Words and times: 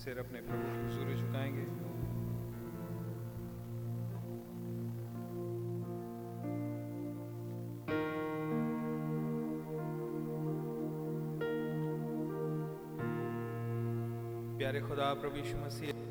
सिर 0.00 0.18
अपने 0.18 0.40
प्रभु 0.40 0.66
की 0.66 0.82
हुजूरी 0.82 1.14
झुकाएँगे। 1.14 1.64
प्यारे 14.58 14.80
खुदा 14.80 15.12
प्रभु 15.14 15.36
यीशु 15.36 15.58
मसीह 15.58 16.09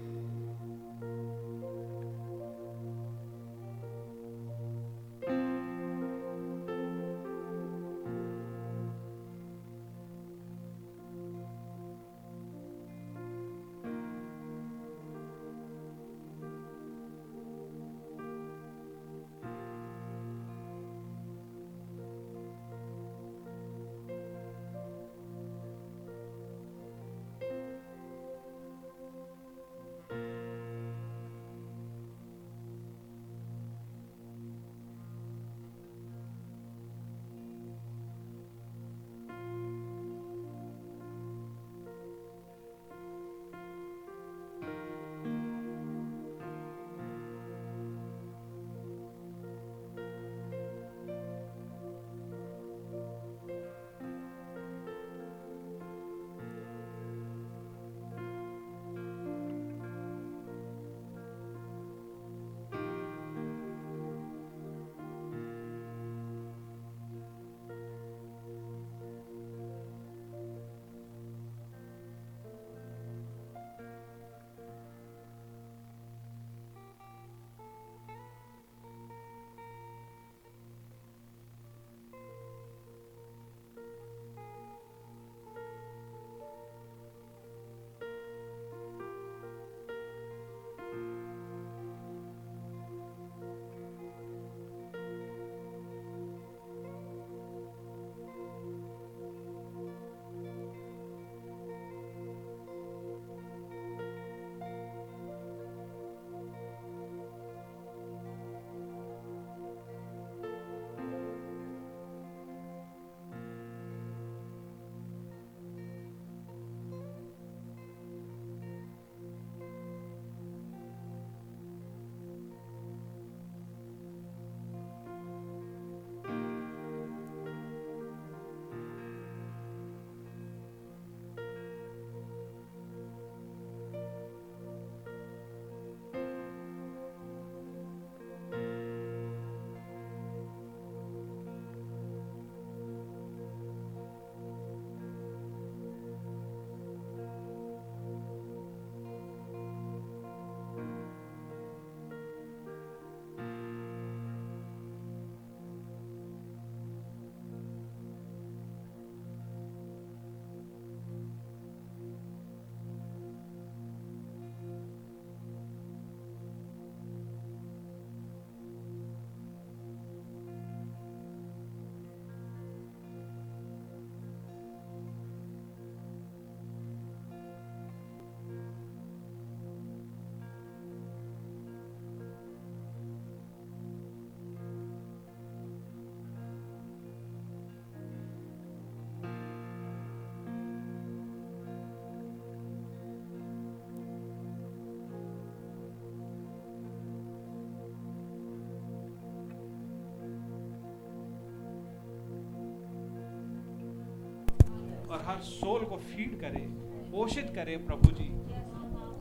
और 205.09 205.21
हर 205.25 205.37
सोल 205.43 205.85
को 205.85 205.97
फ़ीड 206.07 206.39
करे 206.41 206.65
पोषित 207.11 207.51
करे 207.55 207.77
प्रभु 207.87 208.11
जी। 208.11 208.27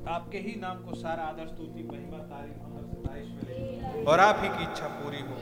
आपके 0.09 0.39
ही 0.39 0.55
नाम 0.61 0.83
को 0.85 0.95
सारा 0.95 1.23
आदर 1.25 1.47
स्तुति 1.47 1.83
महिमा 1.83 2.19
तारीफ़ 2.27 2.59
अमर 2.65 2.85
सताइश 2.85 3.29
मिले 3.39 4.05
और 4.05 4.21
आप 4.21 4.41
ही 4.43 4.49
की 4.49 4.63
इच्छा 4.63 4.89
पूरी 4.95 5.21
हो। 5.21 5.37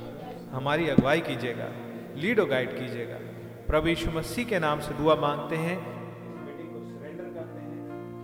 हमारी 0.51 0.89
अगुवाई 0.89 1.21
कीजिएगा 1.21 1.69
लीड 2.17 2.41
और 2.41 2.49
गाइड 2.49 2.71
कीजिएगा। 2.79 3.19
प्रभु 3.67 3.89
यीशु 3.89 4.11
मसीह 4.11 4.45
के 4.45 4.59
नाम 4.59 4.81
से 4.81 4.95
दुआ 4.95 5.15
मांगते 5.17 5.57
हैं। 5.57 5.77
मीटिंग 5.77 6.69
को 6.71 6.81
सरेंडर 6.83 7.29
करते 7.35 7.61
हैं। 7.61 7.77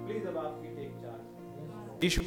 प्लीज़ 0.06 0.26
अब 0.26 0.38
आपकी 0.38 0.74
टेक 0.76 0.92
चार्ज। 1.02 2.04
यीशु 2.04 2.22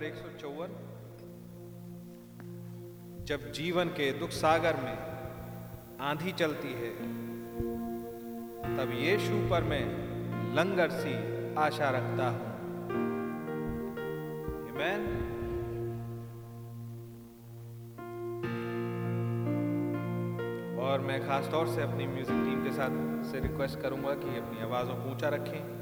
नंबर 0.00 0.06
एक 0.06 0.14
जब 3.26 3.50
जीवन 3.52 3.88
के 3.88 4.10
दुख 4.18 4.30
सागर 4.30 4.76
में 4.76 5.98
आंधी 6.00 6.32
चलती 6.32 6.72
है, 6.72 6.90
तब 8.76 8.92
यीशु 8.94 9.40
पर 9.50 9.62
मैं 9.62 9.82
लंगर 10.56 10.90
सी 10.90 11.14
आशा 11.58 11.90
रखता 11.90 12.28
हूँ 12.28 12.48
Amen. 14.70 15.04
और 20.80 21.00
मैं 21.00 21.20
खास 21.26 21.50
तौर 21.50 21.68
से 21.68 21.82
अपनी 21.82 22.06
म्यूज़िक 22.06 22.36
टीम 22.36 22.64
के 22.64 22.72
साथ 22.72 23.24
से 23.30 23.40
रिक्वेस्ट 23.40 23.80
करूँगा 23.80 24.14
कि 24.14 24.36
अपनी 24.38 24.62
आवाज़ों 24.62 24.94
को 24.94 25.10
ऊँचा 25.10 25.28
रखें 25.28 25.79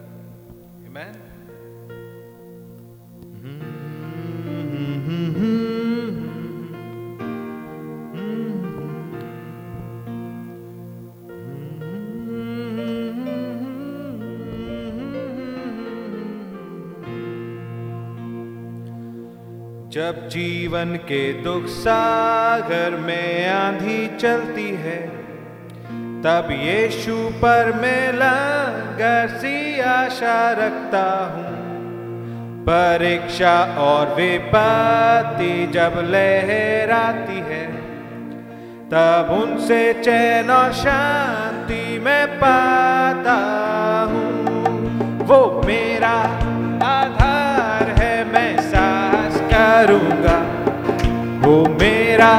जब 20.08 20.28
जीवन 20.28 20.96
के 20.96 21.32
दुख 21.32 21.64
सागर 21.66 22.90
में 22.96 23.48
आंधी 23.48 24.16
चलती 24.16 24.68
है, 24.70 25.00
तब 26.22 26.48
यीशु 26.50 27.16
पर 27.34 27.72
मैं 27.82 28.12
लंगर 28.12 29.28
सी 29.28 29.80
आशा 29.80 30.52
रखता 30.52 31.02
हूँ। 31.34 31.52
परीक्षा 32.62 33.76
और 33.78 34.14
विपत्ति 34.14 35.66
जब 35.74 36.00
लहराती 36.04 37.38
है, 37.38 37.66
तब 38.88 39.38
उनसे 39.42 39.94
चैन 39.94 40.50
और 40.50 40.72
शांति 40.72 41.98
में 41.98 42.26
पाता 42.28 42.77
करूँगा 49.78 50.36
वो 51.42 51.56
मेरा 51.80 52.30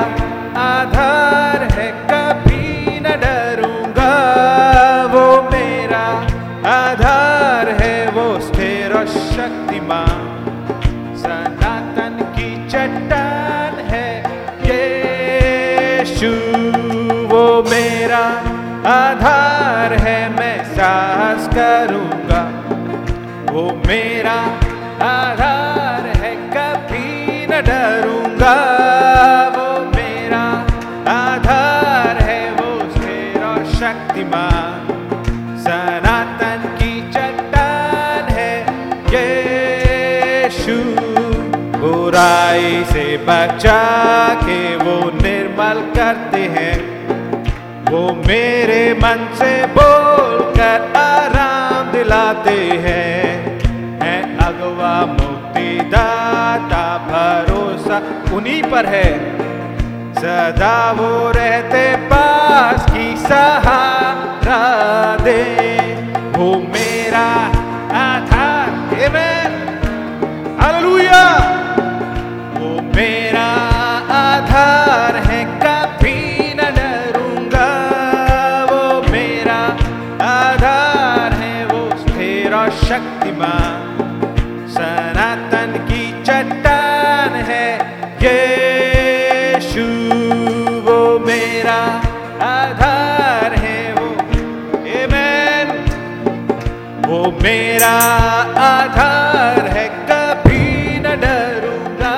बचा 43.30 44.34
के 44.34 44.76
वो 44.76 45.12
निर्मल 45.12 45.82
करते 45.82 46.38
हैं। 46.38 47.06
वो 47.92 48.24
मेरे 48.28 48.94
मन 48.94 49.30
से 49.36 49.66
बोल 49.66 50.54
कर 50.54 50.94
आराम 50.98 51.92
दिलाते 51.92 52.58
हैं। 52.66 53.60
है 54.02 54.38
अगवा 54.38 55.06
मुक्ति 55.06 55.80
दाता 55.82 56.98
भरोसा 56.98 58.02
उन्हीं 58.36 58.64
पर 58.64 58.86
है। 58.86 59.36
सदा 60.14 60.92
वो 60.92 61.32
रहते 61.32 61.96
पास 61.96 62.92
की 62.92 63.18
सहारा 63.18 64.62
दे। 65.24 65.44
वो 66.38 66.56
मेरा 66.56 67.28
आधार 68.00 68.70
आमेन 69.06 69.80
हालेलुया। 70.62 71.49
मेरा 97.90 98.62
आधार 98.62 99.68
है, 99.68 99.86
कभी 100.10 101.00
न 101.00 101.14
डरूँगा। 101.22 102.18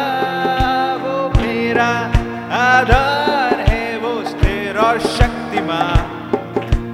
वो 1.04 1.14
मेरा 1.38 1.88
आधार 2.56 3.60
है, 3.70 3.98
वो 3.98 4.12
स्थिर 4.26 4.78
और 4.78 5.00
शक्तिमान। 5.00 6.10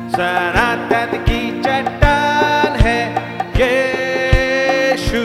सनातन 0.10 1.18
की 1.30 1.42
चट्टान 1.62 2.78
है, 2.80 3.00
यीशु। 3.58 5.24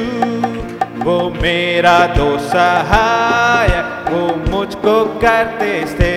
वो 1.05 1.19
मेरा 1.43 1.99
दो 2.17 2.31
सहायक, 2.49 4.11
वो 4.11 4.25
मुझको 4.51 5.05
करते 5.21 5.75
थे 6.01 6.15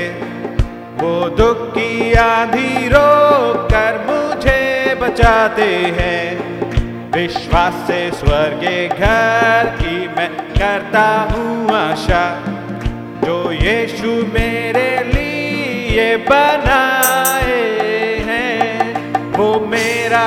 वो 0.96 1.14
दुख 1.30 1.68
की 1.70 2.14
आंधी 2.14 2.88
रोक 2.88 3.68
कर 3.72 4.04
मुझे 4.08 4.96
बचाते 5.02 5.70
हैं। 6.00 6.45
विश्वास 7.16 7.74
से 7.88 8.12
स्वर्ग 8.12 8.64
घर 9.00 9.66
की 9.82 10.08
मैं 10.08 10.30
करता 10.54 11.06
हूँ 11.32 11.72
आशा। 11.72 12.24
जो 13.26 13.52
यीशु 13.52 14.08
मेरे 14.34 14.90
लिए 15.04 16.18
बनाए 16.18 17.62
हैं, 18.28 19.32
वो 19.32 19.60
मेरा 19.66 20.26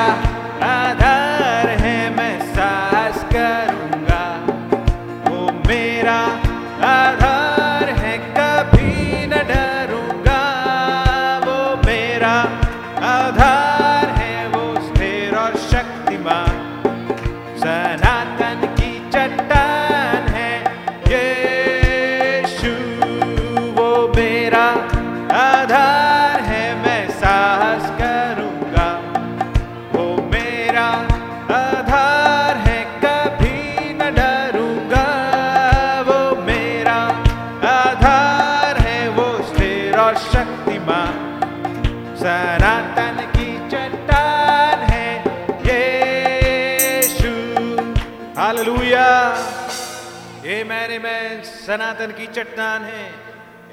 सनातन 51.69 52.13
की 52.19 52.27
चट्टान 52.33 52.85
है 52.85 53.07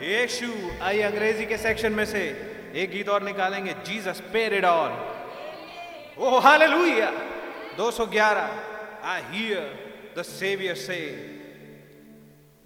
यीशु 0.03 0.47
आई 0.84 1.01
अंग्रेज़ी 1.01 1.45
के 1.45 1.58
सेक्शन 1.58 1.93
में 1.93 2.05
से 2.05 2.23
एक 2.81 2.91
गीत 2.91 3.10
और 3.10 3.23
निकालेंगे 3.23 3.73
Jesus 3.86 4.21
parade 4.34 4.65
on 4.65 4.97
oh 6.17 6.39
hallelujah 6.39 7.12
hallelujah. 7.12 7.36
211. 7.79 8.47
I 9.05 9.21
hear 9.31 10.13
the 10.17 10.21
saviour 10.23 10.75
say 10.81 10.99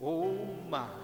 oh 0.02 0.16
my. 0.74 0.99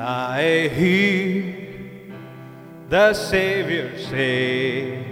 I 0.00 0.68
hear 0.68 1.56
the 2.88 3.12
Savior 3.14 3.98
say, 3.98 5.04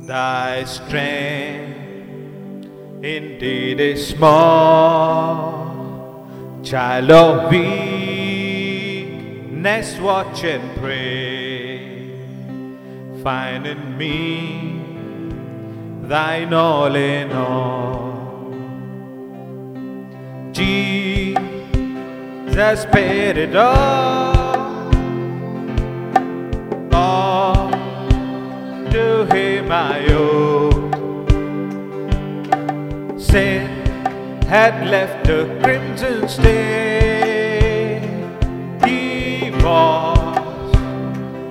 Thy 0.00 0.64
strength 0.64 1.76
indeed 3.04 3.78
is 3.78 4.08
small. 4.08 5.54
Child 6.64 7.10
of 7.12 7.48
weakness, 7.52 8.36
watch 10.00 10.42
and 10.42 10.76
pray. 10.78 12.10
Find 13.22 13.64
in 13.64 13.96
me 13.96 14.82
thine 16.08 16.52
all 16.52 16.96
in 16.96 17.30
all. 17.30 18.16
Jesus 20.52 21.25
paid 22.86 23.36
it 23.36 23.54
all. 23.54 24.34
All 26.90 27.70
to 28.90 29.26
him 29.30 29.70
I 29.70 30.06
owe. 30.08 30.70
Sin 33.18 33.66
had 34.46 34.86
left 34.88 35.28
a 35.28 35.44
crimson 35.62 36.26
stain. 36.30 38.02
He 38.86 39.50
washed 39.62 40.78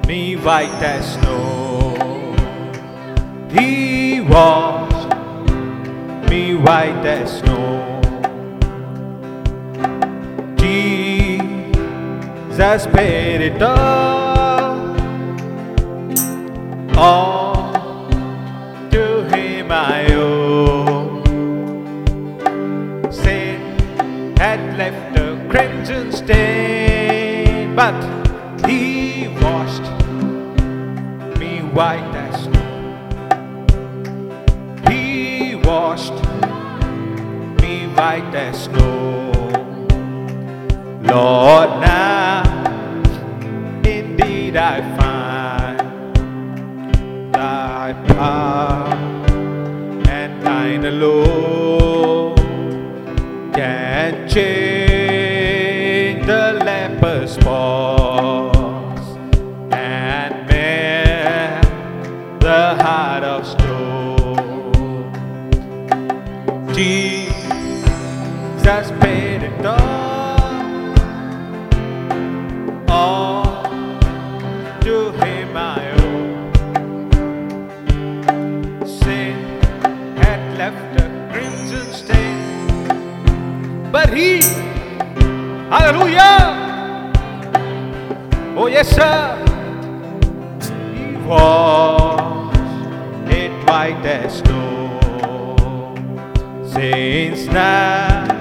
me 0.07 0.35
white 0.37 0.81
as 0.81 1.13
snow. 1.13 1.93
He 3.51 4.21
washed 4.21 5.13
me 6.31 6.55
white 6.55 7.05
as 7.05 7.37
snow. 7.41 7.94
It 12.57 13.61
all. 13.61 14.93
To 18.91 19.23
Him 19.29 19.71
I 19.71 20.07
owe. 20.13 21.21
Sin 23.11 24.35
had 24.37 24.77
left 24.77 25.19
a 25.19 25.47
crimson 25.49 26.13
stain, 26.13 27.75
but 27.75 27.93
He 28.65 29.27
washed 29.41 29.91
me 31.37 31.59
white 31.59 32.15
as 32.15 32.43
snow. 32.43 33.67
He 34.89 35.55
washed 35.55 36.19
me 37.61 37.87
white 37.87 38.33
as 38.33 38.63
snow. 38.63 39.31
Lord, 41.03 41.69
now 41.81 42.14
I 44.67 44.81
find 44.97 45.79
thy 47.31 47.93
power 48.07 48.95
and 50.09 50.41
thine 50.43 50.85
alone 50.85 51.34
yes 88.75 88.89
sir, 88.93 89.39
he 90.93 91.15
was 91.25 92.59
it 93.31 93.53
white 93.65 94.05
as 94.05 94.39
snow. 94.39 94.99
Since 96.73 97.45
nothing 97.45 98.37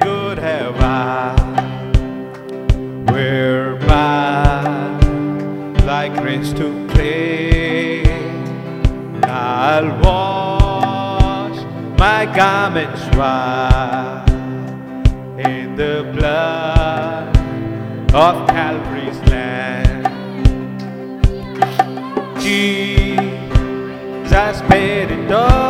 good 0.00 0.36
have 0.36 0.76
I 0.78 1.34
where 3.10 3.80
my 3.88 5.00
like 5.86 6.14
to 6.52 6.66
play. 6.88 8.04
I'll 9.24 9.92
wash 10.02 11.58
my 11.98 12.26
garments 12.26 13.02
white 13.16 14.26
in 15.38 15.74
the 15.74 16.04
blood 16.14 17.30
of 18.12 18.49
keys. 22.50 24.32
I 24.32 24.52
spent 24.52 25.10
it 25.12 25.32
all. 25.32 25.69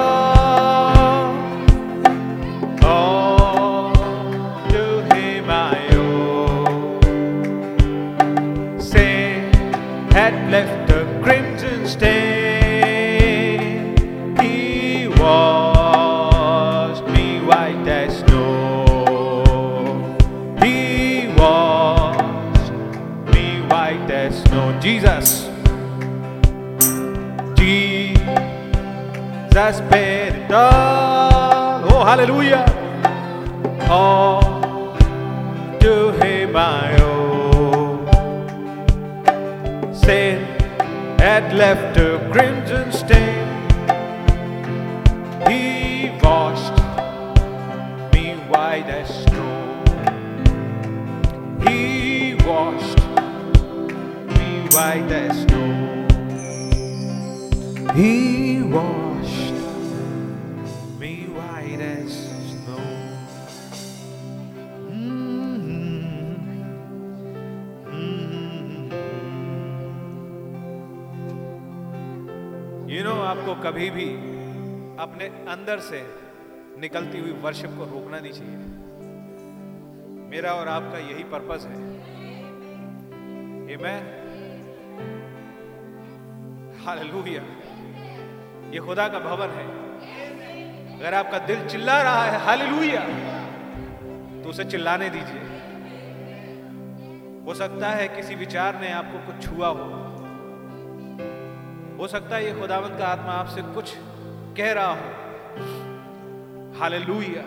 Jesus 29.60 29.80
paid 29.90 30.32
it. 30.32 30.50
Oh, 30.50 32.02
hallelujah. 32.06 32.64
All 33.90 34.40
to 35.80 36.12
him 36.12 36.56
I 36.56 36.96
owe. 37.02 38.06
Sin 39.92 40.44
had 41.18 41.52
left 41.52 41.98
a 41.98 42.18
crimson 42.32 42.90
stain. 42.90 43.46
He 45.46 46.10
washed 46.22 46.80
me 48.14 48.36
white 48.48 48.88
as 48.88 49.08
snow. 49.24 49.54
He 51.66 52.34
washed 52.46 53.02
me 54.38 54.50
white 54.74 55.12
as 55.12 55.42
snow. 55.42 55.70
He 57.94 58.39
अपने 75.10 75.26
अंदर 75.52 75.78
से 75.80 76.00
निकलती 76.80 77.20
हुई 77.20 77.32
worship 77.32 77.70
को 77.70 77.84
रोकना 77.84 78.18
नहीं 78.20 78.32
चाहिए। 78.32 78.56
मेरा 80.30 80.52
और 80.52 80.68
आपका 80.68 80.98
यही 80.98 81.24
पर्पस 81.24 81.64
है। 81.66 81.88
मैं 83.82 83.98
हालेलुया 86.84 87.42
ये 88.70 88.80
खुदा 88.80 89.06
का 89.08 89.18
भवन 89.18 89.50
है। 89.50 89.66
अगर 90.98 91.14
आपका 91.14 91.38
दिल 91.38 91.66
चिल्ला 91.68 92.02
रहा 92.02 92.24
है 92.24 92.38
हालेलुया 92.38 93.00
तो 94.42 94.50
उसे 94.50 94.64
चिल्लाने 94.64 95.08
दीजिए। 95.10 95.42
हो 97.46 97.54
सकता 97.54 97.90
है 97.90 98.08
किसी 98.08 98.34
विचार 98.34 98.80
ने 98.80 98.90
आपको 98.92 99.18
कुछ 99.26 99.36
छुआ 99.44 99.68
हो। 99.68 99.86
हो 101.98 102.08
सकता 102.08 102.36
है 102.36 102.44
ये 102.44 102.52
खुदावंत 102.60 102.98
का 102.98 103.06
आत्मा 103.06 103.32
आपसे 103.32 103.62
कुछ 103.62 103.96
कह 104.60 104.72
रहा 104.72 104.86
हो, 104.86 105.08
हालेलुया, 106.78 107.42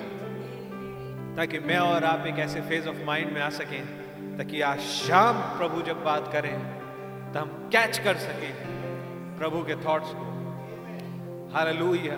ताकि 1.36 1.60
मैं 1.60 1.78
और 1.80 2.04
आप 2.04 2.26
एक 2.28 2.39
ऐसे 2.39 2.62
फ़ेज़ 2.62 2.88
ऑफ़ 2.89 2.97
माइंड 3.06 3.32
में 3.32 3.41
आ 3.41 3.49
सकें, 3.49 3.84
ताकि 4.38 4.62
आज 4.62 4.80
शाम 4.80 5.41
प्रभु 5.58 5.82
जब 5.82 6.04
बात 6.04 6.32
करें 6.32 6.56
तो 7.34 7.39
हम 7.39 7.69
कैच 7.73 7.97
कर 7.99 8.17
सकें 8.17 8.52
प्रभु 9.38 9.62
के 9.63 9.76
थॉट्स 9.76 10.12
को। 10.13 10.26
हालेलुया। 11.54 12.17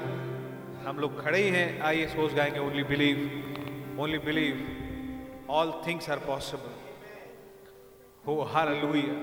हम 0.88 0.98
लोग 1.00 1.22
खड़े 1.24 1.40
ही 1.40 1.50
हैं, 1.50 1.82
आइए 1.82 2.08
सोच 2.08 2.34
गाएँगे 2.34 2.60
only 2.60 2.84
believe 2.84 4.00
only 4.00 4.20
believe 4.20 5.48
all 5.50 5.72
things 5.88 6.10
are 6.10 6.20
possible 6.28 6.74
हो, 8.26 8.42
हालेलुया। 8.54 9.16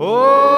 Oh. 0.00 0.53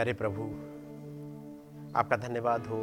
प्यारे 0.00 0.12
प्रभु, 0.14 0.42
आपका 1.98 2.16
धन्यवाद 2.16 2.66
हो 2.66 2.78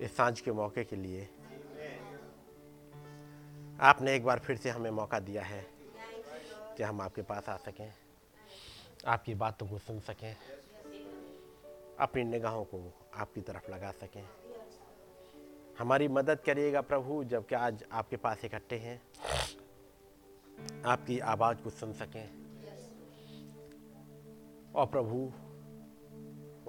इस 0.00 0.16
साँझ 0.16 0.40
के 0.40 0.52
मौके 0.52 0.84
के 0.84 0.96
लिए। 0.96 1.28
आपने 3.80 4.14
एक 4.14 4.24
बार 4.24 4.38
फिर 4.38 4.56
से 4.56 4.70
हमें 4.70 4.90
मौका 4.90 5.18
दिया 5.18 5.42
है 5.42 5.66
कि 6.76 6.82
हम 6.82 7.00
आपके 7.00 7.22
पास 7.22 7.48
आ 7.48 7.56
सकें, 7.56 7.92
आपकी 9.06 9.34
बातों 9.34 9.68
को 9.68 9.78
सुन 9.78 10.00
सकें, 10.00 10.36
अपनी 11.98 12.24
निगाहों 12.24 12.64
को 12.64 12.92
आपकी 13.14 13.40
तरफ़ 13.40 13.70
लगा 13.70 13.90
सकें। 13.90 14.24
हमारी 15.78 16.08
मदद 16.08 16.40
करिएगा 16.40 16.80
प्रभु, 16.80 17.24
जबकि 17.24 17.54
आज 17.54 17.84
आपके 17.92 18.16
पास 18.16 18.44
इकट्ठे 18.44 18.76
हैं। 18.76 19.02
आपकी 20.86 21.18
आवाज़ 21.18 21.58
को 21.58 21.70
सुन 21.70 21.92
सकें। 21.92 22.39
और 24.74 24.86
प्रभु, 24.86 25.32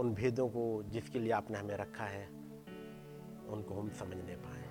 उन 0.02 0.14
भेदों 0.14 0.50
को 0.50 0.84
जिसके 0.84 1.20
लिए 1.20 1.32
आपने 1.32 1.60
हमें 1.60 1.78
रखा 1.78 2.04
है, 2.04 2.28
उनको 3.48 3.74
हम 3.74 3.90
समझने 3.90 4.36
पाए। 4.36 4.62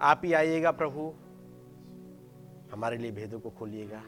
आप 0.00 0.20
ही 0.24 0.32
आइएगा 0.32 0.70
प्रभु, 0.70 1.14
हमारे 2.72 2.96
लिए 2.96 3.10
भेदों 3.10 3.40
को 3.40 3.50
खोलिएगा। 3.50 4.02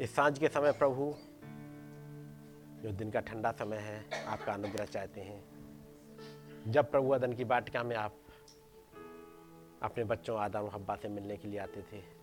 इस 0.00 0.14
साँझ 0.14 0.38
के 0.38 0.48
समय 0.48 0.72
प्रभु, 0.72 1.14
जो 2.82 2.92
दिन 2.92 3.10
का 3.10 3.20
ठंडा 3.20 3.52
समय 3.52 3.76
है, 3.76 4.24
आपका 4.26 4.52
अनुग्रह 4.52 4.84
चाहते 4.84 5.20
हैं। 5.20 5.44
जब 6.68 6.90
प्रभु 6.90 7.10
अदन 7.10 7.32
की 7.32 7.44
बाटिका 7.44 7.82
में 7.82 7.96
आप 7.96 8.14
अपने 9.82 10.04
बच्चों 10.04 10.38
आदम 10.38 10.70
हब्बा 10.72 10.96
से 10.96 11.08
मिलने 11.08 11.36
के 11.36 11.48
लिए 11.48 11.58
आते 11.58 11.82
थे 11.82 12.17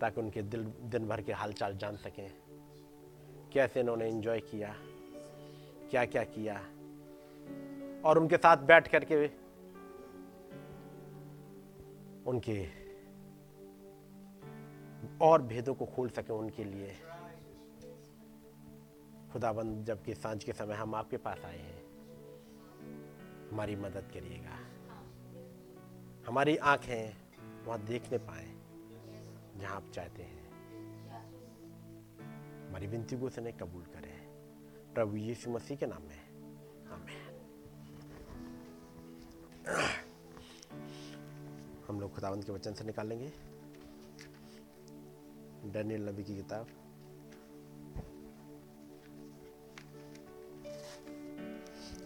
ताकि 0.00 0.20
उनके 0.20 0.42
दिल, 0.42 0.64
दिन 0.64 1.08
भर 1.08 1.20
के 1.20 1.32
हालचाल 1.32 1.76
जान 1.76 1.96
सकें। 1.96 2.34
कैसे 3.52 3.80
इन्होंने 3.80 4.08
एंजॉय 4.08 4.40
किया? 4.40 4.74
क्या 5.90 6.04
क्या 6.04 6.24
किया? 6.24 6.56
और 8.04 8.18
उनके 8.18 8.36
साथ 8.36 8.56
बैठ 8.56 8.88
करके 8.88 9.46
उनके 12.30 12.86
और 15.20 15.42
भेदों 15.42 15.74
को 15.74 15.86
खोल 15.86 16.08
सके 16.08 16.32
उनके 16.32 16.64
लिए। 16.64 16.96
खुदाबंद, 19.32 19.84
जबकि 19.84 20.14
साँझ 20.14 20.44
के 20.44 20.52
समय 20.52 20.74
हम 20.74 20.94
आपके 20.94 21.16
पास 21.16 21.44
आए 21.44 21.58
हैं। 21.58 21.86
हमारी 23.48 23.76
मदद 23.76 24.10
करिएगा। 24.14 24.58
हमारी 26.26 26.56
आँखें 26.56 27.16
वहाँ 27.64 27.80
देखने 27.80 28.18
पाए। 28.18 28.55
जहाँ 29.60 29.76
आप 29.76 29.90
चाहते 29.94 30.22
हैं। 30.22 30.46
हमारी 32.68 32.86
विनती 32.86 33.18
को 33.18 33.26
उसने 33.26 33.52
कबूल 33.52 33.82
करें। 33.82 34.26
प्रभु 34.94 35.16
यीशु 35.16 35.50
मसीह 35.50 35.76
के 35.76 35.86
नाम 35.86 36.02
में। 36.02 36.28
आमीन। 36.88 37.32
हम 41.88 42.00
लोग 42.00 42.14
खुदावंत 42.14 42.44
के 42.44 42.52
वचन 42.52 42.72
से 42.72 42.84
निकालेंगे। 42.84 43.32
डैनियल 45.72 46.08
नबी 46.08 46.24
की 46.24 46.36
किताब। 46.36 46.66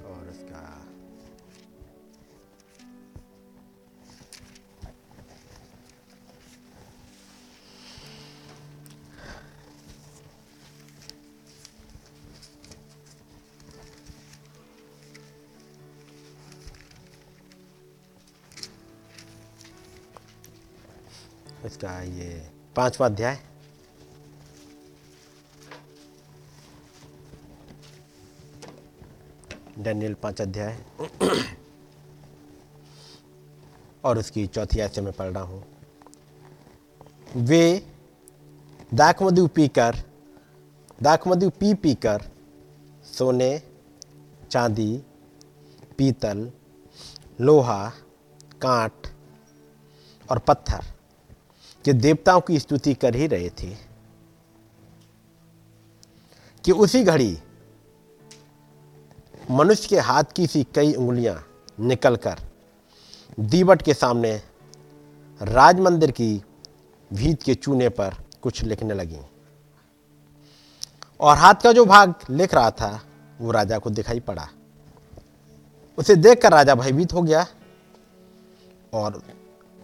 और 0.05 0.29
उसका 0.29 0.90
इसका 21.67 22.03
ये 22.03 22.51
पांचवा 22.77 23.07
अध्याय। 23.07 23.39
डैनियल 29.79 30.15
पाँच 30.15 30.41
अध्याय। 30.41 30.79
और 34.05 34.19
उसकी 34.19 34.47
चौथी 34.47 34.81
आयत 34.81 34.99
मैं 34.99 35.13
पढ़ 35.13 35.27
रहा 35.27 35.43
हूँ। 35.43 35.65
वे 37.37 37.87
दाकमधु 38.95 39.47
पीकर 39.47 39.97
दाकमधु 41.03 41.51
पी 41.51 41.75
पीकर 41.75 42.23
सोने, 43.05 43.63
चांदी, 44.51 44.97
पीतल, 45.99 46.51
लोहा, 47.41 47.89
कांट 48.63 49.07
और 50.31 50.39
पत्थर। 50.39 50.85
के 51.85 51.93
देवताओं 51.93 52.41
की 52.41 52.59
स्तुति 52.59 52.95
कर 52.95 53.15
ही 53.15 53.27
रहे 53.27 53.49
थे, 53.61 53.75
कि 56.65 56.73
उसी 56.73 57.03
घड़ी 57.05 57.39
मनुष्य 59.51 59.89
के 59.89 59.99
हाथ 59.99 60.25
की 60.37 60.47
सी 60.47 60.63
कई 60.75 60.93
उंगलियाँ 60.95 61.43
निकलकर 61.81 62.39
दीवट 63.41 63.83
के 63.83 63.95
सामने 63.95 64.33
राज 65.41 65.81
मंदिर 65.81 66.11
की 66.11 66.43
भीत 67.11 67.43
के 67.43 67.55
चूने 67.55 67.89
पर 67.89 68.15
कुछ 68.43 68.63
लिखने 68.63 68.95
लगी। 68.95 69.21
और 71.21 71.37
हाथ 71.37 71.55
का 71.55 71.73
जो 71.73 71.85
भाग 71.85 72.15
लिख 72.31 72.55
रहा 72.55 72.71
था, 72.71 73.01
वो 73.41 73.51
राजा 73.51 73.79
को 73.79 73.91
दिखाई 73.91 74.21
पड़ा। 74.21 74.49
उसे 75.99 76.15
देखकर 76.17 76.53
राजा 76.53 76.75
भयभीत 76.75 77.13
हो 77.13 77.23
गया 77.23 77.47
और 78.95 79.23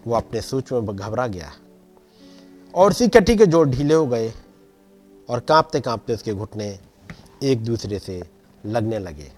वो 0.06 0.14
अपने 0.14 0.40
सोच 0.40 0.72
में 0.72 0.96
घबरा 0.96 1.26
गया। 1.26 1.52
और 2.76 2.90
उसी 2.90 3.08
कटी 3.08 3.36
के 3.36 3.46
जोड़ 3.46 3.68
ढीले 3.68 3.94
हो 3.94 4.06
गए 4.06 4.32
और 5.28 5.40
कांपते 5.40 5.80
कांपते 5.80 6.14
उसके 6.14 6.32
घुटने 6.32 6.78
एक 7.42 7.64
दूसरे 7.64 7.98
से 7.98 8.22
लगने 8.66 8.98
लगे। 8.98 9.30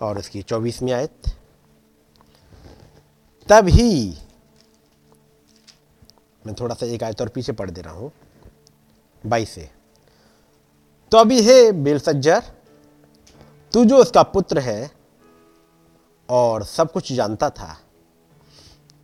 और 0.00 0.18
उसकी 0.18 0.42
चौबीसवीं 0.42 0.92
आयत, 0.92 1.28
तब 3.48 3.68
ही 3.68 4.18
मैं 6.46 6.54
थोड़ा 6.60 6.74
सा 6.74 6.86
एक 6.86 7.02
आयत 7.02 7.20
और 7.20 7.28
पीछे 7.28 7.52
पढ़ 7.52 7.70
दे 7.70 7.80
रहा 7.80 7.94
हूँ, 7.94 8.10
बाईस 9.24 9.50
से। 9.50 9.68
तो 11.12 11.18
अभी 11.18 11.40
हे 11.42 11.72
बेलसज्जर, 11.72 12.42
तू 13.72 13.84
जो 13.84 13.96
उसका 13.96 14.22
पुत्र 14.24 14.58
है 14.58 14.90
और 16.28 16.64
सब 16.64 16.92
कुछ 16.92 17.12
जानता 17.12 17.50
था 17.50 17.76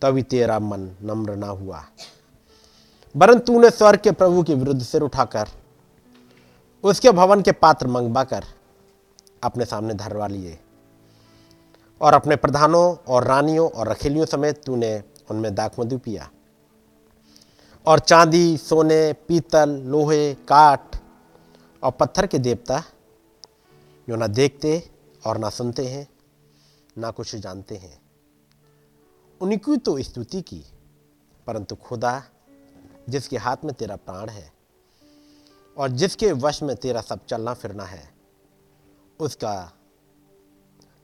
तभी 0.01 0.23
तेरा 0.23 0.59
मन 0.59 0.89
नम्र 1.03 1.35
ना 1.35 1.47
हुआ। 1.47 1.83
वरन 3.15 3.39
तूने 3.39 3.69
स्वर्ग 3.69 3.99
के 3.99 4.11
प्रभु 4.11 4.43
के 4.43 4.55
विरुद्ध 4.55 4.81
सिर 4.83 5.01
उठाकर, 5.01 5.47
उसके 6.83 7.11
भवन 7.11 7.41
के 7.41 7.51
पात्र 7.51 7.87
मंगवा 7.87 8.23
कर 8.23 8.45
अपने 9.43 9.65
सामने 9.65 9.93
धरवा 9.93 10.27
लिए 10.27 10.57
और 12.01 12.13
अपने 12.13 12.35
प्रधानों 12.35 12.95
और 13.07 13.23
रानियों 13.23 13.69
और 13.69 13.87
रखेलियों 13.87 14.25
समेत 14.25 14.63
तूने 14.65 15.03
उनमें 15.29 15.53
दाखमधु 15.55 15.97
पिया। 15.97 16.29
और 17.87 17.99
चांदी, 17.99 18.57
सोने, 18.57 19.13
पीतल, 19.27 19.69
लोहे, 19.85 20.33
काठ 20.47 20.97
और 21.83 21.91
पत्थर 21.91 22.27
के 22.27 22.39
देवता 22.39 22.83
जो 24.07 24.15
ना 24.15 24.27
देखते 24.27 24.81
और 25.23 25.37
ना 25.37 25.49
सुनते 25.49 25.85
हैं, 25.87 26.07
ना 26.97 27.11
कुछ 27.11 27.35
जानते 27.35 27.75
हैं। 27.75 27.97
उनकी 29.41 29.77
तो 29.77 30.01
स्तुति 30.01 30.41
की 30.41 30.63
परंतु 31.47 31.75
खुदा, 31.75 32.23
जिसके 33.09 33.37
हाथ 33.37 33.57
में 33.65 33.73
तेरा 33.73 33.95
प्राण 33.95 34.29
है 34.29 34.51
और 35.77 35.89
जिसके 35.89 36.31
वश 36.31 36.63
में 36.63 36.75
तेरा 36.75 37.01
सब 37.01 37.25
चलना 37.25 37.53
फिरना 37.53 37.83
है, 37.83 38.13
उसका 39.19 39.73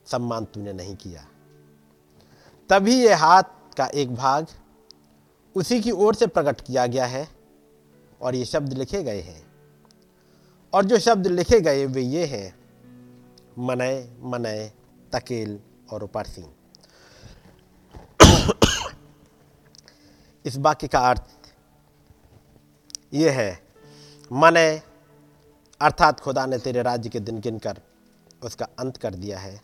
सम्मान 0.06 0.44
तूने 0.44 0.72
नहीं 0.72 0.96
किया। 0.96 1.26
तभी 2.70 3.04
यह 3.04 3.24
हाथ 3.24 3.42
का 3.76 3.86
एक 3.86 4.14
भाग 4.14 4.46
उसी 5.56 5.80
की 5.80 5.90
ओर 5.90 6.14
से 6.14 6.26
प्रकट 6.26 6.60
किया 6.60 6.86
गया 6.86 7.06
है 7.06 7.28
और 8.20 8.34
ये 8.34 8.44
शब्द 8.44 8.72
लिखे 8.72 9.02
गए 9.02 9.20
हैं। 9.20 9.46
और 10.72 10.84
जो 10.84 10.98
शब्द 10.98 11.26
लिखे 11.26 11.60
गए 11.60 11.86
वे 11.86 12.02
ये 12.02 12.26
हैं 12.26 12.58
मनय 13.58 14.16
मनय 14.20 14.72
तकेल 15.12 15.60
और 15.92 16.02
उपारसीन। 16.02 16.55
इस 20.46 20.56
वाक्य 20.56 20.88
का 20.88 20.98
अर्थ 20.98 21.22
यह 23.14 23.32
है 23.32 23.62
मनय 24.32 24.82
अर्थात 25.80 26.20
खुदा 26.20 26.46
ने 26.46 26.58
तेरे 26.58 26.82
राज्य 26.82 27.08
के 27.08 27.20
दिन 27.20 27.40
गिन 27.40 27.58
कर 27.58 27.80
उसका 28.42 28.68
अंत 28.78 28.96
कर 28.96 29.14
दिया 29.14 29.38
है। 29.38 29.60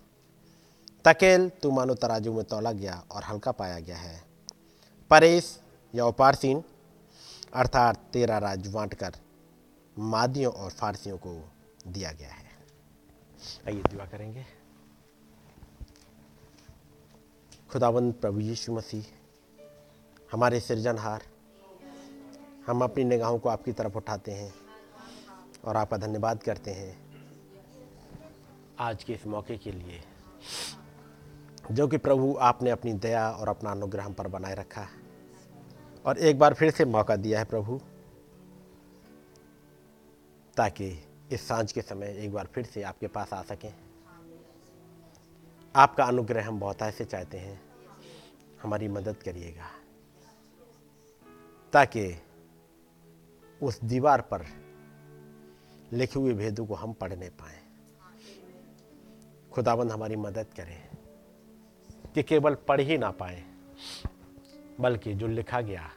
तकेल, 1.05 1.49
तू 1.49 1.71
मानो 1.71 1.95
तराजू 1.95 2.33
में 2.33 2.45
तोला 2.45 2.73
गया 2.73 3.05
और 3.11 3.25
हल्का 3.25 3.53
पाया 3.53 3.79
गया 3.79 3.97
है। 3.97 4.25
परेश 5.11 5.61
या 5.95 6.07
उपारसीन, 6.07 6.65
अर्थात 7.55 7.97
तेरा 8.13 8.39
राज 8.39 8.67
बांट 8.67 8.95
कर 8.95 9.15
मादियों 9.99 10.53
और 10.53 10.71
फारसियों 10.71 11.19
को 11.19 11.51
दिया 11.89 12.13
गया 12.13 12.33
है। 12.33 12.51
आइए 13.67 13.83
दुआ 13.83 14.05
करेंगे। 14.05 14.47
खुदाबंद 17.71 18.15
प्रभु 18.15 18.41
यीशु 18.41 18.73
मसीह 18.73 19.05
हमारे 20.33 20.61
सृजनहार, 20.61 21.23
हम 22.67 22.83
अपनी 22.85 23.05
निगाहों 23.05 23.39
को 23.39 23.49
आपकी 23.49 23.73
तरफ़ 23.73 23.97
उठाते 23.97 24.33
हैं 24.33 24.53
और 25.65 25.77
आपका 25.77 25.97
धन्यवाद 25.97 26.43
करते 26.43 26.71
हैं। 26.71 26.95
आज 28.79 29.05
के 29.05 29.13
इस 29.13 29.27
मौके 29.27 29.57
के 29.59 29.73
लिए, 29.73 30.01
जो 31.73 31.89
कि 31.89 31.97
प्रभु 31.97 32.37
आपने 32.41 32.71
अपनी 32.71 32.93
दया 32.93 33.31
और 33.31 33.49
अपना 33.49 33.71
अनुग्रह 33.71 34.09
पर 34.09 34.29
बनाए 34.29 34.55
रखा 34.55 34.87
और 36.07 36.19
एक 36.19 36.39
बार 36.39 36.55
फिर 36.55 36.71
से 36.71 36.85
मौका 36.85 37.17
दिया 37.17 37.39
है 37.39 37.45
प्रभु, 37.45 37.81
ताकि 40.57 41.05
इस 41.33 41.49
साँझ 41.49 41.73
के 41.73 41.83
समय 41.83 42.17
एक 42.19 42.33
बार 42.33 42.47
फिर 42.47 42.65
से 42.65 42.83
आपके 42.83 43.07
पास 43.07 43.33
आ 43.33 43.43
सकें। 43.43 43.75
आपका 45.77 46.05
अनुग्रह 46.05 46.49
हम 46.49 46.61
बहुत 46.61 46.83
ऐसे 46.83 47.05
चाहते 47.05 47.39
हैं। 47.39 47.61
हमारी 48.63 48.89
मदद 48.89 49.17
करिएगा। 49.17 49.71
ताकि 51.73 52.17
उस 53.63 53.81
दीवार 53.85 54.21
पर 54.21 54.45
लिखे 55.93 56.19
हुए 56.19 56.33
भेदों 56.33 56.67
को 56.67 56.75
हम 56.75 56.93
पढ़ 56.93 57.13
नहीं 57.13 57.31
पाए। 57.31 57.61
खुदाबंद 59.53 59.93
हमारी 59.93 60.17
मदद 60.17 60.47
करें 60.57 60.89
कि 62.15 62.23
केवल 62.23 62.55
पढ़ 62.55 62.81
ही 62.81 62.99
ना 62.99 63.11
पाए, 63.11 63.45
बल्कि 64.81 65.15
जो 65.15 65.27
लिखा 65.27 65.61
गया, 65.61 65.91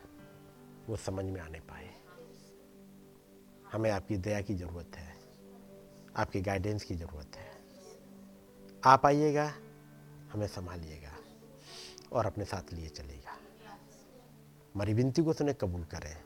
वो 0.89 0.95
समझ 0.95 1.25
में 1.25 1.41
आने 1.41 1.59
पाए। 1.59 1.89
हमें 3.71 3.91
आपकी 3.91 4.17
दया 4.17 4.41
की 4.41 4.55
ज़रूरत 4.55 4.95
है, 4.95 5.15
आपकी 6.15 6.41
गाइडेंस 6.41 6.83
की 6.83 6.95
ज़रूरत 6.95 7.35
है। 7.35 7.53
आप 8.83 9.05
आइएगा, 9.05 9.53
हमें 10.33 10.47
संभालिएगा 10.47 11.15
और 12.11 12.25
अपने 12.25 12.45
साथ 12.45 12.73
लिए 12.73 12.89
चलेगा 12.89 13.24
हमारी 14.75 14.93
विनती 14.93 15.23
को 15.23 15.33
सुने 15.33 15.53
कबूल 15.53 15.83
करें। 15.83 16.23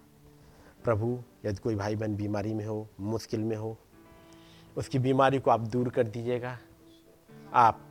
प्रभु, 0.84 1.24
यदि 1.45 1.56
कोई 1.56 1.76
भाई 1.76 1.95
बहन 1.95 2.16
बीमारी 2.16 2.54
में 2.54 2.66
हो, 2.66 2.89
मुश्किल 3.00 3.39
में 3.39 3.56
हो, 3.56 3.78
उसकी 4.78 5.00
बीमारी 5.00 5.39
को 5.39 5.52
आप 5.52 5.60
दूर 5.60 5.89
कर 5.89 6.08
दीजिएगा। 6.08 6.60
आप 7.54 7.82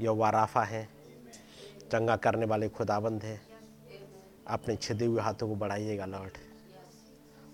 यौवाराफा 0.00 0.62
हैं, 0.62 0.88
चंगा 1.92 2.16
करने 2.16 2.46
वाले 2.46 2.68
खुदाबंद 2.68 3.22
हैं। 3.22 3.42
अपने 4.46 4.76
छिदे 4.76 5.04
हुए 5.04 5.20
हाथों 5.20 5.48
को 5.48 5.54
बढ़ाइएगा, 5.54 6.06
लौट, 6.06 6.32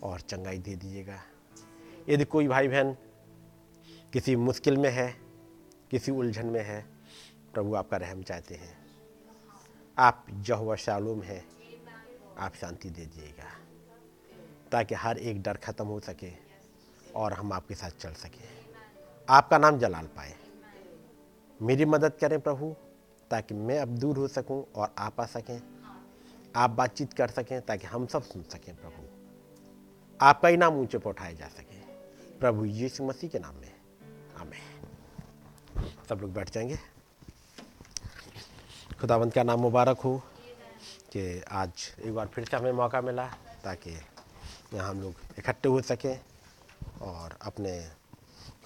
और 0.03 0.21
चंगाई 0.21 0.59
दे 0.59 0.77
दीजिएगा। 0.77 1.19
यदि 2.09 2.25
कोई 2.25 2.49
भाई 2.49 2.69
बहन 2.69 2.97
किसी 4.12 4.37
मुश्किल 4.37 4.77
में 4.77 4.91
है, 4.91 5.15
किसी 5.91 6.12
उलझन 6.12 6.47
में 6.47 6.65
है, 6.65 6.87
प्रभु 7.55 7.75
आपका 7.75 7.97
रहम 7.97 8.23
चाहते 8.23 8.55
हैं। 8.55 8.79
आप 9.99 10.27
जहुआ 10.31 10.77
शालूम 10.77 11.23
हैं। 11.23 11.54
आप 12.39 12.55
शांति 12.55 12.91
दे 12.91 13.05
दीजिएगा, 13.07 13.51
ताकि 14.72 14.95
हर 14.95 15.18
एक 15.18 15.43
डर 15.43 15.57
खत्म 15.57 15.87
हो 15.87 16.01
सके 16.01 16.32
और 17.16 17.32
हम 17.32 17.53
आपके 17.53 17.74
साथ 17.74 17.91
चल 17.91 18.12
सकें। 18.12 18.49
आपका 19.28 19.59
नाम 19.59 19.78
जलाल 19.78 20.07
पाए। 20.07 20.35
मेरी 21.62 21.85
मदद 21.85 22.12
करें 22.20 22.41
प्रभु, 22.41 22.74
ताकि 23.30 23.55
मैं 23.55 23.78
अब 23.78 23.89
दूर 23.89 24.16
हो 24.16 24.28
सकूँ 24.28 24.64
और 24.72 24.95
आप 24.99 25.20
आ 25.20 25.26
सकें। 25.26 25.61
आप 26.57 26.70
बातचीत 26.70 27.12
कर 27.12 27.28
सकें, 27.28 27.61
ताकि 27.62 27.87
हम 27.87 28.07
सब 28.07 28.22
सुन 28.22 28.43
सकें 28.43 28.74
प्रभु। 28.76 29.09
आपका 30.20 30.49
ही 30.49 30.57
नाम 30.57 30.74
ऊँचे 30.74 30.99
पर 30.99 31.11
उठाया 31.11 31.32
जा 31.32 31.49
सके। 31.49 31.80
प्रभु 32.39 32.64
यीशु 32.64 33.05
मसीह 33.05 33.30
के 33.30 33.39
नाम 33.39 33.55
में। 33.55 33.72
हमें 34.37 34.61
सब 36.09 36.18
लोग 36.20 36.32
बैठ 36.32 36.51
जाएँगे। 36.51 36.78
खुदावंत 39.01 39.32
का 39.32 39.43
नाम 39.43 39.61
मुबारक 39.61 39.99
हो। 39.99 40.22
कि 41.12 41.43
आज 41.53 41.91
एक 42.01 42.14
बार 42.14 42.26
फिर 42.26 42.45
से 42.45 42.57
हमें 42.57 42.72
मौका 42.72 43.01
मिला 43.01 43.26
ताकि 43.64 43.91
यहाँ 43.91 44.89
हम 44.89 45.01
लोग 45.01 45.39
इकट्ठे 45.39 45.68
हो 45.68 45.80
सकें 45.82 46.16
और 47.03 47.37
अपने 47.43 47.80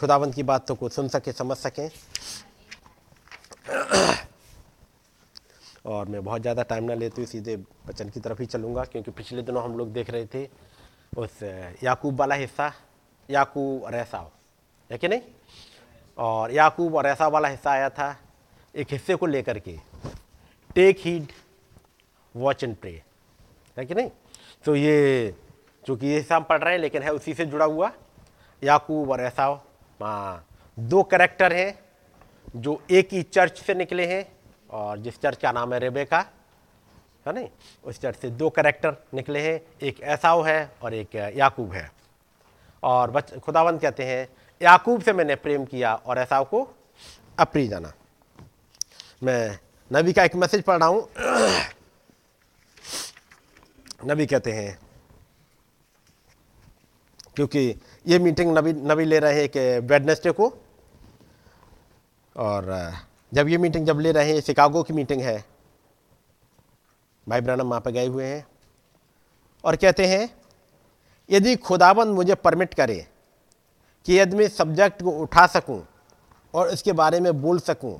खुदावंत 0.00 0.34
की 0.34 0.42
बातों 0.42 0.74
को 0.76 0.88
सुन 0.88 1.08
सकें, 1.08 1.32
समझ 1.32 1.56
सकें। 1.56 1.88
और 5.86 6.08
मैं 6.08 6.22
बहुत 6.24 6.42
ज़्यादा 6.42 6.62
टाइम 6.62 6.84
ना 6.84 6.94
लेते 6.94 7.20
हुए 7.20 7.26
सीधे 7.26 7.56
बचन 7.86 8.08
की 8.08 8.20
तरफ़ 8.20 8.40
ही 8.40 8.46
चलूँगा, 8.46 8.84
क्योंकि 8.84 9.10
पिछले 9.10 9.42
दिनों 9.42 9.62
हम 9.64 9.76
लोग 9.78 9.92
देख 9.92 10.10
रहे 10.10 10.26
थे 10.26 10.48
उस 11.16 11.42
याकूब 11.82 12.18
वाला 12.20 12.34
हिस्सा, 12.34 12.72
याकूब 13.28 13.84
और 13.84 13.94
ऐसाव 13.94 14.30
है 14.90 14.98
कि 14.98 15.08
नहीं? 15.08 15.20
और 16.18 16.52
याकूब 16.52 16.94
और 16.94 17.06
ऐसा 17.06 17.28
वाला 17.28 17.48
हिस्सा 17.48 17.70
आया 17.70 17.88
था, 17.90 18.16
एक 18.74 18.92
हिस्से 18.92 19.14
को 19.14 19.26
लेकर 19.26 19.58
के। 19.58 19.76
Take 20.76 20.98
heed 21.00 21.32
watch 22.38 22.64
and 22.64 22.76
pray 22.76 23.02
है 23.76 23.84
कि 23.84 23.94
नहीं? 23.94 24.10
तो 24.64 24.74
ये, 24.76 25.34
चूँकि 25.84 26.06
ये 26.06 26.24
हम 26.32 26.44
पढ़ 26.44 26.62
रहे 26.62 26.72
हैं, 26.74 26.80
लेकिन 26.80 27.02
है 27.02 27.12
उसी 27.12 27.34
से 27.34 27.44
जुड़ा 27.46 27.64
हुआ 27.64 27.90
याकूब 28.62 29.10
और 29.10 29.20
ऐसा 29.20 29.44
हाँ 30.00 30.44
दो 30.76 31.02
करेक्टर 31.02 31.52
हैं 31.52 31.78
जो 32.56 32.80
एक 32.90 33.08
ही 33.12 33.22
चर्च 33.22 33.60
से 33.60 33.74
निकले 33.74 34.06
हैं 34.06 34.24
और 34.70 34.98
जिस 34.98 35.20
चर्च 35.20 35.38
का 35.38 35.52
नाम 35.52 35.72
है 35.74 35.78
रेबेका, 35.78 36.18
है 37.26 37.32
नहीं? 37.34 37.48
उस 37.84 38.00
चर्च 38.00 38.16
से 38.16 38.30
दो 38.30 38.50
करेक्टर 38.50 38.96
निकले 39.14 39.40
हैं, 39.40 39.60
एक 39.82 40.00
ऐसाओ 40.00 40.42
है 40.42 40.72
और 40.82 40.94
एक 40.94 41.14
याकूब 41.36 41.72
है। 41.72 41.90
और 42.82 43.10
बच, 43.10 43.34
खुदावंत 43.38 43.80
कहते 43.82 44.04
हैं, 44.04 44.28
याकूब 44.60 45.02
से 45.02 45.12
मैंने 45.12 45.34
प्रेम 45.34 45.64
किया 45.64 45.94
और 45.94 46.18
ऐसाव 46.18 46.44
को 46.44 46.66
अप्रिय 47.38 47.68
जाना। 47.68 47.92
मैं 49.22 49.58
नबी 49.90 50.12
का 50.12 50.24
एक 50.24 50.34
मैसेज 50.36 50.62
पढ़ 50.62 50.78
रहा 50.78 50.88
हूँ। 50.88 51.08
नबी 54.00 54.26
कहते 54.26 54.52
हैं। 54.52 54.78
क्योंकि 57.36 57.60
ये 58.06 58.18
मीटिंग 58.18 58.56
नबी 58.58 58.72
नबी 58.72 59.04
ले 59.04 59.18
रहे 59.18 59.40
हैं 59.40 59.48
कि 59.48 59.60
वेडनेसडे 59.86 60.30
को, 60.30 60.52
और 62.36 62.92
जब 63.32 63.48
ये 63.48 63.58
मीटिंग 63.58 63.86
जब 63.86 64.00
ले 64.00 64.12
रहे 64.12 64.32
हैं 64.32 64.40
शिकागो 64.40 64.82
की 64.82 64.92
मीटिंग 64.92 65.20
है। 65.22 65.44
भाई 67.26 67.40
ब्रनम 67.40 67.68
वहाँ 67.68 67.80
पर 67.80 67.90
गए 67.90 68.06
हुए 68.06 68.24
हैं। 68.24 68.46
और 69.64 69.76
कहते 69.76 70.06
हैं, 70.06 70.28
यदि 71.28 71.54
खुदाबंद 71.58 72.14
मुझे 72.14 72.34
परमिट 72.36 72.74
करे 72.74 73.06
कि 74.06 74.18
यदि 74.18 74.36
मैं 74.36 74.48
सब्जेक्ट 74.48 75.02
को 75.02 75.10
उठा 75.12 75.46
सकूँ 75.48 75.82
और 76.54 76.68
इसके 76.70 76.92
बारे 76.94 77.20
में 77.20 77.40
बोल 77.42 77.58
सकूँ, 77.60 77.98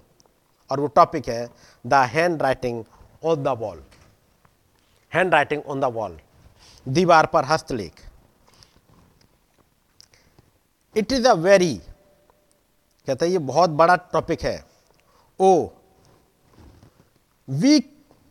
और 0.71 0.81
वो 0.81 0.87
टॉपिक 0.87 1.29
है 1.29 1.49
the 1.85 1.95
hand 2.07 2.43
writing 2.43 2.85
on 3.25 3.43
the 3.43 3.49
wall 3.59 3.83
hand 5.13 5.35
writing 5.35 5.63
on 5.67 5.81
the 5.81 5.85
wall 5.95 6.19
दीवार 6.87 7.27
पर 7.27 7.45
हस्तलेख 7.45 8.03
इट 10.97 11.13
इज़ 11.13 11.27
अ 11.29 11.33
वेरी 11.35 11.75
कहते 13.09 13.25
हैं 13.25 13.33
ये 13.33 13.39
बहुत 13.39 13.71
बड़ा 13.71 13.95
टॉपिक 14.13 14.43
है. 14.43 14.65
ओ 15.41 15.69
we 17.49 17.81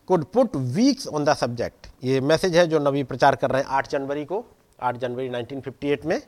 could 0.08 0.24
put 0.32 0.56
weeks 0.56 1.06
on 1.08 1.24
the 1.24 1.34
subject 1.34 1.86
ये 2.04 2.20
मैसेज 2.20 2.56
है 2.56 2.66
जो 2.66 2.78
नवी 2.78 3.02
प्रचार 3.04 3.36
कर 3.36 3.50
रहे 3.50 3.62
हैं 3.62 3.68
आठ 3.68 3.88
जनवरी 3.90 4.24
को, 4.24 4.44
आठ 4.80 4.96
जनवरी 4.96 5.28
1958 5.30 6.04
में. 6.04 6.20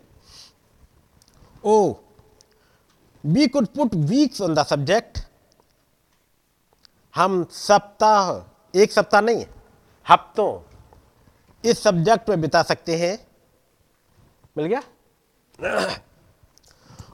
ओ 1.64 1.94
we 3.24 3.46
could 3.46 3.66
put 3.68 3.94
weeks 3.94 4.40
on 4.40 4.55
the 4.55 4.64
subject 4.66 5.18
हम 7.14 7.44
सप्ताह, 7.53 8.78
एक 8.80 8.92
सप्ताह 8.92 9.20
नहीं 9.20 9.44
हफ्तों 10.11 10.50
इस 11.64 11.82
सब्जेक्ट 11.82 12.28
में 12.28 12.40
बिता 12.40 12.62
सकते 12.62 12.96
हैं। 12.96 13.18
मिल 14.56 14.66
गया? 14.66 14.82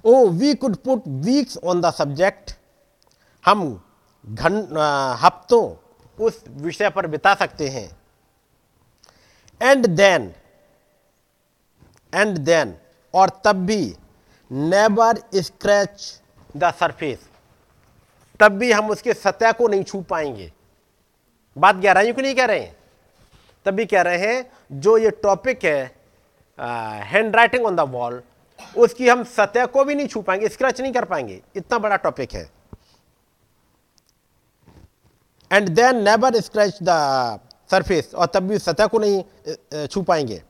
ओ 0.04 0.26
we 0.28 0.54
could 0.54 0.76
put 0.76 1.02
weeks 1.24 1.58
on 1.64 1.80
the 1.80 1.90
subject 1.92 2.52
हम 3.44 3.64
घन 4.24 4.56
हफ्तों 5.22 5.64
उस 6.18 6.42
विषय 6.48 6.90
पर 6.90 7.06
बिता 7.06 7.34
सकते 7.34 7.68
हैं। 7.68 7.88
एंड 9.60 9.86
देन 9.86 10.32
एंड 12.12 12.38
देन 12.38 12.74
और 13.14 13.30
तब 13.44 13.64
भी 13.66 13.96
नेवर 14.50 15.22
स्क्रैच 15.36 16.20
द 16.56 16.72
सरफेस 16.72 17.28
तब 18.40 18.52
भी 18.52 18.72
हम 18.72 18.90
उसके 18.90 19.14
सतह 19.14 19.52
को 19.52 19.68
नहीं 19.68 19.84
छू 19.84 20.00
पाएँगे। 20.02 20.52
बात 21.56 21.76
गहराइयों 21.76 22.14
की 22.14 22.22
नहीं 22.22 22.34
कह 22.34 22.44
रहे 22.44 22.60
हैं? 22.60 22.75
तब 23.66 23.74
भी 23.74 23.86
कह 23.86 24.02
रहे 24.02 24.18
हैं 24.18 24.78
जो 24.80 24.96
ये 24.98 25.10
टॉपिक 25.22 25.64
है 25.64 25.84
hand 27.04 27.36
writing 27.36 27.66
on 27.66 27.76
the 27.76 27.80
wall 27.90 28.22
उसकी 28.76 29.08
हम 29.08 29.22
सतह 29.26 29.66
को 29.66 29.84
भी 29.84 29.94
नहीं 29.94 30.06
छू 30.08 30.22
पाएँगे 30.22 30.48
स्क्रैच 30.48 30.80
नहीं 30.80 30.92
कर 30.92 31.04
पाएँगे। 31.04 31.40
इतना 31.56 31.78
बड़ा 31.78 31.96
टॉपिक 31.98 32.32
है। 32.32 32.50
And 35.50 35.68
then 35.68 36.02
never 36.04 36.40
scratch 36.40 36.78
the 36.82 37.40
surface 37.70 38.14
और 38.14 38.26
तब 38.34 38.42
भी 38.48 38.58
सतह 38.58 38.86
को 38.86 38.98
नहीं 38.98 39.86
छू 39.86 40.02
पाएँगे। 40.02 40.42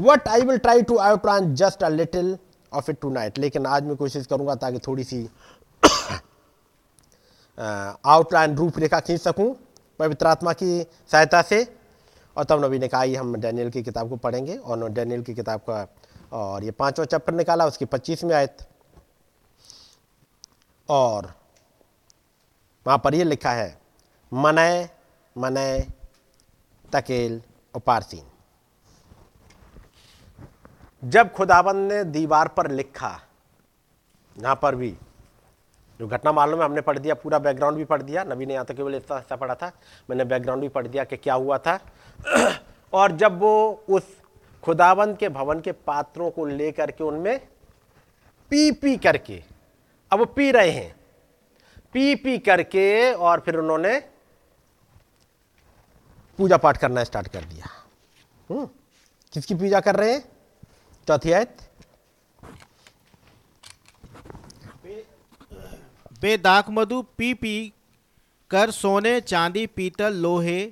What 0.00 0.28
I 0.28 0.40
will 0.40 0.58
try 0.58 0.82
to 0.82 0.96
outline 0.98 1.54
just 1.54 1.82
a 1.82 1.88
little 1.88 2.36
of 2.72 2.90
it 2.90 3.00
tonight 3.10 3.38
लेकिन 3.38 3.66
आज 3.66 3.84
मैं 3.84 3.96
कोशिश 3.96 4.26
करूँगा 4.26 4.54
ताकि 4.54 4.78
थोड़ी 4.86 5.04
सी 5.04 5.28
आउटलाइन 7.58 8.56
रूपरेखा 8.56 9.00
खींच 9.00 9.20
सकूँ, 9.20 9.54
पवित्र 10.00 10.26
आत्मा 10.26 10.52
की 10.52 10.82
सहायता 10.82 11.42
से। 11.42 11.66
और 12.36 12.44
तब 12.44 12.64
नबी 12.64 12.78
ने 12.78 12.88
कहा 12.88 13.02
हम 13.18 13.34
डैनियल 13.36 13.70
की 13.70 13.82
किताब 13.82 14.08
को 14.08 14.16
पढ़ेंगे। 14.16 14.56
और 14.56 14.88
डैनियल 14.90 15.22
की 15.22 15.34
किताब 15.34 15.60
का, 15.60 15.86
और 16.32 16.64
ये 16.64 16.70
पांचवा 16.72 17.04
चैप्टर 17.04 17.34
निकाला, 17.34 17.66
उसकी 17.66 17.84
पच्चीस 17.84 18.24
में 18.24 18.34
आयत। 18.34 18.66
और 20.88 21.32
वहाँ 22.86 22.98
पर 22.98 23.14
ये 23.14 23.24
लिखा 23.24 23.50
है 23.52 23.76
मनय 24.32 24.88
मनय 25.36 25.86
तकेल 26.92 27.40
और 27.74 27.80
पारसीन 27.80 28.24
जब 31.02 31.32
खुदाबंद 31.32 31.92
ने 31.92 32.02
दीवार 32.04 32.48
पर 32.48 32.70
लिखा, 32.70 33.08
यहाँ 34.36 34.54
पर 34.62 34.74
भी, 34.74 34.90
जो 36.00 36.06
घटना 36.08 36.32
मालूम 36.32 36.60
है, 36.60 36.64
हमने 36.64 36.80
पढ़ 36.80 36.98
दिया, 36.98 37.14
पूरा 37.14 37.38
बैकग्राउंड 37.38 37.76
भी 37.76 37.84
पढ़ 37.84 38.02
दिया। 38.02 38.24
नबी 38.24 38.46
ने 38.46 38.54
यहाँ 38.54 38.66
तक 38.66 38.76
केवल 38.76 38.94
इतना 38.94 39.16
हिस्सा 39.16 39.36
पढ़ा 39.36 39.54
था। 39.54 39.70
मैंने 40.10 40.24
बैकग्राउंड 40.24 40.62
भी 40.62 40.68
पढ़ 40.68 40.86
दिया 40.86 41.04
कि 41.04 41.16
क्या 41.16 41.34
हुआ 41.34 41.58
था। 41.58 41.78
और 42.92 43.12
जब 43.12 43.38
वो 43.38 43.84
उस 43.88 44.16
खुदाबंद 44.62 45.16
के 45.16 45.28
भवन 45.28 45.60
के 45.60 45.72
पात्रों 45.72 46.30
को 46.30 46.44
लेकर 46.46 46.90
के 46.90 47.04
उनमें 47.04 47.38
पी 48.50 48.70
पी 48.72 48.96
करके 48.96 49.42
अब 50.10 50.18
वो 50.18 50.24
पी 50.24 50.50
रहे 50.50 50.70
हैं 50.70 50.94
पी 51.92 52.14
पी 52.14 52.38
करके 52.38 53.12
और 53.12 53.40
फिर 53.40 53.56
उन्होंने 53.56 53.98
पूजा 56.38 56.56
पाठ 56.56 56.76
करना 56.76 57.04
स्टार्ट 57.04 57.28
कर 57.28 57.44
दिया। 57.44 57.66
हम्म, 58.50 58.66
किसकी 59.32 59.54
पूजा 59.54 59.80
कर 59.80 59.96
रहे 59.96 60.12
हैं? 60.12 60.24
चौथी 61.08 61.32
आयत। 61.32 61.56
वे 66.22 66.36
दाख 66.38 66.70
मधु 66.70 67.02
पी 67.02 67.34
पी 67.34 67.72
कर 68.50 68.70
सोने 68.70 69.20
चांदी 69.20 69.66
पीतल 69.66 70.14
लोहे 70.14 70.64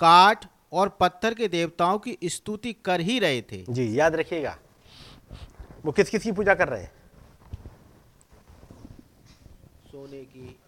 काठ 0.00 0.46
और 0.72 0.88
पत्थर 0.88 1.34
के 1.34 1.48
देवताओं 1.48 1.98
की 1.98 2.18
स्तुति 2.24 2.72
कर 2.72 3.00
ही 3.00 3.18
रहे 3.18 3.42
थे। 3.42 3.64
जी 3.68 3.98
याद 3.98 4.14
रखिएगा। 4.14 4.58
वो 5.84 5.92
किस 5.92 6.10
किस 6.10 6.22
की 6.22 6.32
पूजा 6.32 6.54
कर 6.54 6.68
रहे 6.68 6.82
हैं? 6.82 6.92
सोने 9.90 10.24
की। 10.24 10.60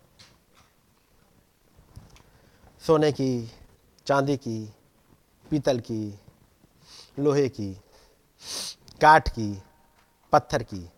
सोने 2.87 3.13
की 3.13 3.53
चांदी 4.07 4.37
की 4.37 4.73
पीतल 5.51 5.81
की 5.81 6.19
लोहे 7.19 7.49
की 7.49 7.75
काठ 9.01 9.29
की 9.29 9.63
पत्थर 10.33 10.63
की। 10.63 10.91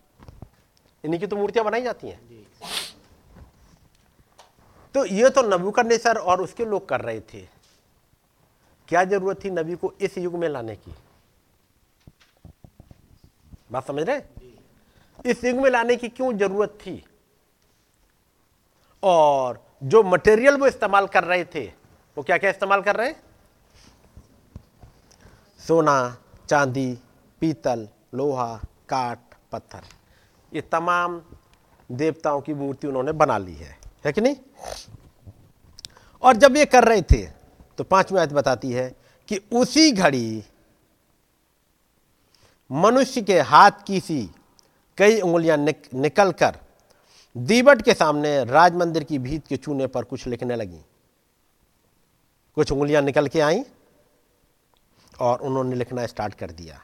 इन्हीं 1.04 1.20
की 1.20 1.26
तो 1.26 1.36
मूर्तियाँ 1.36 1.64
बनाई 1.64 1.82
जाती 1.82 2.08
हैं। 2.08 2.46
तो 4.94 5.04
ये 5.04 5.30
तो 5.30 5.42
नबूकदनेस्सर 5.42 6.18
और 6.18 6.40
उसके 6.40 6.64
लोग 6.64 6.88
कर 6.88 7.00
रहे 7.00 7.20
थे। 7.20 7.55
क्या 8.88 9.04
ज़रूरत 9.04 9.44
थी 9.44 9.50
नबी 9.50 9.74
को 9.74 9.92
इस 10.00 10.18
युग 10.18 10.34
में 10.34 10.48
लाने 10.48 10.76
की? 10.76 10.94
बात 13.72 13.86
समझ 13.86 14.02
रहे 14.02 15.30
इस 15.30 15.44
युग 15.44 15.56
में 15.56 15.70
लाने 15.70 15.96
की 15.96 16.08
क्यों 16.08 16.32
ज़रूरत 16.38 16.78
थी? 16.82 17.04
और 19.02 19.64
जो 19.82 20.02
मटेरियल 20.02 20.56
वो 20.56 20.66
इस्तेमाल 20.66 21.06
कर 21.06 21.24
रहे 21.24 21.44
थे, 21.44 21.66
वो 22.16 22.22
क्या 22.22 22.38
क्या 22.38 22.50
इस्तेमाल 22.50 22.82
कर 22.82 22.96
रहे 22.96 23.14
सोना, 25.60 26.16
चांदी, 26.48 26.98
पीतल, 27.40 27.88
लोहा 28.14 28.54
काट 28.88 29.18
पत्थर। 29.52 29.82
ये 30.52 30.60
तमाम 30.60 31.22
देवताओं 31.90 32.40
की 32.40 32.54
मूर्ति 32.54 32.86
उन्होंने 32.86 33.12
बना 33.12 33.38
ली 33.38 33.54
है। 33.54 33.78
है 34.04 34.12
कि 34.12 34.20
नहीं? 34.20 34.36
और 36.22 36.36
जब 36.36 36.56
ये 36.56 36.64
कर 36.66 36.84
रहे 36.84 37.02
थे 37.02 37.35
तो 37.78 37.84
पांचवी 37.84 38.18
आयत 38.18 38.32
बताती 38.32 38.72
है 38.72 38.88
कि 39.28 39.40
उसी 39.52 39.90
घड़ी 39.92 40.44
मनुष्य 42.70 43.22
के 43.22 43.40
हाथ 43.40 43.70
की 43.86 44.00
सी 44.00 44.30
कई 44.98 45.20
उंगलियाँ 45.20 45.56
निक, 45.56 45.88
निकल 45.94 46.32
कर 46.32 46.58
दीवट 47.36 47.82
के 47.82 47.94
सामने 47.94 48.44
राज 48.44 48.74
मंदिर 48.74 49.04
की 49.04 49.18
भीत 49.18 49.46
के 49.46 49.56
चूने 49.56 49.86
पर 49.86 50.04
कुछ 50.04 50.26
लिखने 50.26 50.56
लगी। 50.56 50.80
कुछ 52.56 52.72
उंगलियाँ 52.72 53.02
निकल 53.02 53.28
के 53.28 53.40
आई 53.40 53.62
और 55.20 55.40
उन्होंने 55.40 55.76
लिखना 55.76 56.06
स्टार्ट 56.06 56.34
कर 56.34 56.50
दिया। 56.50 56.82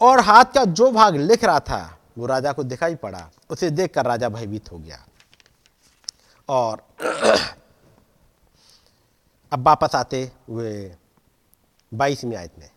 और 0.00 0.20
हाथ 0.20 0.44
का 0.44 0.64
जो 0.64 0.90
भाग 0.92 1.16
लिख 1.16 1.44
रहा 1.44 1.60
था 1.60 1.98
वो 2.18 2.26
राजा 2.26 2.52
को 2.52 2.62
दिखाई 2.62 2.94
पड़ा। 2.94 3.30
उसे 3.50 3.70
देखकर 3.70 4.04
राजा 4.04 4.28
भयभीत 4.28 4.72
हो 4.72 4.78
गया। 4.78 5.04
और 6.48 6.82
अब 9.54 9.66
वापस 9.66 9.94
आते 9.94 10.20
हुए 10.48 10.70
बाईसवीं 11.92 12.36
आयत 12.36 12.52
में। 12.58 12.68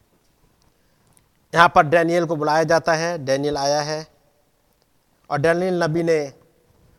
यहाँ 1.54 1.72
पर 1.76 1.84
डैनियल 1.84 2.26
को 2.26 2.36
बुलाया 2.36 2.64
जाता 2.64 2.94
है 2.94 3.18
डैनियल 3.26 3.58
आया 3.58 3.82
है 3.82 4.06
और 5.30 5.40
डैनियल 5.42 5.84
नबी 5.84 6.04
ने 6.04 6.20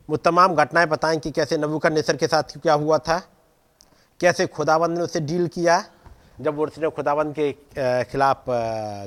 वो 0.09 0.17
तमाम 0.17 0.55
घटनाएँ 0.55 0.87
बताएँ 0.87 1.19
कि 1.19 1.31
कैसे 1.31 1.57
नबूकद 1.57 1.93
नेसर 1.93 2.17
के 2.17 2.27
साथ 2.27 2.59
क्या 2.59 2.75
हुआ 2.75 2.99
था 2.99 3.19
कैसे 4.21 4.47
खुदाबंद 4.47 4.99
ने 4.99 5.05
उससे 5.05 5.21
डील 5.21 5.47
किया 5.49 5.83
जब 6.41 6.61
उसने 6.61 6.91
खुदाबंद 6.91 7.35
के 7.39 7.53
खिलाफ 8.05 8.51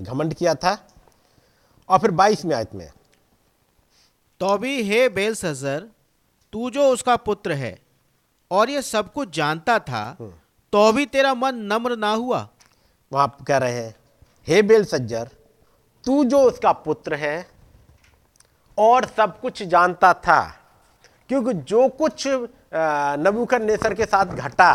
घमंड 0.04 0.34
किया 0.34 0.56
था 0.56 0.78
और 1.90 2.00
फिर 2.00 2.12
बाईस 2.12 2.46
में 2.46 2.56
आयत 2.56 2.76
में। 2.76 2.90
तो 4.42 4.58
भी 4.58 4.82
हे 4.84 5.08
बेलसजर 5.10 5.88
तू 6.54 6.70
जो 6.70 6.88
उसका 6.90 7.16
पुत्र 7.16 7.52
है 7.54 7.78
और 8.52 8.70
ये 8.70 8.82
सब 8.82 9.12
कुछ 9.14 9.36
जानता 9.36 9.80
था 9.80 10.04
तो 10.74 10.92
भी 10.94 11.06
तेरा 11.06 11.34
मन 11.34 11.56
नम्र 11.72 11.96
ना 11.98 12.12
हुआ। 12.12 12.48
वहाँ 13.12 13.36
कह 13.48 13.58
रहे 13.58 13.74
हैं 13.74 13.96
हे 14.48 14.62
बेल 14.62 14.86
सज्जर 14.86 15.30
तू 16.04 16.24
जो 16.24 16.40
उसका 16.42 16.72
पुत्र 16.72 17.16
है 17.16 17.46
और 18.78 19.06
सब 19.08 19.40
कुछ 19.40 19.64
जानता 19.64 20.14
था 20.14 20.42
क्योंकि 21.30 21.54
जो 21.54 21.88
कुछ 21.90 22.28
नबूकद 22.28 23.62
नेसर 23.62 23.94
के 23.94 24.06
साथ 24.06 24.26
घटा 24.26 24.74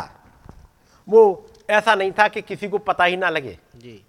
वो 1.09 1.22
ऐसा 1.70 1.94
नहीं 1.94 2.12
था 2.12 2.26
कि 2.28 2.42
किसी 2.42 2.68
को 2.68 2.78
पता 2.78 3.05
ही 3.05 3.16
ना 3.16 3.30
लगे। 3.30 3.59
जी। 3.76 4.03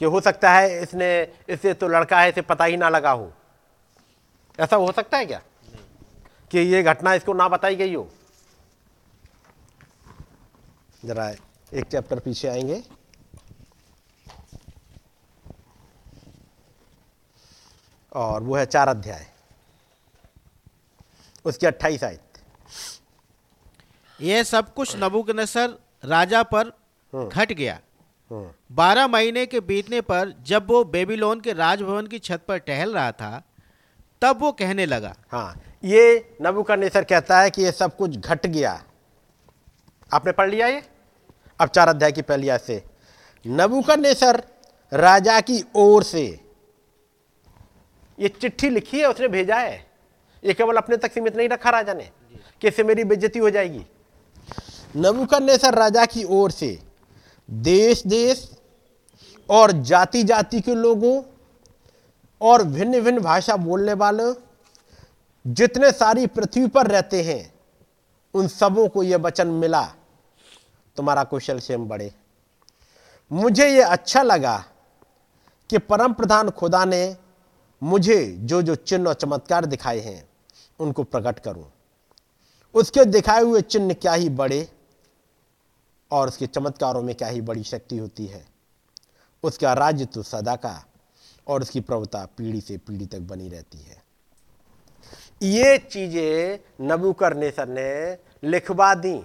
कि 0.00 0.04
हो 0.04 0.20
सकता 0.20 0.52
है 0.52 0.82
इसने 0.82 1.08
इससे 1.48 1.72
तो 1.74 1.88
लड़का 1.88 2.20
है 2.20 2.28
इसे 2.28 2.42
पता 2.42 2.64
ही 2.64 2.76
ना 2.76 2.88
लगा 2.88 3.10
हो। 3.10 3.32
ऐसा 4.58 4.76
हो 4.76 4.92
सकता 4.92 5.18
है 5.18 5.26
क्या? 5.26 5.40
कि 6.50 6.58
ये 6.58 6.82
घटना 6.82 7.14
इसको 7.14 7.34
ना 7.34 7.48
बताई 7.48 7.76
गई 7.76 7.94
हो? 7.94 8.08
जरा 11.06 11.28
एक 11.74 11.84
चैप्टर 11.92 12.18
पीछे 12.18 12.48
आएँगे। 12.48 12.82
और 18.12 18.42
वो 18.42 18.56
है 18.56 18.66
चार 18.66 18.88
अध्याय। 18.88 19.26
उसकी 21.44 21.66
अट्ठाईस 21.66 22.04
आयत। 22.04 22.22
यह 24.20 24.42
सब 24.42 24.72
कुछ 24.74 24.96
नबूकदनेस्सर 24.96 25.74
राजा 26.04 26.42
पर 26.54 26.68
घट 27.12 27.52
गया। 27.52 27.78
हम्म, 28.30 28.50
बारह 28.76 29.06
महीने 29.06 29.44
के 29.46 29.60
बीतने 29.60 30.00
पर 30.00 30.32
जब 30.46 30.66
वो 30.70 30.82
बेबीलोन 30.84 31.40
के 31.40 31.52
राजभवन 31.52 32.06
की 32.06 32.18
छत 32.18 32.44
पर 32.48 32.58
टहल 32.58 32.94
रहा 32.94 33.12
था 33.12 33.42
तब 34.22 34.40
वो 34.40 34.50
कहने 34.52 34.86
लगा 34.86 35.14
हाँ 35.32 35.60
ये 35.84 36.34
नबूकदनेस्सर 36.42 37.04
कहता 37.04 37.40
है 37.40 37.50
कि 37.50 37.62
ये 37.62 37.72
सब 37.72 37.96
कुछ 37.96 38.16
घट 38.16 38.46
गया। 38.46 38.72
आपने 40.14 40.32
पढ़ 40.32 40.50
लिया 40.50 40.66
ये? 40.66 40.82
अब 41.60 41.68
चार 41.68 41.88
अध्याय 41.88 42.12
की 42.12 42.22
पहली 42.22 42.48
आयत 42.48 42.60
से। 42.60 42.82
नबूकदनेस्सर 43.46 44.42
राजा 44.92 45.40
की 45.40 45.64
ओर 45.76 46.02
से। 46.02 46.40
ये 48.18 48.28
चिट्ठी 48.28 48.70
लिखी 48.70 49.00
है, 49.00 49.06
उसने 49.06 49.28
भेजा 49.28 49.56
है। 49.56 49.86
ये 50.44 50.54
केवल 50.54 50.76
अपने 50.76 50.96
तक 50.96 51.12
सीमित 51.12 51.36
नहीं 51.36 51.48
रखा 51.48 51.70
राजा 51.70 51.94
ने 51.94 52.10
कि 52.60 52.68
इससे 52.68 52.84
मेरी 52.84 53.04
बेइज्जती 53.04 53.38
हो 53.38 53.50
जाएगी। 53.50 53.86
नबूकदनेस्सर 54.96 55.74
राजा 55.74 56.04
की 56.06 56.24
ओर 56.24 56.50
से 56.50 56.78
देश 57.50 58.02
देश 58.06 58.50
और 59.50 59.72
जाति 59.72 60.22
जाति 60.22 60.60
के 60.60 60.74
लोगों 60.74 61.22
और 62.40 62.62
भिन्न 62.62 63.00
भिन्न 63.00 63.20
भाषा 63.20 63.56
बोलने 63.56 63.92
वाले, 63.92 64.22
जितने 65.46 65.90
सारी 65.90 66.26
पृथ्वी 66.26 66.66
पर 66.66 66.86
रहते 66.86 67.22
हैं, 67.22 67.54
उन 68.34 68.48
सबों 68.48 68.88
को 68.88 69.02
यह 69.02 69.16
वचन 69.16 69.46
मिला। 69.46 69.94
तुम्हारा 70.96 71.24
कुशल 71.24 71.60
हम 71.70 71.88
बढ़े 71.88 72.12
मुझे 73.30 73.68
यह 73.68 73.86
अच्छा 73.86 74.22
लगा 74.22 74.56
कि 75.70 75.78
परम 75.78 76.12
प्रधान 76.12 76.50
खुदा 76.50 76.84
ने 76.84 77.16
मुझे 77.82 78.24
जो 78.40 78.62
जो 78.62 78.74
चिन्ह 78.74 79.08
और 79.08 79.14
चमत्कार 79.14 79.66
दिखाए 79.66 80.00
हैं, 80.00 80.28
उनको 80.80 81.02
प्रकट 81.04 81.38
करूँ। 81.38 81.64
उसके 82.74 83.04
दिखाए 83.04 83.42
हुए 83.42 83.60
चिन्ह 83.60 83.94
क्या 83.94 84.12
ही 84.12 84.28
बड़े 84.30 84.68
और 86.10 86.28
उसके 86.28 86.46
चमत्कारों 86.46 87.02
में 87.02 87.14
क्या 87.14 87.28
ही 87.28 87.40
बड़ी 87.40 87.62
शक्ति 87.62 87.98
होती 87.98 88.26
है। 88.26 88.44
उसका 89.44 89.72
राज्य 89.72 90.04
तो 90.04 90.22
सदा 90.22 90.56
का 90.56 90.84
और 91.46 91.62
उसकी 91.62 91.80
प्रभुता 91.80 92.24
पीढ़ी 92.36 92.60
से 92.60 92.76
पीढ़ी 92.76 93.06
तक 93.06 93.20
बनी 93.20 93.48
रहती 93.48 93.78
है। 93.78 94.02
ये 95.42 95.78
चीज़ें 95.78 96.58
नबूकरनेसर 96.88 97.68
ने 97.68 98.48
लिखवा 98.48 98.94
दी। 98.94 99.18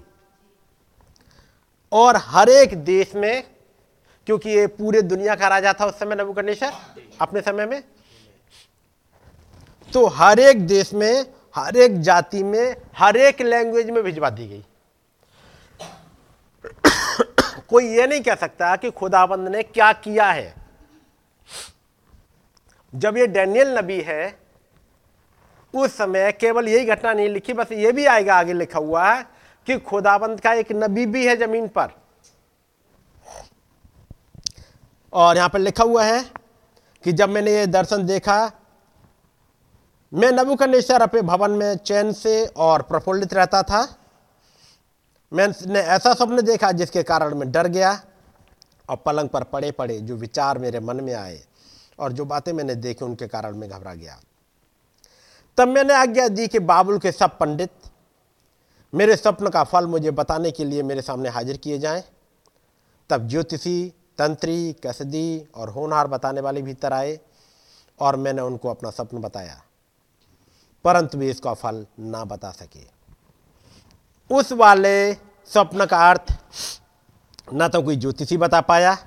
और 1.92 2.18
हर 2.18 2.50
एक 2.50 2.76
देश 2.84 3.14
में, 3.16 3.44
क्योंकि 4.28 4.50
ये 4.50 4.66
पूरे 4.70 5.02
दुनिया 5.02 5.36
का 5.36 5.48
राजा 5.48 5.74
था 5.74 5.86
उस 5.86 6.00
समय 6.00 6.16
नबूकरनेसर 6.16 6.72
अपने 7.22 7.42
समय 7.42 7.66
में 7.66 7.82
तो 9.89 10.06
हर 10.08 10.39
एक 10.39 10.66
देश 10.68 10.94
में, 10.94 11.26
हर 11.56 11.78
एक 11.78 12.00
जाति 12.02 12.44
में, 12.44 12.76
हर 12.98 13.18
एक 13.18 13.42
लैंग्वेज 13.42 13.89
में 13.89 14.04
भिजवा 14.04 14.30
दी 14.30 14.48
गई। 14.48 14.64
कोई 17.70 17.88
ये 17.88 18.06
नहीं 18.08 18.22
कह 18.22 18.36
सकता 18.36 18.76
कि 18.76 18.92
खुदाबंद 18.92 19.48
ने 19.48 19.64
क्या 19.64 19.92
किया 19.96 20.32
है। 20.32 20.54
जब 22.94 23.18
ये 23.18 23.28
डैनियल 23.28 23.78
नबी 23.78 24.00
है, 24.02 24.39
उस 25.74 25.98
समय 25.98 26.32
केवल 26.32 26.68
यही 26.68 26.86
घटना 26.86 27.14
नहीं 27.14 27.30
लिखी, 27.30 27.54
बस 27.54 27.72
ये 27.72 27.92
भी 27.92 28.06
आएगा, 28.06 28.36
आगे 28.36 28.54
लिखा 28.54 28.80
हुआ 28.80 29.14
है 29.14 29.26
कि 29.68 29.78
खुदाबंद 29.80 30.39
का 30.41 30.53
एक 30.53 30.72
नबी 30.74 31.05
भी 31.05 31.26
है 31.28 31.36
ज़मीन 31.38 31.68
पर। 31.68 31.89
और 35.14 35.38
यहाँ 35.38 35.49
पर 35.49 35.59
लिखा 35.59 35.84
हुआ 35.84 36.03
है 36.03 36.24
कि 37.03 37.12
जब 37.12 37.30
मैंने 37.30 37.51
ये 37.51 37.66
दर्शन 37.68 38.05
देखा, 38.05 38.51
मैं 40.14 40.32
नबुकनेश्वर 40.32 41.01
अपने 41.01 41.22
भवन 41.22 41.51
में 41.51 41.76
चैन 41.78 42.12
से 42.14 42.45
और 42.45 42.82
प्रफुल्लित 42.82 43.34
रहता 43.34 43.62
था। 43.64 43.88
मैंने 45.32 45.80
ऐसा 45.80 46.14
स्वप्न 46.14 46.41
देखा 46.41 46.72
जिसके 46.72 47.03
कारण 47.03 47.36
मैं 47.36 47.51
डर 47.51 47.68
गया 47.68 47.91
और 48.89 48.95
पलंग 48.95 49.30
पर 49.30 49.43
पड़े 49.43 49.72
पड़े 49.72 49.99
जो 49.99 50.16
विचार 50.16 50.57
मेरे 50.57 50.80
मन 50.80 51.03
में 51.03 51.14
आए 51.14 51.39
और 51.99 52.12
जो 52.12 52.26
बातें 52.26 52.51
मैंने 52.53 52.76
देखी 52.76 53.05
उनके 53.05 53.28
कारण 53.28 53.55
मैं 53.55 53.70
घबरा 53.70 53.93
गया। 53.93 54.20
तब 55.57 55.68
मैंने 55.68 55.93
आज्ञा 55.93 56.28
दी 56.28 56.47
कि 56.47 56.59
बाबुल 56.62 56.99
के 56.99 57.12
सब 57.12 57.38
पंडित 57.38 57.72
मेरे 58.94 59.16
स्वप्न 59.16 59.50
का 59.50 59.64
फल 59.64 59.86
मुझे 59.88 60.12
बताने 60.12 60.52
के 60.52 60.66
लिए 60.66 60.84
मेरे 60.84 61.02
सामने 61.02 61.30
हाजिर 61.30 61.58
किए 61.58 61.78
जाएँ। 61.80 62.04
तब 63.10 63.28
ज्योतिषी, 63.28 63.94
तंत्री, 64.18 64.74
कसदी 64.86 65.48
और 65.56 65.70
होनहार 65.70 66.08
बताने 66.08 66.42
वाले 66.42 66.62
भीतर 66.62 66.94
आए 66.94 67.20
और 68.00 68.16
मैंने 68.16 68.42
उनको 68.42 68.70
अपना 68.70 68.89
स्वप्न 68.89 69.18
बताया। 69.18 69.62
परंतु 70.86 71.18
वे 71.18 71.30
इसका 71.30 71.54
फल 71.54 71.86
ना 72.00 72.24
बता 72.26 72.52
सके। 72.52 72.86
उस 74.30 74.52
वाले 74.52 75.14
स्वप्न 75.14 75.86
का 75.86 76.10
अर्थ 76.10 76.38
ना 77.54 77.68
तो 77.68 77.82
कोई 77.82 77.96
ज्योतिषी 77.96 78.38
बता 78.38 78.62
पाया, 78.62 78.98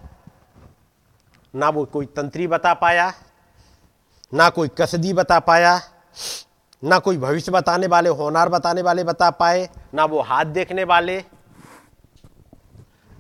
ना 1.55 1.69
वो 1.69 1.85
कोई 1.85 2.07
तंत्री 2.07 2.47
बता 2.47 2.75
पाया, 2.75 3.13
ना 4.33 4.49
कोई 4.51 4.69
कसदी 4.79 5.13
बता 5.13 5.39
पाया 5.41 5.81
ना 6.85 6.99
कोई 6.99 7.17
भविष्य 7.19 7.53
बताने 7.53 7.87
वाले, 7.87 8.09
होनार 8.11 8.49
बताने 8.49 8.83
वाले 8.83 9.05
बता 9.05 9.31
पाए, 9.33 9.69
ना 9.95 10.05
वो 10.05 10.21
हाथ 10.23 10.45
देखने 10.47 10.85
वाले। 10.85 11.21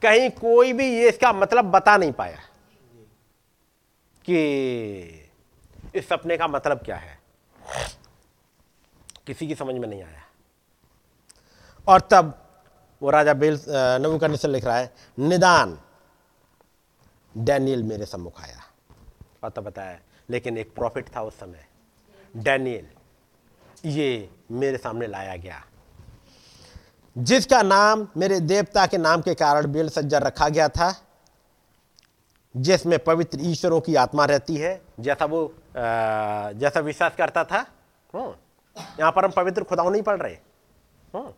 कहीं 0.03 0.31
कोई 0.31 0.73
भी 0.73 0.87
ये 0.87 1.09
इसका 1.09 1.33
मतलब 1.33 1.71
बता 1.71 1.97
नहीं 1.97 2.13
पाया 2.13 2.39
कि 4.25 5.31
इस 5.95 6.09
सपने 6.09 6.37
का 6.37 6.49
मतलब 6.49 6.79
क्या 6.79 6.97
है। 6.97 7.19
किसी 9.27 9.47
की 9.49 9.55
समझ 9.55 9.75
में 9.75 9.89
नहीं 9.89 10.03
आया। 10.03 10.23
और 11.87 12.01
तब 12.11 12.35
वो 13.03 13.11
राजा 13.11 13.35
बेल 13.35 13.61
नबू 13.69 14.37
से 14.37 14.49
लिख 14.49 14.65
रहा 14.65 14.77
है, 14.77 14.93
निदान, 15.19 15.79
डैनियल 17.35 17.83
मेरे 17.83 18.07
सम्मुख 18.07 18.41
आया। 18.43 18.61
पता 19.43 19.61
बताया, 19.63 19.99
लेकिन 20.31 20.59
एक 20.59 20.75
प्रॉफिट 20.75 21.09
था 21.17 21.23
उस 21.23 21.39
समय, 21.41 21.65
डैनियल 22.37 22.87
ये 23.85 24.31
मेरे 24.51 24.79
सामने 24.79 25.07
लाया 25.07 25.37
गया। 25.37 25.63
जिसका 27.17 27.63
नाम 27.63 28.07
मेरे 28.17 28.41
देवता 28.41 28.87
के 28.87 28.99
नाम 28.99 29.21
के 29.21 29.35
कारण 29.35 29.67
बेल 29.73 29.89
सज्जर 29.89 30.23
रखा 30.23 30.49
गया 30.49 30.69
था 30.69 30.95
जिसमें 32.55 32.99
पवित्र 32.99 33.39
ईश्वरों 33.43 33.81
की 33.81 33.95
आत्मा 33.95 34.25
रहती 34.25 34.57
है 34.57 34.81
जैसा 35.01 35.25
वो 35.25 35.55
जैसा 35.77 36.81
विश्वास 36.81 37.13
करता 37.19 37.45
था। 37.45 37.59
हम्म, 38.15 38.35
यहाँ 39.01 39.13
पर 39.13 39.25
हम 39.25 39.31
पवित्र 39.31 39.65
खुदाओं 39.65 39.91
नहीं 39.91 40.03
पढ़ 40.03 40.21
रहे। 40.23 40.35
हम्म, 41.15 41.31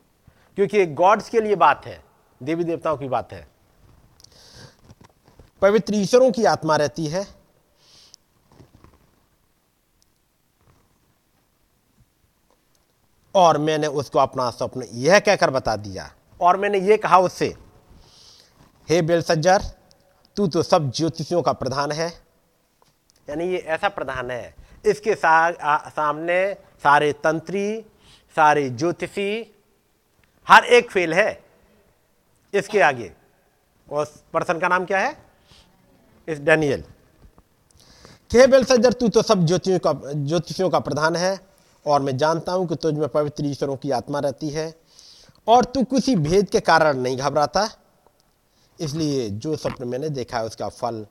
क्योंकि 0.56 0.86
गॉड्स 0.86 1.28
के 1.28 1.40
लिए 1.40 1.54
बात 1.54 1.86
है 1.86 2.02
देवी 2.42 2.64
देवताओं 2.64 2.96
की 2.96 3.08
बात 3.08 3.32
है। 3.32 3.46
पवित्र 5.62 5.94
ईश्वरों 5.94 6.30
की 6.32 6.44
आत्मा 6.44 6.76
रहती 6.76 7.06
है 7.06 7.26
और 13.36 13.58
मैंने 13.58 13.86
उसको 13.86 14.18
अपना 14.18 14.50
स्वप्न 14.50 14.82
यह 14.92 15.18
कहकर 15.18 15.50
बता 15.50 15.76
दिया। 15.76 16.12
और 16.40 16.56
मैंने 16.56 16.78
यह 16.78 16.96
कहा 16.96 17.18
उससे 17.18 17.56
हे 18.88 19.02
बेलसज्जर 19.02 19.62
तू 20.36 20.46
तो 20.46 20.62
सब 20.62 20.90
ज्योतिषियों 20.90 21.42
का 21.42 21.52
प्रधान 21.52 21.92
है। 21.92 22.08
यानी 23.30 23.44
ये 23.44 23.58
ऐसा 23.58 23.88
प्रधान 23.88 24.30
है। 24.30 24.54
इसके 24.86 25.14
सा, 25.14 25.30
आ, 25.30 25.88
सामने 25.88 26.54
सारे 26.82 27.12
तंत्री 27.12 27.80
सारे 28.36 28.70
ज्योतिषी 28.70 29.54
हर 30.48 30.64
एक 30.64 30.90
फेल 30.90 31.14
है। 31.14 31.44
इसके 32.54 32.80
आगे 32.80 33.12
और 33.92 34.14
पर्सन 34.32 34.58
का 34.58 34.68
नाम 34.68 34.84
क्या 34.84 34.98
है? 34.98 35.16
इस 36.28 36.40
डैनियल। 36.40 36.80
के 38.30 38.46
बेलसज्जर 38.46 38.92
तू 38.92 39.08
तो 39.08 39.22
सब 39.22 39.44
ज्योतिषियों 39.44 39.78
का 39.78 40.12
ज्योतिषियों 40.12 40.70
का 40.70 40.78
प्रधान 40.78 41.16
है। 41.16 41.45
और 41.86 42.02
मैं 42.02 42.16
जानता 42.16 42.52
हूँ 42.52 42.66
कि 42.68 42.76
तुझ 42.76 42.94
में 42.94 43.08
पवित्र 43.08 43.44
ईश्वरों 43.46 43.76
की 43.76 43.90
आत्मा 43.90 44.18
रहती 44.18 44.50
है 44.50 44.74
और 45.46 45.64
तू 45.64 45.82
किसी 45.84 46.16
भेद 46.16 46.48
के 46.50 46.60
कारण 46.60 46.96
नहीं 46.96 47.16
घबराता। 47.16 47.68
इसलिए 48.80 49.28
जो 49.30 49.56
स्वप्न 49.56 49.88
मैंने 49.88 50.08
देखा 50.08 50.38
है, 50.38 50.44
उसका 50.44 50.68
फल, 50.68 51.06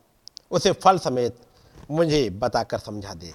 उसे 0.52 0.72
फल 0.72 1.00
समेत 1.00 1.38
मुझे 1.92 2.30
बताकर 2.30 2.78
समझा 2.78 3.14
दे। 3.14 3.32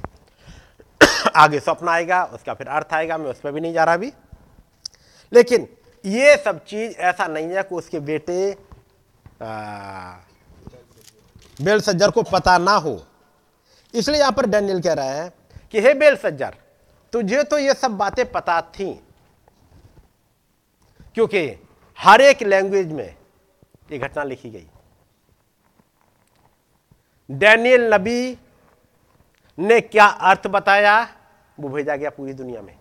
आगे 1.37 1.61
स्वप्न 1.61 1.89
आएगा, 1.89 2.25
उसका 2.25 2.55
फिर 2.55 2.69
अर्थ 2.69 2.95
आएगा, 2.95 3.19
मैं 3.19 3.31
उस 3.31 3.41
पर 3.41 3.53
भी 3.53 3.61
नहीं 3.61 3.73
जा 3.73 3.85
रहा 3.85 3.95
अभी। 3.95 4.13
लेकिन 5.33 5.69
ये 6.05 6.37
सब 6.37 6.65
चीज़ 6.65 6.93
ऐसा 6.93 7.27
नहीं 7.27 7.47
है 7.47 7.63
कि 7.63 7.75
उसके 7.75 8.01
बेटे 8.01 8.57
बेल 11.63 11.81
सज्जर 11.81 12.11
को 12.11 12.23
पता 12.23 12.59
ना 12.59 12.73
हो। 12.73 13.05
इसलिए 13.95 14.21
यहाँ 14.21 14.33
पर 14.33 14.47
डैनियल 14.47 14.81
कह 14.81 14.93
रहा 14.93 15.11
है 15.11 15.33
कि, 15.73 15.81
हे 15.81 15.95
बेल 15.95 16.17
सज्जर 16.17 16.55
तुझे 17.13 17.43
तो 17.43 17.59
ये 17.59 17.75
सब 17.75 17.91
बातें 17.91 18.33
पता 18.33 18.61
थी। 18.63 18.93
क्योंकि 21.15 21.49
हर 21.99 22.21
एक 22.21 22.43
लैंग्वेज 22.43 22.93
में 22.93 23.17
ये 23.93 23.99
घटना 23.99 24.25
लिखी 24.25 24.51
गई। 24.51 24.67
डैनियल 27.31 27.95
नबी 27.95 28.39
ने 29.59 29.81
क्या 29.81 30.07
अर्थ 30.07 30.47
बताया? 30.47 31.15
वो 31.61 31.69
भेजा 31.69 31.97
गया 31.97 32.11
पूरी 32.11 32.33
दुनिया 32.33 32.63
में। 32.63 32.77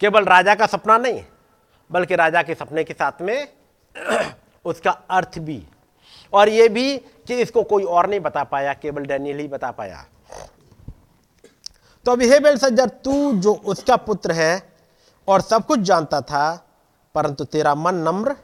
केवल 0.00 0.24
राजा 0.24 0.54
का 0.54 0.66
सपना 0.66 0.98
नहीं, 0.98 1.24
बल्कि 1.90 2.16
राजा 2.16 2.42
के 2.42 2.54
सपने 2.54 2.84
के 2.84 2.94
साथ 2.94 3.20
में 3.20 3.48
उसका 4.64 4.90
अर्थ 4.90 5.38
भी। 5.38 5.62
और 6.32 6.48
यह 6.48 6.68
भी 6.68 6.98
कि 6.98 7.40
इसको 7.40 7.62
कोई 7.62 7.84
और 7.84 8.08
नहीं 8.08 8.20
बता 8.20 8.44
पाया, 8.44 8.74
केवल 8.74 9.06
डैनियल 9.06 9.38
ही 9.38 9.48
बता 9.48 9.70
पाया। 9.70 10.06
तो 12.08 12.12
अभी 12.12 12.28
हे 12.28 12.38
बेल 12.40 12.56
सज्जर 12.58 12.88
तू 13.04 13.14
जो 13.36 13.52
उसका 13.68 13.96
पुत्र 13.98 14.32
है 14.32 14.52
और 15.28 15.40
सब 15.40 15.66
कुछ 15.66 15.80
जानता 15.80 16.20
था, 16.20 16.44
परंतु 17.14 17.44
तेरा 17.44 17.74
मन 17.74 17.94
नम्र 17.98 18.34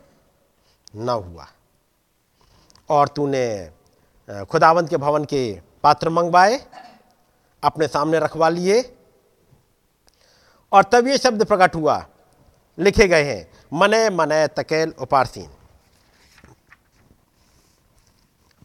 न 0.97 1.09
हुआ। 1.09 1.47
और 2.91 3.09
तूने 3.09 3.47
खुदावंत 4.51 4.89
के 4.91 4.97
भवन 4.97 5.25
के 5.25 5.41
पात्र 5.83 6.09
मंगवाए, 6.11 6.61
अपने 7.63 7.89
सामने 7.89 8.19
रखवा 8.19 8.49
लिए, 8.51 8.81
और 10.73 10.83
तब 10.85 11.09
ये 11.09 11.19
शब्द 11.19 11.45
प्रकट 11.47 11.75
हुआ, 11.75 11.99
लिखे 12.79 13.09
गए 13.09 13.25
हैं, 13.25 13.49
मने 13.73 14.09
मने 14.13 14.47
तकेल 14.53 14.95
उपारसीन। 15.01 15.51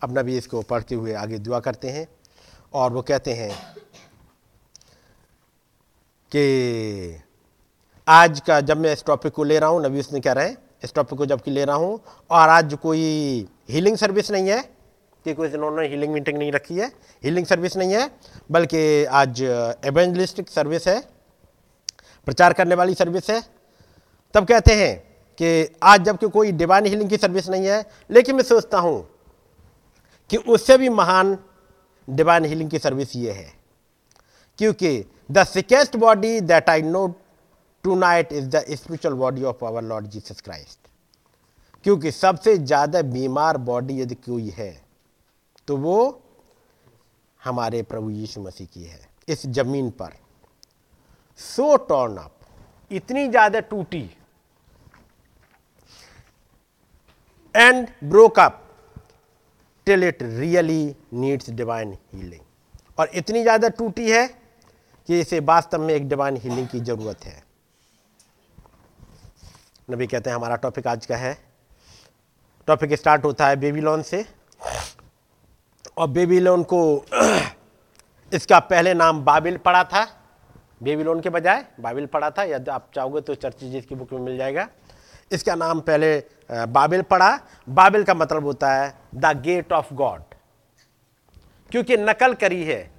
अब 0.01 0.19
नबी 0.19 0.37
इसको 0.37 0.61
पढ़ते 0.63 0.95
हुए 0.95 1.13
आगे 1.15 1.39
दुआ 1.39 1.59
करते 1.61 1.89
हैं, 1.89 2.07
और 2.73 2.91
वो 2.91 3.01
कहते 3.03 3.33
हैं 3.33 3.53
कि 6.31 7.21
आज 8.07 8.39
का 8.39 8.59
जब 8.61 8.77
मैं 8.77 8.93
इस 8.93 9.03
टॉपिक 9.05 9.33
को 9.33 9.43
ले 9.43 9.59
रहा 9.59 9.69
हूँ 9.69 9.83
नबी 9.85 9.99
उसने 9.99 10.19
कह 10.19 10.31
रहे 10.31 10.47
हैं, 10.47 10.57
इस 10.83 10.93
टॉपिक 10.93 11.17
को 11.17 11.25
जबकि 11.25 11.51
ले 11.51 11.65
रहा 11.65 11.75
हूँ, 11.75 11.99
और 12.29 12.49
आज 12.49 12.73
कोई 12.73 13.47
हीलिंग 13.69 13.97
सर्विस 13.97 14.31
नहीं 14.31 14.49
है, 14.49 14.61
कि 15.25 15.33
कोई 15.33 15.47
इन्होंने 15.49 15.87
हीलिंग 15.87 16.13
मीटिंग 16.13 16.37
नहीं 16.37 16.51
रखी 16.51 16.75
है 16.75 16.87
हीलिंग 17.23 17.45
सर्विस 17.45 17.75
नहीं 17.77 17.93
है, 17.93 18.09
बल्कि 18.51 19.03
आज 19.05 19.41
एवेंजलिस्टिक 19.41 20.49
सर्विस 20.49 20.87
है, 20.87 20.99
प्रचार 22.27 22.53
करने 22.53 22.75
वाली 22.75 22.93
सर्विस 22.95 23.29
है। 23.29 23.41
तब 24.33 24.47
कहते 24.47 24.73
हैं 24.75 24.95
कि 25.39 25.75
आज 25.83 26.03
जबकि 26.03 26.27
कोई 26.29 26.51
डिवाइन 26.53 26.85
हीलिंग 26.85 27.09
की 27.09 27.17
सर्विस 27.17 27.49
नहीं 27.49 27.65
है, 27.65 27.85
लेकिन 28.11 28.35
मैं 28.35 28.43
सोचता 28.43 28.79
हूँ 28.79 29.07
कि 30.29 30.37
उससे 30.37 30.77
भी 30.77 30.89
महान 30.89 31.37
डिवाइन 32.07 32.45
हीलिंग 32.45 32.69
की 32.69 32.79
सर्विस 32.79 33.15
ये 33.15 33.31
है, 33.31 33.51
क्योंकि 34.59 35.05
sickest 35.29 35.95
body 35.97 36.39
that 36.41 36.69
I 36.69 36.81
know 36.81 37.07
tonight 37.95 38.31
is 38.33 38.47
the 38.49 38.63
spiritual 38.69 39.13
body 39.15 39.43
of 39.43 39.65
our 39.65 39.83
Lord 39.83 40.05
Jesus 40.07 40.41
Christ 40.41 40.87
क्योंकि 41.85 42.11
सबसे 42.11 42.57
ज़्यादा 42.57 43.01
बीमार 43.01 43.57
बॉडी 43.67 43.99
यदि 44.01 44.15
कोई 44.15 44.49
है 44.57 44.71
तो 45.67 45.77
वो 45.77 45.99
हमारे 47.41 47.81
प्रभु 47.83 48.09
यीशु 48.09 48.41
मसीह 48.41 48.67
की 48.73 48.83
है, 48.83 48.99
इस 49.29 49.45
ज़मीन 49.47 49.89
पर। 49.91 50.13
सो 51.39 51.75
टॉर्न 51.89 52.17
अप 52.17 52.35
इतनी 52.91 53.27
ज़्यादा 53.27 53.59
टूटी 53.69 54.01
and 57.55 57.87
broke 58.03 58.39
up 58.39 58.61
till 59.87 60.03
it 60.03 60.23
really 60.23 60.95
needs 61.13 61.49
divine 61.51 61.93
healing 62.13 62.41
और 62.99 63.09
इतनी 63.13 63.41
ज़्यादा 63.41 63.69
टूटी 63.69 64.09
है 64.11 64.27
कि 65.09 65.19
इसे 65.19 65.39
वास्तव 65.39 65.81
में 65.81 65.93
एक 65.93 66.09
डिवाइन 66.09 66.35
हीलिंग 66.37 66.67
की 66.67 66.79
ज़रूरत 66.79 67.25
है। 67.25 67.43
नबी 69.91 70.07
कहते 70.07 70.29
हैं, 70.29 70.37
हमारा 70.37 70.55
टॉपिक 70.55 70.87
आज 70.87 71.05
का 71.05 71.15
है। 71.15 71.33
टॉपिक 72.67 72.93
स्टार्ट 72.93 73.23
होता 73.25 73.47
है 73.47 73.55
बेबीलोन 73.55 74.01
से। 74.01 74.25
और 75.97 76.07
बेबीलोन 76.07 76.63
को 76.63 77.05
इसका 78.33 78.59
पहले 78.59 78.93
नाम 78.93 79.23
बाबिल 79.25 79.57
पड़ा 79.57 79.83
था। 79.83 80.03
बेबीलोन 80.83 81.21
के 81.21 81.29
बजाय 81.29 81.65
बाबिल 81.79 82.05
पड़ा 82.05 82.29
था। 82.29 82.43
यदि 82.43 82.71
आप 82.71 82.91
चाहोगे 82.95 83.21
तो 83.21 83.35
चर्चिज 83.35 83.85
की 83.85 83.95
बुक 83.95 84.13
में 84.13 84.19
मिल 84.19 84.37
जाएगा। 84.37 84.67
इसका 85.31 85.55
नाम 85.55 85.79
पहले 85.79 86.23
बाबिल 86.51 87.01
पड़ा। 87.01 87.39
बाबिल 87.69 88.03
का 88.03 88.13
मतलब 88.13 88.43
होता 88.43 88.73
है 88.73 88.93
द 89.15 89.25
गेट 89.41 89.73
ऑफ़ 89.73 89.93
गॉड 89.93 90.23
क्योंकि 91.71 91.97
नकल 91.97 92.33
करी 92.33 92.63
है। 92.63 92.98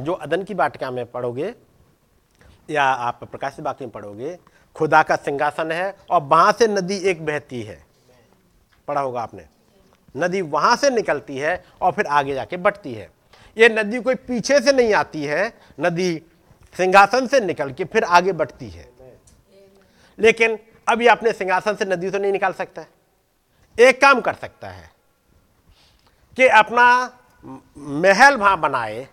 जो 0.00 0.12
अदन 0.12 0.42
की 0.44 0.54
बाटिका 0.54 0.90
में 0.90 1.04
पढ़ोगे, 1.06 1.54
या 2.70 2.84
आप 2.84 3.24
प्रकाश 3.24 3.60
बाकी 3.60 3.84
में 3.84 3.92
पढ़ोगे, 3.92 4.38
खुदा 4.76 5.02
का 5.02 5.16
सिंहासन 5.16 5.72
है 5.72 5.94
और 6.10 6.22
वहाँ 6.22 6.52
से 6.52 6.66
नदी 6.66 6.96
एक 7.10 7.24
बहती 7.26 7.62
है। 7.62 7.82
पढ़ा 8.88 9.00
होगा 9.00 9.22
आपने। 9.22 9.44
नदी 10.16 10.40
वहाँ 10.40 10.76
से 10.76 10.90
निकलती 10.90 11.38
है 11.38 11.64
और 11.80 11.92
फिर 11.92 12.06
आगे 12.06 12.34
जाके 12.34 12.56
बढ़ती 12.56 12.94
है। 12.94 13.10
ये 13.56 13.68
नदी 13.68 14.00
कोई 14.00 14.14
पीछे 14.14 14.60
से 14.60 14.72
नहीं 14.72 14.94
आती 14.94 15.24
है, 15.24 15.52
नदी 15.80 16.22
सिंहासन 16.76 17.26
से 17.26 17.40
निकल 17.40 17.72
के 17.72 17.84
फिर 17.84 18.04
आगे 18.04 18.32
बढ़ती 18.32 18.70
है। 18.70 18.88
लेकिन 20.18 20.58
अभी 20.88 21.06
अपने 21.06 21.32
सिंहासन 21.32 21.74
से 21.74 21.84
नदी 21.84 22.10
तो 22.10 22.18
नहीं 22.18 22.32
निकाल 22.32 22.52
सकता 22.52 22.84
एक 23.78 24.00
काम 24.00 24.20
कर 24.20 24.34
सकता 24.34 24.68
है 24.68 24.90
कि 26.36 26.46
अपना 26.46 26.86
महल 27.76 28.36
वहाँ 28.36 28.60
बनाए 28.60 29.06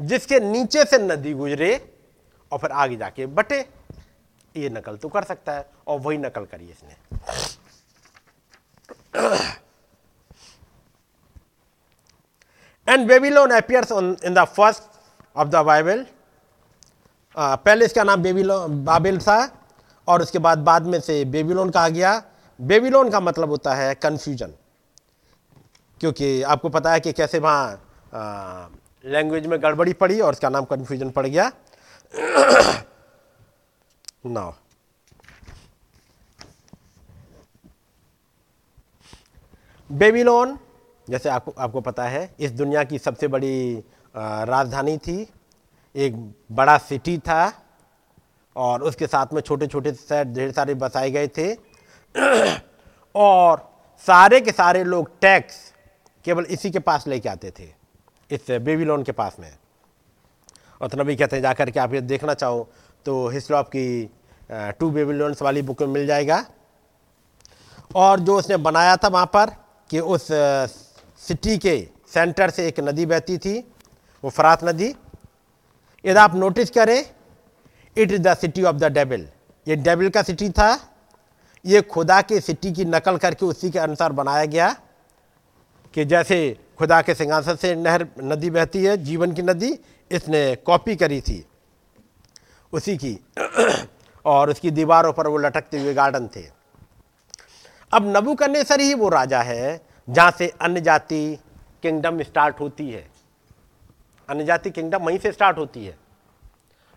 जिसके 0.00 0.38
नीचे 0.40 0.84
से 0.84 0.98
नदी 0.98 1.32
गुजरे 1.34 1.74
और 2.52 2.58
फिर 2.58 2.70
आगे 2.72 2.96
जाके 2.96 3.26
बटे, 3.28 3.58
ये 4.54 4.68
नकल 4.70 4.96
तो 4.96 5.08
कर 5.08 5.24
सकता 5.24 5.52
है 5.52 5.68
और 5.86 6.00
वही 6.00 6.18
नकल 6.18 6.44
करी 6.44 6.70
इसने। 6.70 6.96
And 12.86 13.06
Babylon 13.08 13.50
appears 13.52 13.92
in 13.92 14.34
the 14.34 14.44
first 14.46 14.82
of 15.36 15.48
the 15.48 15.64
Bible 15.66 16.06
पहले 17.36 17.84
इसका 17.84 18.04
नाम 18.04 18.22
बेबीलोन 18.22 18.84
बाबिल 18.84 19.18
था 19.20 19.38
और 20.08 20.22
उसके 20.22 20.38
बाद 20.38 20.58
बाद 20.60 20.86
में 20.86 21.00
से 21.00 21.24
बेबीलोन 21.26 21.70
कहा 21.70 21.88
गया। 21.88 22.22
बेबीलोन 22.58 23.10
का 23.10 23.20
मतलब 23.20 23.50
होता 23.50 23.74
है 23.74 23.94
कन्फ्यूज़न 23.96 24.54
क्योंकि 26.00 26.42
आपको 26.42 26.68
पता 26.68 26.92
है 26.92 27.00
कि 27.00 27.12
कैसे 27.12 27.38
वहाँ 27.38 28.72
लैंग्वेज 29.04 29.46
में 29.46 29.62
गड़बड़ी 29.62 29.92
पड़ी 29.92 30.20
और 30.20 30.32
उसका 30.32 30.48
नाम 30.48 30.64
कन्फ्यूज़न 30.64 31.10
पड़ 31.10 31.26
गया। 31.26 31.50
नाउ 34.26 34.52
बेबीलोन 39.90 40.58
जैसे 41.10 41.28
आपको 41.28 41.54
आपको 41.58 41.80
पता 41.80 42.04
है, 42.04 42.34
इस 42.40 42.50
दुनिया 42.50 42.84
की 42.84 42.98
सबसे 42.98 43.28
बड़ी 43.28 43.84
राजधानी 44.16 44.98
थी। 44.98 45.26
एक 45.96 46.16
बड़ा 46.52 46.78
सिटी 46.78 47.18
था 47.18 47.52
और 48.56 48.82
उसके 48.82 49.06
साथ 49.06 49.26
में 49.32 49.40
छोटे 49.42 49.66
छोटे 49.66 49.92
शहर, 49.92 50.24
ढेर 50.24 50.52
सारे 50.52 50.74
बसाए 50.74 51.10
गए 51.10 51.28
थे। 51.28 51.54
और 53.14 53.68
सारे 54.06 54.40
के 54.40 54.52
सारे 54.52 54.84
लोग 54.84 55.18
टैक्स 55.20 55.72
केवल 56.24 56.44
इसी 56.44 56.70
के 56.70 56.78
पास 56.78 57.06
लेके 57.06 57.28
आते 57.28 57.50
थे। 57.50 57.79
इस 58.30 58.50
बेबीलोन 58.62 59.02
के 59.02 59.12
पास 59.12 59.36
में 59.40 59.52
और 60.80 60.88
तो 60.88 61.02
नबी 61.02 61.16
कहते 61.16 61.36
हैं, 61.36 61.42
जाकर 61.42 61.70
के 61.70 61.80
आप 61.80 61.94
ये 61.94 62.00
देखना 62.02 62.34
चाहो 62.34 62.68
तो 63.06 63.14
ऑफ़ 63.54 63.66
की 63.66 64.10
टू 64.50 64.90
बेबीलोन्स 64.90 65.42
वाली 65.42 65.62
बुक 65.62 65.82
में 65.82 65.88
मिल 65.88 66.06
जाएगा। 66.06 66.44
और 67.96 68.20
जो 68.20 68.36
उसने 68.38 68.56
बनाया 68.58 68.96
था 68.96 69.08
वहाँ 69.08 69.26
पर 69.26 69.50
कि 69.90 70.00
उस 70.00 70.26
सिटी 71.20 71.56
के 71.58 71.76
सेंटर 72.12 72.50
से 72.50 72.66
एक 72.68 72.80
नदी 72.80 73.06
बहती 73.06 73.36
थी, 73.38 73.58
वो 74.24 74.30
फरात 74.30 74.64
नदी। 74.64 74.88
यदि 76.04 76.18
आप 76.18 76.34
नोटिस 76.34 76.70
करें, 76.70 77.04
it 77.96 78.12
is 78.12 78.20
the 78.22 78.36
city 78.36 78.62
of 78.62 78.76
the 78.76 78.92
devil 78.92 79.28
ये 79.66 79.76
डेबिल 79.78 80.10
का 80.10 80.22
सिटी 80.22 80.50
था। 80.50 80.78
ये 81.64 81.80
खुदा 81.84 82.20
के 82.22 82.40
सिटी 82.40 82.72
की 82.72 82.84
नकल 82.86 83.16
करके 83.18 83.46
उसी 83.46 83.70
के 83.70 83.78
अनुसार 83.78 84.12
बनाया 84.12 84.44
गया 84.46 84.68
कि 85.94 86.04
जैसे 86.04 86.36
खुदा 86.80 87.00
के 87.02 87.14
सिंहासन 87.14 87.54
से 87.54 87.74
नहर 87.76 88.06
नदी 88.22 88.50
बहती 88.50 88.84
है, 88.84 88.96
जीवन 88.96 89.32
की 89.32 89.42
नदी 89.42 89.78
इसने 90.10 90.56
कॉपी 90.56 90.94
करी 90.96 91.20
थी। 91.20 91.44
उसी 92.72 92.96
की 92.96 93.18
और 94.24 94.50
उसकी 94.50 94.70
दीवारों 94.70 95.12
पर 95.12 95.26
वो 95.26 95.38
लटकते 95.38 95.80
हुए 95.80 95.92
गार्डन 95.94 96.28
थे। 96.36 96.42
अब 97.92 98.06
नबूकदनेस्सर 98.16 98.80
ही 98.80 98.94
वो 98.94 99.08
राजा 99.08 99.40
है, 99.42 99.80
जहाँ 100.08 100.30
से 100.30 100.48
अन्य 100.60 100.80
जाति 100.80 101.38
किंगडम 101.82 102.22
स्टार्ट 102.22 102.60
होती 102.60 102.90
है। 102.90 103.04
अन्य 104.28 104.44
जाति 104.44 104.70
किंगडम 104.70 105.04
वहीं 105.04 105.18
से 105.18 105.32
स्टार्ट 105.32 105.58
होती 105.58 105.84
है। 105.86 105.96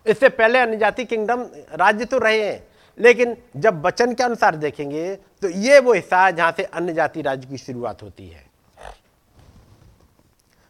इससे 0.06 0.28
पहले 0.30 0.58
अन्य 0.58 0.76
जाति 0.76 1.04
किंगडम 1.04 1.44
राज्य 1.74 2.04
तो 2.04 2.18
रहे 2.18 2.40
हैं, 2.42 2.66
लेकिन 2.98 3.36
जब 3.56 3.84
वचन 3.86 4.14
के 4.14 4.22
अनुसार 4.22 4.56
देखेंगे 4.56 5.14
तो 5.42 5.48
ये 5.48 5.78
वो 5.78 5.92
हिस्सा 5.92 6.24
है 6.24 6.32
जहाँ 6.32 6.52
से 6.56 6.64
अन्य 6.64 6.94
जाति 6.94 7.22
राज्य 7.22 7.48
की 7.48 7.58
शुरुआत 7.58 8.02
होती 8.02 8.28
है। 8.28 8.43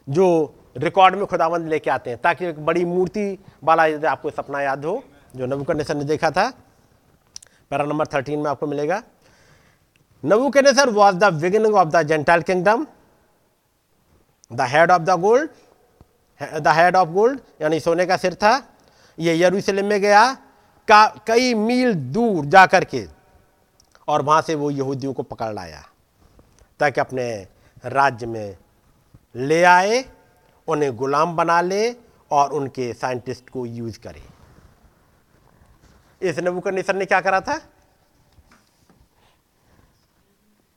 जो 0.09 0.55
रिकॉर्ड 0.77 1.15
में 1.15 1.25
खुदावंद 1.25 1.67
लेके 1.67 1.89
आते 1.89 2.09
हैं, 2.09 2.19
ताकि 2.21 2.45
एक 2.45 2.65
बड़ी 2.65 2.85
मूर्ति 2.85 3.37
वाला 3.63 3.85
यदि 3.85 4.07
आपको 4.07 4.29
सपना 4.29 4.61
याद 4.61 4.85
हो, 4.85 5.03
जो 5.35 5.45
नबूकदनेस्सर 5.45 5.95
ने 5.95 6.03
देखा 6.03 6.31
था। 6.31 6.49
पैरा 7.69 7.85
नंबर 7.85 8.07
थर्टीन 8.07 8.39
में 8.39 8.49
आपको 8.51 8.67
मिलेगा। 8.67 9.03
Nebuchadnezzar 10.23 10.87
was 10.87 11.19
the 11.19 11.29
beginning 11.31 11.73
of 11.73 11.89
the 11.89 12.01
gentile 12.01 12.41
kingdom 12.41 12.87
the 14.53 14.61
head 14.61 14.91
of 14.91 15.01
the 15.01 15.09
gold 15.09 15.49
the 16.41 16.71
head 16.73 16.95
of 16.95 17.13
gold, 17.13 17.37
यानी 17.61 17.79
सोने 17.79 18.05
का 18.05 18.17
सिर 18.17 18.33
था, 18.33 18.67
ये 19.19 19.43
यरूशलेम 19.43 19.85
में 19.85 20.01
गया। 20.01 20.33
का, 20.87 21.07
कई 21.27 21.53
मील 21.53 21.93
दूर 21.93 22.45
जा 22.45 22.65
कर 22.65 22.83
के, 22.83 23.05
और 24.07 24.21
वहाँ 24.21 24.41
से 24.41 24.55
वो 24.55 24.71
यहूदियों 24.71 25.13
को 25.13 25.23
पकड़ 25.23 25.53
लाया, 25.53 25.83
ताकि 26.79 27.01
अपने 27.01 27.47
राज्य 27.85 28.25
में 28.25 28.57
ले 29.35 29.63
आए, 29.63 30.05
उन्हें 30.67 30.95
गुलाम 30.95 31.35
बना 31.35 31.61
ले 31.61 31.95
और 32.31 32.53
उनके 32.53 32.93
साइंटिस्ट 32.93 33.49
को 33.49 33.65
यूज़ 33.65 33.99
करे। 33.99 34.23
इस 36.21 36.39
नबूकदनेस्सर 36.39 36.95
ने 36.95 37.05
क्या 37.05 37.21
करा 37.21 37.41
था? 37.41 37.61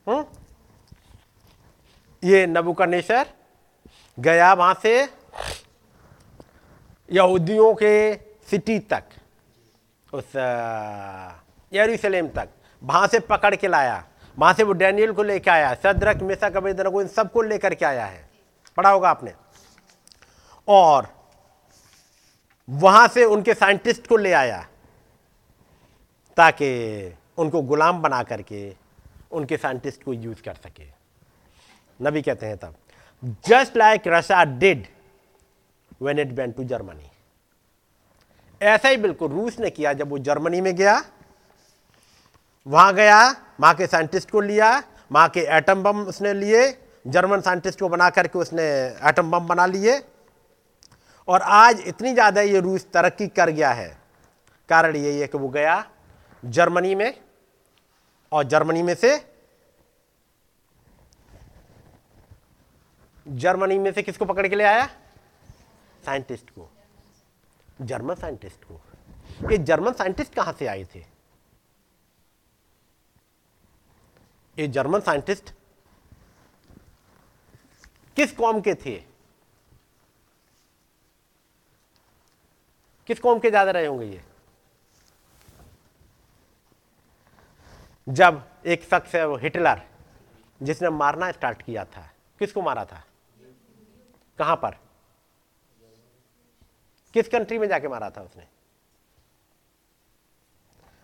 हम्म? 0.06 0.24
ये 2.24 2.46
नबुकनेसर 2.46 3.26
गया 4.18 4.52
वहाँ 4.52 4.78
से 4.82 5.02
यहूदियों 7.12 7.74
के 7.74 8.14
सिटी 8.50 8.78
तक, 8.78 9.04
उस 10.14 10.36
यरूशलेम 11.72 12.28
तक। 12.28 12.48
वहाँ 12.82 13.06
से 13.06 13.20
पकड़ 13.20 13.54
के 13.56 13.68
लाया। 13.68 14.04
वहाँ 14.38 14.52
से 14.54 14.62
वो 14.62 14.72
डैनियल 14.72 15.12
को 15.12 15.22
लेकर 15.22 15.50
आया, 15.50 15.74
सदरक 15.74 16.22
मिसा 16.22 16.50
कबेदर 16.50 16.88
को 16.90 17.02
इन 17.02 17.08
सबको 17.08 17.42
लेकर 17.42 17.74
के 17.74 17.84
आया 17.84 18.06
है। 18.06 18.27
पढ़ा 18.78 18.90
होगा 18.90 19.10
आपने। 19.10 19.32
और 20.68 21.06
वहाँ 22.68 23.06
से 23.08 23.24
उनके 23.26 23.54
साइंटिस्ट 23.54 24.06
को 24.06 24.16
ले 24.16 24.32
आया 24.32 24.66
ताकि 26.36 26.68
उनको 27.38 27.62
गुलाम 27.62 28.00
बना 28.02 28.22
करके 28.22 28.60
उनके 29.32 29.56
साइंटिस्ट 29.56 30.04
को 30.04 30.12
यूज़ 30.12 30.42
कर 30.42 30.54
सके। 30.56 30.86
नबी 32.00 32.22
कहते 32.22 32.46
हैं 32.46 32.56
तब 32.56 32.74
just 33.46 33.76
like 33.76 34.02
Russia 34.06 34.44
did 34.58 34.86
when 36.02 36.18
it 36.18 36.32
went 36.32 36.56
to 36.56 36.64
Germany 36.64 37.10
ऐसा 38.60 38.88
ही 38.88 38.96
बिल्कुल 38.96 39.30
रूस 39.30 39.58
ने 39.60 39.70
किया 39.70 39.92
जब 39.92 40.10
वो 40.10 40.18
जर्मनी 40.20 40.60
में 40.60 40.74
गया। 40.76 41.02
वहाँ 42.66 42.94
गया 42.94 43.20
वहाँ 43.60 43.74
के 43.74 43.86
साइंटिस्ट 43.86 44.30
को 44.30 44.40
लिया 44.40 44.70
वहाँ 45.12 45.28
के 45.28 45.40
एटम 45.56 45.82
बम 45.82 46.00
उसने 46.04 46.32
लिए 46.34 46.68
जर्मन 47.08 47.40
साइंटिस्ट 47.40 47.80
को 47.80 47.88
बना 47.88 48.08
करके 48.10 48.38
उसने 48.38 48.64
एटम 49.08 49.30
बम 49.30 49.46
बना 49.48 49.66
लिए। 49.66 50.00
और 51.28 51.42
आज 51.42 51.80
इतनी 51.86 52.12
ज़्यादा 52.12 52.40
ये 52.40 52.60
रूस 52.60 52.86
तरक्की 52.94 53.26
कर 53.28 53.50
गया 53.50 53.70
है। 53.72 53.88
कारण 54.68 54.96
यही 54.96 55.18
है 55.20 55.26
कि 55.26 55.38
वो 55.38 55.48
गया 55.48 55.84
जर्मनी 56.42 56.94
में। 56.94 57.14
और 58.32 58.44
जर्मनी 58.44 58.82
में 58.82 58.94
से 58.94 59.16
जर्मनी 63.26 63.78
में 63.78 63.92
से 63.92 64.02
किसको 64.02 64.24
पकड़ 64.24 64.46
के 64.48 64.56
ले 64.56 64.64
आया? 64.64 64.86
साइंटिस्ट 66.04 66.50
को। 66.50 66.68
जर्मन 67.82 68.14
साइंटिस्ट 68.14 68.64
को। 68.64 68.80
ये 69.50 69.58
जर्मन 69.60 69.92
साइंटिस्ट 69.92 70.34
कहाँ 70.34 70.52
से 70.58 70.66
आए 70.66 70.84
थे? 70.94 71.04
ये 74.56 74.66
जर्मन 74.68 75.00
साइंटिस्ट 75.00 75.52
किस 78.18 78.32
कौम 78.32 78.60
के 78.60 78.74
थे? 78.74 78.94
किस 83.06 83.20
कौम 83.20 83.38
के 83.38 83.50
ज़्यादा 83.50 83.70
रहे 83.70 83.86
होंगे 83.86 84.06
ये? 84.06 84.22
जब 88.08 88.42
एक 88.66 88.82
शख्स 88.82 89.14
है 89.14 89.26
वो 89.26 89.36
हिटलर, 89.36 89.82
जिसने 90.62 90.90
मारना 90.90 91.30
स्टार्ट 91.32 91.62
किया 91.62 91.84
था। 91.84 92.10
किसको 92.38 92.62
मारा 92.62 92.84
था? 92.84 93.04
कहाँ 94.38 94.56
पर? 94.56 94.78
किस 97.14 97.28
कंट्री 97.28 97.58
में 97.58 97.68
जाके 97.68 97.88
मारा 97.88 98.10
था 98.10 98.22
उसने? 98.22 98.46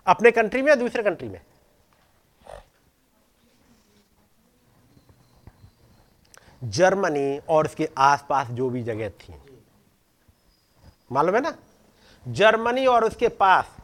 अपने 0.07 0.31
कंट्री 0.31 0.63
में 0.63 0.69
या 0.69 0.75
दूसरे 0.75 1.03
कंट्री 1.03 1.29
में? 1.29 1.41
जर्मनी 6.65 7.41
और 7.49 7.65
उसके 7.65 7.89
आसपास 7.99 8.47
जो 8.47 8.71
भी 8.71 8.83
जगह 8.83 9.09
थी। 9.09 9.35
मालूम 11.13 11.35
है 11.35 11.41
ना? 11.41 11.57
जर्मनी 12.29 12.87
और 12.87 13.05
उसके 13.05 13.29
पास। 13.29 13.77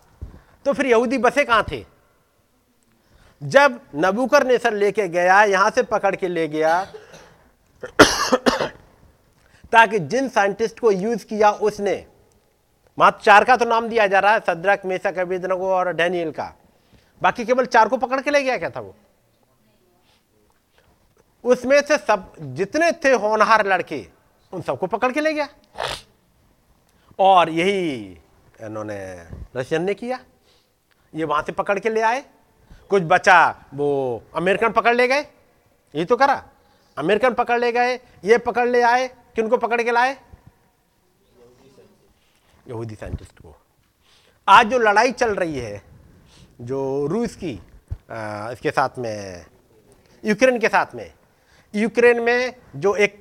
तो 0.65 0.73
फिर 0.73 0.87
यहूदी 0.87 1.19
बसे 1.19 1.45
कहाँ 1.45 1.65
थे? 1.73 1.87
जब 3.43 3.81
नबूकर 3.95 4.47
नेसर 4.47 4.75
लेके 4.75 5.09
गया, 5.09 5.45
यहाँ 5.45 5.71
से 5.71 5.83
पकड़ 5.83 6.17
के 6.17 6.29
ले 6.29 6.49
गया, 6.49 6.85
ताकि 9.73 9.99
जिन 9.99 10.29
साइंटिस्ट 10.29 10.81
को 10.81 10.91
यूज़ 10.91 11.27
किया 11.27 11.51
उसने 11.51 12.07
मात्र 12.99 13.23
चार 13.23 13.45
का 13.45 13.57
तो 13.57 13.65
नाम 13.65 13.89
दिया 13.89 14.07
जा 14.07 14.19
रहा 14.19 14.33
है, 14.33 14.41
सद्रक 14.41 14.83
मेसा 14.85 15.11
कबीदनगो 15.11 15.71
और 15.71 15.93
डैनियल 15.93 16.31
का। 16.31 16.55
बाकी 17.23 17.45
केवल 17.45 17.67
चार 17.67 17.89
को 17.89 17.97
पकड़ 17.97 18.21
के 18.21 18.31
ले 18.31 18.43
गया 18.43 18.59
क्या 18.59 18.71
था 18.71 18.81
वो? 18.81 18.95
उसमें 21.45 21.81
से 21.83 21.97
सब 21.99 22.33
जितने 22.55 22.91
थे 23.05 23.13
होनहार 23.13 23.67
लड़के 23.67 24.07
उन 24.53 24.63
सबको 24.63 24.87
पकड़ 24.87 25.13
के 25.13 25.21
ले 25.21 25.33
गया। 25.33 25.49
और 27.19 27.51
यही 27.51 27.95
इन्होंने 28.61 28.99
रशियन 29.57 29.83
ने 29.83 29.95
किया। 29.95 30.19
ये 31.15 31.25
वहाँ 31.25 31.43
से 31.43 31.53
पकड़ 31.53 31.79
के 31.79 31.91
ले 31.91 32.01
आए। 32.01 32.25
कुछ 32.91 33.03
बचा 33.03 33.69
वो 33.75 34.23
अमेरिकन 34.37 34.73
पकड़ 34.73 34.95
ले 34.95 35.07
गए। 35.09 35.21
यही 35.21 36.05
तो 36.05 36.17
करा। 36.17 36.43
अमेरिकन 36.97 37.35
पकड़ 37.35 37.59
ले 37.61 37.73
गए 37.73 37.95
ये 38.25 38.39
पकड़ 38.39 38.69
ले 38.69 38.83
आए। 38.83 39.09
किनको 39.37 39.57
पकड़ 39.57 39.83
के 39.83 39.91
लाए? 39.91 40.17
यहूदी 42.69 42.95
साइंटिस्ट 42.95 43.39
को। 43.39 43.55
आज 44.49 44.67
जो 44.67 44.79
लड़ाई 44.79 45.13
चल 45.13 45.35
रही 45.35 45.59
है 45.59 45.83
जो 46.61 47.07
रूस 47.07 47.37
की 47.37 47.59
आ, 48.11 48.51
इसके 48.51 48.71
साथ 48.71 48.99
में 48.99 49.47
यूक्रेन 50.25 50.59
के 50.59 50.69
साथ 50.69 50.95
में 50.95 51.13
यूक्रेन 51.75 52.21
में 52.23 52.55
जो 52.77 52.95
एक 52.97 53.21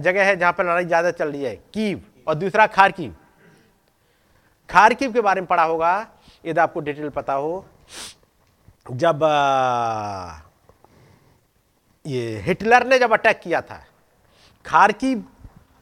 जगह 0.00 0.24
है 0.24 0.36
जहाँ 0.36 0.52
पर 0.52 0.64
लड़ाई 0.64 0.84
ज़्यादा 0.84 1.10
चल 1.10 1.32
रही 1.32 1.42
है, 1.42 1.54
कीव, 1.74 2.00
और 2.26 2.34
दूसरा 2.34 2.66
खारकीव। 2.68 3.14
खारकीव 4.68 5.12
के 5.12 5.20
बारे 5.20 5.40
में 5.40 5.46
पढ़ा 5.48 5.62
होगा 5.64 6.06
यदि 6.44 6.60
आपको 6.60 6.80
डिटेल 6.80 7.08
पता 7.10 7.32
हो। 7.34 7.64
जब 8.86 9.20
ये 12.04 12.38
हिटलर 12.40 12.86
ने 12.86 12.98
जब 12.98 13.12
अटैक 13.12 13.40
किया 13.40 13.60
था, 13.60 13.82
खारकीव 14.64 15.24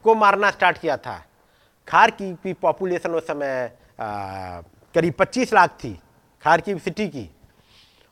को 0.05 0.15
मारना 0.15 0.51
स्टार्ट 0.51 0.79
किया 0.79 0.97
था, 0.97 1.23
खारकीव 1.89 2.35
की 2.43 2.53
पॉपुलेशन 2.55 3.15
उस 3.15 3.27
समय 3.27 3.71
करीब 4.01 5.15
25 5.15 5.53
लाख 5.53 5.79
थी, 5.85 5.99
खारकीव 6.43 6.79
सिटी 6.79 7.09
की, 7.09 7.29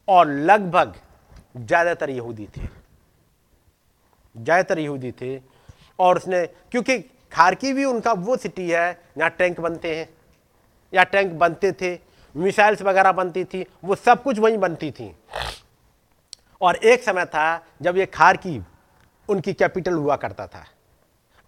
और 0.09 0.29
लगभग 0.29 0.95
ज़्यादातर 1.57 2.11
यहूदी 2.11 2.49
थे। 2.57 2.69
ज़्यादातर 4.37 4.79
यहूदी 4.79 5.13
थे। 5.13 5.41
और 5.99 6.17
उसने, 6.17 6.47
क्योंकि 6.47 6.99
खारकी 7.33 7.73
भी 7.73 7.85
उनका 7.85 8.13
वो 8.13 8.37
सिटी 8.37 8.69
है, 8.71 9.01
जहाँ 9.19 9.31
टैंक 9.31 9.61
बनते 9.61 9.95
हैं, 9.97 10.09
या 10.93 11.03
टैंक 11.05 11.33
बनते 11.33 11.73
थे, 11.73 11.99
मिसाइल्स 12.35 12.83
वगैरह 12.83 13.13
बनती 13.13 13.45
थी, 13.45 13.65
वो 13.85 13.95
सब 13.95 14.23
कुछ 14.23 14.39
वहीं 14.39 14.59
बनती 14.59 14.91
थी। 14.91 15.15
और 16.61 16.77
एक 16.77 17.03
समय 17.03 17.25
था 17.25 17.65
जब 17.83 17.97
ये 17.97 18.07
खारकीव 18.07 18.65
उनकी 19.29 19.53
कैपिटल 19.53 19.93
हुआ 19.93 20.17
करता 20.17 20.47
था। 20.47 20.65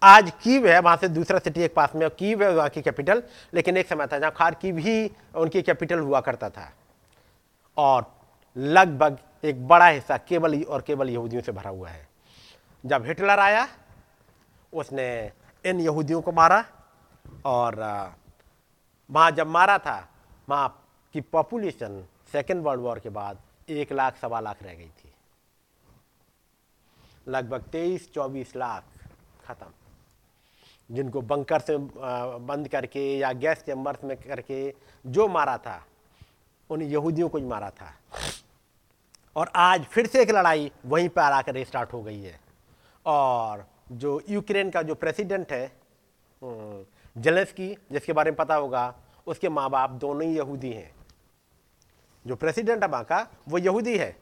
आज 0.01 0.31
कीव 0.43 0.67
है, 0.67 0.79
वहाँ 0.79 0.97
से 0.97 1.07
दूसरा 1.07 1.39
सिटी 1.39 1.61
एक 1.61 1.73
पास 1.75 1.95
में, 1.95 2.05
और 2.05 2.15
कीव 2.19 2.43
है 2.43 2.53
वहाँ 2.55 2.69
की 2.69 2.81
कैपिटल, 2.81 3.23
लेकिन 3.53 3.77
एक 3.77 3.87
समय 3.87 4.07
था 4.07 4.19
जहाँ 4.19 4.31
खारकीव 4.31 4.77
ही 4.77 5.11
उनकी 5.35 5.61
कैपिटल 5.61 5.99
हुआ 5.99 6.21
करता 6.21 6.49
था। 6.49 6.71
और 7.77 8.11
लगभग 8.55 9.17
एक 9.43 9.67
बड़ा 9.67 9.87
हिस्सा 9.87 10.17
केवल 10.19 10.61
और 10.63 10.81
केवल 10.81 11.09
यहूदियों 11.09 11.41
से 11.41 11.51
भरा 11.51 11.69
हुआ 11.69 11.89
है। 11.89 12.07
जब 12.83 13.05
हिटलर 13.05 13.39
आया, 13.39 13.67
उसने 14.73 15.31
इन 15.65 15.79
यहूदियों 15.79 16.21
को 16.21 16.31
मारा 16.31 16.63
और 17.45 17.75
वहाँ 19.09 19.31
जब 19.31 19.47
मारा 19.47 19.77
था 19.77 19.97
वहाँ 20.49 20.69
की 21.13 21.21
पॉपुलेशन 21.21 22.03
सेकेंड 22.31 22.63
वर्ल्ड 22.63 22.81
वॉर 22.81 22.99
के 22.99 23.09
बाद 23.09 23.37
एक 23.69 23.91
लाख 23.91 24.17
सवा 24.17 24.39
लाख 24.39 24.63
रह 24.63 24.73
गई 24.73 24.87
थी। 24.87 25.13
लगभग 27.27 27.63
तेईस, 27.63 28.11
चौबीस 28.13 28.55
लाख 28.55 28.83
खत्म। 29.45 29.71
जिनको 30.89 31.21
बंकर 31.21 31.59
से 31.59 31.77
बंद 31.77 32.67
करके 32.67 33.01
या 33.17 33.31
गैस 33.33 33.63
चैम्बर्स 33.63 34.03
में 34.03 34.15
करके 34.17 34.73
जो 35.05 35.27
मारा 35.27 35.57
था, 35.57 35.83
उन 36.69 36.81
यहूदियों 36.81 37.29
को 37.29 37.37
ही 37.37 37.45
मारा 37.45 37.69
था। 37.71 37.93
और 39.35 39.51
आज 39.55 39.85
फिर 39.85 40.07
से 40.07 40.21
एक 40.21 40.29
लड़ाई 40.29 40.71
वहीं 40.85 41.09
पर 41.09 41.21
आकर 41.21 41.63
स्टार्ट 41.63 41.93
हो 41.93 42.01
गई 42.03 42.21
है। 42.21 42.39
और 43.05 43.65
जो 43.91 44.21
यूक्रेन 44.29 44.69
का 44.69 44.81
जो 44.81 44.95
प्रेसिडेंट 44.95 45.51
है 45.51 45.71
जेलेंस्की, 47.17 47.77
जिसके 47.91 48.13
बारे 48.13 48.31
में 48.31 48.35
पता 48.37 48.55
होगा, 48.55 48.93
उसके 49.27 49.49
माँ 49.49 49.69
बाप 49.69 49.89
दोनों 49.89 50.23
ही 50.23 50.37
यहूदी 50.37 50.71
हैं। 50.71 50.91
जो 52.25 52.35
प्रेसिडेंट 52.35 52.83
है 52.83 52.89
वहाँ 52.89 53.03
का, 53.03 53.27
वो 53.47 53.57
यहूदी 53.57 53.97
है। 53.97 54.15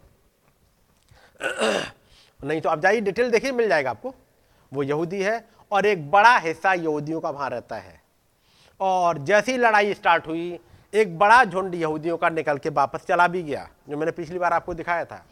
नहीं 2.43 2.61
तो 2.61 2.69
आप 2.69 2.79
जाइए 2.79 3.01
डिटेल 3.01 3.31
देखिए, 3.31 3.51
मिल 3.51 3.67
जाएगा 3.69 3.89
आपको। 3.89 4.13
वो 4.71 4.83
यहूदी 4.83 5.21
है 5.23 5.47
और 5.71 5.85
एक 5.85 6.09
बड़ा 6.11 6.37
हिस्सा 6.37 6.73
यहूदियों 6.73 7.21
का 7.21 7.29
वहाँ 7.29 7.49
रहता 7.49 7.75
है। 7.75 8.01
और 8.79 9.17
जैसी 9.17 9.57
लड़ाई 9.57 9.93
स्टार्ट 9.93 10.27
हुई, 10.27 10.59
एक 10.93 11.17
बड़ा 11.19 11.43
झुंड 11.45 11.75
यहूदियों 11.75 12.17
का 12.17 12.29
निकल 12.29 12.57
के 12.57 12.69
वापस 12.69 13.05
चला 13.05 13.27
भी 13.27 13.43
गया, 13.43 13.69
जो 13.89 13.97
मैंने 13.97 14.11
पिछली 14.11 14.39
बार 14.39 14.53
आपको 14.53 14.73
दिखाया 14.73 15.05
था। 15.05 15.25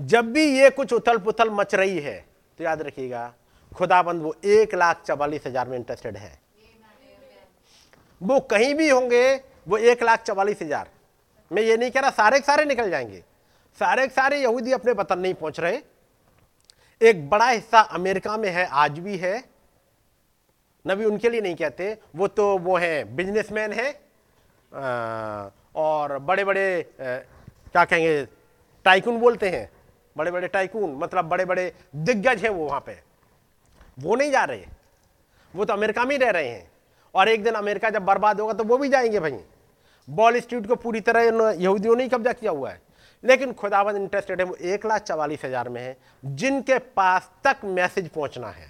जब 0.00 0.32
भी 0.32 0.44
ये 0.58 0.70
कुछ 0.70 0.92
उथल 0.92 1.18
पुथल 1.18 1.50
मच 1.50 1.74
रही 1.74 1.98
है 1.98 2.18
तो 2.58 2.64
याद 2.64 2.82
रखिएगा, 2.82 3.32
खुदाबंद 3.72 4.22
वो 4.22 4.34
एक 4.46 4.74
लाख 4.74 5.02
चवालीस 5.06 5.46
हज़ार 5.46 5.68
में 5.68 5.76
इंटरेस्टेड 5.78 6.16
है। 6.16 6.38
वो 8.20 8.38
कहीं 8.42 8.74
भी 8.74 8.88
होंगे, 8.88 9.34
वो 9.68 9.76
एक 9.78 10.02
लाख 10.02 10.22
चवालीस 10.22 10.62
हज़ार। 10.62 10.88
मैं 11.50 11.62
ये 11.62 11.76
नहीं 11.76 11.90
कह 11.90 12.00
रहा, 12.00 12.10
सारे 12.10 12.38
सारे 12.40 12.64
निकल 12.64 12.90
जाएँगे। 12.90 13.22
सारे 13.78 14.06
सारे 14.08 14.40
यहूदी 14.40 14.72
अपने 14.72 14.92
वतन 14.92 15.18
नहीं 15.18 15.34
पहुँच 15.34 15.60
रहे। 15.60 15.78
एक 17.00 17.28
बड़ा 17.30 17.48
हिस्सा 17.48 17.80
अमेरिका 17.80 18.36
में 18.36 18.48
है, 18.48 18.66
आज 18.66 18.98
भी 18.98 19.16
है। 19.16 19.42
नबी 20.84 21.04
उनके 21.04 21.30
लिए 21.30 21.40
नहीं 21.40 21.54
कहते, 21.54 21.96
वो 22.16 22.26
तो 22.28 22.56
वो 22.58 22.76
हैं 22.76 23.16
बिजनेसमैन 23.16 23.72
हैं। 23.72 23.92
और 25.76 26.18
बड़े 26.20 26.44
बड़े 26.44 26.82
क्या 26.92 27.84
कहेंगे 27.84 28.24
टाइकून 28.86 29.18
बोलते 29.20 29.48
हैं। 29.48 29.68
बड़े 30.16 30.30
बड़े 30.30 30.48
टाइकून 30.48 30.94
मतलब 30.94 31.24
बड़े 31.24 31.44
बड़े 31.44 31.72
दिग्गज 31.96 32.42
हैं 32.42 32.50
वो 32.50 32.66
वहाँ 32.66 32.80
पे। 32.80 32.98
वो 33.98 34.16
नहीं 34.16 34.30
जा 34.30 34.44
रहे। 34.44 34.64
वो 35.54 35.64
तो 35.64 35.72
अमेरिका 35.72 36.04
में 36.04 36.10
ही 36.10 36.18
रह 36.18 36.30
रहे 36.30 36.48
हैं। 36.48 36.70
और 37.14 37.28
एक 37.28 37.42
दिन 37.44 37.54
अमेरिका 37.54 37.90
जब 37.90 38.04
बर्बाद 38.04 38.40
होगा 38.40 38.52
तो 38.52 38.64
वो 38.64 38.78
भी 38.78 38.88
जाएँगे 38.88 39.20
भाई। 39.20 39.38
बॉल 40.08 40.38
स्ट्रीट 40.40 40.66
को 40.66 40.74
पूरी 40.76 41.00
तरह 41.00 41.22
यहूदियों 41.52 41.96
ने 41.96 42.08
कब्जा 42.08 42.32
किया 42.32 42.50
हुआ 42.50 42.70
है। 42.70 42.80
लेकिन 43.24 43.52
खुदाबंद 43.52 43.96
इंटरेस्टेड 43.96 44.40
है, 44.40 44.44
वो 44.46 44.54
एक 44.54 44.86
लाख 44.86 45.02
चवालीस 45.02 45.44
हज़ार 45.44 45.68
में 45.68 45.80
है, 45.82 45.96
जिनके 46.24 46.78
पास 46.78 47.30
तक 47.44 47.64
मैसेज 47.66 48.08
पहुँचना 48.08 48.48
है। 48.48 48.68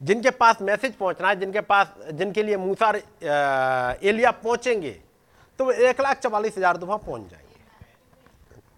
जिनके 0.00 0.30
पास 0.32 0.62
मैसेज 0.62 0.94
पहुँचना 0.94 1.28
है, 1.28 1.36
जिनके 1.40 1.60
पास, 1.62 1.94
जिनके 2.10 2.42
लिए 2.42 2.56
मूसा 2.56 2.88
एलिया 4.02 4.30
पहुँचेंगे 4.32 4.90
तो 5.58 5.64
वो 5.64 5.70
एक 5.70 6.00
लाख 6.00 6.18
चवालीस 6.18 6.56
हज़ार 6.58 6.76
तो 6.76 6.86
वहाँ 6.86 6.98
पहुँच 6.98 7.30
जाएँगे। 7.30 7.51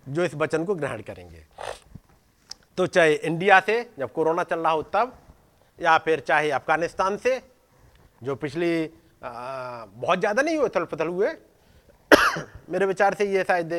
जो 0.09 0.25
इस 0.25 0.35
वचन 0.35 0.65
को 0.65 0.75
ग्रहण 0.75 1.03
करेंगे। 1.03 1.45
तो 2.77 2.87
चाहे 2.87 3.15
इंडिया 3.15 3.61
से 3.61 3.81
जब 3.99 4.13
कोरोना 4.13 4.43
चल 4.45 4.61
रहा 4.61 4.73
हो 4.73 4.83
तब 4.85 5.17
या 5.79 5.97
फिर 5.99 6.21
चाहे 6.21 6.51
अफ़गानिस्तान 6.51 7.17
से 7.17 7.41
जो 8.23 8.35
पिछली 8.37 8.85
आ, 9.23 9.85
बहुत 9.87 10.19
ज़्यादा 10.19 10.43
नहीं 10.43 10.57
हुए 10.57 10.69
थल 10.69 10.85
पथल 10.85 11.09
हुए 11.09 11.29
मेरे 12.71 12.87
विचार 12.87 13.15
से 13.15 13.25
ये 13.27 13.45
शायद 13.45 13.71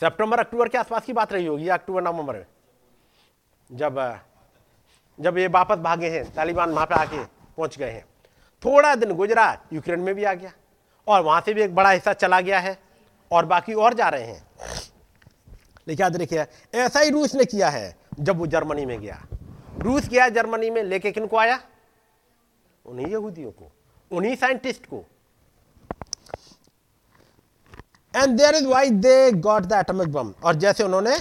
सितंबर 0.00 0.38
अक्टूबर 0.38 0.68
के 0.68 0.78
आसपास 0.78 1.04
की 1.04 1.12
बात 1.12 1.32
रही 1.32 1.46
होगी 1.46 1.68
या 1.68 1.74
अक्टूबर 1.74 2.02
नवंबर 2.02 2.36
में। 2.36 2.46
जब 3.70 3.98
जब 5.18 5.38
ये 5.38 5.46
वापस 5.48 5.78
भागे 5.78 6.08
हैं 6.10 6.24
तालिबान 6.34 6.70
वहाँ 6.70 6.86
पे 6.86 6.94
आके 6.94 7.24
पहुँच 7.24 7.78
गए 7.78 7.90
हैं। 7.90 8.04
थोड़ा 8.62 8.94
दिन 8.94 9.12
गुजरा 9.14 9.46
यूक्रेन 9.72 10.00
में 10.00 10.14
भी 10.14 10.24
आ 10.24 10.34
गया 10.34 10.52
और 11.06 11.22
वहाँ 11.22 11.40
से 11.40 11.54
भी 11.54 11.62
एक 11.62 11.74
बड़ा 11.74 11.90
हिस्सा 11.90 12.12
चला 12.14 12.40
गया 12.40 12.58
है। 12.60 12.78
और 13.32 13.46
बाकी 13.46 13.74
और 13.74 13.94
जा 13.94 14.08
रहे 14.08 14.24
हैं। 14.24 14.44
लेकिन 15.88 16.02
याद 16.02 16.16
रखिए, 16.16 16.46
ऐसा 16.74 17.00
ही 17.00 17.10
रूस 17.10 17.34
ने 17.34 17.44
किया 17.44 17.68
है, 17.68 17.96
जब 18.20 18.38
वो 18.38 18.46
जर्मनी 18.46 18.86
में 18.86 19.00
गया। 19.00 19.22
रूस 19.78 20.08
गया 20.08 20.28
जर्मनी 20.28 20.70
में, 20.70 20.82
लेके 20.82 21.12
किन 21.12 21.26
को 21.26 21.36
आया? 21.36 21.58
उन्हीं 22.86 23.06
यहूदियों 23.06 23.50
को, 23.50 23.70
उन्हीं 24.10 24.34
साइंटिस्ट 24.36 24.86
को। 24.86 25.04
And 28.14 28.36
there 28.38 28.54
is 28.54 28.66
why 28.66 28.90
they 28.90 29.30
got 29.32 29.62
the 29.62 29.72
atomic 29.72 30.12
bomb 30.12 30.32
और 30.44 30.54
जैसे 30.54 30.84
उन्होंने 30.84 31.16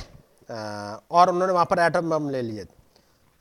और 1.12 1.30
उन्होंने 1.30 1.53
वहाँ 1.53 1.66
पर 1.66 1.80
एटम 1.80 2.10
बम 2.10 2.30
ले 2.30 2.41
लिए। 2.41 2.66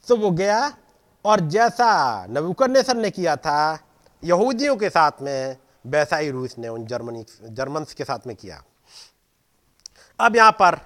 तो 0.08 0.16
वो 0.16 0.30
गया, 0.30 0.76
और 1.24 1.40
जैसा 1.40 2.26
नबुकरनेसर 2.26 2.96
ने 2.96 3.10
किया 3.10 3.36
था, 3.36 3.78
यहूदियों 4.22 4.76
के 4.76 4.90
साथ 4.90 5.22
में 5.22 5.56
वैसा 5.86 6.16
ही 6.16 6.30
रूस 6.30 6.58
ने 6.58 6.68
उन 6.68 6.86
जर्मनी, 6.86 7.24
जर्मन्स 7.42 7.94
के 7.94 8.04
साथ 8.04 8.26
में 8.26 8.36
किया। 8.36 8.64
अब 10.20 10.36
यहाँ 10.36 10.52
पर 10.52 10.78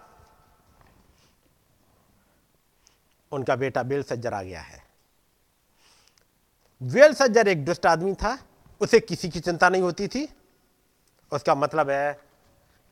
उनका 3.33 3.57
बेटा 3.57 3.83
बेल 3.83 4.03
सज्जर 4.03 4.35
आ 4.35 4.43
गया 4.43 4.61
है। 4.61 4.83
वेल 6.83 7.15
सज्जर 7.15 7.49
एक 7.49 7.65
दुष्ट 7.65 7.87
आदमी 7.87 8.15
था, 8.15 8.39
उसे 8.81 9.01
किसी 9.01 9.29
की 9.29 9.41
चिंता 9.41 9.69
नहीं 9.69 9.83
होती 9.83 10.09
थी। 10.09 10.29
उसका 11.33 11.55
मतलब 11.55 11.91
है 11.91 12.13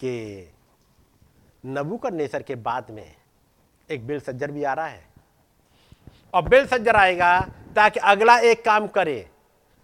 कि 0.01 0.53
नबूकर 1.67 2.13
नेसर 2.13 2.43
के 2.43 2.55
बाद 2.55 2.91
में 2.91 3.17
एक 3.91 4.07
बेल 4.07 4.21
सज्जर 4.21 4.51
भी 4.51 4.65
आ 4.65 4.73
रहा 4.73 4.87
है। 4.87 5.09
और 6.35 6.49
बेल 6.49 6.67
सज्जर 6.67 6.97
आएगा 6.97 7.41
ताकि 7.77 8.01
अगला 8.01 8.39
एक 8.39 8.65
काम 8.65 8.87
करे। 8.87 9.31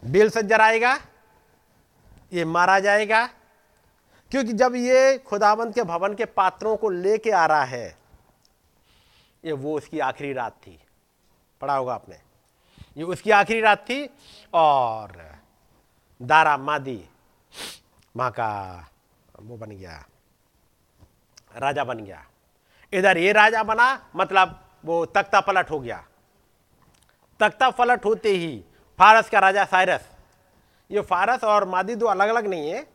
बेल 0.04 0.30
सज्जर 0.30 0.60
आएगा 0.60 0.98
ये 2.32 2.44
मारा 2.44 2.78
जाएगा? 2.80 3.24
क्योंकि 4.32 4.52
जब 4.52 4.74
ये 4.74 5.18
खुदाबंद 5.18 5.74
के 5.74 5.82
भवन 5.82 6.14
के 6.14 6.24
पात्रों 6.26 6.76
को 6.76 6.90
लेके 6.90 7.30
आ 7.30 7.44
रहा 7.46 7.64
है, 7.64 7.86
ये 9.44 9.52
वो 9.52 9.76
उसकी 9.76 9.98
आखिरी 10.00 10.32
रात 10.32 10.52
थी। 10.56 10.78
पढ़ा 11.60 11.74
होगा 11.74 11.94
आपने। 11.94 12.16
ये 12.96 13.04
उसकी 13.04 13.30
आखिरी 13.30 13.60
रात 13.60 13.84
थी 13.90 14.04
और 14.54 15.12
दारा 16.20 16.56
मादी 16.56 17.04
वहाँ 18.14 18.30
का 18.30 18.50
वो 19.40 19.56
बन 19.56 19.70
गया, 19.70 20.04
राजा 21.56 21.84
बन 21.84 21.98
गया। 21.98 22.24
इधर 22.92 23.18
ये 23.18 23.32
राजा 23.32 23.62
बना 23.62 23.86
मतलब 24.16 24.58
वो 24.84 25.04
तख्ता 25.06 25.40
पलट 25.40 25.70
हो 25.70 25.80
गया। 25.80 26.02
तख्ता 27.40 27.70
पलट 27.70 28.04
होते 28.04 28.30
ही 28.30 28.64
फारस 28.98 29.30
का 29.30 29.38
राजा 29.38 29.64
साइरस 29.64 30.10
ये 30.92 31.00
फारस 31.00 31.44
और 31.44 31.64
मादी 31.64 31.94
दो 31.94 32.06
अलग 32.06 32.28
अलग 32.28 32.46
नहीं 32.46 32.70
है। 32.70 32.86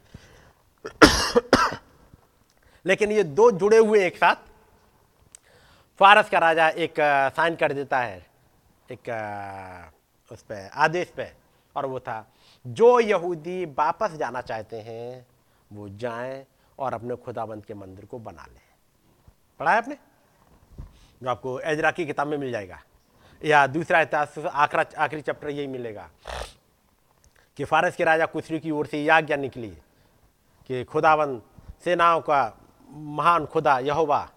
लेकिन 2.85 3.11
ये 3.11 3.23
दो 3.23 3.51
जुड़े 3.51 3.77
हुए 3.77 4.05
एक 4.05 4.17
साथ। 4.17 4.35
फारस 5.99 6.29
का 6.29 6.39
राजा 6.39 6.67
एक 6.69 6.93
साइन 7.35 7.55
कर 7.55 7.73
देता 7.73 7.99
है, 7.99 8.25
एक 8.91 9.09
उस 10.31 10.41
पर 10.41 10.69
आदेश 10.73 11.07
पे, 11.07 11.31
और 11.75 11.85
वो 11.85 11.99
था, 11.99 12.25
जो 12.67 12.99
यहूदी 12.99 13.65
वापस 13.65 14.11
जाना 14.11 14.41
चाहते 14.41 14.79
हैं, 14.79 15.25
वो 15.73 15.89
जाएँ 15.89 16.45
और 16.79 16.93
अपने 16.93 17.15
खुदाबंद 17.15 17.65
के 17.65 17.73
मंदिर 17.73 18.05
को 18.05 18.19
बना 18.19 18.45
लें। 18.45 18.61
पढ़ा 19.59 19.71
है 19.71 19.77
आपने? 19.77 19.97
जो 21.23 21.29
आपको 21.29 21.59
एजरा 21.59 21.91
की 21.91 22.05
किताब 22.05 22.27
में 22.27 22.37
मिल 22.37 22.51
जाएगा, 22.51 22.81
या 23.45 23.67
दूसरा 23.67 24.01
इतिहास, 24.01 24.37
आखिरी 24.39 24.95
आखिरी 24.95 25.21
चैप्टर 25.21 25.49
यही 25.49 25.67
मिलेगा। 25.67 26.09
कि 27.57 27.65
फारस 27.65 27.95
के 27.95 28.03
राजा 28.03 28.25
कुशरी 28.25 28.59
की 28.59 28.71
ओर 28.71 28.85
से 28.85 29.03
यह 29.03 29.15
आज्ञा 29.15 29.37
निकली 29.37 29.69
कि 30.67 30.83
खुदाबंद 30.83 31.41
सेनाओं 31.83 32.21
का 32.21 32.57
महान 32.91 33.45
खुदा 33.45 33.79
यहोवा, 33.79 34.29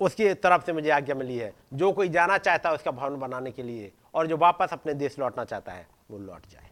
उसकी 0.00 0.34
तरफ़ 0.34 0.64
से 0.64 0.72
मुझे 0.72 0.90
आज्ञा 0.90 1.14
मिली 1.14 1.38
है। 1.38 1.52
जो 1.74 1.92
कोई 1.92 2.08
जाना 2.08 2.38
चाहता 2.38 2.68
है 2.68 2.74
उसका 2.74 2.90
भवन 2.90 3.20
बनाने 3.20 3.52
के 3.52 3.62
लिए 3.62 3.92
और 4.14 4.26
जो 4.26 4.36
वापस 4.36 4.68
अपने 4.72 4.94
देश 4.94 5.18
लौटना 5.18 5.44
चाहता 5.44 5.72
है, 5.72 5.88
वो 6.10 6.18
लौट 6.18 6.42
जाए। 6.50 6.70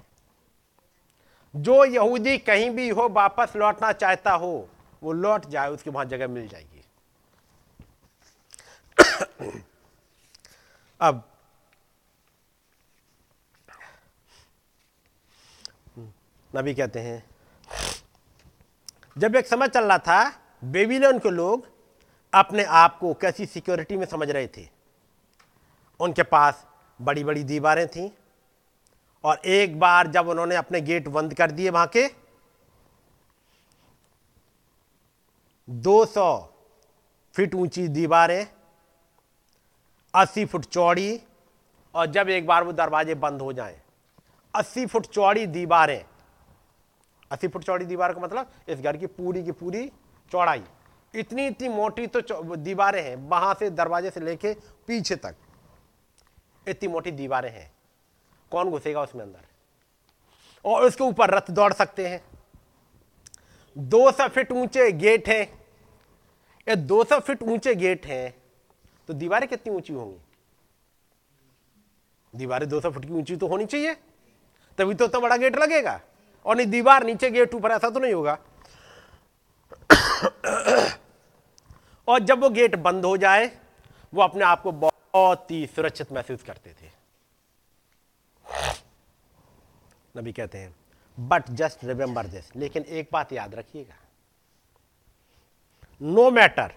जो 1.57 1.85
यहूदी 1.85 2.39
कहीं 2.39 2.71
भी 2.71 2.89
हो, 2.89 3.09
वापस 3.09 3.53
लौटना 3.57 3.93
चाहता 3.93 4.33
हो, 4.33 4.68
वो 5.03 5.12
लौट 5.12 5.47
जाए, 5.47 5.71
उसकी 5.71 5.91
वहाँ 5.91 6.05
जगह 6.05 6.29
मिल 6.29 6.49
जाएगी। 6.49 6.85
अब 11.01 11.30
नबी 16.57 16.75
कहते 16.75 17.01
हैं। 17.01 17.23
जब 19.19 19.37
एक 19.37 19.47
समय 19.47 19.69
चल 19.69 19.85
रहा 19.85 19.99
था, 19.99 20.33
बेबीलोन 20.65 21.19
के 21.19 21.31
लोग 21.31 21.67
अपने 22.33 22.65
आप 22.65 22.99
को 22.99 23.13
कैसी 23.15 23.47
सिक्योरिटी 23.47 23.97
में 23.97 24.07
समझ 24.07 24.31
रहे 24.31 24.47
थे। 24.47 24.69
उनके 26.01 26.23
पास 26.23 26.67
बड़ी 27.01 27.25
बड़ी 27.25 27.43
दीवारें 27.45 27.87
थीं 27.89 28.09
और 29.25 29.39
एक 29.47 29.79
बार 29.81 30.07
जब 30.07 30.29
उन्होंने 30.29 30.57
अपने 30.57 30.81
गेट 30.81 31.09
बंद 31.09 31.35
कर 31.35 31.51
दिए 31.51 31.71
वहाँ 31.71 31.87
के 31.97 32.07
200 35.69 36.29
फीट 37.35 37.55
ऊँची 37.55 37.87
दीवारें 37.89 38.47
80 40.14 40.45
फुट 40.47 40.64
चौड़ी 40.64 41.21
और 41.95 42.07
जब 42.07 42.29
एक 42.29 42.47
बार 42.47 42.64
वो 42.64 42.72
दरवाजे 42.72 43.14
बंद 43.14 43.41
हो 43.41 43.53
जाएँ 43.53 43.81
80 44.55 44.87
फुट 44.87 45.07
चौड़ी 45.07 45.47
दीवारें 45.47 46.05
80 47.31 47.49
फुट 47.49 47.65
चौड़ी 47.65 47.85
दीवार 47.85 48.13
का 48.13 48.21
मतलब 48.21 48.51
इस 48.69 48.81
घर 48.81 48.97
की 48.97 49.07
पूरी 49.09 49.43
की 49.45 49.53
पूरी 49.53 49.91
चौड़ाई। 50.33 50.63
इतनी 51.15 51.47
इतनी 51.47 51.69
मोटी 51.69 52.07
तो 52.07 52.57
दीवारें 52.57 53.03
हैं, 53.03 53.15
वहाँ 53.19 53.55
से 53.55 53.71
दरवाजे 53.71 54.11
से 54.11 54.21
लेके 54.21 54.53
पीछे 54.89 55.17
तक। 55.17 55.37
इतनी 56.67 56.89
मोटी 56.89 57.11
दीवारें 57.13 57.51
हैं। 57.51 57.71
कौन 58.53 58.71
घुसेगा 58.71 59.03
उसमें 59.03 59.23
अंदर? 59.23 59.47
और 60.65 60.85
उसके 60.85 61.05
ऊपर 61.05 61.31
रथ 61.31 61.51
दौड़ 61.51 61.73
सकते 61.73 62.09
हैं। 62.09 62.23
दो 63.77 64.11
सौ 64.13 64.29
फीट 64.29 64.53
ऊँचे 64.53 64.91
गेट 64.93 65.29
हैं। 65.29 65.43
ये 66.67 66.77
दो 66.77 67.03
सौ 67.05 67.19
फीट 67.21 67.43
ऊँचे 67.43 67.75
गेट 67.75 68.07
हैं 68.07 68.35
तो 69.09 69.15
दीवारें 69.15 69.49
कितनी 69.49 69.73
ऊँची 69.73 69.93
होंगी? 69.93 70.19
दीवारें 72.35 72.69
दो 72.69 72.81
सौ 72.81 72.91
फुट 72.91 73.05
की 73.05 73.13
ऊँची 73.13 73.37
तो 73.37 73.47
होनी 73.47 73.65
चाहिए। 73.67 73.95
तभी 74.79 74.95
तो 74.95 75.05
उतना 75.05 75.21
बड़ा 75.21 75.37
गेट 75.37 75.57
लगेगा। 75.59 76.01
और 76.46 76.57
नहीं, 76.57 76.67
दीवार 76.67 77.04
नीचे 77.04 77.30
गेट 77.30 77.54
ऊपर, 77.54 77.71
ऐसा 77.71 77.91
तो 77.91 78.00
नहीं 78.00 78.12
होगा। 78.12 78.38
और 82.08 82.21
जब 82.21 82.41
वो 82.41 82.50
गेट 82.50 82.76
बंद 82.79 83.04
हो 83.04 83.17
जाए, 83.17 83.50
वो 84.12 84.22
अपने 84.22 84.45
आप 84.45 84.62
को 84.62 84.72
बहुत 84.72 85.50
ही 85.50 85.67
सुरक्षित 85.67 86.12
महसूस 86.12 86.42
करते 86.42 86.71
थे। 86.72 86.88
नबी 90.14 90.33
कहते 90.33 90.58
हैं 90.58 90.75
बट 91.18 91.50
जस्ट 91.53 91.84
रिमेंबर 91.84 92.26
दिस 92.26 92.54
लेकिन 92.57 92.83
एक 92.83 93.08
बात 93.12 93.33
याद 93.33 93.54
रखिएगा। 93.54 93.95
No 96.00 96.30
matter 96.30 96.72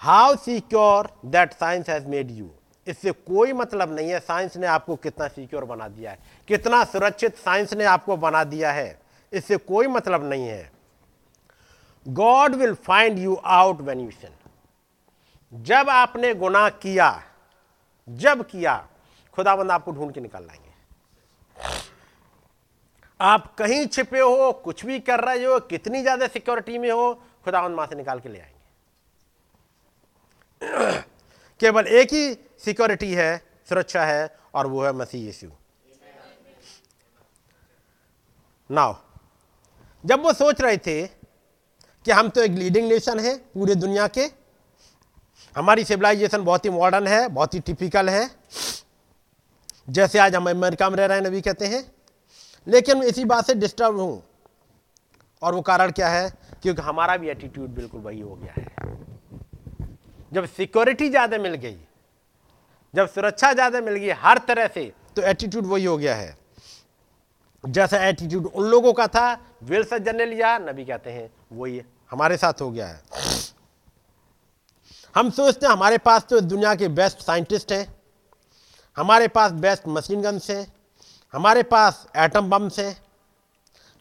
how 0.00 0.36
secure 0.36 1.10
that 1.26 1.52
science 1.52 1.88
has 1.90 2.06
made 2.06 2.30
you 2.30 2.50
इससे 2.88 3.12
कोई 3.12 3.52
मतलब 3.52 3.94
नहीं 3.94 4.10
है 4.10 4.18
साइंस 4.20 4.56
ने 4.56 4.66
आपको 4.66 4.96
कितना 4.96 5.28
सिक्योर 5.28 5.64
बना 5.64 5.88
दिया 5.88 6.10
है, 6.10 6.18
कितना 6.48 6.84
सुरक्षित 6.86 7.36
साइंस 7.36 7.72
ने 7.74 7.84
आपको 7.86 8.16
बना 8.18 8.44
दिया 8.46 8.72
है, 8.72 8.98
इससे 9.32 9.56
कोई 9.58 9.86
मतलब 9.88 10.24
नहीं 10.24 10.48
है। 10.48 10.70
God 12.06 12.54
will 12.54 12.74
find 12.76 13.18
you 13.18 13.34
out 13.34 13.80
when 13.80 14.00
you 14.00 14.10
sin 14.10 14.30
जब 15.52 15.88
आपने 15.90 16.34
गुनाह 16.34 16.68
किया, 16.70 17.22
जब 18.08 18.42
किया, 18.46 18.88
खुदाबंद 19.36 19.70
आपको 19.70 19.92
ढूंढ 19.92 20.12
के 20.14 20.20
निकाल 20.20 20.42
लाएँगे। 20.42 20.66
आप 23.20 23.54
कहीं 23.56 23.86
छिपे 23.86 24.20
हो, 24.20 24.52
कुछ 24.54 24.84
भी 24.86 24.98
कर 25.00 25.20
रहे 25.20 25.44
हो, 25.44 25.58
कितनी 25.60 26.02
ज़्यादा 26.02 26.26
सिक्योरिटी 26.28 26.78
में 26.78 26.90
हो, 26.90 27.14
खुदाबंद 27.44 27.76
माँ 27.76 27.86
से 27.86 27.94
निकाल 27.96 28.20
के 28.20 28.28
ले 28.28 28.38
आएँगे। 28.38 28.56
केवल 31.60 31.86
एक 31.88 32.12
ही 32.12 32.32
सिक्योरिटी 32.64 33.12
है, 33.14 33.36
सुरक्षा 33.68 34.04
है, 34.04 34.36
और 34.54 34.66
वो 34.66 34.84
है 34.84 34.92
मसीह 34.92 35.24
यीशु। 35.24 35.46
नाउ 38.70 38.94
जब 40.04 40.22
वो 40.22 40.32
सोच 40.32 40.60
रहे 40.60 40.76
थे 40.76 41.06
कि 41.06 42.10
हम 42.10 42.28
तो 42.28 42.42
एक 42.42 42.52
लीडिंग 42.52 42.88
नेशन 42.88 43.20
है 43.20 43.36
पूरे 43.54 43.74
दुनिया 43.74 44.06
के, 44.08 44.24
हमारी 45.56 45.84
सिविलाइजेशन 45.84 46.44
बहुत 46.44 46.64
ही 46.64 46.70
मॉडर्न 46.70 47.06
है, 47.06 47.28
बहुत 47.28 47.54
ही 47.54 47.60
टिपिकल 47.60 48.08
है, 48.08 48.30
जैसे 49.88 50.18
आज 50.18 50.34
हम 50.34 50.50
अमेरिका 50.50 50.88
में 50.90 50.96
रह 50.96 51.06
रहे 51.06 51.18
हैं, 51.18 51.26
नबी 51.26 51.40
कहते 51.40 51.66
हैं। 51.66 51.84
लेकिन 52.66 53.02
इसी 53.02 53.24
बात 53.24 53.46
से 53.46 53.54
डिस्टर्ब 53.54 53.98
हूँ, 54.00 54.22
और 55.42 55.54
वो 55.54 55.62
कारण 55.62 55.90
क्या 55.90 56.08
है? 56.08 56.30
क्योंकि 56.62 56.82
हमारा 56.82 57.16
भी 57.16 57.28
एटीट्यूड 57.28 57.68
बिल्कुल 57.70 58.00
वही 58.00 58.20
हो 58.20 58.34
गया 58.34 58.52
है। 58.52 58.77
जब 60.32 60.46
सिक्योरिटी 60.46 61.08
ज़्यादा 61.10 61.38
मिल 61.38 61.54
गई, 61.56 61.76
जब 62.94 63.08
सुरक्षा 63.08 63.52
ज़्यादा 63.52 63.80
मिल 63.80 63.94
गई 63.94 64.10
हर 64.18 64.38
तरह 64.48 64.66
से 64.68 64.92
तो 65.16 65.22
एटीट्यूड 65.24 65.66
वही 65.66 65.84
हो 65.84 65.96
गया 65.98 66.14
है। 66.14 66.36
जैसा 67.64 68.04
एटीट्यूड 68.06 68.46
उन 68.46 68.64
लोगों 68.64 68.92
का 68.92 69.06
था 69.06 69.32
विल 69.62 69.84
सज्जन 69.84 70.16
ने 70.16 70.26
लिया, 70.26 70.58
नबी 70.60 70.84
कहते 70.84 71.10
हैं, 71.10 71.30
वही 71.52 71.82
हमारे 72.10 72.36
साथ 72.36 72.60
हो 72.60 72.70
गया 72.70 72.86
है। 72.86 73.02
हम 75.14 75.30
सोचते 75.30 75.66
हैं 75.66 75.72
हमारे 75.72 75.98
पास 75.98 76.26
तो 76.30 76.40
दुनिया 76.42 76.74
के 76.74 76.88
बेस्ट 76.90 77.18
साइंटिस्ट 77.20 77.72
हैं, 77.72 77.86
हमारे 78.96 79.28
पास 79.28 79.52
बेस्ट 79.54 79.88
मशीन 79.88 80.22
गन्स 80.22 80.50
हैं, 80.50 80.66
हमारे 81.34 81.62
पास 81.64 82.06
एटम 82.16 82.50
बम्स 82.50 82.78
हैं, 82.78 82.96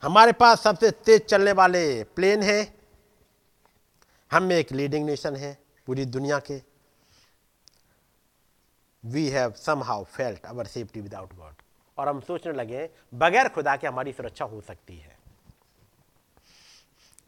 हमारे 0.04 0.32
पास 0.34 0.62
सबसे 0.62 0.92
तेज 0.92 1.26
चलने 1.26 1.52
वाले 1.54 2.04
प्लेन 2.16 2.44
हैं, 2.44 2.74
हम 4.32 4.52
एक 4.52 4.72
लीडिंग 4.72 5.06
नेशन 5.06 5.36
है। 5.36 5.58
पूरी 5.88 6.06
दुनिया 6.06 6.40
के। 6.40 6.62
We 9.04 9.28
have 9.30 9.52
somehow 9.84 10.04
felt 10.04 10.46
our 10.46 10.68
safety 10.68 11.02
without 11.02 11.36
God 11.36 11.54
और 11.98 12.08
हम 12.08 12.20
सोचने 12.22 12.54
लगे, 12.54 12.90
बगैर 13.14 13.48
खुदा 13.50 13.76
के 13.76 13.88
हमारी 13.88 14.14
सुरक्षा 14.14 14.46
हो 14.46 14.62
सकती 14.62 14.98
है। 14.98 15.18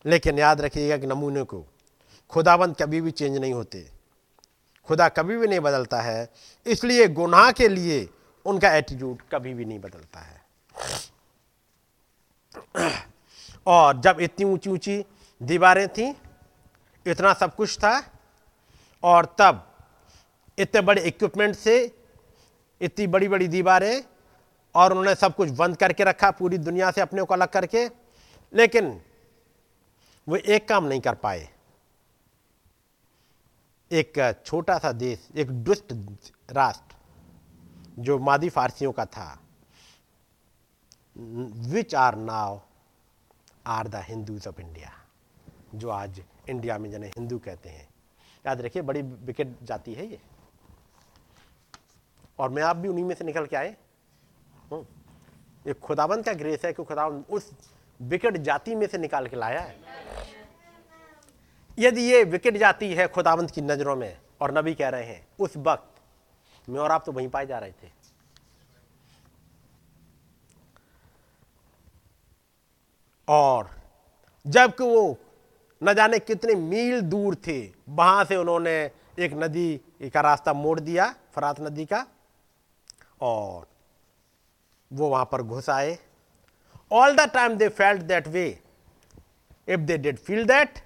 लेकिन 0.05 0.39
याद 0.39 0.61
रखिएगा 0.61 0.97
कि 0.97 1.07
नमूने 1.07 1.43
को 1.43 1.65
खुदाबंद 2.29 2.75
कभी 2.75 3.01
भी 3.01 3.11
चेंज 3.11 3.37
नहीं 3.37 3.53
होते। 3.53 3.91
खुदा 4.87 5.09
कभी 5.09 5.37
भी 5.37 5.47
नहीं 5.47 5.59
बदलता 5.59 6.01
है। 6.01 6.29
इसलिए 6.65 7.07
गुनाह 7.07 7.51
के 7.51 7.67
लिए 7.67 8.09
उनका 8.45 8.75
एटीट्यूड 8.75 9.21
कभी 9.31 9.53
भी 9.53 9.65
नहीं 9.65 9.79
बदलता 9.79 10.19
है। 10.19 10.41
और 13.67 14.01
जब 14.01 14.19
इतनी 14.19 14.45
ऊँची 14.45 14.69
ऊँची 14.69 15.05
दीवारें 15.41 15.87
थी, 15.87 16.09
इतना 17.05 17.33
सब 17.33 17.55
कुछ 17.55 17.77
था 17.77 18.18
और 19.03 19.25
तब 19.39 19.65
इतने 20.57 20.81
बड़े 20.81 21.01
इक्विपमेंट 21.01 21.55
से 21.55 21.75
इतनी 22.81 23.07
बड़ी 23.07 23.27
बड़ी 23.27 23.47
दीवारें 23.47 24.03
और 24.75 24.91
उन्होंने 24.91 25.15
सब 25.15 25.35
कुछ 25.35 25.49
बंद 25.49 25.77
करके 25.77 26.03
रखा, 26.03 26.31
पूरी 26.31 26.57
दुनिया 26.57 26.91
से 26.91 27.01
अपने 27.01 27.23
को 27.23 27.33
अलग 27.33 27.47
करके। 27.47 27.87
लेकिन 28.53 29.01
वो 30.27 30.35
एक 30.35 30.67
काम 30.69 30.85
नहीं 30.85 31.01
कर 31.01 31.15
पाए। 31.15 31.49
एक 33.91 34.41
छोटा 34.45 34.77
सा 34.77 34.91
देश, 34.91 35.27
एक 35.35 35.51
दुष्ट 35.51 35.93
राष्ट्र 36.51 36.95
जो 37.99 38.17
मादी 38.19 38.49
फारसियों 38.49 38.91
का 38.91 39.05
था 39.05 39.39
which 41.17 41.95
are 41.95 42.15
now 42.15 42.61
are 43.67 43.87
the 43.87 43.95
Hindus 43.95 44.47
of 44.47 44.61
India 44.61 44.91
जो 45.75 45.89
आज 45.89 46.21
इंडिया 46.49 46.77
में 46.77 46.91
जने 46.91 47.07
हिंदू 47.07 47.39
कहते 47.39 47.69
हैं। 47.69 47.88
याद 48.45 48.61
रखिए, 48.61 48.81
बड़ी 48.81 49.01
विकेट 49.01 49.57
जाती 49.63 49.93
है 49.93 50.05
ये। 50.05 50.21
और 52.39 52.49
मैं 52.49 52.63
आप 52.63 52.75
भी 52.75 52.87
उन्हीं 52.87 53.05
में 53.05 53.15
से 53.15 53.23
निकल 53.23 53.45
के 53.45 53.55
आए। 53.55 53.75
हम्म। 54.73 54.85
ये 55.67 55.73
खुदाबंद 55.73 56.25
का 56.25 56.33
ग्रेस 56.33 56.65
है 56.65 56.73
कि 56.73 56.83
खुदाबंद 56.83 57.25
उस 57.29 57.51
विकेट 58.01 58.37
जाति 58.37 58.75
में 58.75 58.87
से 58.87 58.97
निकाल 58.97 59.27
के 59.27 59.35
लाया 59.35 59.61
है। 59.61 59.79
यदि 61.79 62.01
ये 62.01 62.23
विकेट 62.23 62.57
जाति 62.57 62.93
है 62.93 63.07
खुदाबंद 63.07 63.51
की 63.51 63.61
नज़रों 63.61 63.95
में, 63.95 64.21
और 64.41 64.57
नबी 64.57 64.73
कह 64.73 64.89
रहे 64.89 65.03
हैं, 65.03 65.27
उस 65.39 65.57
वक्त 65.57 65.95
मैं 66.69 66.79
और 66.79 66.91
आप 66.91 67.03
तो 67.05 67.11
वहीं 67.11 67.29
पाए 67.29 67.45
जा 67.45 67.59
रहे 67.59 67.71
थे। 67.71 67.91
और 73.27 73.79
जबकि 74.47 74.83
वो 74.83 75.17
न 75.81 75.93
जाने 75.93 76.19
कितने 76.19 76.55
मील 76.55 77.01
दूर 77.01 77.35
थे। 77.47 77.59
वहाँ 77.89 78.23
से 78.25 78.35
उन्होंने 78.35 78.79
एक 79.19 79.33
नदी 79.33 79.79
का 80.03 80.21
रास्ता 80.21 80.53
मोड़ 80.53 80.79
दिया, 80.79 81.13
फरात 81.35 81.61
नदी 81.61 81.85
का, 81.85 82.05
और 83.21 83.67
वो 84.91 85.09
वहाँ 85.09 85.25
पर 85.31 85.41
घुस 85.41 85.69
आए। 85.69 85.97
All 86.91 87.15
the 87.15 87.29
time 87.33 87.55
they 87.57 87.67
felt 87.69 88.01
that 88.03 88.27
way 88.27 88.47
if 89.67 89.79
they 89.81 89.97
did 89.97 90.17
feel 90.17 90.45
that 90.45 90.79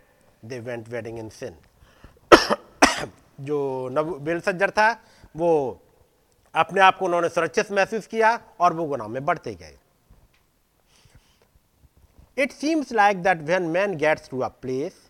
they 0.45 0.59
went 0.59 0.89
wading 0.89 1.19
in 1.19 1.29
sin 1.31 1.55
जो 3.41 3.89
नब 3.91 4.17
बेल 4.21 4.39
सज्जर 4.41 4.69
था, 4.69 4.91
वो 5.35 5.79
अपने 6.55 6.81
आप 6.81 6.97
को 6.97 7.05
उन्होंने 7.05 7.29
सुरक्षित 7.29 7.71
महसूस 7.71 8.07
किया 8.07 8.39
और 8.59 8.73
वो 8.73 8.85
गुनाह 8.85 9.07
में 9.07 9.25
बढ़ते 9.25 9.53
गए। 9.55 9.77
It 12.38 12.51
seems 12.51 12.91
like 12.93 13.23
that 13.23 13.41
when 13.47 13.64
man 13.72 13.95
gets 13.97 14.30
to 14.30 14.39
a 14.39 14.47
place 14.61 15.01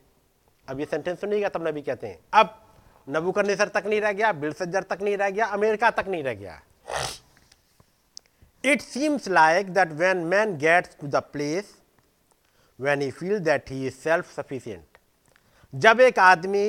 अब 0.67 0.79
ये 0.79 0.85
सेंटेंस 0.85 1.19
सुनिएगा 1.21 1.49
तब 1.49 1.67
नबी 1.67 1.81
कहते 1.81 2.07
हैं, 2.07 2.19
अब 2.33 2.59
नबूकरनेसर 3.07 3.67
तक 3.67 3.83
नहीं 3.85 4.01
रह 4.01 4.11
गया, 4.11 4.31
बिल 4.33 4.53
सज्जर 4.53 4.83
तक 4.83 5.01
नहीं 5.01 5.17
रह 5.17 5.29
गया, 5.29 5.45
अमेरिका 5.47 5.89
तक 5.91 6.07
नहीं 6.07 6.23
रह 6.23 6.33
गया। 6.33 6.61
It 8.63 8.81
seems 8.81 9.27
like 9.29 9.73
that 9.73 9.89
when 9.99 10.23
man 10.33 10.53
gets 10.57 10.95
to 11.01 11.09
the 11.15 11.21
place, 11.33 11.73
when 12.79 13.01
he 13.01 13.09
feels 13.11 13.41
that 13.47 13.69
he 13.69 13.79
is 13.87 13.97
self 14.03 14.31
sufficient 14.37 14.99
जब 15.73 15.99
एक 16.01 16.19
आदमी 16.19 16.65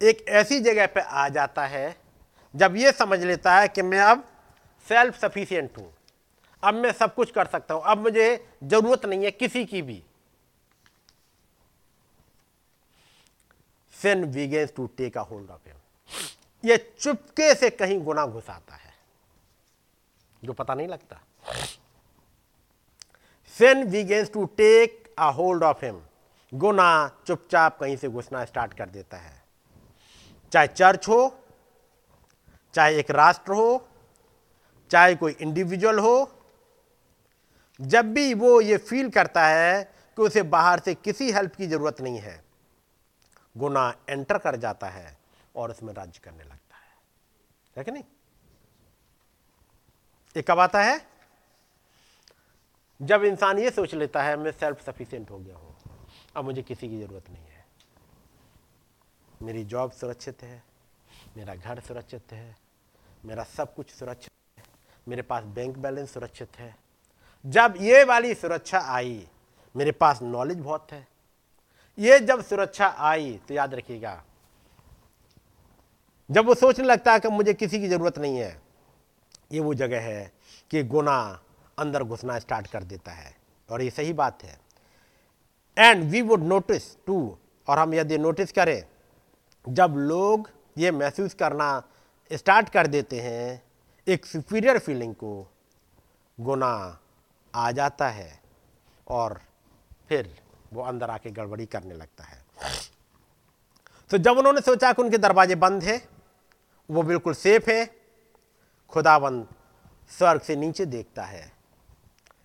एक 0.00 0.24
ऐसी 0.28 0.60
जगह 0.60 0.86
पर 0.86 1.00
आ 1.00 1.28
जाता 1.28 1.66
है, 1.66 1.96
जब 2.54 2.76
ये 2.76 2.92
समझ 2.92 3.18
लेता 3.20 3.54
है 3.58 3.68
कि 3.68 3.82
मैं 3.82 4.00
अब 4.00 4.24
सेल्फ 4.86 5.20
सफिशियंट 5.20 5.78
हूँ। 5.78 5.92
अब 6.66 6.74
मैं 6.74 6.92
सब 6.92 7.14
कुछ 7.14 7.30
कर 7.30 7.46
सकता 7.46 7.74
हूँ। 7.74 7.82
अब 7.84 7.98
मुझे 7.98 8.28
ज़रूरत 8.64 9.04
नहीं 9.06 9.24
है 9.24 9.30
किसी 9.30 9.64
की 9.64 9.82
भी। 9.82 10.02
Sin 13.94 14.24
begins 14.32 14.74
to 14.76 14.86
take 14.96 15.16
a 15.18 15.20
hold 15.22 15.50
of 15.50 15.68
him 15.68 15.76
ये 16.64 16.76
चुपके 17.00 17.54
से 17.54 17.70
कहीं 17.70 18.00
गुना 18.04 18.26
घुसाता 18.26 18.74
है, 18.74 18.94
जो 20.42 20.52
पता 20.52 20.74
नहीं 20.74 20.88
लगता। 20.88 21.20
Sin 23.54 23.86
begins 23.92 24.32
to 24.32 24.44
take 24.56 25.14
a 25.18 25.30
hold 25.32 25.62
of 25.62 25.84
him 25.84 26.00
गुना, 26.52 27.10
चुपचाप 27.26 27.78
कहीं 27.80 27.96
से 27.96 28.08
घुसना 28.08 28.44
स्टार्ट 28.44 28.74
कर 28.74 28.88
देता 28.88 29.16
है। 29.16 29.34
चाहे 30.52 30.66
चर्च 30.66 31.08
हो, 31.08 31.36
चाहे 32.74 32.98
एक 32.98 33.10
राष्ट्र 33.10 33.52
हो, 33.52 33.88
चाहे 34.90 35.14
कोई 35.14 35.32
इंडिविजुअल 35.32 35.98
हो 35.98 36.35
जब 37.80 38.12
भी 38.12 38.34
वो 38.34 38.60
ये 38.60 38.76
फील 38.76 39.10
करता 39.10 39.46
है 39.46 39.82
कि 39.84 40.22
उसे 40.22 40.42
बाहर 40.42 40.80
से 40.80 40.94
किसी 40.94 41.32
हेल्प 41.32 41.54
की 41.54 41.66
ज़रूरत 41.66 42.00
नहीं 42.00 42.18
है 42.18 42.44
गुना 43.56 43.94
एंटर 44.08 44.38
कर 44.38 44.56
जाता 44.56 44.88
है 44.88 45.18
और 45.56 45.70
उसमें 45.70 45.92
राज्य 45.94 46.20
करने 46.24 46.44
लगता 46.44 46.76
है। 46.76 46.94
है 47.76 47.84
कि 47.84 47.90
नहीं? 47.90 48.04
ये 50.36 50.42
कब 50.42 50.58
आता 50.58 50.82
है? 50.82 51.06
जब 53.02 53.24
इंसान 53.24 53.58
ये 53.58 53.70
सोच 53.70 53.94
लेता 53.94 54.22
है, 54.22 54.36
मैं 54.36 54.52
सेल्फ 54.52 54.84
सफिशियंट 54.86 55.30
हो 55.30 55.38
गया 55.38 55.56
हूँ, 55.56 55.76
अब 56.36 56.44
मुझे 56.44 56.62
किसी 56.62 56.88
की 56.88 57.00
ज़रूरत 57.00 57.30
नहीं 57.30 57.44
है। 57.44 57.64
मेरी 59.42 59.64
जॉब 59.64 59.92
सुरक्षित 59.92 60.42
है, 60.42 60.62
मेरा 61.36 61.54
घर 61.54 61.80
सुरक्षित 61.80 62.32
है, 62.32 62.56
मेरा 63.24 63.44
सब 63.44 63.74
कुछ 63.74 63.90
सुरक्षित 63.90 64.58
है, 64.58 64.64
मेरे 65.08 65.22
पास 65.22 65.44
बैंक 65.44 65.78
बैलेंस 65.78 66.14
सुरक्षित 66.14 66.58
है 66.58 66.85
जब 67.46 67.74
ये 67.80 68.02
वाली 68.04 68.34
सुरक्षा 68.34 68.78
आई, 68.80 69.26
मेरे 69.74 69.92
पास 69.92 70.22
नॉलेज 70.22 70.58
बहुत 70.58 70.92
है। 70.92 71.06
ये 71.98 72.18
जब 72.20 72.42
सुरक्षा 72.44 72.86
आई 72.86 73.38
तो 73.48 73.54
याद 73.54 73.74
रखिएगा, 73.74 74.22
जब 76.30 76.46
वो 76.46 76.54
सोचने 76.54 76.84
लगता 76.84 77.12
है 77.12 77.20
कि 77.20 77.28
मुझे 77.28 77.54
किसी 77.54 77.80
की 77.80 77.88
ज़रूरत 77.88 78.18
नहीं 78.18 78.38
है, 78.38 78.60
ये 79.52 79.60
वो 79.60 79.74
जगह 79.74 80.00
है 80.00 80.32
कि 80.70 80.82
गुना 80.84 81.18
अंदर 81.78 82.02
घुसना 82.02 82.38
स्टार्ट 82.38 82.66
कर 82.66 82.82
देता 82.82 83.12
है। 83.12 83.34
और 83.68 83.82
ये 83.82 83.90
सही 83.90 84.12
बात 84.12 84.42
है। 84.44 84.58
And 85.76 86.04
we 86.04 86.22
would 86.22 86.42
notice 86.42 86.96
to 87.06 87.36
और 87.68 87.78
हम 87.78 87.94
यदि 87.94 88.18
नोटिस 88.18 88.52
करें, 88.52 88.82
जब 89.66 89.94
लोग 89.98 90.50
ये 90.78 90.90
महसूस 90.90 91.34
करना 91.34 91.82
स्टार्ट 92.30 92.68
कर 92.68 92.86
देते 92.86 93.20
हैं, 93.20 93.62
एक 94.06 94.26
सुपीरियर 94.26 94.78
फीलिंग 94.78 95.14
को, 95.14 95.50
गुना 96.38 97.00
आ 97.56 97.70
जाता 97.72 98.08
है 98.08 98.40
और 99.08 99.40
फिर 100.08 100.34
वो 100.72 100.82
अंदर 100.82 101.10
आके 101.10 101.30
गड़बड़ी 101.30 101.66
करने 101.66 101.94
लगता 101.94 102.24
है। 102.24 102.44
तो 104.10 104.18
जब 104.18 104.38
उन्होंने 104.38 104.60
सोचा 104.60 104.92
कि 104.92 105.02
उनके 105.02 105.18
दरवाजे 105.18 105.54
बंद 105.54 105.82
हैं, 105.82 106.00
वो 106.88 107.02
बिल्कुल 107.02 107.34
सेफ़ 107.34 107.70
है, 107.70 107.84
खुदाबंद 108.92 109.46
स्वर्ग 110.10 110.40
से 110.40 110.56
नीचे 110.56 110.84
देखता 110.86 111.24
है। 111.24 111.52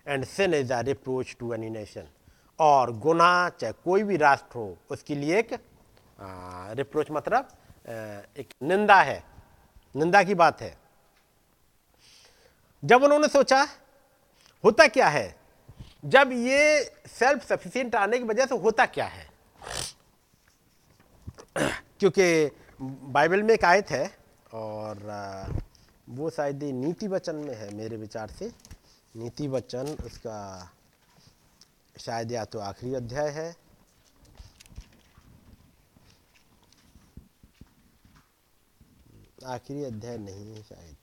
And 0.06 0.24
sin 0.24 0.54
is 0.54 0.72
a 0.72 0.80
reproach 0.80 1.36
to 1.40 1.52
any 1.54 1.70
nation 1.70 2.08
और 2.58 2.92
गुना 2.98 3.48
चाहे 3.50 3.72
कोई 3.84 4.02
भी 4.02 4.16
राष्ट्र 4.16 4.58
हो, 4.58 4.76
उसके 4.90 5.14
लिए 5.14 5.38
एक 5.38 5.52
रिप्रोच 6.76 7.10
मतलब 7.10 7.48
एक 8.38 8.54
निंदा 8.62 9.00
है। 9.02 9.22
निंदा 9.94 10.22
की 10.22 10.34
बात 10.34 10.60
है। 10.62 10.76
जब 12.82 13.02
उन्होंने 13.02 13.28
सोचा 13.28 13.66
होता 14.64 14.86
क्या 14.86 15.08
है? 15.08 15.34
जब 16.04 16.30
ये 16.32 16.82
सेल्फ 17.08 17.46
सफिशियंट 17.48 17.94
आने 17.94 18.18
की 18.18 18.24
वजह 18.24 18.46
से 18.46 18.54
होता 18.54 18.86
क्या 18.86 19.06
है? 19.06 19.30
क्योंकि 22.00 22.50
बाइबल 23.12 23.42
में 23.42 23.54
एक 23.54 23.64
आयत 23.64 23.90
है 23.90 24.06
और 24.54 25.02
वो 26.08 26.30
शायद 26.30 26.62
नीति 26.64 27.08
वचन 27.08 27.36
में 27.36 27.54
है 27.54 27.74
मेरे 27.74 27.96
विचार 27.96 28.30
से। 28.30 28.50
नीति 29.14 29.48
वचन 29.48 29.96
उसका 30.04 30.38
शायद 31.96 32.32
या 32.32 32.44
तो 32.44 32.58
आखिरी 32.58 32.94
अध्याय 32.94 33.28
है। 33.30 33.54
आखिरी 39.46 39.84
अध्याय 39.84 40.18
नहीं 40.18 40.54
है 40.54 40.62
शायद। 40.62 41.01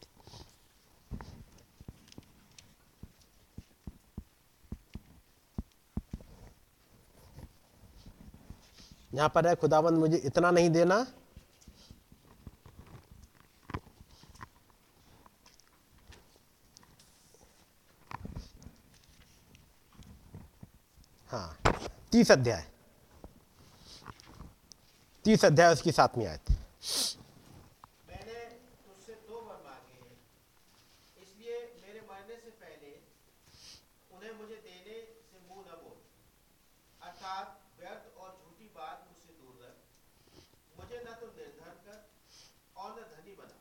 यहाँ 9.11 9.29
पर 9.35 9.47
है 9.47 9.55
खुदाबंद 9.55 9.97
मुझे 9.99 10.17
इतना 10.25 10.51
नहीं 10.51 10.69
देना। 10.69 11.05
हाँ 21.31 21.57
तीस 22.11 22.31
अध्याय। 22.31 22.65
तीस 25.25 25.43
अध्याय 25.45 25.73
उसकी 25.73 25.91
सातवीं 25.91 26.25
आयत 26.27 26.51
मैंने 28.09 28.39
तुझसे 28.85 29.13
दो 29.27 29.41
वर 29.47 29.57
मांगे 29.65 29.97
हैं 29.99 30.15
इसलिए 31.23 31.57
मेरे 31.85 32.01
मरने 32.11 32.35
से 32.45 32.51
पहले 32.63 32.91
उन्हें 34.17 34.33
मुझे 34.39 34.55
देने 34.55 34.97
से 35.29 35.37
मुँह 35.49 35.61
न 35.67 35.77
मोड़ 35.83 35.99
अर्थात 37.07 37.47
व्यर्थ 37.79 38.17
और 38.17 38.29
झूठी 38.41 38.67
बात 38.79 39.05
मुझसे 39.11 39.33
दूर 39.41 39.53
रख 39.65 39.75
मुझे 40.79 41.03
न 41.05 41.13
तो 41.21 41.27
निर्धन 41.37 41.77
कर 41.85 41.99
और 42.81 42.89
न 42.99 43.05
धनी 43.13 43.35
बना 43.41 43.57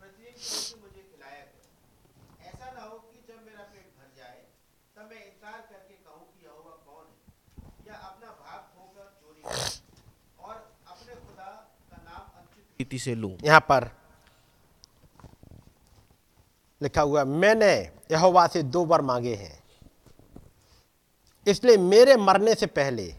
प्रतिदिन 0.00 0.34
की 0.34 0.44
रोटी 0.50 0.80
मुझे 0.82 1.02
खिलाया 1.12 1.44
कर 1.52 2.48
ऐसा 2.50 2.66
न 2.72 2.88
हो 2.90 2.98
कि 3.12 3.22
जब 3.28 3.46
मेरा 3.46 3.64
पेट 3.76 3.94
भर 4.00 4.10
जाए 4.18 4.42
तब 4.96 5.10
मैं 5.14 5.24
इनकार 5.26 5.60
करके 5.70 5.94
कहूँ 6.08 6.26
कि 6.32 6.44
यहोवा 6.46 6.74
कौन 6.86 7.06
है 7.06 7.24
या 7.86 7.94
अपना 8.06 8.30
भाग 8.44 8.60
खोकर 8.76 9.08
चोरी 9.20 9.42
करूँ 9.42 10.46
और 10.46 10.54
अपने 10.92 11.14
खुदा 11.26 11.50
का 11.90 11.98
नाम 12.06 12.24
अनुचित 12.38 12.65
रीति 12.80 12.98
से 12.98 13.14
लूँ 13.14 13.36
यहाँ 13.44 13.60
पर 13.60 13.90
लिखा 16.80 17.02
हुआ 17.02 17.24
मैंने 17.24 17.72
यहोवा 18.10 18.46
से 18.46 18.62
दो 18.62 18.84
बार 18.84 19.02
मांगे 19.02 19.34
हैं। 19.34 19.58
इसलिए 21.46 21.76
मेरे 21.76 22.16
मरने 22.16 22.54
से 22.54 22.66
पहले 22.68 23.12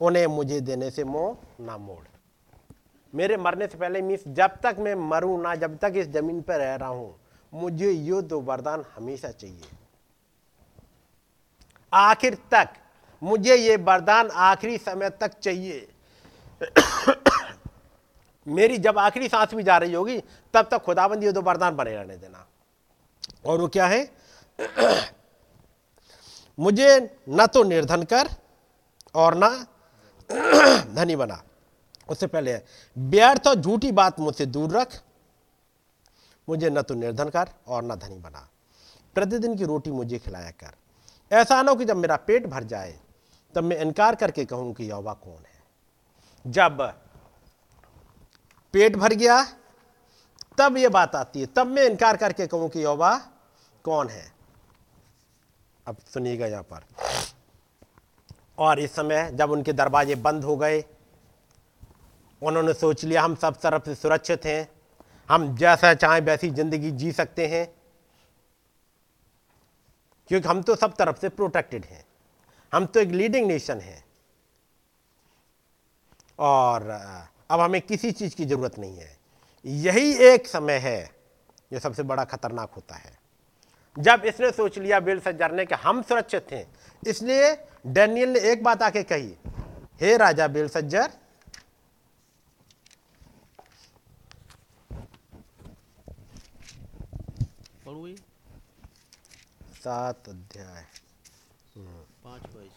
उन्हें 0.00 0.26
मुझे 0.26 0.60
देने 0.60 0.90
से 0.90 1.04
मोह 1.04 1.36
ना 1.60 1.76
मोड़। 1.76 2.04
मेरे 3.12 3.36
मरने 3.36 3.66
से 3.66 3.78
पहले 3.78 4.02
मीन्स 4.02 4.24
जब 4.28 4.58
तक 4.62 4.76
मैं 4.78 4.94
मरूं 4.94 5.40
ना, 5.42 5.54
जब 5.54 5.76
तक 5.78 5.92
इस 5.96 6.08
ज़मीन 6.08 6.40
पर 6.42 6.58
रह 6.58 6.74
रहा 6.74 6.88
हूँ, 6.88 7.14
मुझे 7.52 7.90
ये 7.90 8.20
दो 8.22 8.40
वरदान 8.40 8.84
हमेशा 8.96 9.30
चाहिए। 9.30 9.70
आखिर 11.92 12.34
तक 12.50 12.68
मुझे 13.22 13.54
ये 13.56 13.76
वरदान 13.78 14.30
आखिरी 14.30 14.78
समय 14.78 15.10
तक 15.10 15.38
चाहिए। 15.40 15.88
मेरी 18.48 18.78
जब 18.78 18.98
आखिरी 18.98 19.28
सांस 19.28 19.54
भी 19.54 19.62
जा 19.62 19.78
रही 19.78 19.92
होगी, 19.92 20.20
तब 20.54 20.68
तक 20.70 20.78
खुदाबंदी 20.78 21.26
ये 21.26 21.32
दो 21.32 21.42
वरदान 21.42 21.76
बने 21.76 21.94
रहने 21.94 22.16
देना। 22.16 22.46
और 23.46 23.60
वो 23.60 23.68
क्या 23.68 23.86
है? 23.86 24.10
मुझे 26.58 27.16
न 27.28 27.46
तो 27.46 27.62
निर्धन 27.64 28.02
कर 28.02 28.28
और 29.14 29.34
ना 29.34 29.66
धनी 30.94 31.16
बना। 31.16 31.42
उससे 32.08 32.26
पहले, 32.26 32.60
व्यर्थ 32.98 33.46
और 33.46 33.54
झूठी 33.54 33.92
बात 33.92 34.20
मुझसे 34.20 34.46
दूर 34.46 34.70
रख। 34.70 35.02
मुझे 36.48 36.70
न 36.70 36.82
तो 36.82 36.94
निर्धन 36.94 37.28
कर 37.28 37.48
और 37.66 37.84
न 37.84 37.94
धनी 37.94 38.18
बना। 38.18 38.48
प्रतिदिन 39.14 39.56
की 39.56 39.64
रोटी 39.64 39.90
मुझे 39.90 40.18
खिलाया 40.18 40.50
कर। 40.50 40.74
ऐसा 41.32 41.62
ना 41.62 41.70
हो 41.70 41.76
कि 41.76 41.84
जब 41.84 41.96
मेरा 41.96 42.16
पेट 42.16 42.46
भर 42.46 42.64
जाए, 42.64 43.00
तब 43.54 43.64
मैं 43.64 43.78
इनकार 43.78 44.14
करके 44.14 44.44
कहूँ 44.44 44.74
कि 44.74 44.84
यहोवा 44.84 45.12
कौन 45.12 45.38
है? 45.38 45.62
जब 46.46 47.00
पेट 48.74 48.96
भर 48.96 49.12
गया, 49.14 49.42
तब 50.58 50.76
ये 50.76 50.88
बात 50.88 51.14
आती 51.14 51.40
है। 51.40 51.46
तब 51.46 51.66
मैं 51.66 51.84
इनकार 51.84 52.16
करके 52.16 52.46
कहूँ 52.46 52.68
कि 52.68 52.80
यहोवा 52.80 53.16
कौन 53.84 54.08
है? 54.08 54.26
अब 55.86 55.96
सुनिएगा 56.14 56.46
यहाँ 56.46 56.62
पर। 56.62 56.84
और 58.58 58.80
इस 58.80 58.94
समय 58.94 59.30
जब 59.34 59.50
उनके 59.50 59.72
दरवाजे 59.72 60.14
बंद 60.16 60.44
हो 60.44 60.56
गए, 60.56 60.84
उन्होंने 62.42 62.72
सोच 62.74 63.04
लिया, 63.04 63.22
हम 63.22 63.34
सब 63.34 63.56
तरफ़ 63.60 63.84
से 63.84 63.94
सुरक्षित 63.94 64.44
हैं, 64.44 64.68
हम 65.28 65.54
जैसा 65.56 65.92
चाहें 65.94 66.20
वैसी 66.20 66.50
ज़िंदगी 66.50 66.90
जी 66.90 67.12
सकते 67.12 67.46
हैं, 67.46 67.66
क्योंकि 70.30 70.48
हम 70.48 70.62
तो 70.62 70.74
सब 70.76 70.94
तरफ़ 70.96 71.18
से 71.20 71.28
प्रोटेक्टेड 71.28 71.84
हैं। 71.84 72.04
हम 72.72 72.86
तो 72.86 73.00
एक 73.00 73.08
लीडिंग 73.08 73.46
नेशन 73.46 73.80
हैं। 73.80 74.04
और 76.38 76.82
अब 77.50 77.60
हमें 77.60 77.80
किसी 77.82 78.10
चीज़ 78.12 78.34
की 78.36 78.44
ज़रूरत 78.44 78.78
नहीं 78.78 78.96
है। 78.98 79.16
यही 79.64 80.12
एक 80.26 80.46
समय 80.46 80.78
है 80.78 81.10
जो 81.72 81.78
सबसे 81.78 82.02
बड़ा 82.02 82.24
खतरनाक 82.24 82.72
होता 82.76 82.94
है। 82.96 83.16
जब 83.96 84.22
इसने 84.26 84.50
सोच 84.52 84.78
लिया 84.78 85.00
बेल 85.00 85.20
सज्जर 85.20 85.52
ने 85.52 85.64
कि 85.66 85.74
हम 85.84 86.02
सुरक्षित 86.02 86.52
हैं 86.52 86.66
इसलिए 87.02 87.54
डैनियल 87.86 88.28
ने 88.30 88.40
एक 88.52 88.62
बात 88.64 88.82
आके 88.82 89.02
कही 89.04 89.34
हे 90.00 90.16
राजा 90.16 90.48
बेल 90.48 90.68
सज्जर 90.68 91.10
सात 99.78 100.28
अध्याय 100.28 100.84
पाँच 102.24 102.42
बाईस 102.54 102.72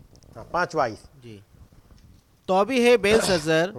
हाँ 0.00 0.20
पाँच 0.36 0.76
बाईस 0.76 1.02
जी। 1.22 1.42
तो 2.48 2.64
भी 2.64 2.80
है 2.84 2.96
बेल 2.98 3.20
सजर 3.20 3.72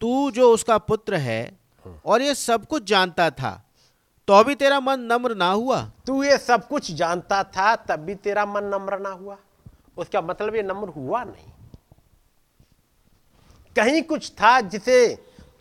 तू 0.00 0.30
जो 0.30 0.50
उसका 0.52 0.78
पुत्र 0.80 1.16
है 1.16 1.40
और 2.06 2.22
ये 2.22 2.34
सब 2.34 2.66
कुछ 2.66 2.84
जानता 2.84 3.30
था 3.30 3.62
तो 4.28 4.42
भी 4.44 4.54
तेरा 4.54 4.78
मन 4.80 5.00
नम्र 5.02 5.34
ना 5.34 5.50
हुआ? 5.50 5.82
तू 6.06 6.22
ये 6.22 6.38
सब 6.38 6.66
कुछ 6.68 6.90
जानता 6.92 7.42
था 7.44 7.74
तब 7.76 8.00
भी 8.00 8.14
तेरा 8.14 8.46
मन 8.46 8.64
नम्र 8.64 8.98
ना 8.98 9.10
हुआ। 9.10 9.36
उसका 9.96 10.20
मतलब 10.20 10.54
ये 10.56 10.62
नम्र 10.62 10.88
हुआ 10.88 11.22
नहीं। 11.24 11.52
कहीं 13.76 14.02
कुछ 14.02 14.30
था 14.32 14.60
जिसे 14.60 14.96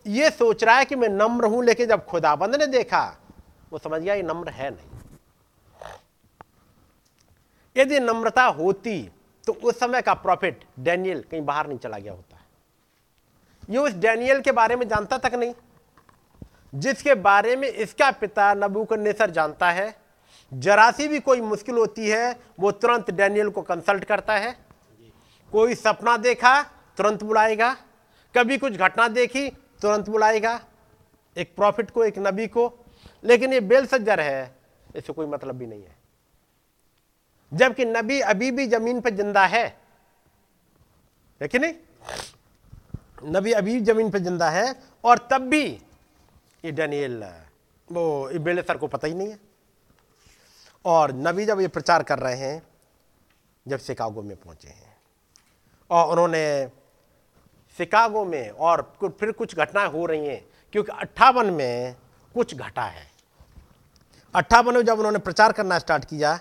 ये 0.08 0.30
सोच 0.30 0.64
रहा 0.64 0.76
है 0.78 0.86
कि 0.86 0.96
मैं 0.96 1.10
नम्र 1.10 1.46
हूँ 1.46 1.64
लेकिन 1.66 1.88
जब 1.88 2.06
खुदाबंद 2.06 2.56
ने 2.56 2.68
देखा 2.68 3.06
वो 3.72 3.78
समझ 3.78 4.02
गया 4.02 4.14
ये 4.14 4.24
नम्र 4.24 4.50
है 4.50 4.70
नहीं। 4.72 4.90
यदि 7.76 8.00
नम्रता 8.00 8.44
होती 8.46 8.98
तो 9.48 9.54
उस 9.54 9.80
समय 9.80 10.02
का 10.02 10.14
प्रॉफिट 10.14 10.66
डैनियल 10.80 11.24
कहीं 11.32 11.42
बाहर 11.42 11.68
नहीं 11.68 11.78
चला 11.78 11.98
गया 11.98 12.14
होता। 12.14 12.38
ये 13.70 13.78
उस 13.78 13.94
डैनियल 13.94 14.42
के 14.42 14.52
बारे 14.52 14.76
में 14.76 14.88
जानता 14.88 15.18
तक 15.18 15.34
नहीं। 15.34 15.54
जिसके 16.76 17.16
बारे 17.16 17.56
में 17.56 17.68
इसका 17.68 18.12
पिता 18.12 18.54
नबूकनेसर 18.54 19.30
जानता 19.30 19.72
है, 19.72 19.96
जरा 20.54 20.92
सी 20.92 21.08
भी 21.08 21.20
कोई 21.20 21.42
मुश्किल 21.42 21.76
होती 21.76 22.10
है, 22.10 22.40
वो 22.60 22.72
तुरंत 22.72 23.12
डैनियल 23.12 23.50
को 23.50 23.62
कंसल्ट 23.62 24.04
करता 24.04 24.36
है। 24.36 24.58
कोई 25.52 25.76
सपना 25.76 26.18
देखा, 26.18 26.64
तुरंत 26.98 27.24
बुलाएगा। 27.24 27.74
कभी 28.38 28.58
कुछ 28.58 28.74
घटना 28.74 29.08
देखी, 29.08 29.50
तुरंत 29.82 30.10
बुलाएगा। 30.10 30.60
एक 31.38 31.56
प्रॉफिट 31.56 31.92
को, 31.92 32.04
एक 32.04 32.18
नबी 32.18 32.48
को। 32.48 32.74
लेकिन 33.24 33.54
ये 33.54 33.60
बेल 33.60 33.86
सज्जर 33.86 34.20
है, 34.20 34.56
इससे 34.96 35.14
कोई 35.14 35.26
मतलब 35.26 35.56
भी 35.56 35.68
नहीं 35.68 35.84
है। 35.84 36.05
जबकि 37.56 37.86
नबी 37.86 38.20
अभी 38.22 38.52
भी 38.52 38.68
ज़मीन 38.68 39.02
पर 39.02 39.16
ज़िंदा 39.16 39.46
है। 39.46 39.66
है 41.42 41.48
कि 41.48 41.60
नहीं? 41.60 41.74
नबी 43.26 43.52
अभी 43.54 43.80
ज़मीन 43.82 44.10
पर 44.12 44.20
ज़िंदा 44.20 44.50
है 44.50 44.76
और 45.04 45.28
तब 45.32 45.42
भी 45.42 45.64
ये 46.64 46.72
डैनियल, 46.72 47.24
वो 47.90 48.30
बेले 48.40 48.62
सर 48.62 48.78
को 48.78 48.88
पता 48.88 49.08
ही 49.08 49.14
नहीं 49.14 49.30
है। 49.30 49.40
और 50.86 51.12
नबी 51.18 51.46
जब 51.46 51.60
ये 51.62 51.68
प्रचार 51.68 52.04
कर 52.04 52.20
रहे 52.20 52.36
हैं, 52.38 52.62
जब 53.66 53.80
शिकागो 53.80 54.22
में 54.22 54.36
पहुँचे 54.38 54.68
हैं 54.68 54.96
और 55.90 56.12
उन्होंने 56.12 56.68
शिकागो 57.78 58.24
में 58.26 58.50
और 58.50 58.82
फिर 59.02 59.32
कुछ 59.32 59.56
घटनाएँ 59.56 59.90
हो 59.90 60.06
रही 60.06 60.28
हैं, 60.28 60.42
क्योंकि 60.74 60.92
अट्ठावन 60.92 61.54
में 61.54 61.96
कुछ 62.36 62.56
घटा 62.56 62.84
है। 62.84 63.08
अट्ठावन 64.36 64.76
में 64.76 64.84
जब 64.84 64.98
उन्होंने 64.98 65.20
प्रचार 65.20 65.52
करना 65.52 65.80
स्टार्ट 65.80 66.06
किया 66.06 66.40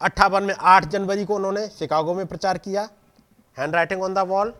अट्ठावन 0.00 0.42
में 0.42 0.54
आठ 0.54 0.84
जनवरी 0.84 1.24
को 1.24 1.34
उन्होंने 1.34 1.66
शिकागो 1.68 2.14
में 2.14 2.26
प्रचार 2.26 2.58
किया। 2.58 2.88
Hand 3.56 3.74
writing 3.74 4.02
on 4.02 4.14
the 4.14 4.18
wall. 4.28 4.52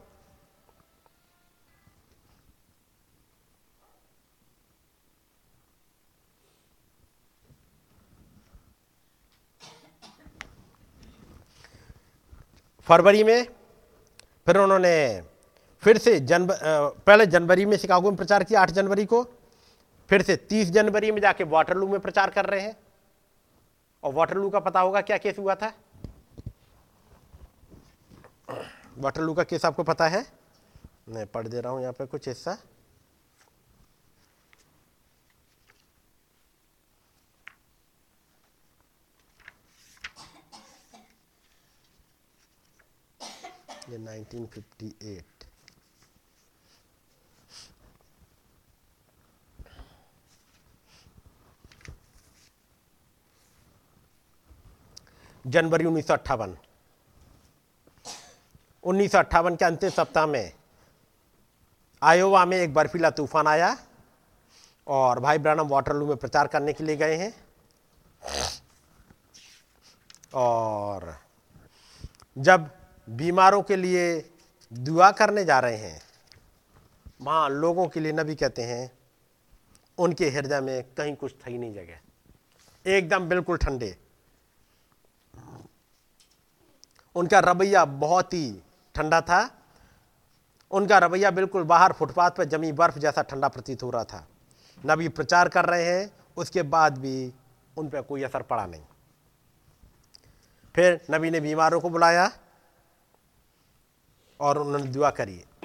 फरवरी 12.87 13.23
में 13.25 13.47
फिर 14.47 14.57
उन्होंने 14.57 15.23
फिर 15.83 15.99
से 15.99 16.19
जनव 16.21 16.49
पहले 17.07 17.27
जनवरी 17.27 17.65
में 17.67 17.77
शिकागो 17.77 18.11
में 18.11 18.17
प्रचार 18.17 18.45
किया, 18.45 18.61
आठ 18.61 18.71
जनवरी 18.71 19.05
को। 19.05 19.23
फिर 20.11 20.23
से 20.23 20.37
तीस 20.37 20.71
जनवरी 20.71 21.11
में 21.13 21.21
जाके 21.21 21.45
वाटरलू 21.45 21.89
में 21.89 21.99
प्रचार 22.01 22.31
कर 22.31 22.45
रहे 22.45 22.61
हैं। 22.61 22.77
और 24.07 24.13
वाटरलू 24.15 24.49
का 24.51 24.59
पता 24.61 24.81
होगा 24.81 25.01
क्या 25.03 25.17
केस 25.19 25.39
हुआ 25.39 25.55
था? 25.55 25.73
वाटरलू 28.99 29.35
का 29.35 29.45
केस 29.45 29.65
आपको 29.65 29.83
पता 29.83 30.09
है? 30.09 30.25
मैं 31.09 31.27
पढ़ 31.27 31.49
दे 31.49 31.61
रहा 31.61 31.73
हूँ 31.73 31.81
यहाँ 31.81 31.93
पे 31.93 32.07
कुछ 32.07 32.29
हिस्सा। 32.29 32.57
ये 43.91 43.99
1958 43.99 45.36
जनवरी 55.47 55.85
उन्नीस 55.85 56.11
उन्नीस 58.85 59.13
के 59.15 59.65
अंतिम 59.65 59.91
सप्ताह 59.91 60.27
में 60.27 60.53
आयोवा 62.03 62.45
में 62.45 62.57
एक 62.57 62.75
बर्फीला 62.75 63.11
तूफ़ान 63.11 63.47
आया 63.47 63.77
और 64.87 65.21
भाई 65.21 65.39
ब्रानम 65.39 65.69
वाटरलू 65.69 66.07
में 66.07 66.17
प्रचार 66.17 66.47
करने 66.47 66.73
के 66.73 66.85
लिए 66.85 66.97
गए 66.97 67.17
हैं। 67.17 67.33
और 70.35 71.19
जब 72.39 72.71
बीमारों 73.09 73.63
के 73.63 73.77
लिए 73.77 74.31
दुआ 74.73 75.11
करने 75.11 75.45
जा 75.45 75.59
रहे 75.61 75.77
हैं, 75.77 76.01
वहाँ 77.23 77.49
लोगों 77.51 77.87
के 77.89 78.01
लिए 78.01 78.13
नबी 78.13 78.35
कहते 78.35 78.63
हैं, 78.63 78.91
उनके 79.99 80.29
हृदय 80.31 80.61
में 80.61 80.83
कहीं 80.97 81.15
कुछ 81.17 81.35
थी 81.37 81.59
नहीं 81.59 81.75
जगह। 81.75 82.91
एकदम 82.91 83.29
बिल्कुल 83.29 83.57
ठंडे। 83.57 83.97
उनका 87.17 87.39
रवैया 87.39 87.85
बहुत 87.85 88.35
ही 88.35 88.63
ठंडा 88.95 89.21
था। 89.21 89.51
उनका 90.71 90.99
रवैया 90.99 91.31
बिल्कुल 91.31 91.63
बाहर 91.63 91.93
फुटपाथ 91.93 92.31
पर 92.31 92.45
जमी 92.45 92.73
बर्फ़ 92.73 92.99
जैसा 92.99 93.23
ठंडा 93.23 93.49
प्रतीत 93.49 93.83
हो 93.83 93.91
रहा 93.91 94.05
था। 94.05 94.29
नबी 94.87 95.09
प्रचार 95.09 95.49
कर 95.49 95.65
रहे 95.65 95.85
हैं, 95.85 96.11
उसके 96.37 96.63
बाद 96.63 96.99
भी 96.99 97.33
उन 97.79 97.89
पर 97.89 98.03
कोई 98.03 98.23
असर 98.23 98.43
पड़ा 98.43 98.67
नहीं। 98.67 98.83
फिर 100.75 101.01
नबी 101.11 101.31
ने 101.31 101.41
बीमारों 101.41 101.81
को 101.81 101.91
बुलाया 101.91 102.31
और 104.41 104.59
उन्होंने 104.59 104.87
दुआ 104.87 105.11
करी। 105.11 105.45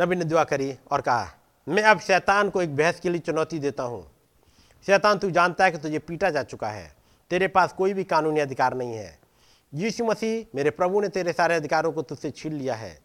नबी 0.00 0.16
ने 0.16 0.24
दुआ 0.24 0.44
करी 0.44 0.78
और 0.90 1.00
कहा, 1.00 1.30
मैं 1.68 1.82
अब 1.82 2.00
शैतान 2.00 2.50
को 2.50 2.62
एक 2.62 2.76
बहस 2.76 3.00
के 3.00 3.08
लिए 3.08 3.20
चुनौती 3.20 3.58
देता 3.58 3.82
हूँ। 3.82 4.10
शैतान, 4.86 5.18
तू 5.18 5.30
जानता 5.30 5.64
है 5.64 5.70
कि 5.70 5.78
तुझे 5.78 5.98
पीटा 5.98 6.30
जा 6.30 6.42
चुका 6.42 6.68
है। 6.68 6.95
तेरे 7.30 7.48
पास 7.48 7.72
कोई 7.72 7.94
भी 7.94 8.04
कानूनी 8.04 8.40
अधिकार 8.40 8.74
नहीं 8.74 8.94
है। 8.94 9.18
यीशु 9.74 10.04
मसीह 10.04 10.46
मेरे 10.54 10.70
प्रभु 10.70 11.00
ने 11.00 11.08
तेरे 11.08 11.32
सारे 11.32 11.54
अधिकारों 11.54 11.92
को 11.92 12.02
तुझसे 12.02 12.30
छीन 12.30 12.52
लिया 12.52 12.74
है। 12.74 12.98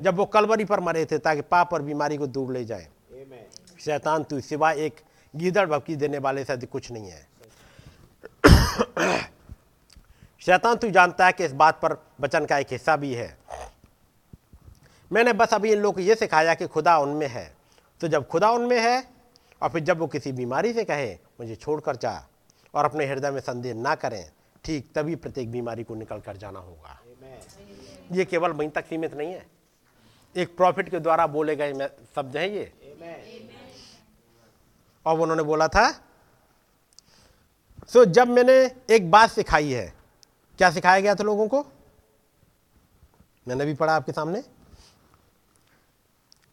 जब 0.00 0.16
वो 0.16 0.24
कलवरी 0.24 0.64
पर 0.64 0.80
मरे 0.80 1.04
थे 1.04 1.18
ताकि 1.18 1.40
पाप 1.40 1.72
और 1.72 1.82
बीमारी 1.82 2.16
को 2.16 2.26
दूर 2.26 2.52
ले 2.52 2.64
जाए। 2.64 2.88
शैतान 3.80 4.22
तू 4.22 4.40
सिवाय 4.40 4.78
एक 4.78 5.00
गीदड़ 5.36 5.66
भपकी 5.66 5.96
देने 5.96 6.18
वाले 6.18 6.44
से 6.44 6.52
अधिक 6.52 6.70
कुछ 6.70 6.92
नहीं 6.92 7.10
है। 7.10 7.28
शैतान 10.40 10.76
तू 10.76 10.90
जानता 10.90 11.26
है 11.26 11.32
कि 11.32 11.44
इस 11.44 11.52
बात 11.52 11.74
पर 11.74 12.06
वचन 12.20 12.44
का 12.44 12.58
एक 12.58 12.66
हिस्सा 12.70 12.96
भी 12.96 13.14
है। 13.14 13.38
मैंने 15.12 15.32
बस 15.32 15.54
अभी 15.54 15.72
इन 15.72 15.78
लोगों 15.78 15.92
को 15.92 16.00
यह 16.00 16.14
सिखाया 16.14 16.54
कि 16.54 16.66
खुदा 16.66 16.98
उनमें 16.98 17.28
है। 17.28 17.56
तो 18.00 18.08
जब 18.08 18.28
खुदा 18.28 18.50
उनमें 18.50 18.80
है 18.80 19.04
और 19.62 19.68
फिर 19.68 19.82
जब 19.82 19.98
वो 19.98 20.06
किसी 20.06 20.32
बीमारी 20.32 20.72
से 20.72 20.84
कहे 20.84 21.14
मुझे 21.40 21.56
छोड़कर 21.56 21.96
जा। 21.96 22.28
और 22.78 22.84
अपने 22.84 23.06
हृदय 23.06 23.30
में 23.30 23.40
संदेह 23.40 23.74
ना 23.74 23.94
करें 23.94 24.30
ठीक 24.64 24.90
तभी 24.94 25.14
प्रत्येक 25.16 25.50
बीमारी 25.50 25.84
को 25.84 25.94
निकल 25.94 26.20
कर 26.20 26.36
जाना 26.36 26.58
होगा। 26.58 26.98
ये 28.12 28.24
केवल 28.24 28.50
वहीं 28.50 28.68
तक 28.70 28.86
सीमित 28.86 29.14
नहीं 29.14 29.32
है। 29.32 29.46
एक 30.36 30.56
प्रॉफिट 30.56 30.88
के 30.88 30.98
द्वारा 31.00 31.26
बोले 31.26 31.56
गए 31.56 31.88
शब्द 32.14 32.36
हैं 32.36 32.48
ये। 32.48 32.72
और 35.06 35.20
उन्होंने 35.20 35.42
बोला 35.42 35.68
था 35.68 35.90
सो 37.88 38.04
जब 38.04 38.28
मैंने 38.28 38.54
एक 38.90 39.10
बात 39.10 39.30
सिखाई 39.30 39.70
है 39.72 39.92
क्या 40.58 40.70
सिखाया 40.70 41.00
गया 41.00 41.14
था 41.14 41.24
लोगों 41.24 41.48
को? 41.48 41.64
मैंने 43.46 43.64
भी 43.64 43.74
पढ़ा 43.74 43.96
आपके 43.96 44.12
सामने। 44.12 44.42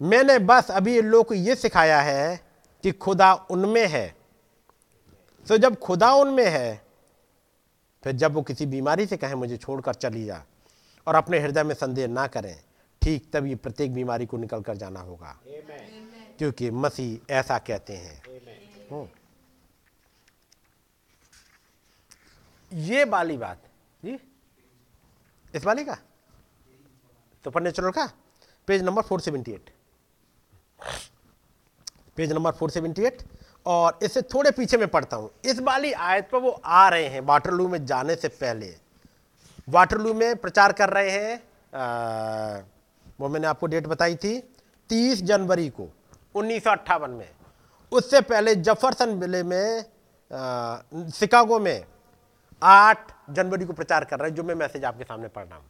मैंने 0.02 0.40
बस 0.40 0.72
अभी 0.72 1.02
लोग 1.02 1.28
को 1.28 1.34
यह 1.34 1.56
सिखाया 1.56 2.02
है 2.02 2.40
कि 2.84 2.92
खुदा 2.92 3.34
उनमें 3.34 3.88
है 3.88 4.16
तो 5.48 5.58
जब 5.58 5.76
खुदा 5.76 6.14
उनमें 6.14 6.50
है, 6.50 6.86
फिर 8.04 8.14
जब 8.14 8.34
वो 8.34 8.42
किसी 8.42 8.66
बीमारी 8.66 9.06
से 9.06 9.18
कहे, 9.18 9.36
मुझे 9.36 9.58
छोड़कर 9.58 9.94
चली 9.94 10.26
जा 10.26 10.44
और 11.08 11.16
अपने 11.16 11.40
हृदय 11.40 11.64
में 11.64 11.76
संदेह 11.76 12.08
ना 12.08 12.28
करें, 12.28 12.64
ठीक 13.02 13.32
तभी 13.34 13.56
प्रत्येक 13.56 13.94
बीमारी 13.94 14.26
को 14.26 14.38
निकल 14.38 14.62
कर 14.62 14.76
जाना 14.76 15.00
होगा। 15.00 15.40
क्योंकि 16.38 16.72
मसीह 16.72 17.34
ऐसा 17.34 17.58
कहते 17.58 17.94
हैं। 17.94 18.24
हम्म। 18.92 19.08
ये 22.74 23.04
वाली 23.04 23.38
बात, 23.38 23.62
जी? 24.06 24.20
इस 25.56 25.66
वाली 25.66 25.86
का? 25.86 25.96
सुपर 27.44 27.62
नेचुरल 27.62 27.92
का? 27.92 28.10
पेज 28.68 28.82
नंबर 28.82 29.02
478 29.02 29.70
पेज 32.16 32.32
नंबर 32.32 32.52
478 32.52 33.24
और 33.66 34.00
इससे 34.04 34.22
थोड़े 34.24 34.52
पीछे 34.52 34.78
में 34.78 34.88
पढ़ता 34.88 35.18
हूँ। 35.18 35.30
इस 35.46 35.60
वाली 35.60 35.92
आयत 35.92 36.30
पर 36.32 36.40
वो 36.40 36.50
आ 36.66 36.88
रहे 36.90 37.08
हैं 37.08 37.22
वाटरलू 37.22 37.68
में 37.68 37.86
जाने 37.86 38.16
से 38.16 38.28
पहले। 38.28 38.74
वाटरलू 39.70 40.14
में 40.14 40.36
प्रचार 40.38 40.72
कर 40.74 40.90
रहे 40.90 41.12
हैं 41.12 41.36
आ, 41.74 42.62
वो 43.20 43.30
मैंने 43.30 43.48
आपको 43.48 43.68
डेट 43.68 43.88
बताई 43.88 44.16
थी 44.16 44.38
30 44.90 45.22
जनवरी 45.24 45.70
को 45.70 45.88
उन्नीस 46.36 46.64
सौ 46.64 46.72
अट्ठावन 46.72 47.10
में। 47.12 47.30
उससे 47.92 48.22
पहले 48.22 48.56
जफरसन 48.58 49.20
ज़िले 49.20 49.44
में 49.44 49.82
शिकागो 51.12 51.60
में 51.60 51.86
8 52.62 53.12
जनवरी 53.30 53.66
को 53.66 53.74
प्रचार 53.74 54.04
कर 54.04 54.20
रहे 54.20 54.30
हैं 54.30 54.36
जो 54.36 54.44
मैं 54.44 54.56
मैसेज 54.56 54.86
आपके 54.86 55.04
सामने 55.04 55.28
पढ़ 55.28 55.46
रहा 55.46 55.58
हूँ। 55.58 55.66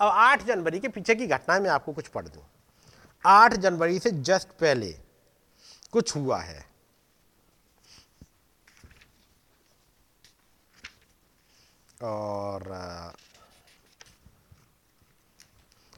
अब 0.00 0.08
8 0.08 0.46
जनवरी 0.46 0.80
के 0.80 0.88
पीछे 0.88 1.14
की 1.14 1.26
घटनाएँ 1.26 1.60
मैं 1.60 1.70
आपको 1.70 1.92
कुछ 1.92 2.08
पढ़ 2.08 2.26
दूँ। 2.26 2.42
8 3.24 3.54
जनवरी 3.56 3.98
से 3.98 4.10
जस्ट 4.10 4.48
पहले 4.60 4.94
कुछ 5.92 6.16
हुआ 6.16 6.38
है। 6.40 6.64
और 12.02 12.72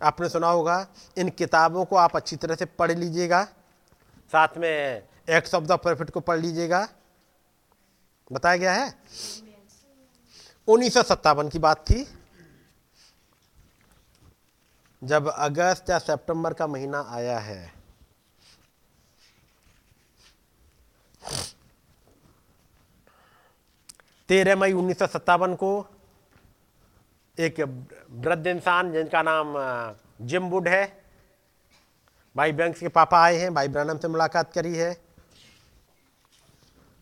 आपने 0.02 0.28
सुना 0.28 0.48
होगा 0.48 0.86
इन 1.18 1.28
किताबों 1.28 1.85
को 1.85 1.97
आप 1.97 2.16
अच्छी 2.16 2.36
तरह 2.36 2.55
से 2.55 2.64
पढ़ 2.64 2.93
लीजिएगा। 2.93 3.44
साथ 4.32 4.48
में 4.56 5.02
एक्ट्स 5.31 5.55
ऑफ़ 5.55 5.64
द 5.64 5.72
प्रॉफिट 5.72 6.10
को 6.10 6.20
पढ़ 6.20 6.39
लीजिएगा। 6.39 6.89
बताया 8.32 8.56
गया 8.56 8.72
है? 8.72 8.94
उन्नीस 10.68 10.94
सौ 10.94 11.02
सत्तावन 11.02 11.48
की 11.48 11.59
बात 11.59 11.85
थी। 11.90 12.06
जब 15.02 15.28
अगस्त 15.28 15.90
या 15.90 15.98
सितंबर 15.98 16.55
का 16.55 16.66
महीना 16.66 17.01
आया 17.09 17.39
है 17.39 17.80
तेरह 24.31 24.57
मई 24.57 24.73
उन्नीस 24.73 24.98
सौ 24.98 25.07
सत्तावन 25.09 25.55
को 25.59 25.70
एक 27.39 27.61
वृद्ध 27.61 28.47
इंसान, 28.47 28.93
जिनका 28.93 29.23
नाम 29.23 29.55
जिम 30.23 30.48
वुड 30.51 30.69
है, 30.69 30.85
भाई 32.36 32.52
बैंक्स 32.52 32.81
के 32.81 32.89
पापा 32.90 33.23
आए 33.23 33.36
हैं, 33.36 33.52
भाई 33.55 33.69
ब्रानम 33.69 33.98
से 33.98 34.09
मुलाकात 34.09 34.52
करी 34.52 34.74
है। 34.77 34.97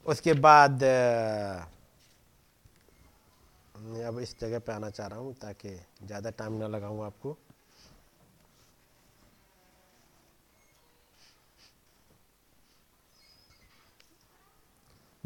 उसके 0.07 0.33
बाद 0.41 0.85
अब 4.07 4.19
इस 4.23 4.35
जगह 4.41 4.59
पे 4.59 4.73
आना 4.73 4.91
चाह 4.91 5.07
रहा 5.07 5.19
हूँ 5.19 5.35
ताकि 5.37 5.75
ज़्यादा 6.05 6.31
टाइम 6.31 6.53
ना 6.59 6.67
लगाऊँ 6.69 7.05
आपको। 7.07 7.37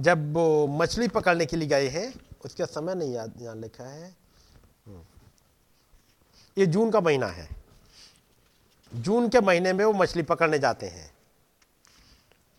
जब 0.01 0.39
मछली 0.70 1.09
पकड़ने 1.09 1.47
के 1.47 1.56
लिए 1.56 1.69
गए 1.69 1.89
हैं, 1.89 2.14
उसका 2.44 2.64
समय 2.64 2.94
नहीं 2.94 3.12
याद, 3.12 3.32
यहाँ 3.39 3.56
लिखा 3.56 3.85
है। 3.85 4.16
हम्म। 4.86 5.02
ये 6.59 6.66
जून 6.66 6.90
का 6.90 7.01
महीना 7.01 7.27
है। 7.27 7.48
जून 8.94 9.28
के 9.28 9.40
महीने 9.40 9.73
में 9.73 9.85
वो 9.85 9.93
मछली 9.93 10.23
पकड़ने 10.23 10.59
जाते 10.59 10.86
हैं। 10.86 11.14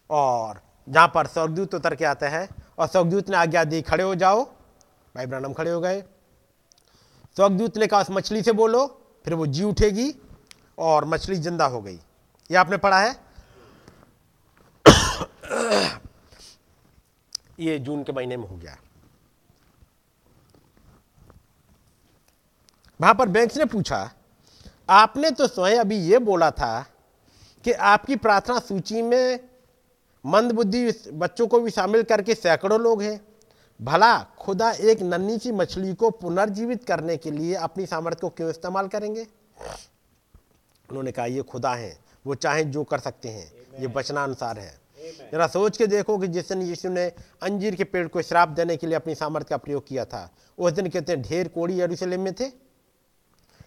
और 0.09 0.61
जहाँ 0.89 1.07
पर 1.07 1.27
स्वर्गदूत 1.27 1.75
उतर 1.75 1.95
के 1.95 2.05
आता 2.05 2.29
है, 2.29 2.49
और 2.77 2.87
स्वर्गदूत 2.87 3.29
ने 3.29 3.37
आज्ञा 3.37 3.63
दी, 3.63 3.81
खड़े 3.81 4.03
हो 4.03 4.15
जाओ। 4.15 4.43
भाई 5.15 5.25
ब्रानम 5.25 5.53
खड़े 5.53 5.71
हो 5.71 5.81
गए। 5.81 6.01
स्वर्गदूत 7.35 7.77
ने 7.77 7.87
कहा, 7.87 8.01
उस 8.01 8.11
मछली 8.11 8.43
से 8.43 8.51
बोलो, 8.51 9.01
फिर 9.25 9.33
वो 9.33 9.45
जी 9.47 9.63
उठेगी 9.63 10.15
और 10.77 11.05
मछली 11.05 11.35
ज़िंदा 11.35 11.65
हो 11.65 11.81
गई। 11.81 11.95
ये 12.51 12.55
आपने 12.55 12.77
पढ़ा 12.77 12.99
है? 12.99 13.19
ये 17.63 17.77
जून 17.79 18.03
के 18.03 18.11
महीने 18.11 18.37
में 18.37 18.47
हो 18.47 18.55
गया। 18.55 18.77
वहाँ 22.99 23.13
पर 23.13 23.29
बैंक 23.29 23.57
ने 23.57 23.65
पूछा 23.65 24.09
आपने 24.89 25.31
तो 25.31 25.47
स्वयं 25.47 25.79
अभी 25.79 25.97
ये 25.97 26.19
बोला 26.19 26.49
था 26.51 26.85
कि 27.65 27.71
आपकी 27.71 28.15
प्रार्थना 28.15 28.59
सूची 28.59 29.01
में 29.01 29.39
मंद 30.25 30.51
बुद्धि 30.51 30.91
बच्चों 31.13 31.47
को 31.47 31.59
भी 31.59 31.71
शामिल 31.71 32.03
करके 32.03 32.35
सैकड़ों 32.35 32.79
लोग 32.81 33.01
हैं। 33.01 33.19
भला 33.79 34.17
खुदा 34.39 34.71
एक 34.71 35.01
नन्ही 35.01 35.37
सी 35.37 35.51
मछली 35.51 35.93
को 35.93 36.09
पुनर्जीवित 36.11 36.83
करने 36.83 37.17
के 37.17 37.31
लिए 37.31 37.55
अपनी 37.55 37.85
सामर्थ्य 37.85 38.21
को 38.21 38.29
क्यों 38.29 38.49
इस्तेमाल 38.49 38.87
करेंगे? 38.87 39.25
उन्होंने 40.89 41.11
कहा 41.11 41.25
ये 41.25 41.41
खुदा 41.41 41.73
है 41.75 41.97
वो 42.25 42.35
चाहे 42.35 42.63
जो 42.63 42.83
कर 42.83 42.99
सकते 42.99 43.29
हैं 43.29 43.51
ये 43.79 43.87
बचनानुसार 43.87 44.59
है। 44.59 44.82
जरा 45.31 45.47
सोच 45.47 45.77
के 45.77 45.87
देखो 45.87 46.17
कि 46.17 46.27
जिस 46.27 46.49
दिन 46.49 46.61
यीशु 46.61 46.89
ने 46.89 47.05
अंजीर 47.41 47.75
के 47.75 47.83
पेड़ 47.83 48.07
को 48.07 48.21
श्राप 48.21 48.49
देने 48.49 48.77
के 48.77 48.87
लिए 48.87 48.95
अपनी 48.95 49.15
सामर्थ्य 49.15 49.49
का 49.49 49.57
प्रयोग 49.57 49.87
किया 49.87 50.05
था 50.05 50.29
उस 50.57 50.71
दिन 50.71 50.89
कहते 50.89 51.13
हैं 51.13 51.21
ढेर 51.21 51.47
कोड़ी 51.47 51.79
यरूशलेम 51.81 52.21
में 52.21 52.33
थे? 52.33 52.45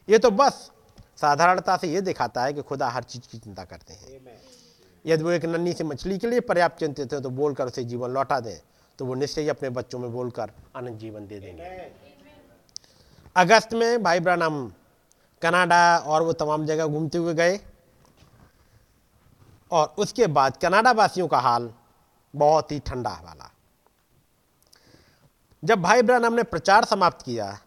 ये 0.08 0.18
तो 0.18 0.30
बस 0.30 0.70
साधारणता 1.16 1.76
से 1.76 1.88
ये 1.88 2.00
दिखाता 2.00 2.44
है 2.44 2.52
कि 2.52 2.62
खुदा 2.62 2.88
हर 2.88 3.02
चीज़ 3.02 3.28
की 3.28 3.38
चिंता 3.38 3.64
करते 3.64 3.94
हैं। 3.94 4.20
यदि 5.04 5.24
वो 5.24 5.30
एक 5.30 5.44
नन्ही 5.44 5.72
से 5.72 5.84
मछली 5.84 6.18
के 6.18 6.26
लिए 6.26 6.40
पर्याप्त 6.40 6.78
चिंतित 6.78 7.12
है 7.12 7.20
तो 7.20 7.30
बोलकर 7.30 7.66
उसे 7.66 7.84
जीवन 7.84 8.10
लौटा 8.10 8.40
दें 8.40 8.58
तो 8.98 9.04
वो 9.04 9.14
निश्चय 9.14 9.42
ही 9.42 9.48
अपने 9.48 9.70
बच्चों 9.70 9.98
में 9.98 10.12
बोलकर 10.12 10.50
अनंत 10.76 10.98
जीवन 10.98 11.26
दे 11.26 11.38
देंगे। 11.40 11.90
अगस्त 13.36 13.74
में 13.74 14.02
भाई 14.02 14.20
ब्रानम 14.20 14.66
कनाडा 15.42 15.98
और 15.98 16.22
वो 16.22 16.32
तमाम 16.32 16.66
जगह 16.66 16.86
घूमते 16.86 17.18
हुए 17.18 17.34
गए। 17.34 17.58
और 19.70 19.94
उसके 19.98 20.26
बाद 20.26 20.56
कनाडा 20.56 20.92
वासियों 20.92 21.28
का 21.28 21.38
हाल 21.38 21.72
बहुत 22.34 22.72
ही 22.72 22.78
ठंडा 22.78 23.10
वाला। 23.24 23.50
जब 25.62 25.82
भाई 25.82 26.02
ब्रानम 26.02 26.34
ने 26.34 26.42
प्रचार 26.42 26.84
समाप्त 26.84 27.22
किया, 27.22 27.58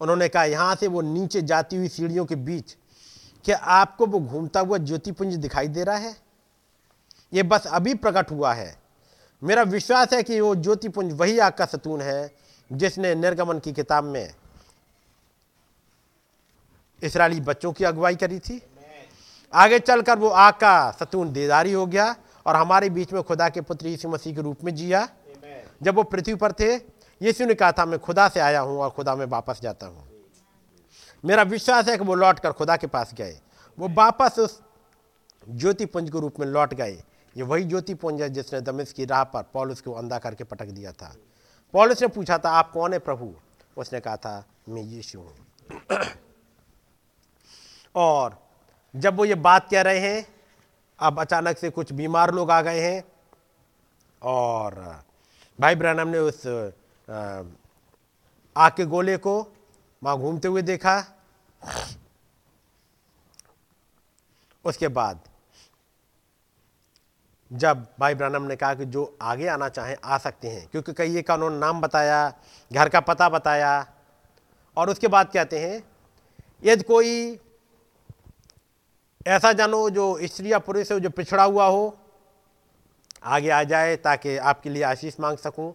उन्होंने 0.00 0.28
कहा, 0.28 0.44
यहाँ 0.44 0.74
से 0.74 0.86
वो 0.86 1.00
नीचे 1.00 1.42
जाती 1.42 1.76
हुई 1.76 1.88
सीढ़ियों 1.88 2.24
के 2.26 2.36
बीच, 2.36 2.76
क्या 3.44 3.56
आपको 3.56 4.06
वो 4.06 4.20
घूमता 4.20 4.60
हुआ 4.60 4.78
ज्योतिपुंज 4.78 5.34
दिखाई 5.34 5.68
दे 5.68 5.84
रहा 5.84 5.96
है? 5.96 6.16
ये 7.32 7.42
बस 7.42 7.66
अभी 7.66 7.94
प्रकट 7.94 8.30
हुआ 8.30 8.52
है। 8.54 8.76
मेरा 9.42 9.62
विश्वास 9.62 10.12
है 10.12 10.22
कि 10.22 10.40
वो 10.40 10.54
ज्योतिपुंज 10.54 11.12
वही 11.12 11.38
आग 11.38 11.52
का 11.52 11.64
सतून 11.64 12.00
है, 12.00 12.30
जिसने 12.70 13.14
निर्गमन 13.14 13.58
की 13.58 13.72
किताब 13.72 14.04
में 14.04 14.34
इसराइली 17.02 17.40
बच्चों 17.40 17.72
की 17.72 17.84
अगुवाई 17.84 18.16
करी 18.16 18.38
थी। 18.38 18.60
आगे 19.52 19.78
चलकर 19.78 20.18
वो 20.18 20.28
आग 20.28 20.54
का 20.54 20.90
सतून 20.90 21.32
देदारी 21.32 21.72
हो 21.72 21.86
गया 21.86 22.14
और 22.46 22.56
हमारे 22.56 22.90
बीच 22.90 23.12
में 23.12 23.22
खुदा 23.22 23.48
के 23.48 23.60
पुत्र 23.60 23.86
यीशु 23.86 24.08
मसीह 24.08 24.34
के 24.34 24.42
रूप 24.42 24.64
में 24.64 24.74
जिया। 24.74 25.08
जब 25.82 25.94
वो 25.94 26.02
पृथ्वी 26.04 26.34
पर 26.34 26.52
थे 26.52 26.74
यीशु 27.20 27.44
ने 27.46 27.54
कहा 27.54 27.72
था 27.72 27.84
मैं 27.86 27.98
खुदा 27.98 28.28
से 28.28 28.40
आया 28.40 28.60
हूँ 28.60 28.78
और 28.78 28.90
खुदा 28.90 29.14
में 29.14 29.24
वापस 29.26 29.60
जाता 29.62 29.86
हूँ। 29.86 30.06
मेरा 31.24 31.42
विश्वास 31.44 31.88
है 31.88 31.96
कि 31.98 32.04
वो 32.04 32.14
लौट 32.14 32.38
कर 32.38 32.52
खुदा 32.52 32.76
के 32.76 32.86
पास 32.86 33.14
गए। 33.14 33.38
वो 33.78 33.88
वापस 33.88 34.38
उस 34.38 34.60
ज्योतिपुंज 35.46 36.10
के 36.10 36.20
रूप 36.20 36.40
में 36.40 36.46
लौट 36.46 36.74
गए। 36.74 37.02
ये 37.36 37.42
वही 37.42 37.64
ज्योतिपुंज 37.64 38.22
है 38.22 38.28
जिसने 38.28 38.60
दमिश 38.60 38.92
की 38.92 39.04
राह 39.04 39.24
पर 39.24 39.42
पॉलिस 39.52 39.80
को 39.80 39.92
अंधा 39.92 40.18
करके 40.18 40.44
पटक 40.44 40.66
दिया 40.66 40.92
था। 40.92 41.14
पॉलिस 41.74 42.02
ने 42.02 42.08
पूछा 42.08 42.38
था 42.38 42.50
आप 42.50 42.70
कौन 42.70 42.92
है 42.92 42.98
प्रभु? 42.98 43.34
उसने 43.76 44.00
कहा 44.00 44.16
था 44.16 44.44
मैं 44.68 44.82
यीशु 44.82 45.18
हूँ। 45.18 45.34
और 47.94 48.38
जब 48.94 49.16
वो 49.16 49.24
ये 49.24 49.34
बात 49.36 49.68
कह 49.70 49.82
रहे 49.82 49.98
हैं, 50.00 50.26
अब 50.98 51.20
अचानक 51.20 51.58
से 51.58 51.70
कुछ 51.70 51.92
बीमार 51.92 52.34
लोग 52.34 52.50
आ 52.50 52.60
गए 52.62 52.80
हैं 52.80 53.02
और 54.22 54.74
भाई 55.58 55.74
ब्रहणम 55.74 56.08
ने 56.08 56.18
उस 56.18 56.46
आग 58.56 58.72
के 58.76 58.84
गोले 58.86 59.16
को 59.16 59.40
वहाँ 60.02 60.18
घूमते 60.18 60.48
हुए 60.48 60.62
देखा। 60.62 61.04
उसके 64.64 64.88
बाद 64.90 65.20
जब 67.50 67.86
भाई 68.00 68.14
ब्रानम 68.14 68.42
ने 68.42 68.56
कहा 68.56 68.74
कि 68.74 68.84
जो 68.84 69.16
आगे 69.22 69.46
आना 69.48 69.68
चाहें, 69.68 69.96
आ 70.04 70.18
सकते 70.18 70.48
हैं, 70.48 70.66
क्योंकि 70.68 70.92
कई 70.92 71.16
एक 71.16 71.30
उन्होंने 71.30 71.58
नाम 71.58 71.80
बताया, 71.80 72.32
घर 72.70 72.88
का 72.88 73.00
पता 73.00 73.28
बताया, 73.28 73.86
और 74.76 74.90
उसके 74.90 75.08
बाद 75.08 75.30
कहते 75.32 75.58
हैं, 75.58 75.82
यदि 76.64 76.82
कोई 76.82 77.38
ऐसा 79.26 79.52
जानो 79.52 79.88
जो 79.90 80.18
स्त्री 80.22 80.52
या 80.52 80.58
पुरुष 80.60 80.92
है 80.92 80.98
जो 81.00 81.10
पिछड़ा 81.10 81.42
हुआ 81.44 81.66
हो 81.66 81.96
आगे 83.24 83.50
आ 83.50 83.62
जाए 83.64 83.96
ताकि 83.98 84.36
आपके 84.38 84.70
लिए 84.70 84.82
आशीष 84.84 85.18
मांग 85.20 85.38
सकूँ। 85.38 85.72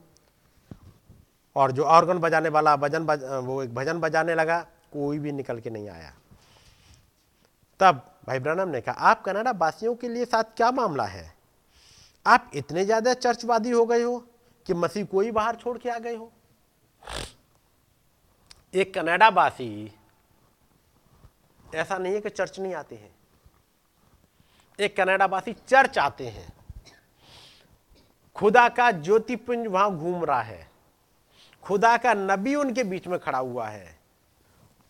और 1.56 1.72
जो 1.72 1.84
ऑर्गन 1.86 2.20
बजाने 2.20 2.50
वाला 2.50 2.76
भजन 2.76 3.06
बज, 3.06 3.24
वो 3.24 3.62
एक 3.64 3.74
भजन 3.76 4.00
बजाने 4.00 4.36
लगा 4.36 4.60
कोई 4.94 5.20
भी 5.20 5.32
निकल 5.32 5.60
के 5.60 5.70
नहीं 5.70 5.90
आया। 5.90 6.14
तब 7.80 8.02
भाई 8.28 8.40
ब्रनम 8.40 8.70
ने 8.70 8.82
कहा 8.82 9.10
आप 9.10 9.24
कनाडा 9.24 9.52
वासियों 9.52 9.96
के 9.96 10.10
लिए 10.10 10.26
साथ 10.26 10.56
क्या 10.58 10.72
मामला 10.72 11.06
है? 11.06 11.34
आप 12.26 12.52
इतने 12.56 12.86
ज़्यादा 12.86 13.14
चर्चवादी 13.16 13.72
हो 13.72 13.86
गए 13.86 14.02
हो 14.02 14.18
कि 14.66 14.74
मसीह 14.74 15.06
कोई 15.06 15.32
बाहर 15.32 15.56
छोड़ 15.56 15.78
के 15.78 15.90
आ 15.90 15.98
गए 16.00 16.16
हो? 16.16 16.32
एक 18.74 18.94
कनाडा 18.94 19.30
वासी 19.30 19.92
ऐसा 21.76 21.98
नहीं 21.98 22.14
है 22.14 22.22
कि 22.22 22.30
चर्च 22.30 22.60
नहीं 22.60 22.74
आते 22.74 22.96
हैं। 22.96 23.12
एक 24.80 24.98
कनाडा 24.98 25.26
वासी 25.26 25.56
चर्च 25.68 25.98
आते 25.98 26.28
हैं। 26.28 26.54
खुदा 28.36 28.70
का 28.70 28.92
ज्योतिपुंज 28.92 29.68
वहाँ 29.68 29.98
घूम 29.98 30.26
रहा 30.26 30.42
है। 30.42 30.72
खुदा 31.64 31.98
का 31.98 32.14
नबी 32.14 32.56
उनके 32.56 32.84
बीच 32.84 33.08
में 33.08 33.20
खड़ा 33.20 33.38
हुआ 33.38 33.68
है। 33.68 34.00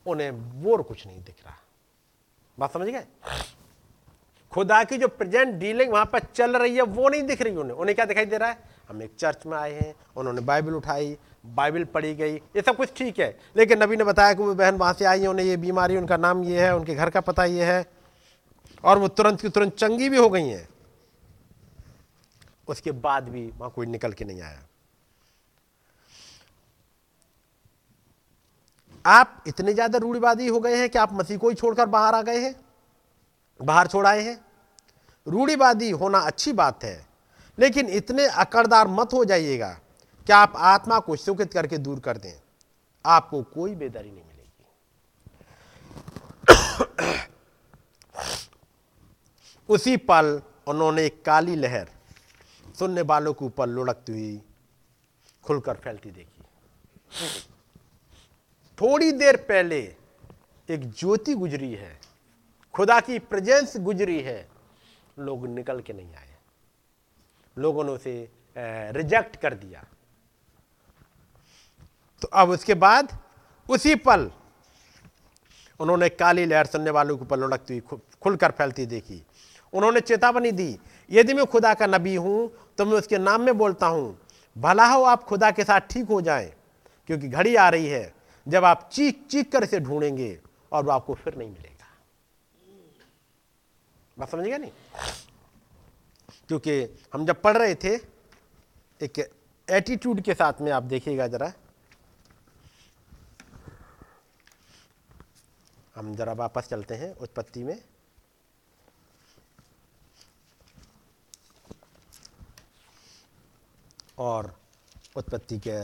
उन्हें 0.07 0.64
बोर 0.64 0.81
कुछ 0.81 1.07
नहीं 1.07 1.23
दिख 1.23 1.35
रहा। 1.45 1.55
बात 2.60 2.73
समझ 2.73 2.88
गए? 2.88 3.03
खुदा 4.51 4.84
की 4.84 4.97
जो 4.97 5.07
प्रेजेंट 5.07 5.53
डीलिंग 5.53 5.93
वहाँ 5.93 6.05
पर 6.05 6.19
चल 6.19 6.57
रही 6.57 6.76
है, 6.76 6.81
वो 6.81 7.10
नहीं 7.10 7.23
दिख 7.23 7.41
रही 7.41 7.55
उन्हें। 7.55 7.77
उन्हें 7.77 7.95
क्या 7.95 8.05
दिखाई 8.05 8.26
दे 8.26 8.38
रहा 8.38 8.49
है? 8.49 8.57
हम 8.89 9.03
एक 9.03 9.15
चर्च 9.15 9.45
में 9.45 9.57
आए 9.57 9.73
हैं, 9.73 9.95
उन्होंने 10.15 10.41
बाइबल 10.41 10.73
उठाई, 10.73 11.18
बाइबल 11.45 11.84
पढ़ी 11.84 12.15
गई, 12.15 12.35
ये 12.35 12.61
सब 12.61 12.77
कुछ 12.77 12.89
ठीक 12.95 13.19
है। 13.19 13.39
लेकिन 13.57 13.84
नबी 13.84 13.95
ने 13.95 14.03
बताया 14.03 14.34
कि 14.34 14.43
वो 14.43 14.55
बहन 14.55 14.76
वहाँ 14.76 14.93
से 14.93 15.05
आई 15.05 15.22
है, 15.22 15.27
उन्हें 15.27 15.45
ये 15.45 15.57
बीमारी, 15.57 15.97
उनका 15.97 16.18
नाम 16.18 16.43
ये 16.43 16.61
है, 16.61 16.76
उनके 16.76 16.95
घर 16.95 17.10
का 17.10 17.22
पता 17.22 17.45
ये 17.45 17.64
है। 17.64 18.03
और 18.84 18.99
वो 18.99 19.07
तुरंत 19.10 19.41
की 19.41 19.49
तुरंत 19.49 19.76
चंगी 19.76 20.10
भी 20.10 20.18
हो 20.18 20.30
गई 20.30 20.47
हैं। 20.47 20.68
उसके 22.68 22.91
बाद 22.93 23.30
भी 23.30 23.45
वहाँ 23.49 23.72
कोई 23.72 23.85
निकल 23.88 24.14
के 24.14 24.26
नहीं 24.26 24.41
आया। 24.41 24.61
आप 29.05 29.43
इतने 29.47 29.73
ज़्यादा 29.73 29.97
रूढ़िवादी 29.99 30.47
हो 30.47 30.60
गए 30.60 30.76
हैं 30.77 30.89
कि 30.89 30.97
आप 30.99 31.14
मसीह 31.14 31.38
को 31.38 31.49
ही 31.49 31.55
छोड़कर 31.55 31.85
बाहर 31.88 32.15
आ 32.15 32.22
गए 32.22 32.39
हैं, 32.39 32.55
बाहर 33.60 33.88
छोड़ 33.88 34.05
आए 34.07 34.22
हैं। 34.22 34.38
रूढ़िवादी 35.27 35.89
होना 35.91 36.19
अच्छी 36.19 36.53
बात 36.53 36.84
है, 36.84 37.05
लेकिन 37.57 37.89
इतने 37.91 38.26
अकड़दार 38.27 38.88
मत 38.89 39.14
हो 39.14 39.23
जाइएगा 39.26 39.69
कि 40.27 40.34
आप 40.34 40.53
आत्मा 40.57 40.99
को 40.99 41.15
सुखित 41.15 41.53
करके 41.53 41.77
दूर 41.80 41.99
कर 41.99 42.18
दें। 42.18 42.34
आपको 43.05 43.41
कोई 43.45 43.76
बेदारी 43.76 44.11
नहीं 44.11 44.23
मिलेगी। 44.23 44.49
उसी 49.69 49.95
पल 49.99 50.41
उन्होंने 50.68 51.06
एक 51.06 51.23
काली 51.26 51.56
लहर 51.56 51.90
सुनने 52.80 53.02
वालों 53.02 53.34
के 53.34 53.45
ऊपर 53.45 53.68
लुढ़कती 53.68 54.11
हुई 54.11 54.41
खुलकर 55.44 55.76
फैलती 55.76 56.11
देखी। 56.11 56.41
थोड़ी 58.77 59.11
देर 59.11 59.38
पहले 59.44 59.80
एक 60.69 60.90
ज्योति 60.91 61.34
गुजरी 61.34 61.73
है, 61.73 61.99
खुदा 62.73 62.99
की 62.99 63.19
प्रेजेंस 63.22 63.77
गुजरी 63.80 64.19
है, 64.22 64.48
लोग 65.19 65.48
निकल 65.48 65.81
के 65.81 65.94
नहीं 65.94 66.15
आए। 66.15 66.38
लोगों 67.57 67.84
ने 67.84 67.91
उसे 67.91 68.30
रिजेक्ट 68.56 69.35
कर 69.35 69.53
दिया। 69.53 69.84
तो 72.22 72.27
अब 72.34 72.49
उसके 72.49 72.73
बाद 72.76 73.18
उसी 73.69 73.95
पल 73.98 74.31
उन्होंने 75.80 76.10
काली 76.10 76.45
लहर 76.45 76.65
सुनने 76.65 76.90
वालों 76.90 77.18
के 77.18 77.23
ऊपर 77.23 77.40
लुढ़कती 77.40 77.77
हुई 77.77 77.99
खुलकर 78.22 78.52
फैलती 78.52 78.85
देखी। 78.85 79.23
उन्होंने 79.74 80.00
चेतावनी 80.02 80.52
दी, 80.52 80.78
यदि 81.10 81.34
मैं 81.34 81.45
खुदा 81.45 81.74
का 81.74 81.88
नबी 81.88 82.16
हूँ 82.16 82.52
तो 82.78 82.86
मैं 82.86 82.94
उसके 82.94 83.18
नाम 83.18 83.41
में 83.41 83.58
बोलता 83.58 83.88
हूँ, 83.88 84.18
भला 84.56 84.86
हो 84.88 85.04
आप 85.04 85.24
खुदा 85.24 85.52
के 85.52 85.64
साथ 85.64 85.82
ठीक 85.90 86.08
हो 86.08 86.22
जाएँ, 86.22 86.52
क्योंकि 87.10 87.28
घड़ी 87.28 87.56
आ 87.56 87.68
रही 87.70 87.88
है, 87.88 88.14
जब 88.48 88.66
आप 88.66 88.90
चीख 88.94 89.26
चीख 89.30 89.52
कर 89.52 89.64
इसे 89.64 89.80
ढूंढेंगे 89.80 90.38
और 90.72 90.84
वो 90.86 90.91
आपको 90.91 91.14
फिर 91.16 91.36
नहीं 91.36 91.50
मिलेगा। 91.50 91.88
बात 94.18 94.30
समझिएगा 94.30 94.58
नहीं? 94.58 94.72
क्योंकि 96.48 96.82
हम 97.14 97.26
जब 97.26 97.41
पढ़ 97.41 97.58
रहे 97.58 97.76
थे, 97.76 97.95
एक 99.02 99.20
एटीट्यूड 99.68 100.22
के 100.22 100.34
साथ 100.34 100.62
में 100.62 100.72
आप 100.72 100.84
देखिएगा 100.84 101.28
जरा। 101.28 101.52
हम 105.95 106.14
जरा 106.16 106.34
वापस 106.34 106.68
चलते 106.70 106.95
हैं 106.95 107.14
उत्पत्ति 107.16 107.64
में। 107.64 107.78
और 114.18 114.53
उत्पत्ति 115.15 115.60
के 115.68 115.80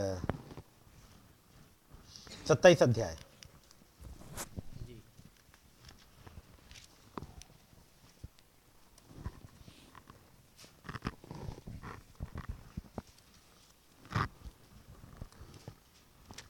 सत्ताईस 2.48 2.82
अध्याय। 2.82 3.16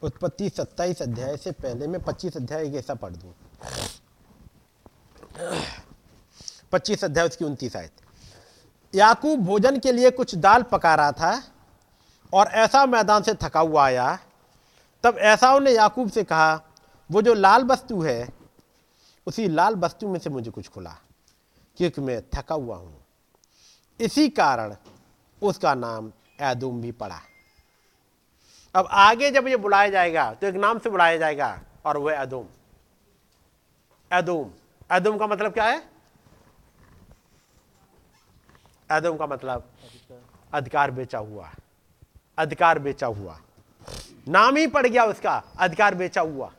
उत्पत्ति 0.02 0.48
सत्ताईस 0.48 1.02
अध्याय 1.02 1.36
से 1.36 1.51
पहले 1.52 1.86
मैं 1.86 2.01
पच्चीस 2.02 2.36
अध्याय 2.36 2.66
एक 2.66 2.74
ऐसा 2.74 2.94
पढ़ 2.94 3.12
दूँ। 3.12 3.35
पच्चीस 6.73 7.05
अध्याय 7.05 7.27
उसकी 7.27 7.44
उनतीस 7.44 7.77
आयत। 7.77 7.93
याकूब 8.94 9.40
भोजन 9.40 9.78
के 9.78 9.93
लिए 9.93 10.11
कुछ 10.11 10.35
दाल 10.35 10.62
पका 10.62 10.94
रहा 10.94 11.12
था। 11.12 11.32
और 12.32 12.47
ऐसा 12.47 12.85
मैदान 12.86 13.23
से 13.23 13.35
थका 13.35 13.61
हुआ 13.61 13.85
आया, 13.85 14.19
तब 15.05 15.19
ऐसा 15.19 15.59
ने 15.59 15.70
याकूब 15.70 16.11
से 16.11 16.24
कहा, 16.24 16.61
वो 17.11 17.23
जो 17.23 17.35
लाल 17.35 17.65
वस्तु 17.65 18.01
है, 18.02 18.28
उसी 19.27 19.48
लाल 19.48 19.74
वस्तु 19.77 20.09
में 20.09 20.19
से 20.19 20.31
मुझे 20.31 20.51
कुछ 20.51 20.69
खुला, 20.69 20.97
क्योंकि 21.78 22.01
मैं 22.01 22.20
थका 22.31 22.55
हुआ 22.55 22.77
हूँ। 22.77 22.97
इसी 24.01 24.28
कारण 24.31 24.74
उसका 25.43 25.74
नाम 25.74 26.12
एदुम 26.43 26.81
भी 26.81 26.93
पड़ा। 26.93 27.20
अब 28.74 28.89
आगे 28.90 29.31
जब 29.31 29.48
ये 29.48 29.57
बुलाया 29.57 29.89
जाएगा 29.89 30.32
तो 30.35 30.47
एक 30.47 30.55
नाम 30.57 30.78
से 30.78 30.90
बुलाया 30.90 31.16
जाएगा, 31.16 31.61
और 31.86 31.97
वह 31.98 32.15
एदुम। 32.15 32.47
एदुम। 34.11 34.51
एदुम 34.90 35.19
का 35.19 35.27
मतलब 35.27 35.52
क्या 35.52 35.65
है? 35.65 35.82
एदुम 38.90 39.16
का 39.16 39.27
मतलब 39.27 39.70
अधिकार 40.52 40.90
बेचा 40.90 41.19
हुआ। 41.19 41.51
अधिकार 42.41 42.79
बेचा 42.79 43.07
हुआ। 43.07 43.41
नाम 44.29 44.57
ही 44.57 44.67
पड़ 44.67 44.87
गया 44.87 45.05
उसका, 45.05 45.43
अधिकार 45.59 45.95
बेचा 45.95 46.21
हुआ। 46.21 46.53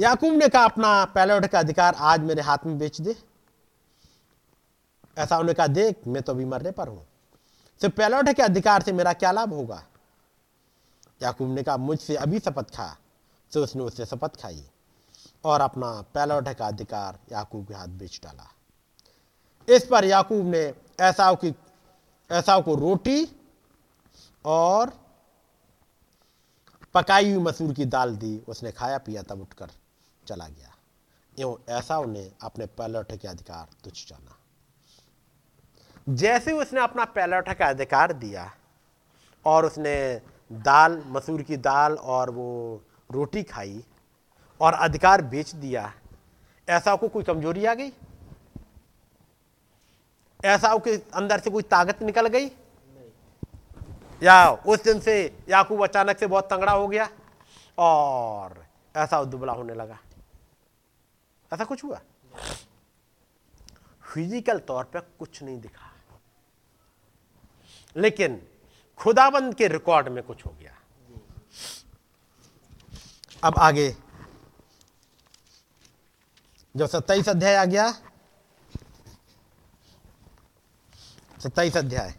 याकूब 0.00 0.34
ने 0.34 0.48
कहा, 0.48 0.64
अपना 0.64 1.04
पैलोट 1.04 1.46
का 1.46 1.58
अधिकार 1.58 1.94
आज 1.98 2.20
मेरे 2.20 2.42
हाथ 2.42 2.58
में 2.66 2.78
बेच 2.78 3.00
दे। 3.00 3.16
ऐसा 5.18 5.38
उन्होंने 5.38 5.54
कहा, 5.54 5.66
देख, 5.66 5.96
मैं 6.06 6.22
तो 6.22 6.32
अभी 6.32 6.44
मरने 6.44 6.70
पर 6.70 6.88
हूँ। 6.88 7.06
सिर्फ़ 7.80 7.94
पैलोट 7.94 8.28
के 8.28 8.42
अधिकार 8.42 8.82
से 8.82 8.92
मेरा 8.92 9.12
क्या 9.12 9.32
लाभ 9.32 9.52
होगा? 9.52 9.84
याकूब 11.22 11.54
ने 11.54 11.62
कहा, 11.62 11.76
मुझसे 11.76 12.16
अभी 12.16 12.38
शपथ 12.38 12.76
खा। 12.76 12.96
तो 13.52 13.62
उसने 13.62 13.82
उससे 13.82 14.06
शपथ 14.06 14.42
खाई 14.42 14.64
और 15.44 15.60
अपना 15.60 16.04
पैलोट 16.14 16.48
का 16.48 16.66
अधिकार 16.66 17.18
याकूब 17.32 17.66
के 17.66 17.74
हाथ 17.74 17.86
बेच 17.86 18.20
डाला। 18.24 18.52
इस 19.68 19.84
पर 19.84 20.04
याकूब 20.04 20.46
ने 20.46 20.74
ऐसा 21.00 21.34
की 21.34 21.50
ऐसा 22.30 22.58
को 22.60 22.74
रोटी 22.74 23.28
और 24.44 24.92
पकाई 26.94 27.32
हुई 27.32 27.42
मसूर 27.42 27.72
की 27.74 27.84
दाल 27.84 28.16
दी, 28.16 28.38
उसने 28.48 28.72
खाया, 28.72 28.98
पिया, 28.98 29.22
तब 29.22 29.40
उठकर 29.40 29.70
चला 30.26 30.48
गया। 30.48 30.74
यूँ 31.36 31.56
ऐसा 31.68 31.98
उन्हें 31.98 32.30
अपने 32.42 32.66
पैलौठे 32.66 33.16
के 33.16 33.28
अधिकार 33.28 33.66
तुच्छ 33.84 34.08
जाना। 34.08 34.36
जैसे 36.08 36.52
उसने 36.52 36.80
अपना 36.80 37.04
पैलौठे 37.04 37.54
का 37.54 37.66
अधिकार 37.66 38.12
दिया 38.12 38.50
और 39.44 39.66
उसने 39.66 40.22
दाल, 40.52 41.02
मसूर 41.06 41.42
की 41.42 41.56
दाल 41.56 41.94
और 41.94 42.30
वो 42.30 42.82
रोटी 43.12 43.42
खाई 43.42 43.84
और 44.60 44.74
अधिकार 44.74 45.22
बेच 45.22 45.54
दिया, 45.54 45.92
ऐसा 46.68 46.94
को 46.96 47.08
कोई 47.08 47.22
कमज़ोरी 47.22 47.64
आ 47.64 47.74
गई? 47.74 47.92
ऐसा 50.44 50.76
के 50.78 50.96
अंदर 51.14 51.40
से 51.40 51.50
कोई 51.50 51.62
ताकत 51.62 52.02
निकल 52.02 52.26
गई? 52.26 52.50
या 54.22 54.50
उस 54.50 54.82
दिन 54.82 55.00
से 55.00 55.38
याकूब 55.48 55.82
अचानक 55.84 56.18
से 56.18 56.26
बहुत 56.26 56.44
तंगड़ा 56.44 56.72
हो 56.72 56.88
गया 56.88 57.08
और 57.78 58.64
ऐसा 58.96 59.24
दुबला 59.24 59.52
होने 59.52 59.74
लगा। 59.74 59.98
ऐसा 61.52 61.64
कुछ 61.64 61.84
हुआ? 61.84 62.00
फ़िज़िकल 64.14 64.58
तौर 64.58 64.84
पर 64.84 65.00
कुछ 65.18 65.42
नहीं 65.42 65.60
दिखा। 65.60 65.92
लेकिन 67.96 68.40
खुदाबंद 68.98 69.54
के 69.54 69.68
रिकॉर्ड 69.68 70.08
में 70.08 70.22
कुछ 70.24 70.46
हो 70.46 70.56
गया। 70.60 70.72
अब 73.44 73.54
आगे। 73.58 73.96
जब 76.76 76.86
सत्ताईस 76.86 77.28
अध्याय 77.28 77.56
आ 77.56 77.64
गया 77.64 77.90
सत्ताईस 81.46 81.76
अध्याय। 81.76 82.12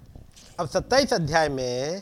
अब 0.59 0.67
सत्ताईस 0.67 1.13
अध्याय 1.13 1.47
में 1.49 2.01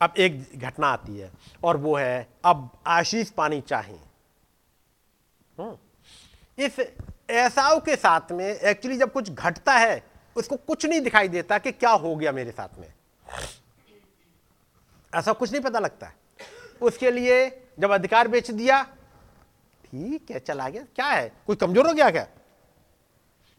अब 0.00 0.14
एक 0.16 0.58
घटना 0.58 0.86
आती 0.86 1.18
है, 1.18 1.30
और 1.64 1.76
वो 1.76 1.94
है, 1.96 2.28
अब 2.44 2.68
आशीष 2.86 3.30
पानी 3.30 3.60
चाहिए 3.60 4.00
हम्म। 5.58 6.64
इस 6.64 6.76
ऐसाव 7.30 7.80
के 7.80 7.96
साथ 7.96 8.32
में 8.32 8.44
एक्चुअली 8.44 8.98
जब 8.98 9.12
कुछ 9.12 9.30
घटता 9.30 9.72
है, 9.72 10.02
उसको 10.36 10.56
कुछ 10.56 10.86
नहीं 10.86 11.00
दिखाई 11.00 11.28
देता 11.28 11.58
कि 11.58 11.72
क्या 11.72 11.90
हो 11.90 12.14
गया 12.16 12.32
मेरे 12.32 12.50
साथ 12.50 12.78
में। 12.78 12.92
ऐसा 15.12 15.32
कुछ 15.32 15.52
नहीं 15.52 15.62
पता 15.62 15.78
लगता। 15.78 16.12
उसके 16.80 17.10
लिए 17.10 17.48
जब 17.80 17.90
अधिकार 17.90 18.28
बेच 18.28 18.50
दिया, 18.50 18.82
ठीक 19.84 20.30
है, 20.30 20.38
चला 20.38 20.68
गया। 20.68 20.82
क्या 20.96 21.06
है? 21.06 21.32
कोई 21.46 21.56
कमज़ोर 21.56 21.88
हो 21.88 21.94
गया 21.94 22.10
क्या? 22.10 22.26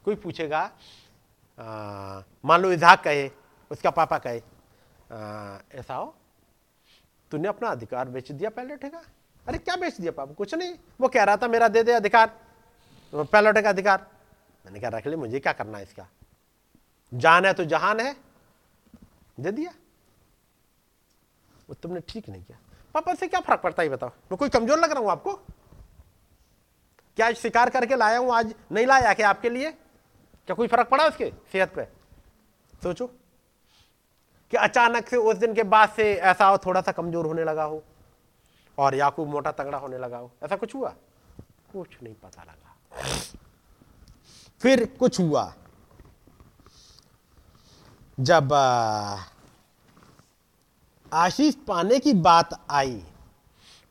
कोई 0.05 0.15
पूछेगा 0.17 0.63
मान 2.45 2.61
लो 2.61 2.71
इजहाक 2.71 3.03
कहे, 3.03 3.29
उसका 3.71 3.89
पापा 3.91 4.17
कहे 4.19 4.37
ऐसा 5.79 5.95
हो? 5.95 6.15
तूने 7.31 7.47
अपना 7.47 7.69
अधिकार 7.69 8.09
बेच 8.09 8.31
दिया 8.31 8.49
पहले 8.49 8.73
उठेगा 8.73 9.01
अरे, 9.45 9.57
क्या 9.57 9.75
बेच 9.75 9.99
दिया 9.99 10.11
पापा? 10.11 10.33
कुछ 10.33 10.53
नहीं। 10.55 10.73
वो 11.01 11.07
कह 11.07 11.23
रहा 11.23 11.37
था 11.37 11.47
मेरा 11.47 11.67
दे 11.67 11.83
दे 11.83 11.91
अधिकार 11.93 12.27
पहले 13.13 13.49
उठेगा 13.49 13.69
अधिकार। 13.69 14.05
मैंने 14.65 14.79
कहा, 14.79 14.89
रख 14.89 15.07
ले, 15.07 15.15
मुझे 15.15 15.39
क्या 15.39 15.53
करना 15.53 15.77
है 15.77 15.83
इसका? 15.83 16.07
जान 17.11 17.45
है 17.45 17.53
तो 17.53 17.63
जहान 17.65 17.99
है। 17.99 18.15
दे 19.39 19.51
दिया। 19.51 19.71
वो 21.69 21.75
तुमने 21.75 21.99
ठीक 22.07 22.29
नहीं 22.29 22.43
किया। 22.43 22.57
पापा 22.95 23.13
से 23.13 23.27
क्या 23.27 23.39
फ़र्क 23.41 23.61
पड़ता 23.61 23.83
है 23.83 23.89
बताओ? 23.89 24.09
मैं 24.09 24.37
कोई 24.37 24.49
कमज़ोर 24.49 24.79
लग 24.79 24.91
रहा 24.91 25.01
हूँ 25.01 25.11
आपको? 25.11 25.33
क्या 27.17 27.31
शिकार 27.33 27.69
करके 27.69 27.95
लाया 27.95 28.17
हूँ 28.17 28.33
आज? 28.35 28.53
नहीं 28.71 28.85
लाया 28.85 29.13
क्या 29.13 29.29
आपके 29.29 29.49
लिए? 29.49 29.73
क्या 30.47 30.53
कोई 30.53 30.67
फ़र्क 30.67 30.87
पड़ा 30.87 31.05
उसके 31.05 31.33
सेहत 31.51 31.73
पे? 31.75 31.83
सोचो। 32.83 33.07
कि 34.51 34.57
अचानक 34.57 35.07
से 35.09 35.17
उस 35.17 35.35
दिन 35.35 35.53
के 35.53 35.63
बाद 35.63 35.89
से 35.89 36.13
ऐसा 36.15 36.45
हो, 36.45 36.57
थोड़ा 36.57 36.81
सा 36.81 36.91
कमज़ोर 36.91 37.25
होने 37.25 37.43
लगा 37.43 37.63
हो, 37.63 37.83
और 38.77 38.95
याकूब 38.95 39.27
मोटा 39.27 39.51
तगड़ा 39.51 39.77
होने 39.77 39.97
लगा 39.97 40.17
हो। 40.17 40.31
ऐसा 40.43 40.55
कुछ 40.55 40.75
हुआ? 40.75 40.89
कुछ 41.73 41.87
नहीं 42.03 42.13
पता 42.13 42.43
लगा। 42.43 42.77
फिर 44.61 44.85
कुछ 44.85 45.19
हुआ। 45.19 45.53
जब 48.19 48.53
आशीष 51.13 51.55
पाने 51.55 51.99
की 51.99 52.13
बात 52.13 52.65
आई, 52.69 53.03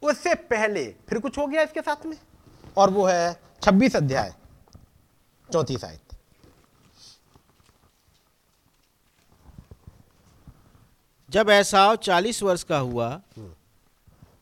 उससे 0.03 0.35
पहले 0.35 0.95
फिर 1.09 1.19
कुछ 1.19 1.39
हो 1.39 1.47
गया 1.47 1.63
इसके 1.63 1.81
साथ 1.81 2.07
में? 2.07 2.19
और 2.77 2.91
वो 2.91 3.07
है 3.07 3.41
छब्बीस 3.63 3.97
अध्याय 3.97 4.35
चौथी 5.53 5.77
आयत। 5.85 6.02
जब 11.33 11.51
ऐसाव 11.51 11.97
चालीस 11.97 12.43
वर्ष 12.43 12.63
का 12.63 12.79
हुआ, 12.79 13.09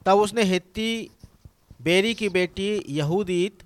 तब 0.07 0.19
उसने 0.19 0.43
हित्ती 0.43 1.11
बेरी 1.83 2.15
की 2.15 2.29
बेटी 2.29 2.69
यहूदीत 2.89 3.63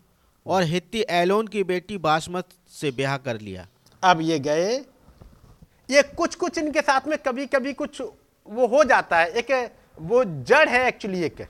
और 0.46 0.62
हित्ती 0.62 1.04
एलोन 1.10 1.46
की 1.46 1.62
बेटी 1.64 1.98
बासमत 1.98 2.48
से 2.70 2.90
ब्याह 2.90 3.16
कर 3.16 3.40
लिया। 3.40 3.66
अब 4.02 4.20
ये 4.20 4.38
गए, 4.38 4.74
ये 5.90 6.02
कुछ 6.02 6.34
कुछ 6.34 6.58
इनके 6.58 6.80
साथ 6.80 7.08
में 7.08 7.16
कभी 7.18 7.46
कभी 7.46 7.72
कुछ 7.72 8.00
वो 8.00 8.66
हो 8.66 8.84
जाता 8.84 9.18
है। 9.18 9.30
एक, 9.30 9.72
वो 9.98 10.24
जड़ 10.24 10.68
है 10.68 10.86
एक्चुअली 10.88 11.22
एक, 11.22 11.46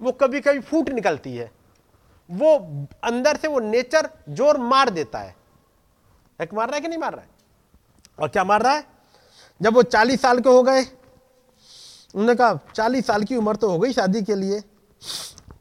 वो 0.00 0.12
कभी 0.12 0.40
कभी 0.40 0.60
फूट 0.60 0.90
निकलती 0.90 1.36
है। 1.36 1.50
वो 2.30 2.56
अंदर 3.04 3.36
से 3.36 3.48
वो 3.48 3.60
नेचर 3.60 4.10
ज़ोर 4.28 4.58
मार 4.58 4.90
देता 4.90 5.18
है। 5.18 5.34
एक 6.42 6.54
मार 6.54 6.66
रहा 6.66 6.74
है 6.74 6.80
कि 6.80 6.88
नहीं 6.88 6.98
मार 6.98 7.12
रहा 7.12 7.22
है? 7.22 7.28
और 8.18 8.28
क्या 8.28 8.44
मार 8.44 8.62
रहा 8.62 8.72
है? 8.72 8.86
जब 9.60 9.74
वो 9.74 9.82
चालीस 9.82 10.20
साल 10.22 10.40
के 10.40 10.48
हो 10.48 10.62
गए 10.62 10.84
उन्होंने 12.14 12.34
कहा 12.34 12.58
चालीस 12.74 13.06
साल 13.06 13.24
की 13.24 13.36
उम्र 13.36 13.56
तो 13.56 13.70
हो 13.70 13.78
गई 13.78 13.92
शादी 13.92 14.22
के 14.22 14.34
लिए। 14.34 14.60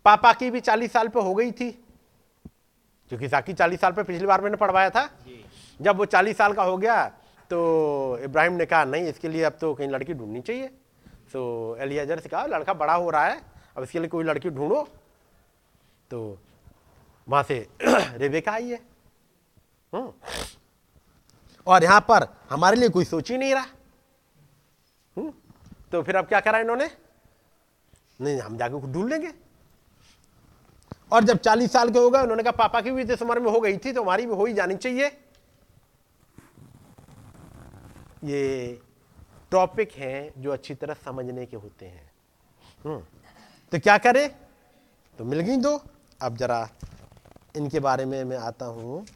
पापा 0.05 0.31
की 0.33 0.49
भी 0.51 0.59
चालीस 0.59 0.91
साल 0.93 1.07
पे 1.07 1.21
हो 1.21 1.33
गई 1.35 1.51
थी 1.51 1.71
क्योंकि 3.11 3.29
साकी 3.29 3.53
चालीस 3.53 3.81
साल 3.81 3.91
पे 3.91 4.03
पिछली 4.03 4.25
बार 4.27 4.41
मैंने 4.41 4.57
पढ़वाया 4.57 4.89
था। 4.89 5.09
जब 5.79 5.97
वो 5.97 6.05
चालीस 6.07 6.37
साल 6.37 6.53
का 6.53 6.63
हो 6.63 6.77
गया 6.77 7.05
तो 7.51 8.19
इब्राहिम 8.23 8.53
ने 8.53 8.65
कहा 8.65 8.83
नहीं 8.85 9.07
इसके 9.07 9.27
लिए 9.27 9.43
अब 9.43 9.57
तो 9.61 9.73
कहीं 9.73 9.87
लड़की 9.89 10.13
ढूंढनी 10.13 10.41
चाहिए। 10.41 10.67
तो 11.33 11.75
एलियाजर 11.79 12.19
से 12.19 12.29
कहा 12.29 12.45
लड़का 12.45 12.73
बड़ा 12.73 12.93
हो 12.93 13.09
रहा 13.09 13.25
है 13.25 13.41
अब 13.77 13.83
इसके 13.83 13.99
लिए 13.99 14.07
कोई 14.07 14.23
लड़की 14.23 14.49
ढूंढो। 14.49 14.87
तो 16.11 16.37
वहाँ 17.27 17.43
से 17.43 17.67
रेबेका 17.83 18.51
आई 18.51 18.69
है। 18.69 18.79
हम्म। 19.93 20.11
और 21.67 21.83
यहाँ 21.83 21.99
पर 22.01 22.27
हमारे 22.49 22.77
लिए 22.77 22.89
कोई 22.89 23.05
सोच 23.05 23.31
ही 23.31 23.37
नहीं 23.37 23.53
रहा। 23.53 23.65
हम्म। 25.15 25.31
तो 25.91 26.03
फिर 26.03 26.15
अब 26.15 26.25
क्या 26.25 26.39
करा 26.39 26.59
इन्होंने? 26.59 26.91
नहीं 28.21 28.39
हम 28.39 28.57
जाके 28.57 28.93
ढूंढ 28.93 29.09
लेंगे। 29.09 29.33
और 31.11 31.23
जब 31.23 31.37
चालीस 31.37 31.71
साल 31.71 31.89
के 31.89 31.99
हो 31.99 32.09
गए, 32.09 32.21
उन्होंने 32.21 32.43
कहा, 32.43 32.51
पापा 32.51 32.81
की 32.81 32.91
भी 32.91 33.03
जिस 33.03 33.21
उम्र 33.21 33.39
में 33.39 33.51
हो 33.51 33.59
गई 33.59 33.77
थी 33.77 33.93
तो 33.93 34.03
हमारी 34.03 34.25
भी 34.25 34.35
हो 34.35 34.45
ही 34.45 34.53
जानी 34.53 34.75
चाहिए। 34.75 35.07
ये 38.23 38.81
टॉपिक 39.51 39.91
हैं 39.91 40.41
जो 40.41 40.51
अच्छी 40.51 40.75
तरह 40.75 40.93
समझने 40.93 41.45
के 41.45 41.57
होते 41.57 41.85
हैं। 41.85 42.11
हम्म। 42.85 42.99
तो 43.71 43.79
क्या 43.79 43.97
करें? 43.97 44.29
तो 45.17 45.25
मिल 45.25 45.39
गई 45.39 45.57
दो। 45.57 45.81
अब 46.21 46.37
जरा 46.37 46.69
इनके 47.55 47.79
बारे 47.79 48.05
में 48.05 48.23
मैं 48.23 48.37
आता 48.37 48.65
हूँ। 48.65 49.07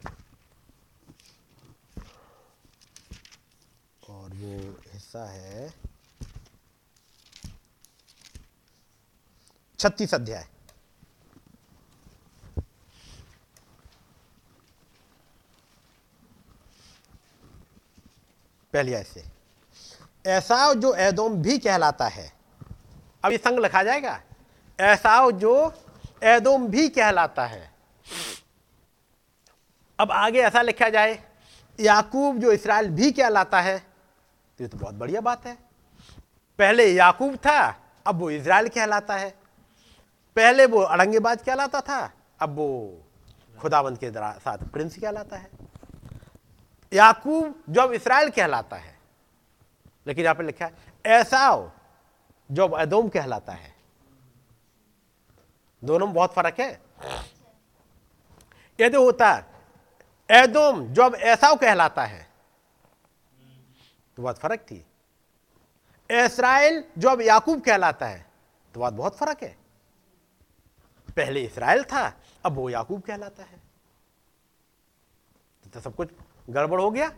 और 4.08 4.30
वो 4.30 4.80
हिस्सा 4.92 5.24
है। 5.24 5.91
छत्तीस 9.82 10.14
अध्याय। 10.14 10.46
पहली 18.72 18.92
ऐसे 18.92 19.24
ऐसा 20.26 20.72
जो 20.74 20.92
एदोम 20.96 21.34
भी 21.42 21.58
कहलाता 21.58 22.06
है, 22.06 22.30
अब 23.24 23.32
ये 23.32 23.38
संग 23.38 23.58
लिखा 23.58 23.82
जाएगा। 23.82 24.20
ऐसा 24.78 25.30
जो 25.32 25.72
एदोम 26.24 26.66
भी 26.68 26.88
कहलाता 26.90 27.46
है। 27.46 27.70
अब 29.98 30.12
आगे 30.12 30.40
ऐसा 30.42 30.62
लिखा 30.62 30.88
जाए, 30.88 31.18
याकूब 31.78 32.38
जो 32.38 32.52
इसराइल 32.52 32.88
भी 32.90 33.10
कहलाता 33.12 33.60
है 33.60 33.78
तो 33.78 34.64
ये 34.64 34.68
तो 34.68 34.78
बहुत 34.78 34.94
बढ़िया 34.94 35.20
बात 35.20 35.46
है। 35.46 35.54
पहले 36.58 36.86
याकूब 36.86 37.36
था, 37.36 37.60
अब 38.06 38.20
वो 38.20 38.30
इसराइल 38.30 38.68
कहलाता 38.68 39.16
है। 39.16 39.41
पहले 40.36 40.66
वो 40.66 40.80
अड़ंगेबाज 40.80 41.42
कहलाता 41.42 41.80
था, 41.80 42.12
अब 42.40 42.54
वो 42.56 42.68
खुदाबंद 43.58 43.98
के 43.98 44.10
साथ 44.10 44.58
प्रिंस 44.72 44.96
कहलाता 44.98 45.36
है। 45.36 45.50
याकूब 46.92 47.62
जो 47.68 47.80
अब 47.82 47.92
इसराइल 47.92 48.30
कहलाता 48.30 48.76
है, 48.76 48.94
लेकिन 50.06 50.24
यहाँ 50.24 50.34
पर 50.34 50.44
लिखा 50.44 50.64
है 50.64 50.72
ऐसा 51.10 51.70
जो 52.50 52.64
अब 52.64 52.74
अदोम 52.76 53.08
कहलाता 53.08 53.52
है। 53.52 53.74
दोनों 55.82 56.06
में 56.06 56.14
बहुत 56.14 56.34
फ़र्क 56.34 56.60
है। 56.60 56.80
यदि 58.78 58.96
होता 58.96 59.32
एदोम 60.28 60.86
जो 60.88 61.02
अब 61.02 61.14
ऐसा 61.14 61.54
कहलाता 61.54 62.04
है 62.04 62.26
तो 64.16 64.22
बात 64.22 64.38
फ़र्क 64.38 64.60
थी। 64.60 64.84
इसराइल 66.10 66.82
जो 66.98 67.08
अब 67.10 67.20
याकूब 67.20 67.60
कहलाता 67.60 68.06
है 68.06 68.24
तो 68.74 68.80
बात 68.80 68.92
बहुत 68.92 69.16
फ़र्क 69.16 69.42
है। 69.42 69.56
पहले 71.16 71.40
इसराइल 71.40 71.82
था, 71.82 72.12
अब 72.44 72.52
वो 72.52 72.68
याकूब 72.70 73.00
कहलाता 73.00 73.42
है। 73.42 73.60
तो 75.64 75.80
सब 75.80 75.94
कुछ 75.94 76.08
गड़बड़ 76.50 76.80
हो 76.80 76.90
गया। 76.90 77.10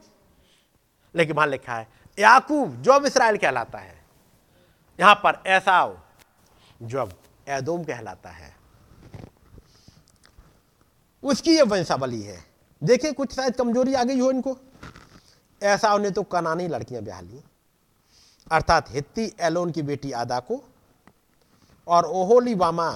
लेकिन 1.15 1.37
वहाँ 1.37 1.49
लिखा 1.49 1.75
है, 1.75 1.89
याकूब 2.19 2.83
जो 2.83 2.93
अब 2.93 3.07
इसराइल 3.07 3.37
कहलाता 3.37 3.79
है, 3.79 4.03
यहाँ 4.99 5.15
पर 5.15 5.43
ऐसा 5.47 5.77
जो 6.83 7.01
अब 7.01 7.13
एदोम 7.49 7.85
कहलाता 7.85 8.31
है, 8.31 8.53
उसकी 11.23 11.57
यह 11.57 11.65
वंशावली 11.65 12.23
है। 12.23 12.39
देखिए 12.83 13.13
कुछ 13.13 13.35
शायद 13.35 13.57
कमज़ोरी 13.57 13.95
आ 13.95 14.03
गई 14.05 14.19
हो 14.21 14.31
इनको। 14.31 14.57
ऐसा 15.63 15.97
ने 15.99 16.11
तो 16.11 16.23
कनानी 16.23 16.67
लड़कियाँ 16.69 17.03
ब्याह 17.03 17.21
ली, 17.21 17.43
अर्थात 18.47 18.91
हित्ती 18.91 19.33
एलोन 19.41 19.71
की 19.73 19.83
बेटी 19.83 20.13
आदा 20.13 20.39
को 20.41 20.63
और 21.87 22.05
ओहोली 22.05 22.55
वामा 22.55 22.91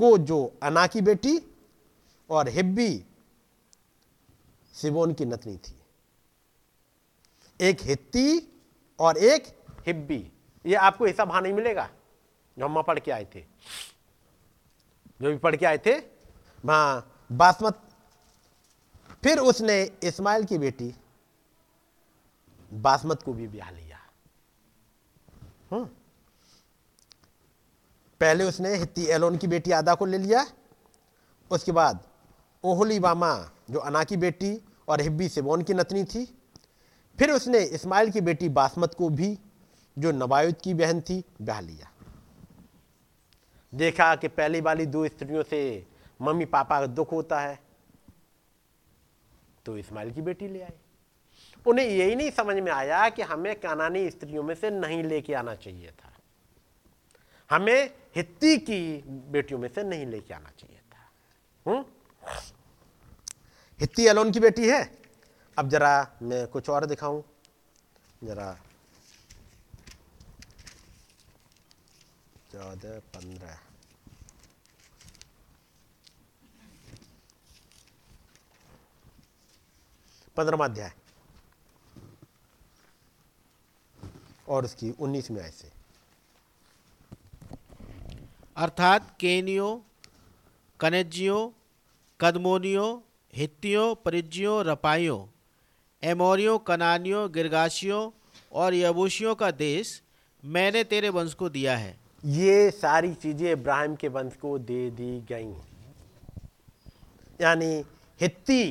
को 0.00 0.18
जो 0.18 0.58
अना 0.62 0.86
की 0.86 1.00
बेटी 1.00 1.38
और 2.30 2.48
हिब्बी 2.48 3.04
सिबोन 4.72 5.12
की 5.14 5.24
नतनी 5.24 5.56
थी। 5.56 5.80
एक 7.60 7.80
हित्ती 7.80 8.60
और 9.00 9.16
एक 9.16 9.64
हिब्बी। 9.86 10.32
ये 10.66 10.74
आपको 10.74 11.06
ऐसा 11.06 11.24
भा 11.24 11.40
नहीं 11.40 11.52
मिलेगा 11.52 11.90
जो 12.58 12.64
हम 12.64 12.82
पढ़ 12.82 12.98
के 12.98 13.10
आए 13.10 13.24
थे। 13.34 13.40
जो 15.22 15.30
भी 15.30 15.36
पढ़ 15.36 15.56
के 15.56 15.66
आए 15.66 15.78
थे, 15.78 15.98
वहाँ 16.64 17.26
बासमत, 17.32 17.82
फिर 19.22 19.38
उसने 19.38 19.82
इस्माइल 20.02 20.44
की 20.44 20.58
बेटी 20.58 20.94
बासमत 22.72 23.22
को 23.22 23.32
भी 23.32 23.48
ब्याह 23.48 23.70
लिया। 23.70 23.98
हम्म। 25.70 25.88
पहले 28.20 28.44
उसने 28.44 28.74
हित्ती 28.76 29.04
एलोन 29.08 29.36
की 29.36 29.46
बेटी 29.46 29.70
आदा 29.72 29.94
को 29.94 30.06
ले 30.06 30.18
लिया, 30.18 30.46
उसके 31.50 31.72
बाद 31.72 32.04
ओहली 32.64 32.98
बामा 33.00 33.32
जो 33.70 33.78
अना 33.80 34.02
की 34.04 34.16
बेटी 34.18 34.58
और 34.88 35.00
हिब्बी 35.00 35.28
सिबोन 35.28 35.62
की 35.62 35.74
नतनी 35.74 36.04
थी, 36.04 36.24
फिर 37.18 37.30
उसने 37.30 37.58
इस्माइल 37.58 38.10
की 38.10 38.20
बेटी 38.20 38.48
बासमत 38.50 38.94
को 38.94 39.08
भी, 39.10 39.38
जो 39.96 40.12
नबायुद 40.12 40.56
की 40.64 40.74
बहन 40.74 41.00
थी, 41.00 41.22
ब्याह 41.42 41.60
लिया। 41.60 41.90
देखा 43.72 44.14
कि 44.16 44.28
पहली 44.28 44.60
वाली 44.60 44.86
दो 44.86 45.06
स्त्रियों 45.08 45.42
से 45.42 45.86
मम्मी 46.20 46.44
पापा 46.46 46.80
का 46.80 46.86
दुख 46.88 47.12
होता 47.12 47.40
है 47.40 47.58
तो 49.66 49.76
इस्माइल 49.78 50.10
की 50.10 50.22
बेटी 50.22 50.48
ले 50.48 50.60
आए 50.62 50.72
उन्हें 51.66 51.86
यही 51.86 52.16
नहीं 52.16 52.30
समझ 52.30 52.56
में 52.56 52.70
आया 52.72 53.08
कि 53.08 53.22
हमें 53.22 53.54
कानानी 53.60 54.08
स्त्रियों 54.10 54.42
में 54.42 54.54
से 54.54 54.70
नहीं 54.70 55.02
लेके 55.04 55.34
आना 55.34 55.54
चाहिए 55.54 55.90
था। 55.90 56.12
हमें 57.50 57.94
हित्ती 58.16 58.58
की 58.58 59.02
बेटियों 59.06 59.60
में 59.60 59.68
से 59.68 59.82
नहीं 59.82 60.06
लेके 60.06 60.34
आना 60.34 60.50
चाहिए 60.50 60.78
था। 60.78 61.10
हुँ? 61.66 62.02
हित्ती 63.80 64.06
अलोन 64.06 64.32
की 64.32 64.40
बेटी 64.40 64.68
है। 64.68 65.02
अब 65.58 65.68
जरा 65.68 66.18
मैं 66.22 66.46
कुछ 66.46 66.70
और 66.70 66.86
दिखाऊँ। 66.86 67.24
जरा 68.24 68.60
चौदह, 72.52 73.00
पंद्रह। 73.00 73.58
पंद्रमा 80.36 80.64
अध्याय। 80.64 80.92
और 84.48 84.64
उसकी 84.64 84.90
उन्नीसवीं 84.90 85.40
आय 85.40 85.50
से। 85.50 85.79
अर्थात 88.56 89.16
केनियो 89.20 89.66
कनेजियो 90.80 91.36
कदमोनियो 92.20 92.86
हित्तियों 93.34 93.94
परिज्यों 93.94 94.64
रपाइयों 94.64 95.18
एमोरियों 96.02 96.58
कनानियों 96.58 97.26
गिरगाशियों 97.34 98.00
और 98.52 98.74
यबूसियों 98.74 99.34
का 99.34 99.50
देश 99.50 100.00
मैंने 100.42 100.82
तेरे 100.84 101.08
वंश 101.08 101.34
को 101.34 101.48
दिया 101.48 101.76
है। 101.76 101.94
ये 102.24 102.70
सारी 102.70 103.12
चीज़ें 103.14 103.50
इब्राहिम 103.52 103.94
के 103.96 104.08
वंश 104.08 104.36
को 104.36 104.58
दे 104.58 104.90
दी 104.90 105.20
गई। 105.30 105.52
यानी 107.40 107.72
हित्ती 108.20 108.62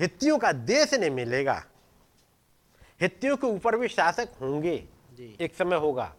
हित्तियों 0.00 0.38
का 0.38 0.52
देश 0.52 0.94
नहीं 0.94 1.10
मिलेगा। 1.10 1.62
हित्तियों 3.00 3.36
के 3.36 3.46
ऊपर 3.46 3.76
भी 3.76 3.88
शासक 3.88 4.34
होंगे। 4.40 4.76
एक 5.40 5.54
समय 5.54 5.76
होगा। 5.76 6.14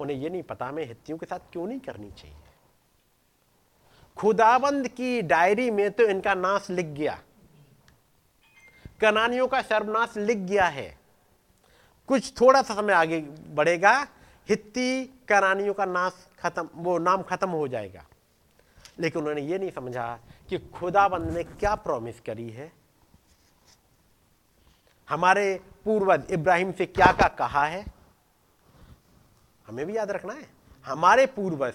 उन्हें 0.00 0.16
ये 0.16 0.30
नहीं 0.30 0.42
पता 0.42 0.66
हमें 0.66 0.86
हित्तियों 0.86 1.18
के 1.18 1.26
साथ 1.26 1.38
क्यों 1.52 1.66
नहीं 1.66 1.80
करनी 1.80 2.10
चाहिए। 2.10 2.36
खुदाबंद 4.16 4.88
की 4.88 5.22
डायरी 5.22 5.70
में 5.70 5.90
तो 5.90 6.02
इनका 6.02 6.34
नाश 6.34 6.70
लिख 6.70 6.86
गया। 6.86 7.22
कनानियों 9.00 9.48
का 9.48 9.62
सर्वनाश 9.62 10.16
लिख 10.16 10.38
गया 10.38 10.64
है। 10.64 10.98
कुछ 12.08 12.40
थोड़ा 12.40 12.62
सा 12.62 12.74
समय 12.74 12.92
आगे 12.92 13.20
बढ़ेगा, 13.48 14.06
हित्ती 14.48 15.04
कनानियों 15.04 15.74
का 15.74 15.84
नाश 15.84 16.26
खत्म, 16.38 16.68
वो 16.74 16.98
नाम 16.98 17.22
खत्म 17.22 17.50
हो 17.50 17.68
जाएगा। 17.68 18.04
लेकिन 18.98 19.20
उन्होंने 19.20 19.40
ये 19.40 19.58
नहीं 19.58 19.70
समझा 19.70 20.18
कि 20.48 20.58
खुदाबंद 20.58 21.30
ने 21.30 21.44
क्या 21.44 21.74
प्रॉमिस 21.74 22.20
करी 22.20 22.50
है। 22.50 22.72
हमारे 25.08 25.60
पूर्वज 25.84 26.24
इब्राहिम 26.30 26.72
से 26.72 26.86
क्या 26.86 27.12
क्या 27.12 27.28
कहा 27.28 27.64
है? 27.64 27.99
हमें 29.70 29.86
भी 29.86 29.96
याद 29.96 30.10
रखना 30.10 30.32
है। 30.32 30.46
हमारे 30.84 31.26
पूर्वज 31.28 31.74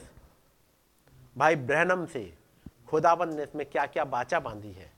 भाई 1.35 1.55
ब्रहणम 1.57 2.05
से 2.05 2.21
खुदाबंद 2.87 3.33
ने 3.33 3.43
इसमें 3.43 3.65
क्या 3.65 3.85
क्या 3.85 4.05
बाचा 4.05 4.39
बांधी 4.39 4.71
है। 4.71 4.91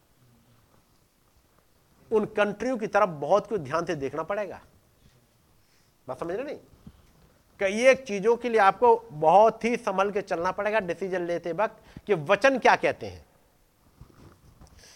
उन 2.11 2.26
कंट्रियों 2.38 2.78
की 2.78 2.88
तरफ़ 2.88 3.10
बहुत 3.19 3.48
कुछ 3.48 3.61
ध्यान 3.61 3.86
से 3.86 3.95
देखना 3.95 4.24
पड़ेगा। 4.24 4.60
बात 6.07 6.19
समझ 6.19 6.36
रहे 6.36 6.44
नहीं? 6.44 6.60
कई 7.60 7.86
एक 7.88 8.03
चीज़ों 8.06 8.36
के 8.38 8.49
लिए 8.49 8.60
आपको 8.61 8.95
बहुत 9.11 9.64
ही 9.65 9.76
संभल 9.78 10.11
के 10.11 10.22
चलना 10.24 10.52
पड़ेगा 10.52 10.80
डिसीज़न 10.82 11.26
लेते 11.26 11.52
वक्त 11.53 12.06
कि 12.07 12.14
वचन 12.14 12.57
क्या 12.60 12.76
कहते 12.76 13.07
हैं। 13.07 13.26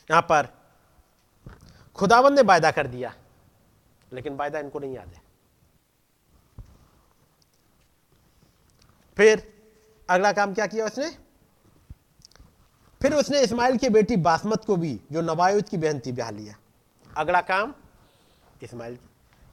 यहाँ 0.09 0.21
पर 0.21 0.47
खुदाबंद 1.95 2.35
ने 2.35 2.41
वायदा 2.43 2.71
कर 2.71 2.87
दिया, 2.87 3.13
लेकिन 4.11 4.35
वायदा 4.35 4.59
इनको 4.59 4.79
नहीं 4.79 4.95
याद 4.95 5.07
है। 5.07 5.29
फिर 9.17 9.43
अगला 10.09 10.31
काम 10.31 10.53
क्या 10.53 10.67
किया 10.67 10.85
उसने? 10.85 11.09
फिर 13.01 13.13
उसने 13.13 13.41
इस्माइल 13.41 13.77
की 13.77 13.89
बेटी 13.89 14.15
बासमत 14.17 14.65
को 14.65 14.75
भी, 14.75 14.99
जो 15.11 15.21
नवायुत 15.21 15.69
की 15.69 15.77
बहन 15.77 15.99
थी, 15.99 16.11
ब्याह 16.11 16.29
लिया। 16.31 16.55
अगला 17.17 17.41
काम, 17.41 17.73
इस्माइल 18.63 18.97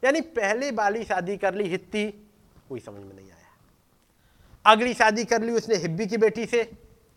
यानी 0.02 0.20
पहले 0.20 0.70
वाली 0.70 1.04
शादी 1.04 1.36
कर 1.36 1.54
ली 1.54 1.68
हित्ती, 1.68 2.04
कोई 2.68 2.80
समझ 2.80 3.00
में 3.00 3.14
नहीं 3.16 3.26
आया। 3.26 4.72
अगली 4.72 4.94
शादी 4.94 5.24
कर 5.24 5.42
ली 5.42 5.52
उसने 5.52 5.76
हिब्बी 5.76 6.06
की 6.06 6.16
बेटी 6.16 6.46
से, 6.46 6.62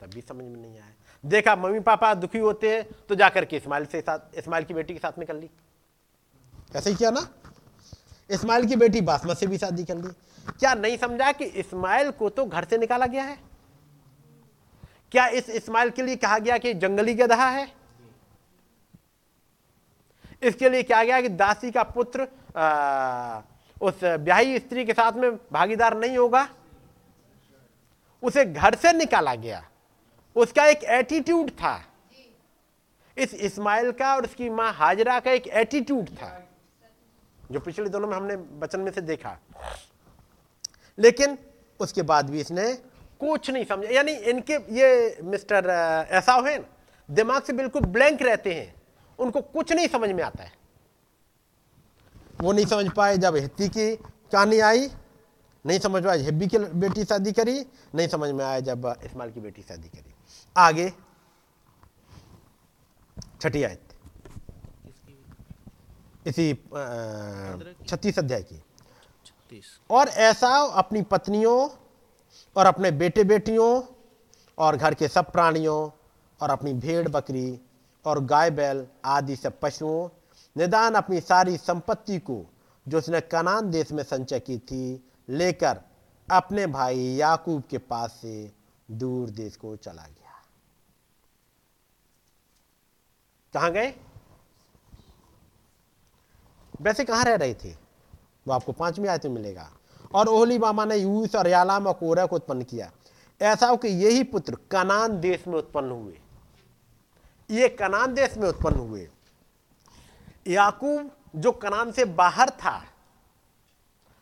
तब 0.02 0.08
भी 0.08 0.22
समझ 0.22 0.44
में 0.44 0.62
नहीं 0.62 0.74
आया। 0.74 0.90
देखा 1.24 1.56
मम्मी 1.56 1.80
पापा 1.80 2.14
दुखी 2.14 2.40
होते 2.40 2.70
हैं 2.70 2.84
तो 3.10 3.16
जाकर 3.16 3.46
के 3.46 3.58
इस्माइल 3.58 3.86
से 3.86 4.02
साथ, 4.02 4.20
इस्माइल 4.36 4.66
की 4.66 4.74
बेटी 4.74 4.94
के 4.94 5.00
साथ 5.00 5.18
में 5.18 5.28
कर 5.28 5.36
ली। 5.36 5.50
ऐसे 6.76 6.90
ही 6.90 6.96
किया 6.96 7.12
ना? 7.12 7.28
इस्माइल 8.30 8.66
की 8.66 8.76
बेटी 8.76 9.02
बासमत 9.02 9.38
से 9.38 9.48
भी 9.48 9.58
शादी 9.58 9.84
कर 9.84 9.98
ली। 9.98 10.10
क्या 10.50 10.74
नहीं 10.74 10.98
समझा 10.98 11.32
कि 11.32 11.46
इस्माइल 11.46 12.12
को 12.12 12.30
तो 12.30 12.46
घर 12.46 12.66
से 12.66 12.78
निकाला 12.78 13.06
गया 13.06 13.24
है? 13.24 13.38
क्या 15.12 15.28
इस 15.28 15.50
इस्माइल 15.50 15.90
के 15.90 16.02
लिए 16.02 16.16
कहा 16.16 16.40
गया 16.40 16.58
कि 16.58 16.74
जंगली 16.74 17.14
गधा 17.14 17.50
है? 17.50 17.68
इसके 20.44 20.70
लिए 20.70 20.84
क्या 20.84 21.04
गया 21.04 21.22
कि 21.22 21.30
दासी 21.30 21.72
का 21.72 21.84
पुत्र 21.84 22.28
आ, 22.58 23.42
उस 23.82 24.04
ब्याही 24.04 24.60
स्त्री 24.60 24.86
के 24.86 24.94
साथ 24.94 25.12
में 25.12 25.36
भागीदार 25.36 25.98
नहीं 25.98 26.18
होगा? 26.18 26.50
उसे 28.24 28.46
घर 28.46 28.76
से 28.76 28.94
निकाला 28.94 29.36
गया। 29.36 29.70
उसका 30.36 30.66
एक 30.66 30.84
एटीट्यूड 30.84 31.50
था। 31.50 31.84
इस 33.18 33.34
इस्माइल 33.34 33.92
का 33.92 34.16
और 34.16 34.24
उसकी 34.24 34.50
माँ 34.50 34.74
हाजरा 34.74 35.20
का 35.20 35.32
एक 35.32 35.48
एटीट्यूड 35.48 36.10
था। 36.10 36.48
जो 37.52 37.60
पिछले 37.60 37.90
दोनों 37.90 38.08
में 38.08 38.16
हमने 38.18 38.36
बचन 38.36 38.80
में 38.80 38.92
से 38.92 39.02
देखा। 39.02 39.40
लेकिन 40.98 41.38
उसके 41.80 42.02
बाद 42.04 42.30
भी 42.30 42.40
इसने 42.42 42.74
कुछ 43.22 43.50
नहीं 43.50 43.66
समझा। 43.66 43.90
यानी 43.90 44.12
इनके 44.12 44.54
ये 44.76 45.18
मिस्टर 45.24 45.70
ऐसा 46.12 46.34
है 46.48 46.58
दिमाग 47.10 47.44
से 47.44 47.54
बिल्कुल 47.54 47.82
ब्लैंक 47.88 48.22
रहते 48.22 48.54
हैं। 48.54 48.74
उनको 49.20 49.42
कुछ 49.42 49.72
नहीं 49.72 49.88
समझ 49.88 50.10
में 50.10 50.24
आता 50.24 50.44
है। 50.44 50.52
वो 52.42 52.52
नहीं 52.52 52.66
समझ 52.66 52.92
पाए 52.94 53.18
जब 53.18 53.36
हित्ती 53.36 53.68
की 53.70 53.96
कहानी 53.96 54.60
आई, 54.62 54.90
नहीं 55.66 55.80
समझ 55.80 56.04
पाए 56.04 56.18
हिब्बी 56.20 56.48
की 56.48 56.58
बेटी 56.58 57.04
शादी 57.06 57.32
करी, 57.32 57.60
नहीं 57.96 58.08
समझ 58.08 58.30
में 58.32 58.44
आया 58.46 58.60
जब 58.62 58.94
इस्माइल 59.06 59.32
की 59.32 59.40
बेटी 59.40 59.62
शादी 59.62 59.90
करी। 59.90 60.14
आगे, 60.56 60.92
छठी 63.42 63.64
आयत। 63.64 63.82
इसी 66.28 66.54
छत्तीस 67.88 68.20
अध्याय 68.20 68.44
की। 68.44 68.62
और 69.90 70.08
ऐसा 70.08 70.50
अपनी 70.50 71.02
पत्नियों 71.02 71.70
और 72.56 72.66
अपने 72.66 72.92
बेटे 72.92 73.24
बेटियों 73.24 73.84
और 74.58 74.76
घर 74.76 74.94
के 74.94 75.08
सब 75.08 75.32
प्राणियों 75.32 75.90
और 76.42 76.50
अपनी 76.50 76.74
भेड़ 76.74 77.08
बकरी 77.08 77.60
और 78.06 78.24
गाय 78.26 78.52
बैल 78.52 78.88
आदि 79.06 79.36
सब 79.36 79.60
पशुओं, 79.60 80.10
निदान 80.58 80.96
अपनी 80.96 81.20
सारी 81.22 81.58
संपत्ति 81.58 82.20
को 82.20 82.46
जो 82.88 82.98
उसने 82.98 83.22
कनान 83.22 83.72
देश 83.72 83.92
में 83.92 84.04
संचय 84.04 84.40
की 84.40 84.58
थी, 84.58 85.10
लेकर 85.30 85.82
अपने 86.32 86.68
भाई 86.68 87.00
याकूब 87.00 87.64
के 87.70 87.78
पास 87.78 88.14
से 88.14 88.52
दूर 88.92 89.30
देश 89.30 89.56
को 89.56 89.76
चला 89.76 90.04
गया। 90.04 90.42
कहाँ 93.54 93.72
गए? 93.72 93.94
वैसे 96.82 97.04
कहाँ 97.04 97.24
रह 97.24 97.36
रहे 97.36 97.54
थे? 97.54 97.81
वो 98.46 98.54
आपको 98.54 98.72
पांचवी 98.72 99.08
आयत 99.08 99.26
में 99.26 99.34
मिलेगा। 99.34 99.70
और 100.14 100.28
ओहली 100.28 100.58
मामा 100.60 100.86
ने 100.86 100.96
यूस 100.96 101.36
और 101.36 101.48
यालाम 101.48 101.88
और 101.88 101.94
कोरा 101.94 102.26
को 102.26 102.36
उत्पन्न 102.36 102.64
किया। 102.64 102.92
ऐसा 103.42 103.68
हो 103.68 103.78
कि 103.78 103.88
यही 103.88 104.24
पुत्र 104.24 104.58
कनान 104.72 105.20
देश 105.22 105.48
में 105.48 105.56
उत्पन्न 105.56 105.92
हुए। 105.92 106.18
ये 107.50 107.70
कनान 107.70 108.14
देश 108.14 108.38
में 108.38 108.48
उत्पन्न 108.50 108.80
हुए। 108.80 109.08
याकूब 110.48 111.12
जो 111.36 111.52
कनान 111.52 111.92
से 111.92 112.06
बाहर 112.06 112.50
था, 112.50 112.82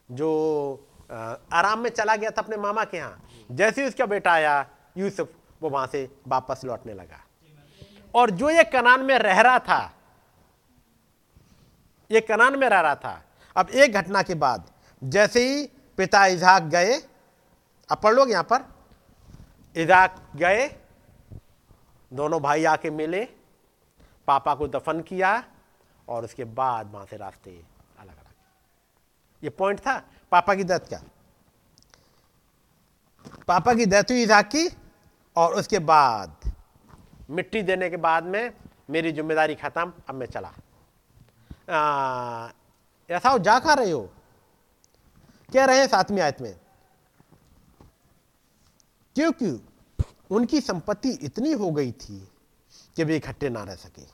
जो 0.10 0.86
आराम 1.12 1.80
में 1.80 1.90
चला 1.90 2.16
गया 2.16 2.30
था 2.30 2.42
अपने 2.42 2.58
मामा 2.58 2.84
के 2.84 2.98
यहाँ, 2.98 3.22
जैसे 3.52 3.82
ही 3.82 3.88
उसका 3.88 4.06
बेटा 4.06 4.32
आया, 4.32 4.66
यूसुफ 4.98 5.34
वो 5.62 5.70
वहाँ 5.70 5.88
से 5.88 6.08
वापस 6.28 6.62
लौटने 6.66 6.94
लगा। 6.94 7.24
और 8.14 8.32
जो 8.32 8.50
ये 8.50 8.64
कनान 8.64 9.02
में 9.02 9.18
रह 9.20 9.42
रहा 9.42 9.60
था, 9.60 9.92
ये 12.10 12.22
कनान 12.22 12.60
में 12.60 12.68
रह 12.70 12.80
रहा 12.80 12.96
था 12.96 13.22
अब 13.60 13.70
एक 13.70 13.94
घटना 13.94 14.22
के 14.22 14.36
बाद, 14.36 14.70
जैसे 15.04 15.40
ही 15.50 15.66
पिता 15.98 16.26
इजाक 16.26 16.64
गए, 16.64 16.94
अब 17.90 17.98
पढ़ 17.98 18.14
लोग 18.14 18.32
यहाँ 18.32 18.44
पर? 18.44 18.64
इजाक 19.76 20.16
गए, 20.36 20.68
दोनों 22.12 22.42
भाई 22.42 22.66
आके 22.66 22.90
मिले, 22.90 23.24
पापा 24.28 24.56
को 24.56 24.68
दफन 24.68 25.02
किया, 25.02 25.44
और 26.08 26.24
उसके 26.24 26.44
बाद 26.44 26.92
वहाँ 26.94 27.06
से 27.06 27.18
रास्ते 27.18 27.52
अलग 28.00 28.10
अलग। 28.10 28.34
ये 29.44 29.50
पॉइंट 29.50 29.80
था। 29.80 29.98
पापा 30.32 30.56
की 30.56 30.64
डेथ 30.64 30.80
क्या? 30.80 31.02
पापा 33.48 33.74
की 33.74 33.86
डेथ 33.86 34.12
हुई 34.12 34.24
इजाक 34.24 34.48
की, 34.48 34.68
और 35.36 35.54
उसके 35.54 35.80
बाद, 35.80 36.54
मिट्टी 37.30 37.62
देने 37.62 37.90
के 37.90 37.98
बाद 37.98 38.24
में 38.24 38.54
मेरी 38.90 39.12
ज़िम्मेदारी 39.12 39.56
खत्म, 39.56 39.94
अब 40.10 40.16
मैं 40.16 40.26
चला। 40.26 40.54
हो 43.10 43.38
जा 43.40 43.58
खा 43.60 43.74
रहे 43.74 43.92
हो? 43.92 44.10
कह 45.50 45.66
रहे 45.66 45.80
हैं 45.80 45.88
सातवीं 45.88 46.22
आयत 46.22 46.42
में, 46.42 46.60
क्योंकि 49.16 49.50
उनकी 50.32 50.62
संपत्ति 50.62 51.10
इतनी 51.24 51.52
हो 51.52 51.72
गई 51.72 51.92
थी 51.92 52.20
कि 52.96 53.04
वे 53.04 53.16
इकट्ठे 53.18 53.50
ना 53.50 53.64
रह 53.64 53.76
सके। 53.76 54.06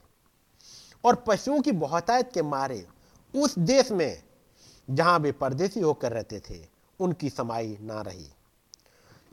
और 1.04 1.16
पशुओं 1.28 1.62
की 1.62 1.72
बहुतायत 1.72 2.32
के 2.34 2.42
मारे 2.42 2.88
उस 3.34 3.60
देश 3.60 3.92
में 3.92 4.24
जहाँ 4.90 5.20
वे 5.20 5.32
परदेसी 5.32 5.80
होकर 5.80 6.12
रहते 6.12 6.40
थे, 6.40 6.66
उनकी 7.00 7.30
समाई 7.30 7.78
ना 7.82 8.02
रही। 8.02 8.28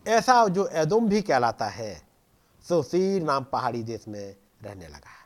ऐसा 0.06 0.46
जो 0.48 0.66
एदोम 0.66 1.08
भी 1.08 1.22
कहलाता 1.22 1.66
है, 1.66 2.02
सो 2.64 2.82
सीर 2.82 3.22
नाम 3.22 3.44
पहाड़ी 3.44 3.82
देश 3.82 4.08
में 4.08 4.36
रहने 4.62 4.88
लगा। 4.88 5.18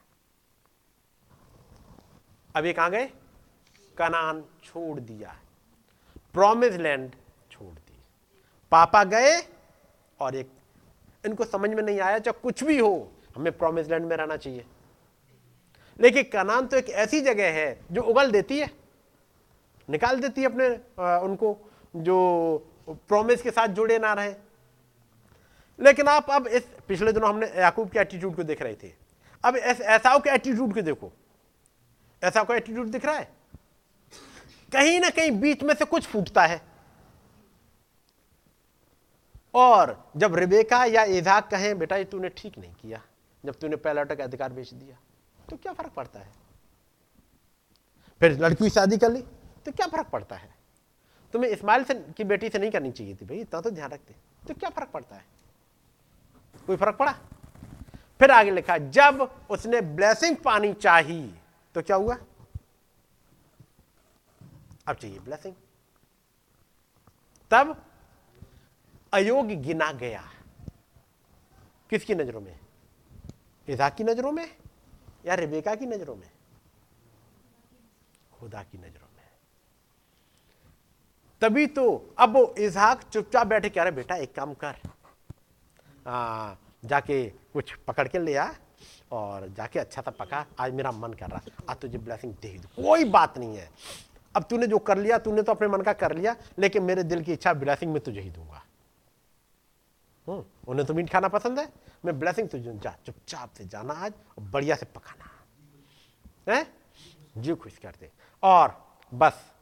अब 2.56 2.64
ये 2.64 2.72
कहाँ 2.72 2.90
गए? 2.90 3.10
कनान 3.98 4.42
छोड़ 4.64 4.98
दिया 5.00 5.36
प्रोमिस 6.34 6.74
लैंड 6.74 7.10
छोड़ 7.50 7.74
दी। 7.74 7.98
पापा 8.72 9.02
गए 9.04 9.36
और 10.20 10.34
एक 10.34 10.50
इनको 11.26 11.44
समझ 11.44 11.70
में 11.70 11.82
नहीं 11.82 12.00
आया 12.00 12.18
चाहे 12.18 12.40
कुछ 12.42 12.64
भी 12.64 12.78
हो 12.78 13.12
हमें 13.36 13.52
प्रोमिस 13.58 13.88
लैंड 13.88 14.06
में 14.06 14.16
रहना 14.16 14.36
चाहिए। 14.36 14.64
लेकिन 16.00 16.22
कनान 16.32 16.66
तो 16.66 16.76
एक 16.76 16.88
ऐसी 16.90 17.20
जगह 17.20 17.52
है 17.52 17.80
जो 17.92 18.02
उगल 18.02 18.30
देती 18.30 18.58
है। 18.58 18.70
निकाल 19.88 20.20
देती 20.20 20.40
है 20.40 20.46
अपने 20.46 20.68
आ, 21.00 21.18
उनको 21.18 21.56
जो 21.96 22.16
प्रॉमिस 22.88 23.42
के 23.42 23.50
साथ 23.50 23.68
जुड़े 23.68 23.98
ना 23.98 24.12
रहे। 24.12 24.34
लेकिन 25.78 26.08
आप 26.08 26.30
अब 26.30 26.46
इस 26.46 26.66
पिछले 26.88 27.12
दिनों 27.12 27.28
हमने 27.28 27.46
याकूब 27.56 27.88
के 27.90 27.98
एटीट्यूड 27.98 28.36
को 28.36 28.42
देख 28.42 28.62
रहे 28.62 28.74
थे। 28.74 28.92
अब 29.44 29.56
ऐसाओ 29.56 30.18
के 30.18 30.30
एटीट्यूड 30.30 30.74
को 30.74 30.82
देखो। 30.82 31.12
ऐसा 32.22 32.42
कोई 32.42 32.56
एटीट्यूड 32.56 32.86
दिख 32.86 33.04
रहा 33.04 33.14
है? 33.14 33.35
कहीं 34.72 34.98
ना 35.00 35.10
कहीं 35.10 35.30
बीच 35.40 35.62
में 35.62 35.74
से 35.74 35.84
कुछ 35.84 36.06
फूटता 36.06 36.42
है। 36.42 36.60
और 39.54 40.10
जब 40.16 40.34
रिबेका 40.34 40.84
या 40.84 41.02
इजाक 41.02 41.50
कहें, 41.50 41.78
बेटा, 41.78 41.96
ये 41.96 42.04
तूने 42.04 42.28
ठीक 42.28 42.58
नहीं 42.58 42.74
किया। 42.74 43.02
जब 43.44 43.54
तूने 43.54 43.76
पहला 43.76 44.04
का 44.04 44.24
अधिकार 44.24 44.52
बेच 44.52 44.72
दिया 44.74 44.96
तो 45.48 45.56
क्या 45.56 45.72
फ़र्क 45.72 45.92
पड़ता 45.92 46.20
है? 46.20 46.32
फिर 48.20 48.38
लड़की 48.40 48.70
शादी 48.70 48.96
कर 48.96 49.10
ली 49.12 49.22
तो 49.66 49.72
क्या 49.72 49.86
फ़र्क 49.86 50.06
पड़ता 50.06 50.36
है? 50.36 50.54
तुम्हें 51.34 51.50
इस्माइल 51.50 51.84
से, 51.84 51.94
की 51.94 52.24
बेटी 52.24 52.48
से 52.48 52.58
नहीं 52.58 52.70
करनी 52.70 52.90
चाहिए 52.90 53.14
थी, 53.14 53.26
भाई, 53.26 53.38
इतना 53.38 53.60
तो 53.60 53.70
ध्यान 53.70 53.90
रखते। 53.90 54.14
तो 54.48 54.54
क्या 54.54 54.70
फ़र्क 54.70 54.88
पड़ता 54.88 55.16
है? 55.16 55.24
कोई 56.66 56.76
फ़र्क 56.76 56.96
पड़ा? 56.96 57.12
फिर 58.20 58.30
आगे 58.30 58.50
लिखा, 58.50 58.76
जब 58.78 59.30
उसने 59.50 59.80
ब्लेसिंग 59.80 60.36
पानी 60.36 60.72
चाही 60.74 61.22
तो 61.74 61.82
क्या 61.82 61.96
हुआ? 61.96 62.16
अब 64.88 64.96
चाहिए 64.96 65.18
ब्लेसिंग 65.18 65.54
तब 67.50 67.84
अयोग्य 69.12 69.56
गिना 69.56 69.92
गया। 69.92 70.22
किसकी 71.90 72.14
नज़रों 72.14 72.40
में? 72.40 72.60
इजा 73.68 73.88
की 73.88 74.04
नज़रों 74.04 74.32
में 74.32 74.56
या 75.26 75.34
रिबेका 75.34 75.74
की 75.74 75.86
नज़रों 75.86 76.16
में? 76.16 76.30
खुदा 78.32 78.62
की 78.62 78.78
नज़रों 78.78 79.08
में। 79.16 79.28
तभी 81.40 81.66
तो 81.66 82.14
अब 82.18 82.36
वो 82.36 82.54
इजहाक 82.58 83.02
चुपचाप 83.02 83.46
बैठे 83.46 83.70
कह 83.70 83.82
रहे 83.82 83.92
बेटा 83.92 84.16
एक 84.16 84.34
काम 84.34 84.54
कर। 84.54 84.74
आ, 86.06 86.54
जाके 86.84 87.30
कुछ 87.30 87.74
पकड़ 87.74 88.08
के 88.08 88.18
ले 88.18 88.36
आ 88.36 88.52
और 89.12 89.48
जाके 89.48 89.78
अच्छा 89.78 90.02
सा 90.02 90.10
पका। 90.10 90.46
आज 90.58 90.72
मेरा 90.72 90.92
मन 90.92 91.12
कर 91.12 91.30
रहा 91.30 91.40
आज 91.70 91.76
तुझे 91.76 91.98
ब्लेसिंग 91.98 92.34
दे 92.34 92.58
दू। 92.58 92.82
कोई 92.82 93.04
बात 93.04 93.38
नहीं 93.38 93.56
है। 93.56 93.70
अब 94.36 94.42
तूने 94.42 94.66
जो 94.66 94.78
कर 94.78 94.98
लिया 94.98 95.18
तूने 95.18 95.42
तो 95.42 95.52
अपने 95.52 95.68
मन 95.68 95.80
का 95.80 95.92
कर 95.92 96.16
लिया 96.16 96.36
लेकिन 96.58 96.82
मेरे 96.82 97.02
दिल 97.02 97.24
की 97.24 97.32
इच्छा 97.32 97.54
ब्लैसिंग 97.54 97.92
में 97.92 98.02
तुझे 98.02 98.20
ही 98.20 98.30
दूँगा। 98.30 98.62
हम्म, 100.28 100.44
उन्हें 100.68 100.86
तो 100.86 100.94
मीट 100.94 101.12
खाना 101.12 101.28
पसंद 101.28 101.58
है? 101.58 101.72
मैं 102.04 102.18
ब्लेसिंग 102.18 102.48
तुझे 102.48 102.78
जा 102.78 102.96
चुपचाप 103.06 103.52
से 103.52 103.64
जाना 103.64 103.94
आज 103.94 104.12
और 104.38 104.44
बढ़िया 104.44 104.76
से 104.76 104.86
पकाना। 104.86 105.30
है? 106.52 106.66
जी 107.36 107.54
खुश 107.54 107.78
कर 107.78 107.94
दे। 108.00 108.10
और 108.42 108.88
बस। 109.14 109.52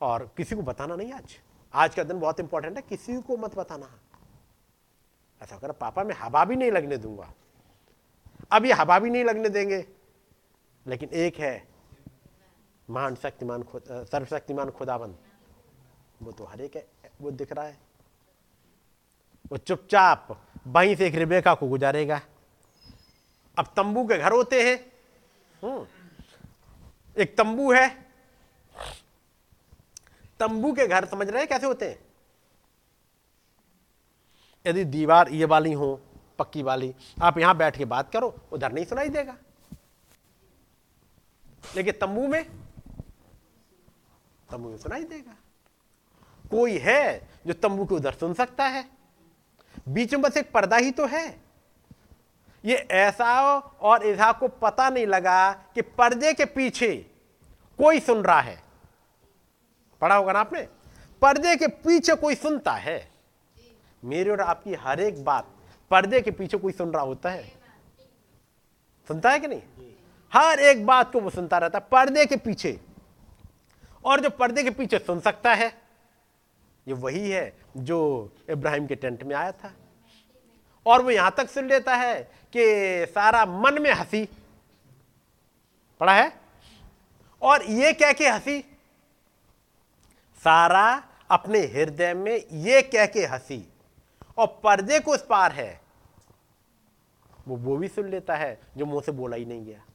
और 0.00 0.30
किसी 0.36 0.56
को 0.56 0.62
बताना 0.62 0.96
नहीं 0.96 1.12
आज? 1.12 1.38
आज 1.74 1.94
का 1.94 2.04
दिन 2.04 2.20
बहुत 2.20 2.40
इंपॉर्टेंट 2.40 2.76
है 2.76 2.82
किसी 2.82 3.22
को 3.22 3.36
मत 3.36 3.54
बताना। 3.54 3.98
ऐसा 5.42 5.58
कर 5.58 5.72
पापा 5.72 6.04
मैं 6.04 6.14
हवा 6.14 6.44
भी 6.44 6.56
नहीं 6.56 6.72
लगने 6.72 6.96
दूँगा। 6.96 7.32
अब 8.52 8.64
ये 8.64 8.72
हवा 8.72 8.98
भी 8.98 9.10
नहीं 9.10 9.24
लगने 9.24 9.48
देंगे। 9.48 9.86
लेकिन 10.86 11.08
एक 11.08 11.36
है 11.36 11.75
महान 12.90 13.14
शक्तिमान 13.14 13.62
खुद 13.62 13.84
सर्वशक्तिमान 13.90 14.70
खुदाबंद 14.70 15.18
वो 16.22 16.32
तो 16.32 16.44
हर 16.44 16.60
एक 16.60 16.88
वो 17.20 17.30
दिख 17.30 17.52
रहा 17.52 17.64
है। 17.64 17.78
वो 19.52 19.56
चुपचाप 19.56 20.42
वहीं 20.66 20.96
से 20.96 21.06
एक 21.06 21.14
रिबेका 21.14 21.54
को 21.54 21.68
गुजारेगा। 21.68 22.20
अब 23.58 23.66
तंबू 23.76 24.04
के 24.04 24.18
घर 24.18 24.32
होते 24.32 24.62
हैं। 24.62 24.92
हम्म। 25.64 25.86
एक 27.18 27.38
तंबू 27.38 27.72
है। 27.72 28.06
तंबू 30.40 30.72
के 30.72 30.86
घर 30.86 31.04
समझ 31.04 31.28
रहे 31.28 31.38
हैं 31.38 31.48
कैसे 31.48 31.66
होते 31.66 31.90
हैं? 31.90 32.06
यदि 34.66 34.84
दीवार 34.84 35.28
ये 35.28 35.44
वाली 35.44 35.72
हो, 35.72 36.00
पक्की 36.38 36.62
वाली, 36.62 36.94
आप 37.22 37.38
यहाँ 37.38 37.56
बैठ 37.56 37.78
के 37.78 37.84
बात 37.84 38.12
करो, 38.12 38.40
उधर 38.52 38.72
नहीं 38.72 38.84
सुनाई 38.84 39.08
देगा। 39.08 39.36
लेकिन 41.76 41.94
तंबू 42.00 42.28
में 42.28 42.65
तंबू 44.50 44.68
में 44.68 44.76
सुनाई 44.78 45.04
देगा। 45.04 45.34
कोई 46.50 46.78
है 46.78 47.28
जो 47.46 47.52
तंबू 47.52 47.84
के 47.84 47.94
उधर 47.94 48.12
सुन 48.12 48.34
सकता 48.34 48.64
है? 48.64 48.84
बीच 49.88 50.12
में 50.12 50.22
बस 50.22 50.36
एक 50.36 50.50
पर्दा 50.52 50.76
ही 50.76 50.90
तो 50.90 51.06
है। 51.06 51.40
ये 52.64 52.76
ऐसा 52.90 53.58
और 53.58 54.06
इधा 54.06 54.32
को 54.32 54.48
पता 54.48 54.88
नहीं 54.90 55.06
लगा 55.06 55.52
कि 55.52 55.82
पर्दे 55.82 56.32
के 56.32 56.44
पीछे 56.44 56.94
कोई 57.78 58.00
सुन 58.00 58.22
रहा 58.22 58.40
है। 58.40 58.62
पढ़ा 60.00 60.14
होगा 60.14 60.32
ना 60.32 60.38
आपने? 60.38 60.68
पर्दे 61.22 61.56
के 61.56 61.66
पीछे 61.66 62.14
कोई 62.14 62.34
सुनता 62.34 62.72
है। 62.72 63.10
मेरी 64.04 64.30
और 64.30 64.40
आपकी 64.40 64.74
हर 64.74 65.00
एक 65.00 65.24
बात 65.24 65.46
पर्दे 65.90 66.20
के 66.20 66.30
पीछे 66.30 66.56
कोई 66.56 66.72
सुन 66.72 66.90
रहा 66.90 67.02
होता 67.02 67.30
है। 67.30 67.52
सुनता 69.08 69.30
है 69.30 69.40
कि 69.40 69.48
नहीं? 69.48 69.62
हर 70.32 70.60
एक 70.60 70.86
बात 70.86 71.12
को 71.12 71.20
वो 71.20 71.30
सुनता 71.30 71.58
रहता 71.58 71.78
है। 71.78 71.86
पर्दे 71.92 72.26
के 72.26 72.36
पीछे 72.36 72.80
और 74.06 74.20
जो 74.20 74.30
पर्दे 74.30 74.62
के 74.62 74.70
पीछे 74.70 74.98
सुन 74.98 75.20
सकता 75.20 75.54
है। 75.54 75.82
ये 76.88 76.94
वही 76.94 77.30
है 77.30 77.56
जो 77.76 78.30
इब्राहिम 78.50 78.86
के 78.86 78.94
टेंट 78.94 79.22
में 79.22 79.36
आया 79.36 79.52
था। 79.52 79.72
और 80.86 81.02
वो 81.02 81.10
यहाँ 81.10 81.34
तक 81.36 81.50
सुन 81.50 81.68
लेता 81.68 81.94
है 81.94 82.30
कि 82.56 83.06
सारा 83.12 83.46
मन 83.46 83.82
में 83.82 83.92
हँसी। 83.92 84.28
पड़ा 86.00 86.14
है? 86.14 86.40
और 87.42 87.64
ये 87.64 87.92
कह 87.92 88.12
के 88.12 88.28
हँसी। 88.28 88.60
सारा 90.44 91.04
अपने 91.30 91.58
हृदय 91.58 92.14
में 92.14 92.46
ये 92.52 92.82
कह 92.82 93.06
के 93.06 93.26
हँसी। 93.26 93.68
और 94.38 94.46
पर्दे 94.46 95.00
को 95.00 95.14
उस 95.14 95.26
पार 95.26 95.52
है। 95.52 95.80
वो 97.48 97.56
वो 97.56 97.76
भी 97.76 97.88
सुन 97.88 98.08
लेता 98.08 98.36
है, 98.36 98.60
जो 98.76 98.86
मुँह 98.86 99.02
से 99.02 99.12
बोला 99.12 99.36
ही 99.36 99.44
नहीं 99.44 99.66
गया। 99.66 99.85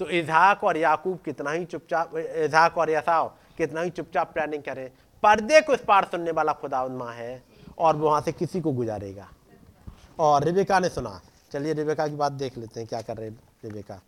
तो 0.00 0.08
इजहाक 0.08 0.64
और 0.64 0.76
याकूब 0.76 1.18
कितना 1.24 1.50
ही 1.50 1.64
चुपचाप, 1.64 2.16
इजहाक 2.16 2.78
और 2.78 2.90
यसाव 2.90 3.28
कितना 3.58 3.80
ही 3.80 3.90
चुपचाप 3.90 4.32
प्लानिंग 4.32 4.62
करें। 4.62 4.88
पर्दे 5.22 5.60
को 5.60 5.74
इस 5.74 5.80
पार 5.80 6.04
सुनने 6.04 6.30
वाला 6.30 6.52
खुदा 6.52 6.86
माँ 6.88 7.12
है 7.14 7.42
और 7.78 7.96
वहाँ 7.96 8.20
से 8.20 8.32
किसी 8.32 8.60
को 8.60 8.72
गुजारेगा। 8.72 9.28
और 10.18 10.44
रिबेका 10.44 10.78
ने 10.78 10.88
सुना। 10.88 11.20
चलिए 11.52 11.72
रिबेका 11.72 12.06
की 12.08 12.16
बात 12.16 12.32
देख 12.32 12.58
लेते 12.58 12.80
हैं 12.80 12.88
क्या 12.88 13.00
कर 13.02 13.16
रहे 13.16 13.28
रिबेका। 13.64 14.00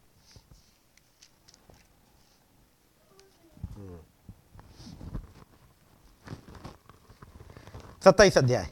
सत्ताईस 8.04 8.38
अध्याय। 8.38 8.68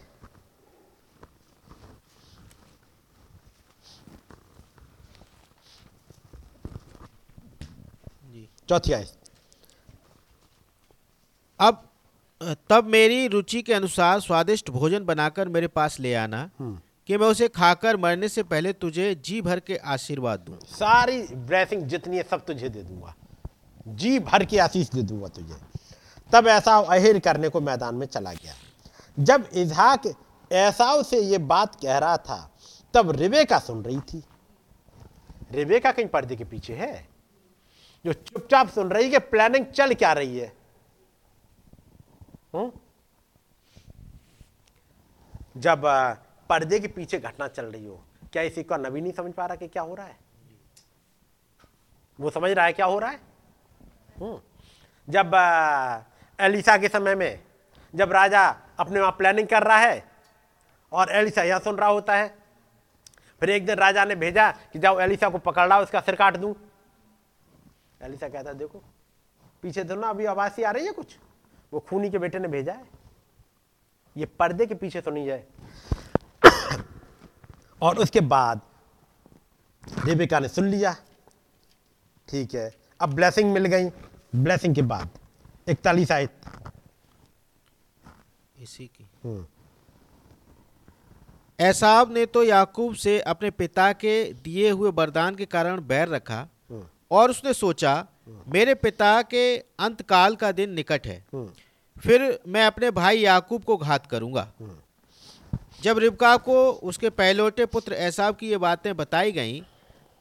चौथी 8.69 8.93
आय 8.93 9.07
अब 11.61 11.83
तब 12.71 12.85
मेरी 12.85 13.27
रुचि 13.29 13.61
के 13.63 13.75
अनुसार 13.75 14.21
स्वादिष्ट 14.21 14.71
भोजन 14.71 15.05
बनाकर 15.05 15.49
मेरे 15.49 15.67
पास 15.69 15.99
ले 16.01 16.15
आना 16.15 16.49
कि 16.61 17.17
मैं 17.17 17.27
उसे 17.27 17.49
खाकर 17.49 17.97
मरने 17.97 18.29
से 18.29 18.43
पहले 18.43 18.73
तुझे 18.73 19.15
जी 19.25 19.41
भर 19.43 19.61
के 19.61 19.77
आशीर्वाद 19.77 20.41
दूँ। 20.41 20.59
सारी 20.69 21.21
ब्लेसिंग 21.23 21.83
जितनी 21.83 22.17
है 22.17 22.23
सब 22.23 22.45
तुझे 22.45 22.69
दे 22.69 22.83
दूँगा। 22.83 23.15
जी 23.87 24.19
भर 24.19 24.45
के 24.45 24.59
आशीष 24.59 24.91
दे 24.91 25.03
दूँगा 25.03 25.29
तुझे। 25.29 25.55
तब 26.31 26.47
ऐसा 26.49 26.77
अहिर 26.77 27.19
करने 27.19 27.49
को 27.49 27.61
मैदान 27.61 27.95
में 27.95 28.07
चला 28.07 28.33
गया। 28.33 28.55
जब 29.19 29.49
इजहाक 29.55 30.13
ऐसा 30.51 31.03
से 31.03 31.21
ये 31.23 31.39
बात 31.39 31.75
कह 31.75 31.99
रहा 31.99 32.17
था 32.19 32.51
तब 32.95 33.11
रिबेका 33.11 33.59
सुन 33.59 33.83
रही 33.85 34.01
थी। 34.03 34.23
रिबेका 35.53 35.93
कहीं 35.93 36.07
पर्दे 36.07 36.37
के 36.37 36.45
पीछे 36.45 36.75
है? 36.75 37.07
जो 38.05 38.13
चुपचाप 38.13 38.69
सुन 38.69 38.91
रही 38.91 39.05
है 39.05 39.11
कि 39.11 39.19
प्लानिंग 39.19 39.67
चल 39.67 39.95
क्या 39.95 40.13
रही 40.13 40.39
है 40.39 40.53
हुँ? 42.55 42.73
जब 45.57 45.83
पर्दे 46.51 46.79
के 46.81 46.89
पीछे 46.89 47.19
घटना 47.19 47.49
चल 47.49 47.65
रही 47.65 47.87
हो, 47.87 48.03
क्या 48.33 48.43
इसी 48.43 48.63
का 48.63 48.77
नबी 48.77 49.01
नहीं 49.01 49.13
समझ 49.13 49.33
पा 49.33 49.47
रहा 49.47 49.57
कि 49.57 49.69
क्या 49.69 49.83
हो 49.83 49.95
रहा 49.95 50.07
है 50.07 50.19
वो 52.19 52.31
समझ 52.31 52.51
रहा 52.51 52.67
है 52.67 52.73
क्या 52.73 52.87
हो 52.87 52.99
रहा 52.99 53.11
है 53.11 53.21
हुँ? 54.21 54.43
जब 55.09 55.35
एलिसा 56.39 56.77
के 56.77 56.89
समय 56.89 57.15
में, 57.15 57.43
जब 57.95 58.13
राजा 58.13 58.45
अपने 58.79 59.01
वहाँ 59.01 59.13
प्लानिंग 59.13 59.49
कर 59.49 59.63
रहा 59.63 59.79
है, 59.79 60.05
और 60.93 61.11
एलिसा 61.11 61.43
यह 61.43 61.59
सुन 61.59 61.77
रहा 61.77 61.89
होता 61.89 62.17
है, 62.17 62.29
फिर 63.41 63.51
एक 63.51 63.67
दिन 63.67 63.77
राजा 63.77 64.05
ने 64.05 64.15
भेजा 64.15 64.51
कि 64.73 64.79
जाओ 64.79 65.01
एलिसा 65.01 65.29
को 65.29 65.39
पकड़ 65.39 65.69
रहा 65.69 65.79
उसका 65.81 66.01
सिर 66.01 66.15
काट 66.15 66.37
दूँ 66.37 66.55
एलिसा 68.05 68.29
कहता 68.29 68.53
देखो 68.53 68.83
पीछे 69.63 69.85
तो 69.85 69.95
ना 69.95 70.09
अभी 70.09 70.25
आवाज़ 70.25 70.53
सी 70.53 70.63
आ 70.63 70.71
रही 70.71 70.87
है 70.87 70.93
कुछ? 70.93 71.19
वो 71.73 71.81
खूनी 71.81 72.11
के 72.11 72.19
बेटे 72.19 72.39
ने 72.39 72.49
भेजा 72.49 72.73
है। 72.73 72.89
ये 74.17 74.27
पर्दे 74.27 74.67
के 74.67 74.75
पीछे 74.75 75.01
सुनी 75.01 75.27
जाए। 75.27 75.45
और 77.83 77.99
उसके 77.99 78.21
बाद 78.21 78.61
रेबिका 80.05 80.39
ने 80.39 80.49
सुन 80.49 80.65
लिया। 80.65 80.97
ठीक 82.29 82.55
है 82.55 82.77
अब 83.01 83.15
ब्लेसिंग 83.15 83.53
मिल 83.53 83.67
गई। 83.67 83.91
ब्लेसिंग 84.37 84.75
के 84.75 84.83
बाद 84.83 85.09
इकतालीस 85.69 86.13
आयत। 86.13 86.41
इसी 88.59 88.87
की। 88.87 89.11
हम्म। 89.25 89.47
ने 92.13 92.27
तो 92.27 92.43
याकूब 92.43 92.95
से 92.95 93.21
अपने 93.21 93.51
पिता 93.51 93.93
के 93.93 94.33
दिए 94.33 94.71
हुए 94.71 94.91
वरदान 94.91 95.35
के 95.35 95.47
कारण 95.47 95.81
बैर 95.81 96.09
रखा। 96.09 96.49
और 97.15 97.31
उसने 97.31 97.53
सोचा 97.55 97.95
मेरे 98.49 98.75
पिता 98.75 99.21
के 99.25 99.45
अंतकाल 99.79 100.35
का 100.37 100.53
दिन 100.53 100.71
निकट 100.71 101.07
है। 101.07 101.25
हम्म। 101.35 102.01
फिर 102.01 102.39
मैं 102.49 102.65
अपने 102.67 102.91
भाई 102.91 103.19
याकूब 103.19 103.65
को 103.65 103.77
घात 103.77 104.07
करूँगा। 104.07 104.49
जब 105.83 105.99
रिबका 105.99 106.37
को 106.37 106.57
उसके 106.83 107.11
पहलौटे 107.11 107.67
पुत्र 107.67 107.93
एसाव 107.93 108.33
की 108.33 108.51
ये 108.51 108.59
बातें 108.59 108.97
बताई 108.97 109.33
गईं 109.33 109.61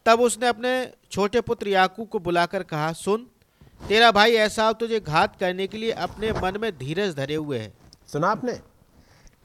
तब 0.05 0.21
उसने 0.21 0.47
अपने 0.47 0.71
छोटे 1.11 1.41
पुत्र 1.41 1.67
याकूब 1.67 2.07
को 2.07 2.19
बुलाकर 2.19 2.63
कहा 2.63 2.91
सुन 2.93 3.27
तेरा 3.87 4.11
भाई 4.11 4.35
एसाव 4.37 4.73
तुझे 4.73 4.99
घात 4.99 5.35
करने 5.39 5.67
के 5.67 5.77
लिए 5.77 5.91
अपने 5.91 6.31
मन 6.33 6.57
में 6.61 6.71
धीरज 6.77 7.15
धरे 7.15 7.35
हुए 7.35 7.59
है। 7.59 7.73
सुना 8.11 8.27
आपने? 8.27 8.59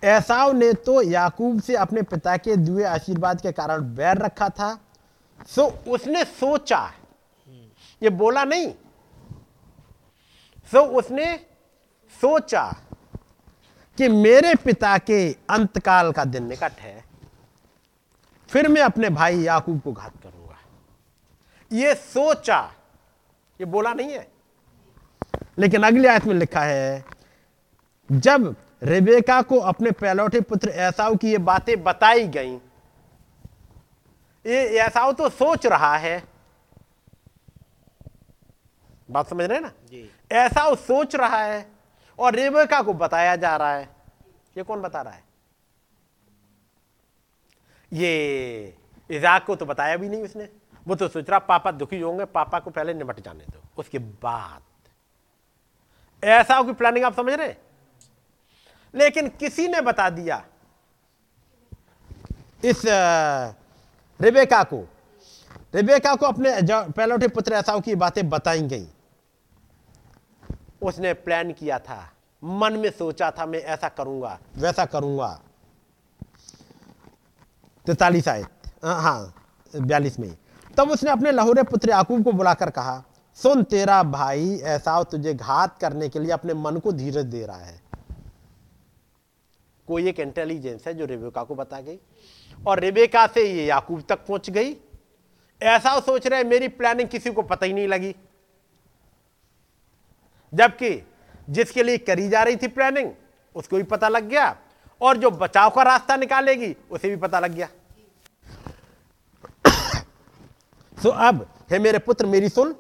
एसाव 0.03 0.53
ने 0.53 0.73
तो 0.73 1.01
याकूब 1.03 1.61
से 1.61 1.75
अपने 1.77 2.03
पिता 2.03 2.37
के 2.37 2.57
दुए 2.57 2.85
आशीर्वाद 2.87 3.41
के 3.41 3.53
कारण 3.53 3.95
बैर 3.95 4.19
रखा 4.19 4.49
था। 4.49 4.79
सो 5.49 5.67
उसने 5.89 6.25
सोचा 6.25 6.79
ये 8.03 8.11
बोला 8.11 8.45
नहीं। 8.45 8.73
सो 10.71 10.83
उसने 10.99 11.35
सोचा 12.13 12.65
कि 13.99 14.09
मेरे 14.09 14.55
पिता 14.55 14.97
के 15.01 15.31
अंतकाल 15.51 16.13
का 16.13 16.25
दिन 16.25 16.47
निकट 16.49 16.73
है, 16.73 17.05
फिर 18.49 18.69
मैं 18.69 18.83
अपने 18.83 19.09
भाई 19.11 19.39
याकूब 19.39 19.81
को 19.81 19.93
घात 19.93 20.13
करूँगा। 20.23 20.57
ये 21.71 21.95
सोचा, 21.95 22.61
ये 23.61 23.67
बोला 23.67 23.93
नहीं 23.93 24.13
है। 24.13 24.27
लेकिन 25.59 25.83
अगली 25.83 26.07
आयत 26.07 26.25
में 26.25 26.35
लिखा 26.35 26.61
है, 26.61 27.05
जब 28.11 28.55
रेबेका 28.83 29.41
को 29.43 29.59
अपने 29.61 29.91
पहलौठे 29.91 30.41
पुत्र 30.41 30.69
ऐसाव 30.69 31.17
की 31.17 31.31
ये 31.31 31.39
बातें 31.41 31.83
बताई 31.85 32.27
गई, 32.29 32.55
ये 34.45 34.65
ऐसाव 34.79 35.13
तो 35.13 35.29
सोच 35.29 35.67
रहा 35.67 35.97
है 35.97 36.23
बात 39.11 39.29
समझ 39.29 39.45
रहे 39.45 39.59
हैं 39.59 39.65
ना? 39.65 39.73
ऐसा 40.33 40.75
सोच 40.75 41.15
रहा 41.17 41.43
है 41.45 41.67
और 42.19 42.35
रेबेका 42.35 42.83
को 42.83 42.93
बताया 42.93 43.37
जा 43.37 43.57
रहा 43.57 43.75
है। 43.75 43.89
ये 44.57 44.63
कौन 44.63 44.83
बता 44.83 45.03
रहा 45.03 45.15
है? 45.15 45.25
ये 47.93 48.77
इजाक 49.11 49.45
को 49.45 49.57
तो 49.57 49.67
बताया 49.67 49.97
भी 49.97 50.09
नहीं 50.09 50.23
उसने। 50.23 50.49
वो 50.87 50.95
तो 50.95 51.09
सोच 51.09 51.31
रहा 51.31 51.39
पापा 51.39 51.71
दुखी 51.71 52.01
होंगे 52.01 52.25
पापा 52.25 52.59
को 52.59 52.71
पहले 52.71 52.95
निपट 52.95 53.21
जाने 53.21 53.45
दो। 53.45 53.63
उसके 53.79 53.99
बाद। 53.99 54.63
ऐसा 56.25 56.63
की 56.63 56.73
प्लानिंग 56.73 57.05
आप 57.05 57.17
समझ 57.17 57.33
रहे? 57.33 57.47
हैं? 57.47 57.59
लेकिन 58.95 59.29
किसी 59.29 59.69
ने 59.69 59.81
बता 59.81 60.11
दिया 60.11 60.45
इस 62.65 62.83
रेबेका 64.21 64.63
को। 64.65 64.85
रेबेका 65.75 66.15
को 66.15 66.27
अपने 66.27 66.51
पहलौठे 66.73 67.29
पुत्र 67.29 67.53
ऐसाव 67.53 67.81
की 67.81 67.95
बातें 67.95 68.29
बताई 68.29 68.63
गई। 68.63 68.87
उसने 70.83 71.13
प्लान 71.15 71.53
किया 71.53 71.79
था। 71.79 72.01
मन 72.43 72.73
में 72.73 72.91
सोचा 72.91 73.31
था 73.31 73.47
मैं 73.47 73.59
ऐसा 73.59 73.89
करूँगा 73.89 74.39
वैसा 74.57 74.85
करूँगा। 74.85 75.29
तैतालीस 77.87 78.29
आयत 78.29 78.71
हाँ, 78.85 79.03
हाँ 79.03 79.35
बयालीस 79.75 80.19
में। 80.19 80.37
तब 80.77 80.91
उसने 80.91 81.11
अपने 81.11 81.33
लहुरे 81.33 81.63
पुत्र 81.63 81.91
याकूब 81.91 82.25
को 82.25 82.33
बुलाकर 82.33 82.71
कहा 82.71 83.03
सुन 83.39 83.63
तेरा 83.63 84.03
भाई 84.03 84.57
ऐसा 84.67 85.03
तुझे 85.03 85.35
घात 85.35 85.79
करने 85.79 86.09
के 86.09 86.19
लिए 86.19 86.31
अपने 86.33 86.55
मन 86.55 86.77
को 86.77 86.93
धीरज 86.93 87.25
दे 87.25 87.45
रहा 87.47 87.57
है। 87.57 87.81
कोई 89.89 90.09
एक 90.09 90.21
इंटेलिजेंस 90.21 90.87
है 90.87 90.95
जो 90.95 91.05
रेबेका 91.05 91.43
को 91.43 91.55
बता 91.55 91.81
गई। 91.81 91.99
और 92.67 92.81
रेबेका 92.81 93.27
से 93.27 93.43
ये 93.45 93.67
याकूब 93.67 94.03
तक 94.09 94.27
पहुँच 94.27 94.51
गई। 94.51 94.77
ऐसा 95.61 95.99
सोच 96.01 96.27
रहे 96.27 96.45
मेरी 96.45 96.69
प्लानिंग 96.69 97.09
किसी 97.09 97.31
को 97.31 97.43
पता 97.43 97.67
ही 97.67 97.73
नहीं 97.73 97.89
लगी। 97.89 98.15
जबकि 100.55 101.09
जिसके 101.51 101.83
लिए 101.83 101.99
करी 101.99 102.29
जा 102.29 102.43
रही 102.43 102.57
थी 102.57 102.69
प्लानिंग 102.69 103.13
उसको 103.55 103.77
भी 103.77 103.83
पता 103.83 104.09
लग 104.09 104.29
गया 104.29 104.57
और 105.01 105.17
जो 105.17 105.31
बचाव 105.31 105.71
का 105.71 105.83
रास्ता 105.83 106.17
निकालेगी, 106.17 106.77
उसे 106.91 107.09
भी 107.11 107.17
पता 107.17 107.41
लग 107.41 107.53
गया। 107.53 107.69
सो 111.03 111.09
अब, 111.09 111.49
हे 111.71 111.79
मेरे 111.79 111.99
पुत्र, 111.99 112.27
मेरी 112.27 112.49
सुन। 112.49 112.75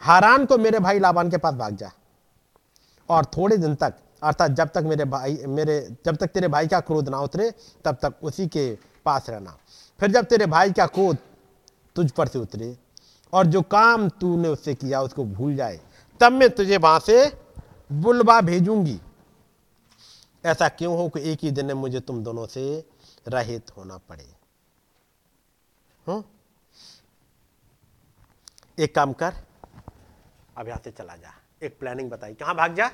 हारान 0.00 0.46
को 0.46 0.58
मेरे 0.58 0.78
भाई 0.78 0.98
लाबान 0.98 1.30
के 1.30 1.36
पास 1.36 1.54
भाग 1.54 1.76
जा। 1.76 1.90
और 3.08 3.24
थोड़े 3.24 3.56
दिन 3.56 3.74
तक, 3.74 3.94
अर्थात 4.22 4.50
जब 4.50 4.68
तक 4.68 4.78
मेरे 4.78 5.04
भाई, 5.04 5.42
मेरे, 5.46 5.96
जब 6.04 6.16
तक 6.16 6.26
तेरे 6.26 6.48
भाई 6.48 6.66
का 6.66 6.80
क्रोध 6.80 7.08
ना 7.08 7.20
उतरे, 7.20 7.52
तब 7.84 7.94
तक 7.94 8.14
उसी 8.22 8.46
के 8.46 8.78
पास 9.04 9.30
रहना। 9.30 9.56
फिर 10.00 10.10
जब 10.10 10.24
तेरे 10.24 10.46
भाई 10.46 10.72
का 10.72 10.86
क्रोध 10.86 11.16
तुझ 11.96 12.10
पर 12.10 12.28
से 12.28 12.38
उतरे, 12.38 12.76
और 13.32 13.46
जो 13.46 13.62
काम 13.62 14.08
तूने 14.08 14.48
उससे 14.48 14.74
किया, 14.74 15.02
उसको 15.02 15.24
भूल 15.24 15.56
जाए 15.56 15.80
तब 16.20 16.32
मैं 16.32 16.48
तुझे 16.50 16.76
वहाँ 16.76 16.98
से 17.00 17.24
बुलवा 17.92 18.40
भेजूँगी। 18.40 18.98
ऐसा 20.44 20.68
क्यों 20.68 20.96
हो 20.96 21.08
कि 21.08 21.20
एक 21.32 21.38
ही 21.42 21.50
दिन 21.50 21.66
में 21.66 21.74
मुझे 21.74 22.00
तुम 22.00 22.22
दोनों 22.24 22.46
से 22.46 22.62
रहित 23.28 23.70
होना 23.76 23.96
पड़े? 24.08 24.28
हूँ? 26.06 26.24
एक 28.78 28.94
काम 28.94 29.12
कर, 29.12 29.34
अब 30.56 30.68
यहाँ 30.68 30.80
से 30.84 30.90
चला 30.90 31.16
जा। 31.16 31.34
एक 31.62 31.78
प्लानिंग 31.78 32.10
बताई। 32.10 32.34
कहाँ 32.34 32.54
भाग 32.54 32.74
जा? 32.74 32.90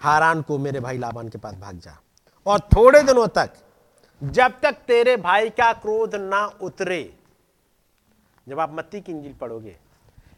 हारान 0.00 0.42
को 0.42 0.58
मेरे 0.58 0.80
भाई 0.80 0.98
लाबान 0.98 1.28
के 1.28 1.38
पास 1.38 1.54
भाग 1.54 1.78
जा। 1.78 1.98
और 2.46 2.60
थोड़े 2.76 3.02
दिनों 3.02 3.26
तक, 3.28 3.50
जब 4.22 4.60
तक 4.60 4.72
तेरे 4.86 5.16
भाई 5.16 5.50
का 5.50 5.72
क्रोध 5.72 6.14
ना 6.14 6.46
उतरे 6.62 7.02
जब 8.48 8.60
आप 8.60 8.72
मत्ती 8.72 9.00
की 9.00 9.12
इंजिल 9.12 9.34
पढ़ोगे 9.34 9.76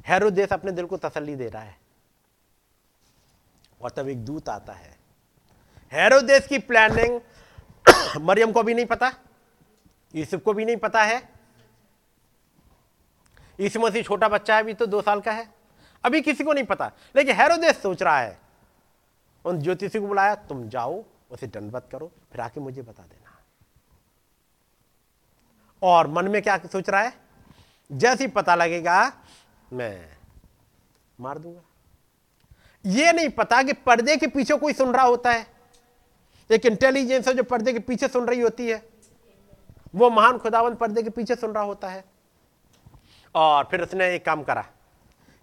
हेरोदेस 0.06 0.52
अपने 0.52 0.72
दिल 0.72 0.86
को 0.86 0.96
तसल्ली 0.96 1.36
दे 1.36 1.48
रहा 1.48 1.62
है, 1.62 1.78
और 3.82 3.90
तब 3.90 4.08
एक 4.08 4.24
दूत 4.24 4.48
आता 4.48 4.72
है। 4.72 4.98
हेरोदेस 5.92 6.46
की 6.46 6.58
प्लानिंग 6.58 7.20
मरियम 8.20 8.52
को 8.52 8.62
भी 8.62 8.74
नहीं 8.74 8.86
पता, 8.86 9.12
यूसुफ 10.14 10.42
को 10.42 10.52
भी 10.52 10.64
नहीं 10.64 10.76
पता 10.76 11.02
है। 11.02 11.28
यीशु 13.60 13.80
मसीह 13.80 14.02
छोटा 14.02 14.28
बच्चा 14.28 14.54
है, 14.54 14.62
अभी 14.62 14.74
तो 14.74 14.86
दो 14.86 15.02
साल 15.02 15.20
का 15.20 15.32
है, 15.32 15.54
अभी 16.04 16.20
किसी 16.20 16.44
को 16.44 16.52
नहीं 16.52 16.64
पता। 16.64 16.92
लेकिन 17.16 17.36
हेरोदेस 17.36 17.82
सोच 17.82 18.02
रहा 18.02 18.18
है, 18.18 18.40
उन 19.44 19.58
ज्योतिषी 19.58 19.98
को 19.98 20.06
बुलाया, 20.06 20.34
तुम 20.34 20.68
जाओ, 20.68 21.04
उसे 21.30 21.46
दंडवत 21.46 21.88
करो, 21.92 22.12
फिर 22.32 22.40
आके 22.40 22.60
मुझे 22.60 22.82
बता 22.82 23.02
देना। 23.02 23.38
और 25.82 26.06
मन 26.06 26.28
में 26.28 26.42
क्या 26.42 26.58
सोच 26.58 26.90
रहा 26.90 27.02
है? 27.02 27.26
जैसे 27.92 28.24
ही 28.24 28.30
पता 28.30 28.54
लगेगा, 28.54 29.12
मैं 29.72 30.16
मार 31.20 31.38
दूँगा। 31.38 31.60
ये 32.86 33.12
नहीं 33.12 33.28
पता 33.28 33.62
कि 33.62 33.72
पर्दे 33.72 34.16
के 34.16 34.26
पीछे 34.26 34.54
कोई 34.54 34.72
सुन 34.72 34.92
रहा 34.92 35.04
होता 35.04 35.30
है। 35.30 35.46
एक 36.50 36.66
इंटेलिजेंस 36.66 37.28
है 37.28 37.34
जो 37.34 37.42
पर्दे 37.42 37.72
के 37.72 37.78
पीछे 37.78 38.08
सुन 38.08 38.26
रही 38.26 38.40
होती 38.40 38.68
है। 38.68 38.88
वो 39.94 40.10
महान 40.10 40.38
खुदावन 40.38 40.74
पर्दे 40.74 41.02
के 41.02 41.10
पीछे 41.10 41.34
सुन 41.34 41.50
रहा 41.50 41.62
होता 41.62 41.88
है। 41.88 42.04
और 43.34 43.68
फिर 43.70 43.82
उसने 43.82 44.14
एक 44.14 44.24
काम 44.24 44.42
करा। 44.42 44.66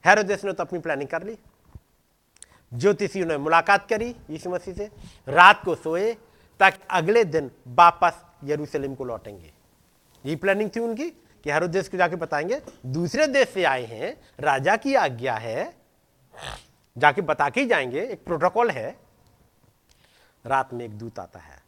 हेरोदेस 0.05 0.45
ने 0.45 0.53
तो 0.53 0.63
अपनी 0.63 0.79
प्लानिंग 0.79 1.09
कर 1.09 1.23
ली। 1.23 1.37
ज्योतिषियों 2.73 3.27
ने 3.27 3.37
मुलाकात 3.37 3.89
करी 3.89 4.15
यीशु 4.29 4.49
मसीह 4.49 4.73
से। 4.73 4.91
रात 5.27 5.61
को 5.65 5.75
सोए, 5.75 6.13
ताकि 6.59 6.79
अगले 6.91 7.23
दिन 7.23 7.51
वापस 7.67 8.25
यरूशलेम 8.43 8.95
को 8.95 9.03
लौटेंगे। 9.03 9.53
यही 10.25 10.35
प्लानिंग 10.35 10.69
थी 10.75 10.79
उनकी। 10.79 11.22
कि 11.43 11.51
हेरोदेस 11.51 11.89
को 11.89 11.97
जाके 11.97 12.15
बताएँगे। 12.15 12.61
दूसरे 12.85 13.27
देश 13.27 13.49
से 13.49 13.63
आए 13.63 13.85
हैं, 13.85 14.17
राजा 14.39 14.75
की 14.75 14.95
आज्ञा 14.95 15.33
है, 15.33 15.73
जाके 16.97 17.21
बता 17.21 17.49
के 17.49 17.65
जाएँगे, 17.65 18.01
एक 18.01 18.25
प्रोटोकॉल 18.25 18.69
है। 18.71 18.95
रात 20.45 20.73
में 20.73 20.85
एक 20.85 20.97
दूत 20.97 21.19
आता 21.19 21.39
है 21.39 21.61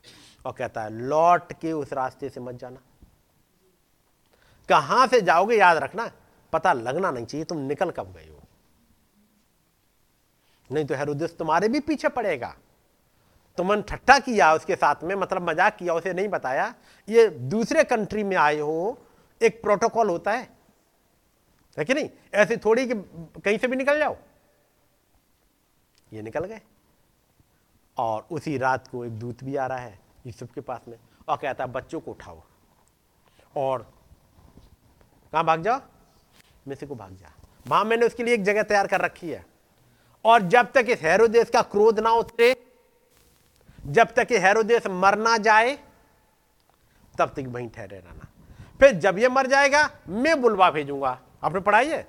और 0.45 0.53
कहता 0.53 0.81
है, 0.81 0.89
लौट 0.89 1.53
के 1.53 1.71
उस 1.71 1.93
रास्ते 1.93 2.29
से 2.29 2.39
मत 2.39 2.55
जाना। 2.55 2.79
कहाँ 4.69 5.07
से 5.07 5.21
जाओगे 5.21 5.57
याद 5.57 5.77
रखना, 5.77 6.11
पता 6.53 6.73
लगना 6.73 7.11
नहीं 7.11 7.25
चाहिए, 7.25 7.45
तुम 7.45 7.57
निकल 7.57 7.91
कब 7.91 8.13
गए 8.13 8.27
हो? 8.29 8.41
नहीं 10.69 10.85
तो 10.85 10.95
हेरोदेस 10.95 11.37
तुम्हारे 11.37 11.67
भी 11.67 11.79
पीछे 11.79 12.09
पड़ेगा। 12.09 12.55
तुमने 13.57 13.81
ठट्टा 13.81 14.17
किया 14.19 14.53
उसके 14.53 14.75
साथ 14.75 15.03
में 15.03 15.15
मतलब 15.15 15.49
मज़ाक 15.49 15.75
किया, 15.75 15.93
उसे 15.93 16.13
नहीं 16.13 16.27
बताया। 16.27 16.73
ये 17.09 17.27
दूसरे 17.27 17.83
कंट्री 17.83 18.23
में 18.23 18.35
आए 18.37 18.59
हो 18.59 19.01
एक 19.41 19.61
प्रोटोकॉल 19.61 20.09
होता 20.09 20.31
है। 20.31 20.57
है 21.77 21.85
कि 21.85 21.93
नहीं? 21.93 22.09
ऐसे 22.33 22.57
थोड़ी 22.57 22.87
कि 22.87 22.93
कहीं 23.41 23.57
से 23.57 23.67
भी 23.67 23.75
निकल 23.75 23.99
जाओ। 23.99 24.17
ये 26.13 26.21
निकल 26.21 26.45
गए। 26.45 26.61
और 27.97 28.27
उसी 28.31 28.57
रात 28.57 28.87
को 28.87 29.05
एक 29.05 29.11
दूत 29.11 29.43
भी 29.43 29.55
आ 29.55 29.67
रहा 29.67 29.77
है 29.77 29.99
यूसुफ 30.25 30.53
के 30.53 30.61
पास 30.61 30.81
में। 30.87 30.99
और 31.27 31.37
कहता 31.37 31.65
बच्चों 31.65 31.99
को 31.99 32.11
उठाओ। 32.11 32.43
और 33.57 33.93
कहाँ 35.31 35.45
भाग 35.45 35.61
जाओ? 35.61 35.81
मिस्र 36.67 36.85
को 36.85 36.95
भाग 36.95 37.11
जा। 37.11 37.33
वहाँ 37.67 37.85
मैंने 37.85 38.05
उसके 38.05 38.23
लिए 38.23 38.33
एक 38.33 38.43
जगह 38.43 38.63
तैयार 38.63 38.87
कर 38.87 39.01
रखी 39.01 39.29
है। 39.29 39.45
और 40.25 40.41
जब 40.41 40.71
तक 40.71 40.85
इस 40.89 41.01
हेरोदेश 41.01 41.49
का 41.49 41.61
क्रोध 41.61 41.99
ना 41.99 42.11
उतरे, 42.11 42.71
जब 43.85 44.13
तक 44.13 44.27
ये 44.31 44.37
हेरोदेश 44.37 44.87
मर 44.87 45.17
ना 45.17 45.37
जाए, 45.37 45.75
तब 47.17 47.29
तक 47.29 47.43
वहीं 47.47 47.69
ठहरे 47.69 47.99
रहना। 47.99 48.24
फिर 48.79 48.91
जब 48.91 49.17
ये 49.17 49.29
मर 49.29 49.47
जाएगा, 49.47 49.89
मैं 50.09 50.41
बुलवा 50.41 50.71
भेजूँगा। 50.71 51.19
आपने 51.43 51.59
पढ़ाई 51.59 51.89
है? 51.89 52.07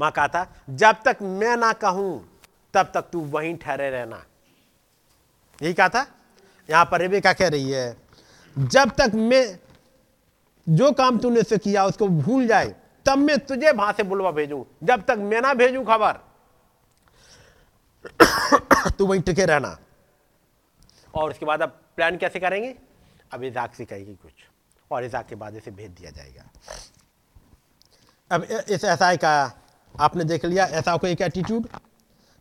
वहाँ 0.00 0.12
कहा 0.12 0.28
था 0.28 0.52
जब 0.70 0.96
तक 1.04 1.16
मैं 1.22 1.56
ना 1.56 1.72
कहूँ, 1.72 2.40
तब 2.74 2.90
तक 2.94 3.02
तू 3.12 3.20
वहीं 3.20 3.56
ठहरे 3.56 3.90
रहना। 3.90 4.24
यही 5.62 5.74
कहा 5.74 5.88
था? 5.88 6.06
यहाँ 6.70 6.84
पर 6.84 7.00
रेबेका 7.00 7.32
कह 7.32 7.48
रही 7.48 7.70
है? 7.70 7.96
जब 8.58 8.90
तक 8.90 9.10
मैं, 9.14 9.58
जो 10.68 10.92
काम 10.92 11.18
तूने 11.18 11.42
से 11.42 11.58
किया, 11.58 11.84
उसको 11.84 12.08
भूल 12.08 12.46
जाए, 12.46 12.74
तब 13.06 13.18
मैं 13.18 13.38
तुझे 13.38 13.70
वहाँ 13.70 13.92
से 13.92 14.02
बुलवा 14.02 14.30
भेजूं। 14.30 14.64
जब 14.86 15.02
तक 15.02 15.16
मैं 15.18 15.40
ना 15.40 15.54
भेजूं 15.54 15.84
खबर, 15.84 16.12
तू 18.90 19.06
वहीं 19.06 19.20
टिके 19.20 19.44
रहना। 19.44 19.78
और 21.14 21.30
उसके 21.30 21.46
बाद 21.46 21.62
अब 21.62 21.68
प्लान 21.68 22.16
कैसे 22.16 22.40
करेंगे? 22.40 22.74
अब 23.32 23.44
इजाक 23.44 23.74
से 23.74 23.84
कहेगी 23.84 24.14
कुछ। 24.14 24.32
और 24.92 25.04
इजाक 25.04 25.26
के 25.28 25.34
बाद 25.34 25.56
इसे 25.56 25.70
भेज 25.70 25.90
दिया 25.90 26.10
जाएगा। 26.10 26.50
अब 28.30 28.44
इस 28.44 28.84
ऐसा 28.84 29.14
का 29.16 29.32
आपने 29.94 30.24
देख 30.24 30.44
लिया, 30.44 30.64
ऐसा 30.66 30.96
को 30.96 31.06
एक 31.06 31.20
एटीट्यूड 31.22 31.68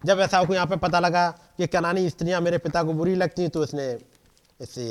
जब 0.02 0.20
ऐसा 0.20 0.44
को 0.44 0.54
यहाँ 0.54 0.68
पे 0.68 0.76
पता 0.78 1.00
लगा 1.00 1.30
कि 1.58 1.68
कनानी 1.68 2.10
स्त्रियाँ 2.10 2.42
मेरे 2.42 2.58
पिता 2.58 2.84
को 2.84 2.94
बुरी 2.94 3.16
लगती 3.16 3.48
तो 3.48 3.62
उसने 3.62 3.88
इसे 4.60 4.86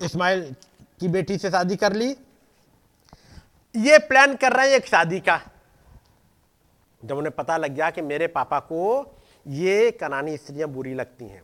इस्माइल 0.00 0.54
की 1.00 1.08
बेटी 1.08 1.38
से 1.38 1.50
शादी 1.50 1.76
कर 1.76 1.92
ली। 1.92 2.08
ये 3.74 3.98
प्लान 4.08 4.34
कर 4.36 4.52
रहे 4.52 4.68
हैं 4.68 4.76
एक 4.76 4.86
शादी 4.86 5.20
का। 5.20 5.40
जब 7.02 7.16
उन्हें 7.16 7.34
पता 7.34 7.56
लग 7.56 7.74
गया 7.74 7.90
कि 7.90 8.02
मेरे 8.02 8.26
पापा 8.28 8.58
को 8.62 8.82
ये 9.46 9.90
कनानी 9.90 10.36
स्त्रियाँ 10.36 10.68
बुरी 10.68 10.94
लगती 10.94 11.24
हैं 11.24 11.42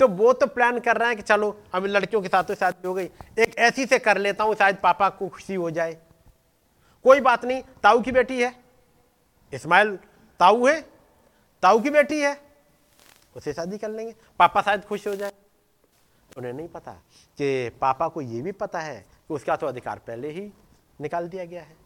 तो 0.00 0.08
वो 0.08 0.32
तो 0.32 0.46
प्लान 0.46 0.78
कर 0.80 0.96
रहे 0.96 1.08
हैं 1.08 1.16
कि 1.16 1.22
चलो 1.22 1.56
अब 1.74 1.86
लड़कियों 1.86 2.22
के 2.22 2.28
साथ 2.28 2.44
तो 2.44 2.54
शादी 2.54 2.88
हो 2.88 2.94
गई। 2.94 3.08
एक 3.38 3.58
ऐसी 3.58 3.86
से 3.86 3.98
कर 3.98 4.18
लेता 4.18 4.44
हूँ, 4.44 4.54
शायद 4.54 4.76
पापा 4.76 5.08
को 5.08 5.28
खुशी 5.28 5.54
हो 5.54 5.70
जाए। 5.70 5.96
कोई 7.04 7.20
बात 7.20 7.44
नहीं, 7.44 7.62
ताऊ 7.82 8.00
की 8.00 8.12
बेटी 8.12 8.42
है। 8.42 8.54
इस्माइल 9.52 9.96
ताऊ 10.40 10.66
है, 10.66 10.80
ताऊ 11.62 11.80
की 11.80 11.90
बेटी 11.90 12.20
है। 12.20 12.36
उसे 13.36 13.52
शादी 13.52 13.78
कर 13.78 13.88
लेंगे। 13.88 14.14
पापा 14.38 14.62
शायद 14.62 14.84
खुश 14.84 15.06
हो 15.06 15.14
जाए। 15.14 15.32
उन्हें 16.36 16.52
नहीं 16.52 16.68
पता 16.68 16.92
कि 17.38 17.68
पापा 17.80 18.08
को 18.08 18.20
यह 18.20 18.42
भी 18.42 18.52
पता 18.52 18.80
है 18.80 18.96
कि 19.28 19.34
उसका 19.34 19.56
तो 19.56 19.66
अधिकार 19.66 19.98
पहले 19.98 20.30
ही 20.30 20.52
निकाल 21.00 21.28
दिया 21.28 21.44
गया 21.44 21.62
है। 21.62 21.76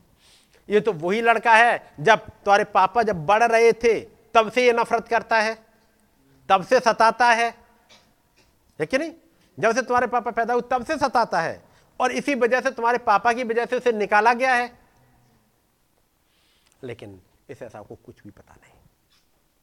ये 0.69 0.81
तो 0.81 0.93
वही 0.93 1.21
लड़का 1.21 1.55
है, 1.55 1.93
जब 2.01 2.19
तुम्हारे 2.19 2.65
पापा 2.65 3.03
जब 3.03 3.27
बढ़ 3.27 3.43
रहे 3.43 3.73
थे, 3.73 4.01
तब 4.35 4.51
से 4.53 4.67
ये 4.67 4.73
नफरत 4.73 5.09
करता 5.09 5.41
है, 5.41 5.55
तब 6.49 6.65
से 6.65 6.81
सताता 6.81 7.27
है। 7.27 7.68
है 8.81 8.87
कि 8.87 8.99
नहीं? 8.99 9.13
जब 9.59 9.75
से 9.75 9.83
तुम्हारे 9.83 10.07
पापा 10.07 10.31
पैदा 10.31 10.55
हुए, 10.55 10.63
तब 10.71 10.85
से 10.85 10.97
सताता 10.97 11.41
है। 11.41 11.63
और 12.01 12.13
इसी 12.13 12.35
वजह 12.35 12.61
से 12.61 12.71
तुम्हारे 12.71 12.99
पापा 12.99 13.33
की 13.33 13.45
वजह 13.45 13.67
से 13.67 13.77
उसे 13.77 13.93
निकाला 13.93 14.35
गया 14.35 14.55
है। 14.55 14.79
लेकिन 16.83 17.21
इस 17.51 17.63
ऐसा 17.63 17.83
को 17.83 17.95
कुछ 17.95 18.23
भी 18.25 18.31
पता 18.31 18.55
नहीं। 18.55 18.79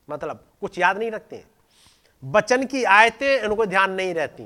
मतलब 0.09 0.45
कुछ 0.61 0.79
याद 0.79 0.97
नहीं 0.97 1.11
रखते 1.11 1.45
बचन 2.23 2.65
की 2.65 2.83
आयतें 2.83 3.41
उनको 3.41 3.65
ध्यान 3.65 3.91
नहीं 3.91 4.13
रहती। 4.13 4.43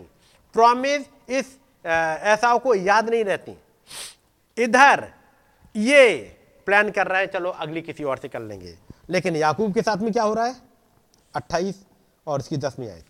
प्रॉमिस 0.53 1.07
इस 1.29 1.57
ऐसा 1.85 2.57
को 2.57 2.75
याद 2.75 3.09
नहीं 3.09 3.23
रहती। 3.23 3.57
इधर, 4.57 5.13
ये 5.75 6.15
प्लान 6.65 6.91
कर 6.91 7.07
रहा 7.07 7.19
है, 7.19 7.27
चलो 7.27 7.49
अगली 7.49 7.81
किसी 7.81 8.03
और 8.03 8.17
से 8.17 8.27
कर 8.27 8.39
लेंगे। 8.39 8.77
लेकिन 9.09 9.35
याकूब 9.35 9.73
के 9.73 9.81
साथ 9.81 9.97
में 9.97 10.11
क्या 10.13 10.23
हो 10.23 10.33
रहा 10.33 10.45
है? 10.45 10.55
अट्ठाईस 11.35 11.85
और 12.27 12.39
इसकी 12.39 12.57
दसवीं 12.57 12.89
आयत। 12.89 13.08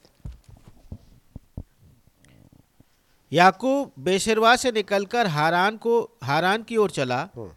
याकूब 3.32 3.92
बेशरवा 4.00 4.56
से 4.56 4.72
निकलकर 4.72 5.28
हारान 5.28 5.78
को 5.78 6.02
हारान 6.24 6.64
की 6.64 6.78
ओर 6.78 6.92
चला 6.92 7.22
हम्म। 7.36 7.50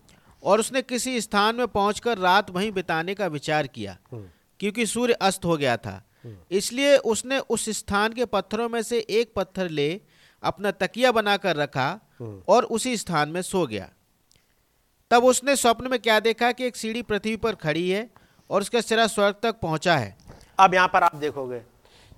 और 0.42 0.60
उसने 0.60 0.82
किसी 0.82 1.20
स्थान 1.20 1.56
में 1.56 1.66
पहुंचकर 1.68 2.18
रात 2.18 2.50
वहीं 2.50 2.70
बिताने 2.72 3.14
का 3.14 3.26
विचार 3.28 3.66
किया 3.68 3.96
हम्म। 4.12 4.24
क्योंकि 4.60 4.86
सूर्य 4.86 5.14
अस्त 5.20 5.44
हो 5.44 5.56
गया 5.56 5.76
था 5.76 6.02
हम्म। 6.24 6.36
इसलिए 6.50 6.96
उसने 7.06 7.38
उस 7.50 7.68
स्थान 7.78 8.12
के 8.12 8.24
पत्थरों 8.26 8.68
में 8.68 8.82
से 8.82 8.98
एक 9.10 9.32
पत्थर 9.36 9.68
ले 9.70 9.90
अपना 10.42 10.70
तकिया 10.76 11.12
बनाकर 11.12 11.56
रखा 11.56 11.88
और 12.48 12.64
उसी 12.70 12.96
स्थान 12.96 13.28
में 13.28 13.42
सो 13.42 13.66
गया 13.66 13.88
तब 15.10 15.24
उसने 15.24 15.56
स्वप्न 15.56 15.90
में 15.90 15.98
क्या 16.00 16.18
देखा 16.20 16.50
कि 16.52 16.66
एक 16.66 16.76
सीढ़ी 16.76 17.02
पृथ्वी 17.02 17.36
पर 17.36 17.54
खड़ी 17.56 17.88
है 17.90 18.08
और 18.50 18.60
उसका 18.60 18.80
सिरा 18.80 19.06
स्वर्ग 19.06 19.34
तक 19.42 19.58
पहुँचा 19.60 19.96
है 19.96 20.16
अब 20.58 20.74
यहाँ 20.74 20.88
पर 20.88 21.02
आप 21.02 21.14
देखोगे 21.16 21.60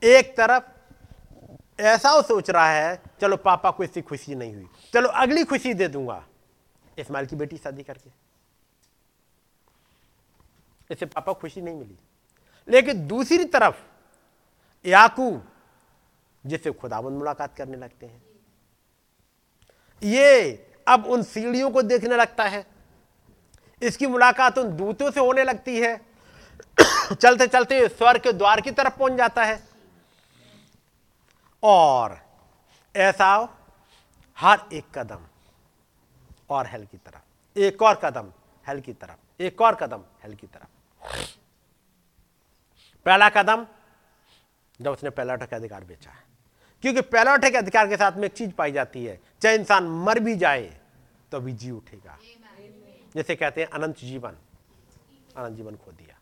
एक 0.02 0.32
तरफ़ 0.32 0.73
ऐसा 1.80 2.14
वो 2.14 2.22
सोच 2.22 2.50
रहा 2.50 2.70
है, 2.70 3.02
चलो 3.20 3.36
पापा 3.36 3.70
को 3.70 3.84
इससे 3.84 4.02
खुशी 4.02 4.34
नहीं 4.34 4.54
हुई। 4.54 4.68
चलो 4.94 5.08
अगली 5.08 5.44
खुशी 5.44 5.74
दे 5.74 5.88
दूँगा। 5.88 6.26
इस्माइल 6.98 7.26
की 7.26 7.36
बेटी 7.36 7.56
शादी 7.56 7.82
करके। 7.82 8.10
इससे 10.90 11.06
पापा 11.06 11.32
खुशी 11.32 11.60
नहीं 11.60 11.74
मिली। 11.74 11.98
लेकिन 12.68 13.06
दूसरी 13.08 13.44
तरफ़, 13.44 13.76
याकूब, 14.86 15.48
जिससे 16.46 16.70
खुदाबंद 16.70 17.12
मुलाकात 17.12 17.56
करने 17.56 17.76
लगते 17.76 18.06
हैं। 18.06 18.22
ये 20.02 20.52
अब 20.88 21.06
उन 21.06 21.22
सीढ़ियों 21.22 21.70
को 21.70 21.82
देखने 21.82 22.16
लगता 22.16 22.44
है। 22.44 22.66
इसकी 23.82 24.06
मुलाकात 24.06 24.58
उन 24.58 24.76
दूतों 24.76 25.10
से 25.10 25.20
होने 25.20 25.44
लगती 25.44 25.80
है। 25.80 26.00
चलते 27.14 27.46
चलते 27.46 27.88
स्वर 27.88 28.18
के 28.18 28.32
द्वार 28.32 28.60
की 28.60 28.70
तरफ़ 28.70 28.98
पहुँच 28.98 29.12
जाता 29.12 29.44
है। 29.44 29.73
और 31.64 32.20
ऐसा 32.96 33.58
हर 34.38 34.68
एक 34.72 34.98
कदम 34.98 35.26
और 36.50 36.66
हेल 36.66 36.86
की 36.86 36.96
तरफ़। 36.96 37.58
एक 37.58 37.82
और 37.82 38.00
कदम 38.04 38.32
हेल 38.68 38.80
की 38.80 38.92
तरफ़। 38.92 39.42
एक 39.42 39.60
और 39.60 39.74
कदम 39.74 40.04
हेल 40.24 40.34
की 40.34 40.46
तरफ़। 40.46 40.66
पहला 43.04 43.28
कदम, 43.28 43.66
जब 44.80 44.90
उसने 44.90 45.10
पहला 45.10 45.36
के 45.36 45.56
अधिकार 45.56 45.84
बेचा 45.84 46.10
है। 46.10 46.24
क्योंकि 46.82 47.00
पहला 47.00 47.36
के 47.36 47.58
अधिकार 47.58 47.88
के 47.88 47.96
साथ 47.96 48.12
में 48.12 48.24
एक 48.24 48.32
चीज़ 48.32 48.50
पाई 48.50 48.72
जाती 48.72 49.04
है, 49.04 49.20
चाहे 49.42 49.56
इंसान 49.56 49.84
मर 49.84 50.18
भी 50.18 50.36
जाए 50.36 50.80
तो 51.32 51.40
भी 51.40 51.52
जी 51.52 51.70
उठेगा। 51.70 52.18
जैसे 53.16 53.36
कहते 53.36 53.60
हैं 53.60 53.70
अनंत 53.70 53.98
जीवन। 53.98 54.36
अनंत 55.36 55.56
जीवन 55.56 55.76
खो 55.76 55.92
दिया। 55.92 56.18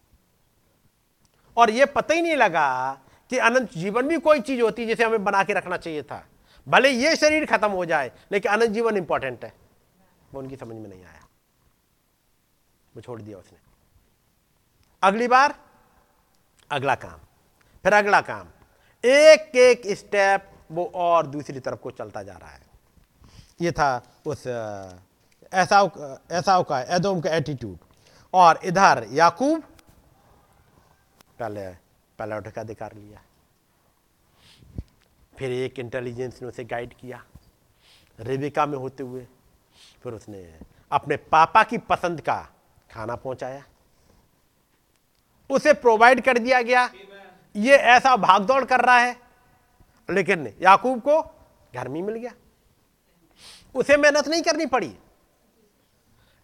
और 1.56 1.70
यह 1.70 1.86
पता 1.86 2.14
ही 2.14 2.23
नहीं 2.23 2.36
लगा 2.36 2.98
कि 3.32 3.38
अनंत 3.38 3.72
जीवन 3.72 4.09
भी 4.09 4.18
कोई 4.18 4.40
चीज़ 4.40 4.60
होती 4.62 4.82
है 4.82 4.88
जिसे 4.88 5.04
हमें 5.04 5.24
बना 5.24 5.42
के 5.44 5.52
रखना 5.52 5.76
चाहिए 5.76 6.02
था। 6.02 6.26
भले 6.68 6.90
ये 6.90 7.16
शरीर 7.16 7.46
खत्म 7.46 7.70
हो 7.70 7.84
जाए, 7.84 8.12
लेकिन 8.32 8.52
अनंत 8.52 8.70
जीवन 8.70 8.96
इंपॉर्टेंट 8.96 9.44
है। 9.44 9.52
वो 10.32 10.40
उनकी 10.40 10.56
समझ 10.56 10.74
में 10.76 10.88
नहीं 10.88 11.04
आया। 11.04 11.26
वो 12.96 13.00
छोड़ 13.00 13.20
दिया 13.22 13.38
उसने। 13.38 13.59
अगली 15.02 15.28
बार, 15.28 15.54
अगला 16.70 16.94
काम। 16.94 17.18
फिर 17.82 17.92
अगला 17.92 18.20
काम। 18.20 18.48
एक 19.04 19.56
एक 19.56 19.82
स्टेप 19.86 20.50
वो 20.70 20.92
और 20.94 21.26
दूसरी 21.26 21.60
तरफ़ 21.60 21.78
को 21.78 21.90
चलता 21.90 22.22
जा 22.22 22.32
रहा 22.32 22.50
है। 22.50 22.62
ये 23.60 23.72
था 23.72 24.02
उस 24.26 24.46
ऐसा 25.52 25.80
ऐसा 26.32 26.62
का, 26.62 26.80
एदोम 26.96 27.20
का 27.20 27.30
एटीट्यूड 27.30 27.78
और 28.34 28.60
इधर 28.64 29.06
याकूब, 29.10 29.62
पहले 31.38 31.81
उठ 32.31 32.49
का 32.49 32.61
अधिकार 32.61 32.93
लिया। 32.94 33.23
फिर 35.39 35.51
एक 35.51 35.78
इंटेलिजेंस 35.78 36.43
ने 36.43 36.49
उसे 36.49 36.65
गाइड 36.65 36.94
किया। 36.94 37.24
रेबिका 38.20 38.66
में 38.66 38.78
होते 38.78 39.03
हुए 39.03 39.27
फिर 40.03 40.12
उसने 40.12 40.61
अपने 40.93 41.16
पापा 41.16 41.62
की 41.62 41.78
पसंद 41.78 42.20
का 42.20 42.36
खाना 42.90 43.16
पहुँचाया। 43.16 43.65
उसे 45.51 45.73
प्रोवाइड 45.73 46.24
कर 46.24 46.39
दिया 46.39 46.62
गया। 46.62 46.90
ये 47.57 47.77
ऐसा 47.77 48.16
भागदौड़ 48.16 48.65
कर 48.65 48.81
रहा 48.81 48.99
है। 48.99 49.16
लेकिन 50.11 50.55
याकूब 50.62 51.01
को 51.01 51.23
घर 51.74 51.89
में 51.89 52.03
मिल 52.03 52.15
गया। 52.15 52.32
उसे 53.74 53.97
मेहनत 53.97 54.28
नहीं 54.28 54.43
करनी 54.43 54.66
पड़ी। 54.66 54.97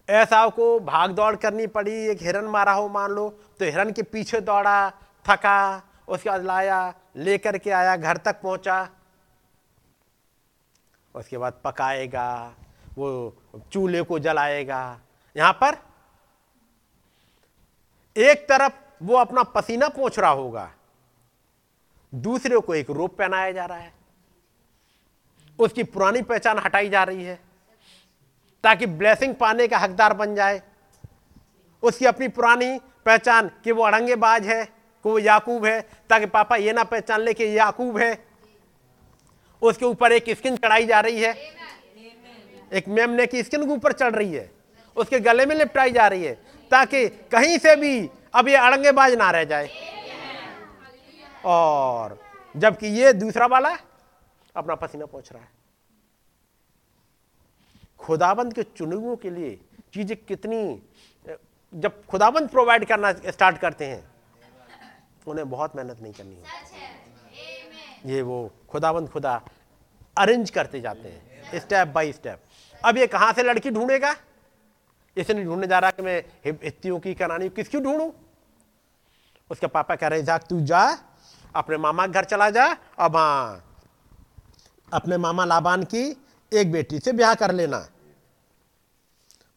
ऐसा 0.09 0.47
को 0.49 0.79
भाग 0.79 1.11
दौड़ 1.11 1.35
करनी 1.35 1.67
पड़ी। 1.67 1.91
एक 1.91 2.21
हिरन 2.21 2.45
मारा 2.45 2.71
हो 2.71 2.87
मान 2.89 3.11
लो 3.11 3.29
तो 3.29 3.65
हिरन 3.65 3.91
के 3.91 4.03
पीछे 4.03 4.41
दौड़ा। 4.41 4.89
थका 5.29 5.81
उसके 6.07 6.29
बाद 6.29 6.43
लाया, 6.43 6.93
लेकर 7.17 7.57
के 7.57 7.71
आया, 7.71 7.95
घर 7.95 8.17
तक 8.17 8.41
पहुँचा। 8.41 8.87
उसके 11.15 11.37
बाद 11.37 11.59
पकाएगा, 11.63 12.55
वो 12.97 13.35
चूल्हे 13.71 14.01
को 14.01 14.19
जलाएगा। 14.19 14.99
यहाँ 15.35 15.53
पर 15.53 15.77
एक 18.15 18.47
तरफ़ 18.49 18.73
वो 19.01 19.15
अपना 19.17 19.43
पसीना 19.45 19.87
पोछ 19.89 20.17
रहा 20.19 20.29
होगा, 20.31 20.69
दूसरे 22.13 22.59
को 22.59 22.75
एक 22.75 22.89
रोप 22.89 23.17
पहनाया 23.17 23.51
जा 23.51 23.65
रहा 23.65 23.77
है। 23.77 23.93
उसकी 25.59 25.83
पुरानी 25.85 26.21
पहचान 26.21 26.59
हटाई 26.59 26.89
जा 26.89 27.03
रही 27.03 27.23
है, 27.23 27.39
ताकि 28.63 28.85
ब्लेसिंग 28.85 29.35
पाने 29.35 29.67
का 29.67 29.77
हकदार 29.77 30.13
बन 30.13 30.35
जाए। 30.35 30.61
उसकी 31.83 32.05
अपनी 32.05 32.27
पुरानी 32.29 32.79
पहचान 33.05 33.49
कि 33.63 33.71
वो 33.71 33.83
अड़ंगेबाज 33.83 34.47
है। 34.47 34.63
कि 35.05 35.09
वो 35.09 35.19
याकूब 35.19 35.65
है, 35.65 35.81
ताकि 36.09 36.25
पापा 36.25 36.55
ये 36.55 36.73
ना 36.73 36.83
पहचान 36.83 37.21
ले 37.21 37.33
कि 37.33 37.57
याकूब 37.57 37.97
है। 37.97 38.17
उसके 39.61 39.85
ऊपर 39.85 40.11
एक 40.11 40.29
स्किन 40.29 40.55
चढ़ाई 40.57 40.85
जा 40.85 40.99
रही 40.99 41.21
है। 41.21 41.33
एक 42.71 42.87
मेमने 42.87 43.25
की 43.27 43.43
स्किन 43.43 43.65
के 43.65 43.71
ऊपर 43.71 43.91
चढ़ 43.91 44.15
रही 44.15 44.33
है। 44.33 44.49
उसके 44.97 45.19
गले 45.19 45.45
में 45.45 45.55
लिपटाई 45.55 45.91
जा 45.91 46.07
रही 46.07 46.23
है, 46.23 46.33
ताकि 46.71 47.07
कहीं 47.31 47.57
से 47.57 47.75
भी 47.75 48.09
अब 48.33 48.47
ये 48.47 48.55
अड़ंगेबाज 48.55 49.13
ना 49.13 49.29
रह 49.31 49.43
जाए। 49.43 49.69
और 51.45 52.17
जबकि 52.55 52.87
ये 52.99 53.13
दूसरा 53.13 53.45
वाला 53.45 53.77
अपना 54.55 54.75
पसीना 54.75 55.05
पहुँच 55.05 55.31
रहा 55.33 55.41
है। 55.41 55.47
खुदाबंद 57.99 58.53
के 58.53 58.63
चुनुओं 58.63 59.15
के 59.15 59.29
लिए 59.29 59.57
चीज़ें 59.93 60.17
कितनी, 60.17 60.81
जब 61.73 62.05
खुदाबंद 62.05 62.49
प्रोवाइड 62.49 62.85
करना 62.85 63.11
स्टार्ट 63.13 63.57
करते 63.57 63.85
हैं 63.85 64.08
उन्हें 65.29 65.49
बहुत 65.49 65.75
मेहनत 65.75 65.99
नहीं 66.01 66.13
करनी 66.13 66.35
होती। 66.35 68.11
ये 68.11 68.21
वो 68.21 68.51
खुदाबंद 68.69 69.09
खुदा 69.09 69.41
अरेंज 70.17 70.49
करते 70.49 70.81
जाते 70.81 71.09
हैं 71.09 71.59
स्टेप 71.59 71.87
बाय 71.87 72.11
स्टेप 72.11 72.41
अब 72.81 72.97
ये 72.97 73.07
कहाँ 73.07 73.33
से 73.33 73.43
लड़की 73.43 73.69
ढूंढेगा? 73.71 74.15
इसे 75.17 75.33
नहीं 75.33 75.45
ढूँढने 75.45 75.67
जा 75.67 75.79
रहा 75.79 75.91
कि 75.91 76.01
मैं 76.01 76.23
हित्तियों 76.45 76.99
की 76.99 77.13
करानी 77.13 77.49
किसकी 77.49 77.79
ढूंढूं? 77.79 78.11
उसके 79.49 79.67
पापा 79.67 79.95
कह 79.95 80.07
रहे 80.07 80.23
जाक 80.23 80.43
तू 80.49 80.59
जा 80.61 80.81
अपने 81.55 81.77
मामा 81.77 82.05
के 82.07 82.13
घर 82.13 82.23
चला 82.25 82.49
जा 82.49 82.65
अब 82.99 83.15
हाँ 83.15 83.63
अपने 84.93 85.17
मामा 85.17 85.45
लाबान 85.45 85.83
की 85.83 86.03
एक 86.51 86.71
बेटी 86.71 86.99
से 86.99 87.11
ब्याह 87.13 87.33
कर 87.35 87.51
लेना। 87.51 87.87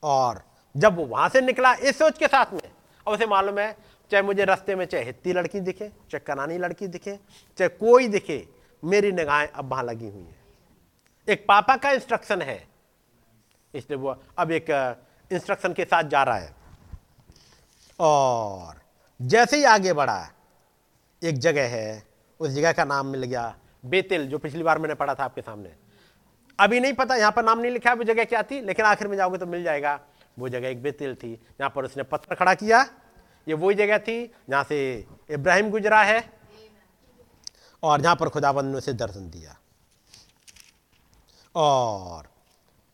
और 0.02 0.42
जब 0.74 0.96
वो 0.96 1.04
वहाँ 1.06 1.28
से 1.28 1.40
निकला 1.40 1.74
इस 1.74 1.98
सोच 1.98 2.18
के 2.18 2.26
साथ 2.26 2.52
में 2.52 2.60
अब 2.60 3.08
उसे 3.08 3.26
मालूम 3.26 3.58
है 3.58 3.76
चाहे 4.10 4.22
मुझे 4.22 4.44
रास्ते 4.44 4.74
में 4.74 4.84
चाहे 4.84 5.04
हित्ती 5.04 5.32
लड़की 5.32 5.60
दिखे, 5.60 5.88
चाहे 5.88 6.18
कनानी 6.18 6.58
लड़की 6.58 6.86
दिखे, 6.86 7.18
चाहे 7.58 7.68
कोई 7.68 8.08
दिखे, 8.08 8.48
मेरी 8.84 9.12
निगाहें 9.12 9.48
अब 9.48 9.70
वहाँ 9.70 9.84
लगी 9.84 10.08
हुई 10.08 10.22
है। 10.22 10.36
एक 11.28 11.44
पापा 11.48 11.76
का 11.76 11.90
इंस्ट्रक्शन 11.90 12.42
है। 12.42 12.68
इसलिए 13.74 13.98
वो 13.98 14.22
अब 14.38 14.50
एक 14.50 14.70
इंस्ट्रक्शन 15.32 15.72
के 15.72 15.84
साथ 15.84 16.04
जा 16.04 16.22
रहा 16.22 16.36
है। 16.36 16.54
और 18.00 18.80
जैसे 19.22 19.56
ही 19.56 19.64
आगे 19.64 19.92
बढ़ा, 19.92 20.30
एक 21.22 21.38
जगह 21.38 21.68
है, 21.68 22.02
उस 22.40 22.50
जगह 22.50 22.72
का 22.72 22.84
नाम 22.84 23.06
मिल 23.06 23.22
गया, 23.22 23.54
बेतिल, 23.86 24.26
जो 24.26 24.38
पिछली 24.38 24.62
बार 24.62 24.78
मैंने 24.78 24.94
पढ़ा 24.94 25.14
था 25.14 25.24
आपके 25.24 25.42
सामने। 25.42 25.72
अभी 26.58 26.80
नहीं 26.80 26.92
पता, 26.92 27.16
यहाँ 27.16 27.32
पर 27.32 27.44
नाम 27.44 27.58
नहीं 27.58 27.72
लिखा, 27.72 27.92
वो 27.92 28.04
जगह 28.04 28.24
क्या 28.24 28.42
थी, 28.42 28.60
लेकिन 28.60 28.84
आखिर 28.84 29.08
में 29.08 29.16
जाओगे 29.16 29.38
तो 29.38 29.46
मिल 29.46 29.62
जाएगा। 29.62 30.00
वो 30.38 30.48
जगह 30.48 30.68
एक 30.68 30.82
बेतिल 30.82 31.14
थी, 31.14 31.34
जहाँ 31.34 31.70
पर 31.70 31.84
उसने 31.84 32.02
पत्थर 32.02 32.34
खड़ा 32.34 32.54
किया। 32.54 32.84
ये 33.46 33.54
वही 33.54 33.74
जगह 33.76 33.98
थी 33.98 34.24
जहाँ 34.50 34.64
से 34.64 34.78
इब्राहिम 35.30 35.70
गुजरा 35.70 36.02
है 36.02 36.22
और 37.82 38.00
जहाँ 38.00 38.16
पर 38.16 38.28
खुदाबंद 38.28 38.70
ने 38.72 38.78
उसे 38.78 38.92
दर्शन 38.94 39.30
दिया। 39.30 39.56
और 41.54 42.28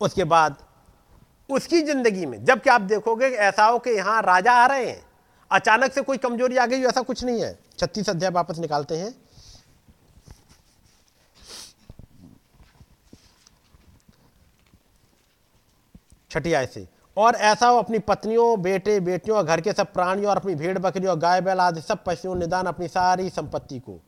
उसके 0.00 0.24
बाद 0.24 0.56
उसकी 1.48 1.80
ज़िंदगी 1.82 2.26
में, 2.26 2.44
जब 2.44 2.60
कि 2.60 2.70
आप 2.70 2.80
देखोगे, 2.80 3.26
ऐसा 3.26 3.64
हो 3.64 3.78
कि 3.78 3.90
यहाँ 3.90 4.20
राजा 4.22 4.52
आ 4.52 4.66
रहे 4.66 4.86
हैं, 4.86 5.04
अचानक 5.50 5.92
से 5.92 6.02
कोई 6.02 6.18
कमज़ोरी 6.18 6.56
आ 6.56 6.66
गई, 6.66 6.82
ऐसा 6.82 7.02
कुछ 7.02 7.24
नहीं 7.24 7.42
है। 7.42 7.58
छत्तीस 7.78 8.08
अध्याय 8.10 8.30
वापस 8.30 8.58
निकालते 8.58 8.96
हैं। 8.96 9.14
छठी 16.30 16.52
आय 16.52 16.66
से 16.66 16.86
और 17.18 17.34
ऐसा 17.34 17.68
हो 17.68 17.78
अपनी 17.78 17.98
पत्नियों, 17.98 18.62
बेटे, 18.62 19.00
बेटियों 19.00 19.38
और 19.38 19.44
घर 19.44 19.60
के 19.60 19.72
सब 19.72 19.92
प्राणियों 19.92 20.30
और 20.30 20.36
अपनी 20.36 20.54
भेड़ 20.54 20.78
बकरियों, 20.78 21.22
गाय, 21.22 21.40
बैल 21.40 21.60
आदि 21.60 21.80
सब 21.80 22.04
पशुओं, 22.04 22.34
निदान 22.34 22.66
अपनी 22.66 22.88
सारी 22.88 23.30
संपत्ति 23.30 23.78
को, 23.78 24.00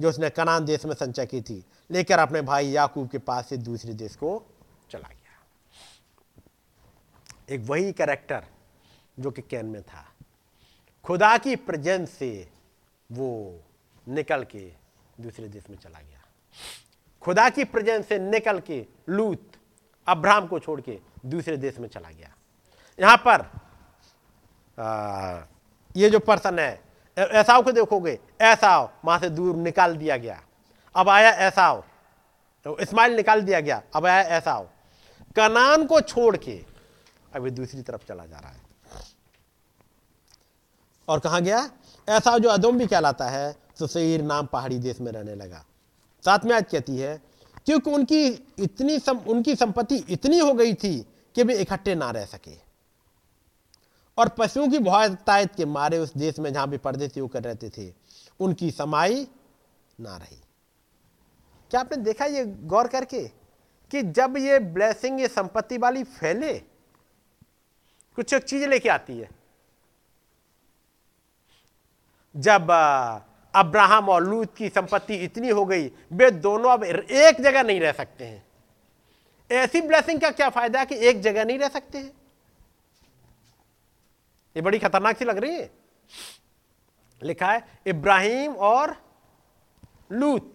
जो 0.00 0.08
उसने 0.08 0.30
कनान 0.30 0.64
देश 0.64 0.84
में 0.84 0.94
संचय 0.94 1.26
की 1.26 1.42
थी, 1.42 1.64
लेकर 1.90 2.18
अपने 2.18 2.42
भाई 2.42 2.68
याकूब 2.68 3.08
के 3.08 3.18
पास 3.18 3.48
से 3.48 3.56
दूसरे 3.56 3.94
देश 3.94 4.16
को 4.16 4.46
चला 4.90 5.08
गया। 5.08 5.16
एक 7.54 7.60
वही 7.60 7.92
कैरेक्टर 7.92 8.44
जो 9.20 9.30
कि 9.30 9.42
कैन 9.42 9.66
में 9.66 9.82
था। 9.82 10.04
खुदा 11.04 11.38
की 11.38 11.56
प्रेजेंस 11.56 12.10
से 12.10 12.48
वो 13.12 13.60
निकल 14.08 14.44
के 14.44 14.72
दूसरे 15.20 15.48
देश 15.48 15.64
में 15.70 15.76
चला 15.76 15.98
गया। 15.98 16.24
खुदा 17.22 17.50
की 17.50 17.64
प्रेजेंस 17.64 18.08
से 18.08 18.18
निकल 18.18 18.60
के 18.60 18.86
लूत, 19.08 19.52
अब्राहम 20.08 20.46
को 20.46 20.58
छोड़ 20.58 20.80
के 20.80 20.98
दूसरे 21.26 21.56
देश 21.56 21.78
में 21.78 21.88
चला 21.88 22.10
गया। 22.10 22.34
यहाँ 23.00 23.16
पर 23.26 23.40
आ, 24.78 25.42
ये 25.96 26.10
जो 26.10 26.18
पर्सन 26.20 26.58
है 26.58 26.80
ऐसाव 27.16 27.62
को 27.62 27.72
देखोगे 27.72 28.18
ऐसाव 28.40 28.90
वहाँ 29.04 29.18
से 29.18 29.28
दूर 29.30 29.56
निकाल 29.56 29.96
दिया 29.96 30.16
गया। 30.16 30.40
अब 30.94 31.08
आया 31.08 31.30
ऐसाव 31.46 31.82
तो 32.66 32.76
इस्माइल 32.78 33.16
निकाल 33.16 33.42
दिया 33.42 33.60
गया 33.60 33.82
अब 33.94 34.06
आया 34.06 34.22
ऐसाव 34.36 34.68
कनान 35.36 35.86
को 35.86 36.00
छोड़ 36.02 36.36
के 36.36 36.60
अभी 37.34 37.50
दूसरी 37.50 37.82
तरफ़ 37.82 38.06
चला 38.08 38.24
जा 38.26 38.38
रहा 38.38 38.50
है। 38.50 38.68
और 41.08 41.18
कहा 41.20 41.40
गया? 41.40 41.68
ऐसा 42.08 42.36
जो 42.38 42.48
अदोम 42.48 42.78
भी 42.78 42.86
कहलाता 42.86 43.28
है 43.28 43.54
सईर 43.80 44.22
नाम 44.22 44.46
पहाड़ी 44.46 44.78
देश 44.78 45.00
में 45.00 45.10
रहने 45.12 45.34
लगा। 45.34 45.64
साथ 46.24 46.44
में 46.44 46.54
आज 46.56 46.64
कहती 46.70 46.96
है 46.98 47.20
क्योंकि 47.66 47.90
उनकी 47.90 48.26
इतनी 48.58 48.98
सम, 48.98 49.18
उनकी 49.18 49.54
संपत्ति 49.56 49.96
इतनी 50.08 50.38
हो 50.38 50.52
गई 50.54 50.74
थी 50.74 50.98
कि 51.36 51.42
वे 51.42 51.54
इकट्ठे 51.56 51.94
ना 51.94 52.10
रह 52.10 52.24
सके। 52.26 52.69
और 54.18 54.28
पशुओं 54.28 54.68
की 54.68 54.78
बहुतायत 54.78 55.54
के 55.54 55.64
मारे 55.64 55.98
उस 55.98 56.12
देश 56.16 56.38
में 56.38 56.52
जहाँ 56.52 56.68
भी 56.68 56.78
परदेसी 56.78 57.20
होकर 57.20 57.42
रहते 57.42 57.68
थे, 57.68 57.92
उनकी 58.40 58.70
समाई 58.70 59.26
ना 59.98 60.16
रही। 60.16 60.36
क्या 61.70 61.80
आपने 61.80 61.96
देखा 61.96 62.24
ये 62.24 62.44
गौर 62.44 62.88
करके 62.88 63.26
कि 63.90 64.02
जब 64.02 64.36
ये 64.36 64.58
ब्लेसिंग 64.58 65.20
ये 65.20 65.28
संपत्ति 65.28 65.78
वाली 65.78 66.04
फैले, 66.04 66.52
कुछ 68.18 68.32
एक 68.32 68.44
चीज़ 68.44 68.66
लेके 68.66 68.88
आती 68.88 69.18
है। 69.18 69.28
जब 72.34 72.70
अब्राहम 73.54 74.08
और 74.08 74.24
लूत 74.24 74.54
की 74.56 74.68
संपत्ति 74.68 75.14
इतनी 75.14 75.48
हो 75.48 75.64
गई, 75.64 75.90
वे 76.12 76.30
दोनों 76.30 76.70
अब 76.70 76.84
एक 76.84 77.40
जगह 77.40 77.62
नहीं 77.62 77.80
रह 77.80 77.92
सकते 77.92 78.24
हैं। 78.24 78.44
ऐसी 79.50 79.80
ब्लेसिंग 79.80 80.20
का 80.20 80.30
क्या 80.30 80.48
फ़ायदा 80.48 80.80
है 80.80 80.86
कि 80.86 80.96
एक 81.08 81.20
जगह 81.20 81.44
नहीं 81.44 81.58
रह 81.58 81.68
सकते 81.68 81.98
हैं? 81.98 82.12
ये 84.56 84.62
बड़ी 84.62 84.78
खतरनाक 84.78 85.16
सी 85.16 85.24
लग 85.24 85.38
रही 85.38 85.54
है। 85.54 85.70
लिखा 87.22 87.52
है, 87.52 87.64
इब्राहिम 87.86 88.52
और 88.54 88.96
लूत, 90.12 90.54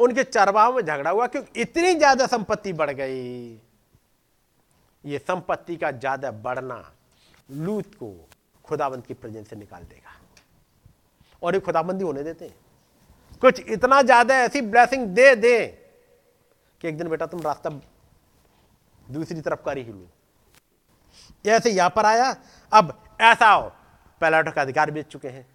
उनके 0.00 0.24
चरवाहों 0.24 0.72
में 0.72 0.82
झगड़ा 0.82 1.10
हुआ 1.10 1.26
क्योंकि 1.26 1.60
इतनी 1.60 1.94
ज़्यादा 1.94 2.26
संपत्ति 2.26 2.72
बढ़ 2.72 2.90
गई। 2.92 3.50
ये 5.04 5.18
संपत्ति 5.18 5.76
का 5.76 5.90
ज़्यादा 5.92 6.30
बढ़ना 6.30 6.84
लूत 7.48 7.94
को 7.94 8.14
खुदाबंद 8.64 9.06
की 9.06 9.14
प्रेजेंस 9.14 9.48
से 9.50 9.56
निकाल 9.56 9.82
देगा। 9.82 10.18
और 11.42 11.54
ये 11.54 11.60
खुदाबंदी 11.60 12.04
होने 12.04 12.22
देते 12.22 12.44
हैं। 12.44 12.54
कुछ 13.42 13.60
इतना 13.62 14.00
ज़्यादा 14.02 14.34
ऐसी 14.36 14.60
ब्लेसिंग 14.62 15.06
दे 15.08 15.34
दे 15.36 15.66
कि 16.80 16.88
एक 16.88 16.98
दिन 16.98 17.08
बेटा 17.08 17.26
तुम 17.26 17.40
रास्ता 17.42 17.70
दूसरी 19.06 19.40
तरफ़ 19.40 19.62
कर 19.64 19.78
ही 19.78 19.84
लो। 19.84 20.08
ऐसे 21.44 21.70
यहाँ 21.70 21.90
पर 21.90 22.06
आया, 22.06 22.34
अब 22.72 22.92
ऐसा 23.20 23.50
हो 23.50 23.70
पैलाटो 24.20 24.50
का 24.50 24.62
अधिकार 24.62 24.90
बेच 24.90 25.06
चुके 25.06 25.28
हैं। 25.28 25.46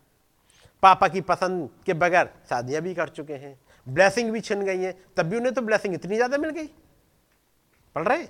पापा 0.83 1.07
की 1.07 1.21
पसंद 1.23 1.69
के 1.85 1.93
बगैर 1.95 2.29
शादियाँ 2.49 2.81
भी 2.81 2.93
कर 2.95 3.09
चुके 3.09 3.33
हैं। 3.35 3.57
ब्लेसिंग 3.87 4.31
भी 4.31 4.41
छिन 4.41 4.61
गई 4.61 4.79
है, 4.79 4.91
तब 5.17 5.25
भी 5.25 5.37
उन्हें 5.37 5.53
तो 5.53 5.61
ब्लेसिंग 5.61 5.93
इतनी 5.93 6.15
ज़्यादा 6.15 6.37
मिल 6.37 6.49
गई। 6.49 6.67
पढ़ 7.95 8.07
रहे? 8.07 8.27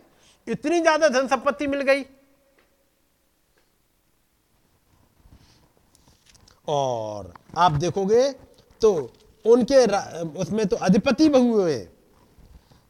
इतनी 0.47 0.79
ज़्यादा 0.81 1.07
धन 1.09 1.27
संपत्ति 1.27 1.67
मिल 1.67 1.81
गई। 1.81 2.03
और 6.67 7.33
आप 7.57 7.71
देखोगे 7.73 8.31
तो 8.81 8.93
उनके 9.45 9.85
उसमें 10.39 10.65
तो 10.67 10.75
अधिपति 10.77 11.29
बहु 11.29 11.53
हुए। 11.53 11.87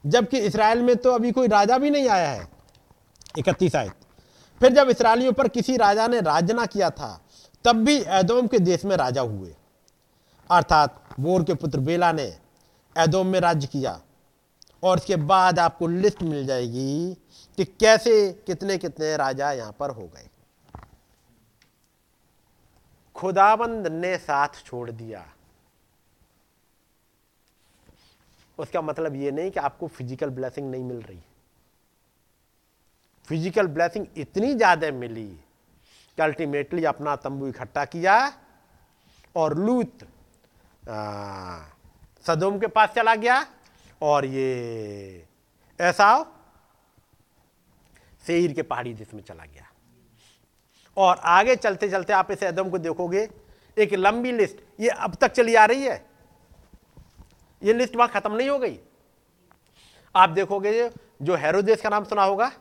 जबकि 0.04 0.40
इसराइल 0.40 0.82
में 0.82 0.96
तो 0.96 1.12
अभी 1.12 1.32
कोई 1.32 1.48
राजा 1.50 1.78
भी 1.78 1.90
नहीं 1.90 2.10
आया 2.10 2.30
है। 2.30 2.48
इकतीस 3.38 3.76
आयत। 3.76 4.05
फिर 4.62 4.74
जब 4.74 4.90
इसराइलियों 4.90 5.34
पर 5.34 5.48
किसी 5.48 5.76
राजा 5.78 6.08
ने 6.08 6.20
राज्य 6.22 6.54
ना 6.54 6.66
किया 6.66 6.90
था, 6.90 7.20
तब 7.66 7.84
भी 7.86 7.96
एदोम 7.98 8.48
के 8.48 8.60
देश 8.60 8.86
में 8.86 8.96
राजा 8.98 9.22
हुए। 9.22 9.56
अर्थात 10.50 11.04
बोर 11.20 11.44
के 11.44 11.54
पुत्र 11.54 11.80
बेला 11.80 12.12
ने 12.12 12.26
एदोम 12.96 13.28
में 13.28 13.40
राज्य 13.40 13.68
किया 13.68 14.00
और 14.84 14.98
इसके 14.98 15.16
बाद 15.16 15.60
आपको 15.60 15.88
लिस्ट 15.88 16.24
मिल 16.24 16.46
जाएगी 16.46 17.14
कि 17.58 17.66
कैसे 17.66 18.32
कितने 18.48 18.78
कितने 18.78 19.16
राजा 19.18 19.52
यहाँ 19.52 19.76
पर 19.80 19.90
हो 19.90 20.08
गए। 20.08 20.30
खुदाबंद 23.16 23.88
ने 23.88 24.18
साथ 24.18 24.64
छोड़ 24.66 24.90
दिया। 24.92 25.26
उसका 28.58 28.82
मतलब 28.82 29.16
यह 29.16 29.32
नहीं 29.32 29.52
कि 29.52 29.60
आपको 29.60 29.88
फ़िज़िकल 29.88 30.30
ब्लेसिंग 30.30 30.70
नहीं 30.72 30.84
मिल 30.84 31.02
रही। 31.02 31.20
फ़िज़िकल 33.28 33.68
ब्लेसिंग 33.68 34.06
इतनी 34.18 34.54
ज़्यादा 34.54 34.92
मिली 34.94 35.28
कि 36.18 36.22
अल्टीमेटली 36.22 36.84
अपना 36.86 37.16
तंबू 37.18 37.48
इकट्ठा 37.48 37.86
किया 37.86 38.16
और 39.36 39.58
लूत 39.58 40.08
सदोम 42.26 42.60
के 42.60 42.68
पास 42.68 42.90
चला 42.96 43.16
गया 43.16 43.46
और 44.02 44.26
ये 44.26 45.26
ऐसा 45.80 46.10
सेईर 48.24 48.54
के 48.54 48.62
पहाड़ी 48.64 48.94
देश 48.94 49.14
में 49.14 49.22
चला 49.24 49.46
गया। 49.46 49.68
और 50.98 51.18
आगे 51.18 51.56
चलते 51.56 51.90
चलते 51.90 52.14
आप 52.14 52.32
इस 52.32 52.44
एदम 52.44 52.70
को 52.70 52.78
देखोगे, 52.78 53.28
एक 53.78 53.94
लंबी 53.94 54.32
लिस्ट, 54.32 54.58
ये 54.80 54.90
अब 54.90 55.16
तक 55.16 55.32
चली 55.32 55.56
आ 55.56 55.66
रही 55.66 55.84
है। 55.84 56.06
ये 57.62 57.74
लिस्ट 57.74 57.96
वहाँ 57.96 58.10
खत्म 58.10 58.36
नहीं 58.36 58.50
हो 58.50 58.58
गई। 58.60 58.80
आप 60.16 60.30
देखोगे 60.30 60.90
जो 61.22 61.36
हेरोदेस 61.36 61.82
का 61.82 61.90
नाम 61.90 62.04
सुना 62.04 62.24
होगा? 62.24 62.52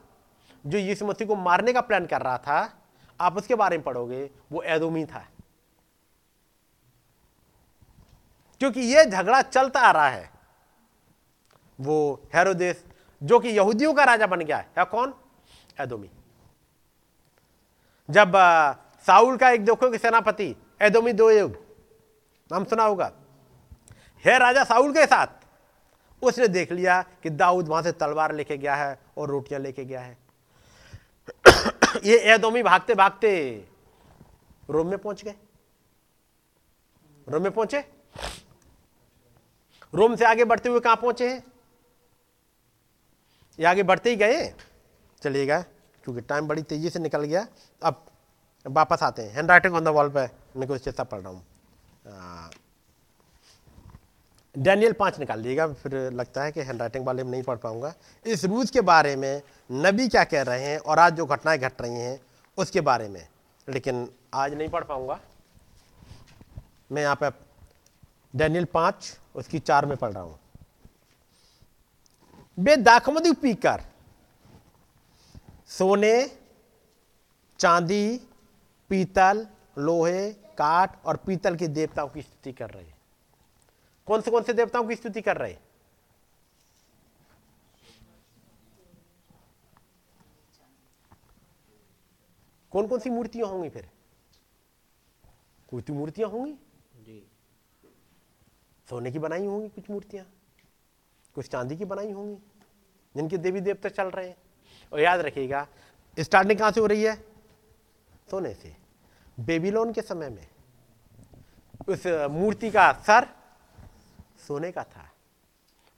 जो 0.67 0.79
यीशु 0.79 1.07
मसीह 1.07 1.27
को 1.27 1.37
मारने 1.37 1.73
का 1.73 1.81
प्लान 1.81 2.07
कर 2.07 2.23
रहा 2.23 2.39
था 2.39 2.73
आप 3.21 3.37
उसके 3.37 3.55
बारे 3.55 3.77
में 3.77 3.85
पढ़ोगे 3.85 4.31
वो 4.53 4.63
एदोमी 4.63 5.05
था। 5.05 5.27
क्योंकि 8.61 8.81
ये 8.81 9.05
झगड़ा 9.05 9.43
चलता 9.43 9.81
आ 9.81 9.91
रहा 9.91 10.09
है। 10.09 10.31
वो 11.81 12.21
हेरोदेस 12.35 12.85
जो 13.23 13.39
कि 13.41 13.49
यहूदियों 13.49 13.93
का 13.95 14.05
राजा 14.05 14.27
बन 14.27 14.41
गया 14.41 14.57
है, 14.57 14.69
है 14.79 14.85
कौन? 14.85 15.15
एदोमी। 15.81 16.11
जब 18.09 18.33
साउल 19.07 19.37
का 19.37 19.51
एक 19.51 19.65
देखो 19.65 19.91
कि 19.91 19.99
सेनापति 19.99 20.55
एदोमी 20.83 21.13
दो 21.13 21.31
युग 21.31 21.53
नाम 22.51 22.65
सुना 22.65 22.85
होगा? 22.85 23.13
है 24.25 24.39
राजा 24.39 24.65
साउल 24.65 24.93
के 24.93 25.07
साथ 25.07 25.27
उसने 26.23 26.49
देख 26.49 26.73
लिया 26.73 27.01
कि 27.23 27.31
दाऊद 27.31 27.69
वहाँ 27.69 27.83
से 27.83 27.93
तलवार 27.93 28.35
लेके 28.35 28.57
गया 28.57 28.75
है 28.75 28.99
और 29.19 29.29
रोटियाँ 29.29 29.61
लेके 29.61 29.85
गया 29.85 30.01
है। 30.01 30.24
ये 32.05 32.19
एदोमी 32.35 32.63
भागते 32.63 32.95
भागते 32.95 33.33
रोम 34.71 34.87
में 34.87 34.99
पहुँच 34.99 35.25
गए। 35.25 35.35
रोम 37.27 37.43
में 37.43 37.53
पहुँचे? 37.53 37.85
रोम 39.95 40.17
से 40.17 40.25
आगे 40.25 40.45
बढ़ते 40.45 40.69
हुए 40.69 40.81
कहाँ 40.81 40.97
पहुँचे 40.97 41.29
हैं? 41.29 41.43
ये 43.59 43.67
आगे 43.67 43.83
बढ़ते 43.83 44.11
ही 44.11 44.17
गए। 44.17 44.53
चलिएगा, 45.23 45.61
क्योंकि 46.05 46.21
टाइम 46.21 46.49
बड़ी 46.49 46.63
तेज़ी 46.63 46.91
से 46.91 46.99
निकल 46.99 47.25
गया। 47.25 47.47
अब 47.83 48.05
वापस 48.67 49.03
आते 49.03 49.23
हैं। 49.23 49.35
Hand 49.35 49.51
writing 49.51 49.75
on 49.75 49.85
the 49.85 49.89
wall 49.89 50.09
पर 50.09 50.29
मैं 50.57 50.69
कुछ 50.69 50.85
चेता 50.85 51.05
पढ़ 51.05 51.21
रहा 51.21 51.31
हूँ। 51.31 51.45
डैनियल 54.59 54.93
पाँच 54.93 55.19
निकाल 55.19 55.41
लीजिएगा 55.41 55.67
फिर 55.73 55.95
लगता 56.13 56.43
है 56.43 56.53
कि 56.53 56.61
हैंड 56.61 56.81
राइटिंग 56.81 57.07
वाले 57.07 57.23
में 57.25 57.31
नहीं 57.31 57.43
पढ़ 57.43 57.57
पाऊँगा। 57.57 57.93
इस 58.27 58.45
रूज 58.45 58.71
के 58.71 58.81
बारे 58.81 59.17
में 59.17 59.43
नबी 59.73 60.09
क्या 60.09 60.25
कह 60.25 60.43
रहे 60.43 60.65
हैं 60.65 60.79
और 60.79 60.99
आज 60.99 61.15
जो 61.15 61.27
घटनाएँ 61.27 61.59
घट 61.59 61.83
रही 61.83 61.95
हैं, 61.95 62.21
उसके 62.59 62.81
बारे 62.81 63.09
में। 63.09 63.27
लेकिन 63.69 64.09
आज 64.35 64.55
नहीं 64.55 64.69
पढ़ 64.69 64.85
पाऊँगा। 64.85 65.21
मैं 66.93 67.03
यहाँ 67.03 67.19
पे 67.23 67.31
डैनियल 68.35 68.65
पाँच, 68.65 69.19
उसकी 69.35 69.59
चार 69.59 69.87
में 69.87 69.97
पढ़ 69.97 70.13
रहा 70.13 70.23
हूँ। 70.23 70.39
बे 72.59 72.77
दाखमदी 72.77 73.33
पीकर, 73.33 73.83
सोने, 75.69 76.31
चांदी, 77.59 78.21
पीतल, 78.91 79.47
लोहे, 79.79 80.31
काठ 80.33 81.05
और 81.07 81.17
पीतल 81.17 81.57
के 81.57 81.69
देवताओं 81.69 82.09
की 82.09 82.23
स्तुति 82.23 82.53
कर 82.53 82.71
रहे 82.71 82.85
हैं। 82.85 82.94
कौन 84.07 84.21
से 84.21 84.31
कौन 84.31 84.43
से 84.43 84.53
देवताओं 84.53 84.89
की 84.89 84.95
स्तुति 84.95 85.21
कर 85.21 85.37
रहे? 85.37 85.53
हैं 85.53 85.61
कौन 92.73 92.87
कौन 92.87 92.99
सी 92.99 93.11
मूर्तियाँ 93.11 93.49
होंगी 93.49 93.69
फिर? 93.69 93.91
कोई 95.71 95.83
तो 95.83 95.95
मूर्तियाँ 95.95 96.31
होंगी? 96.31 96.53
जी। 96.95 97.27
सोने 98.91 99.13
की 99.13 99.19
बनाई 99.19 99.47
होंगी 99.47 99.69
कुछ 99.69 99.91
मूर्तियाँ? 99.91 100.27
कुछ 101.35 101.49
चांदी 101.49 101.77
की 101.77 101.85
बनाई 101.85 102.11
होंगी? 102.11 102.39
जिनके 103.17 103.39
देवी 103.39 103.61
देवता 103.61 103.89
चल 103.89 104.05
रहे 104.05 104.29
हैं। 104.29 104.37
और 104.93 105.01
याद 105.01 105.21
रखिएगा 105.21 105.69
स्टार्टिंग 106.21 106.59
कहाँ 106.59 106.71
से 106.73 106.81
हो 106.81 106.87
रही 106.87 107.03
है? 107.03 107.17
सोने 108.31 108.55
से। 108.55 108.77
बेबीलोन 109.41 109.93
के 109.93 110.03
समय 110.03 110.31
में। 110.31 110.49
उस 111.89 112.07
मूर्ति 112.07 112.71
का 112.71 112.93
सर 112.93 113.44
सोने 114.47 114.71
का 114.73 114.83
था। 114.85 115.09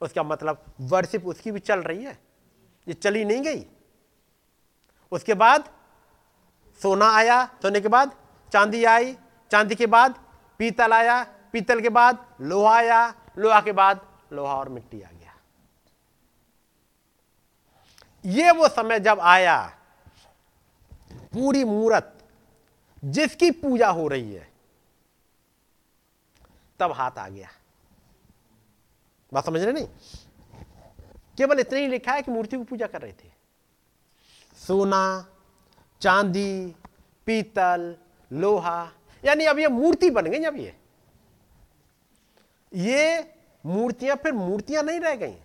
उसका 0.01 0.23
मतलब 0.23 0.63
वर्शिप 0.81 1.25
उसकी 1.25 1.51
भी 1.51 1.59
चल 1.59 1.79
रही 1.81 2.03
है, 2.03 2.17
ये 2.87 2.93
चली 2.93 3.23
नहीं 3.25 3.41
गई। 3.41 3.65
उसके 5.11 5.33
बाद 5.33 5.69
सोना 6.81 7.09
आया, 7.11 7.45
सोने 7.61 7.81
के 7.81 7.87
बाद 7.87 8.15
चांदी 8.51 8.83
आई, 8.85 9.13
चांदी 9.51 9.75
के 9.75 9.85
बाद 9.87 10.15
पीतल 10.59 10.93
आया, 10.93 11.23
पीतल 11.53 11.81
के 11.81 11.89
बाद 11.89 12.25
लोहा 12.41 12.75
आया, 12.75 13.13
लोहा 13.37 13.61
के 13.61 13.71
बाद 13.71 14.05
लोहा 14.33 14.55
और 14.55 14.69
मिट्टी 14.69 15.01
आ 15.01 15.09
गया। 15.09 15.33
ये 18.25 18.51
वो 18.51 18.67
समय 18.67 18.99
जब 18.99 19.19
आया, 19.19 19.59
पूरी 21.33 21.63
मूरत 21.63 22.13
जिसकी 23.03 23.51
पूजा 23.53 23.89
हो 23.89 24.07
रही 24.07 24.33
है, 24.33 24.49
तब 26.79 26.91
हाथ 26.91 27.17
आ 27.17 27.27
गया। 27.27 27.49
बात 29.33 29.45
समझ 29.45 29.61
रहे 29.61 29.73
नहीं? 29.73 29.87
केवल 31.37 31.59
इतने 31.59 31.79
ही 31.79 31.87
लिखा 31.87 32.13
है 32.13 32.21
कि 32.21 32.31
मूर्ति 32.31 32.57
की 32.57 32.63
पूजा 32.63 32.87
कर 32.87 33.01
रहे 33.01 33.11
थे। 33.11 33.29
सोना, 34.57 35.33
चांदी, 36.01 36.75
पीतल, 37.25 37.95
लोहा, 38.31 38.91
यानी 39.25 39.45
अब 39.45 39.59
ये 39.59 39.67
मूर्ति 39.67 40.09
बन 40.09 40.25
गई 40.25 40.43
अब 40.43 40.57
ये। 40.57 40.75
ये 42.73 43.33
मूर्तियाँ 43.65 44.15
फिर 44.15 44.31
मूर्तियाँ 44.31 44.83
नहीं 44.83 44.99
रह 44.99 45.15
गई। 45.15 45.35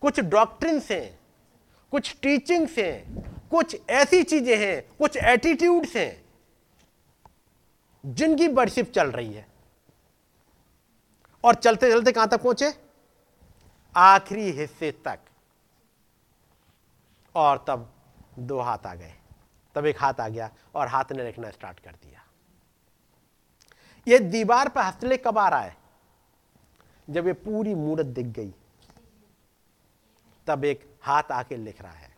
कुछ 0.00 0.20
डॉक्ट्रिन्स 0.20 0.90
हैं, 0.90 1.18
कुछ 1.90 2.16
टीचिंग्स 2.22 2.78
हैं, 2.78 3.22
कुछ 3.50 3.76
ऐसी 3.90 4.22
चीज़ें 4.22 4.56
हैं, 4.58 4.82
कुछ 4.98 5.16
एटीट्यूड्स 5.16 5.96
हैं, 5.96 6.24
जिनकी 8.04 8.48
वर्शिप 8.48 8.92
चल 8.92 9.10
रही 9.10 9.32
है। 9.32 9.47
और 11.44 11.54
चलते 11.54 11.90
चलते 11.90 12.12
कहाँ 12.12 12.28
तक 12.28 12.42
पहुँचे? 12.42 12.74
आखिरी 13.96 14.50
हिस्से 14.50 14.92
तक। 14.92 15.18
और 17.34 17.64
तब 17.68 17.92
दो 18.38 18.60
हाथ 18.60 18.78
आ 18.86 18.94
गए। 18.94 19.14
तब 19.74 19.86
एक 19.86 20.00
हाथ 20.00 20.14
आ 20.20 20.28
गया 20.28 20.50
और 20.74 20.88
हाथ 20.88 21.04
ने 21.12 21.24
लिखना 21.24 21.50
स्टार्ट 21.50 21.80
कर 21.80 21.92
दिया। 21.92 22.24
ये 24.08 24.18
दीवार 24.18 24.68
पर 24.68 24.80
हंसले 24.80 25.16
कब 25.16 25.38
आ 25.38 25.48
रहा 25.48 25.60
है? 25.60 25.76
जब 27.10 27.26
ये 27.26 27.32
पूरी 27.32 27.74
मूर्त 27.74 28.06
दिख 28.06 28.26
गई, 28.26 28.54
तब 30.46 30.64
एक 30.64 30.98
हाथ 31.02 31.22
आके 31.32 31.56
लिख 31.56 31.82
रहा 31.82 31.92
है। 31.92 32.16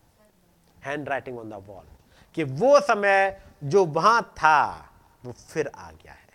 Hand 0.83 1.09
writing 1.09 1.39
on 1.39 1.49
the 1.49 1.53
wall 1.53 1.85
कि 2.33 2.43
वो 2.43 2.79
समय 2.79 3.41
जो 3.63 3.85
वहाँ 3.85 4.21
था, 4.23 4.89
वो 5.25 5.31
फिर 5.31 5.71
आ 5.75 5.91
गया 5.91 6.13
है। 6.13 6.29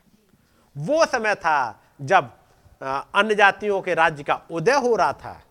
वो 0.77 1.07
समय 1.07 1.35
था 1.35 1.83
जब 2.01 2.39
अन्य 2.83 3.35
जातियों 3.35 3.83
के 3.83 3.95
राज्य 3.95 4.23
का 4.23 4.35
उदय 4.51 4.73
हो 4.73 4.97
रहा 4.97 5.13
था 5.13 5.43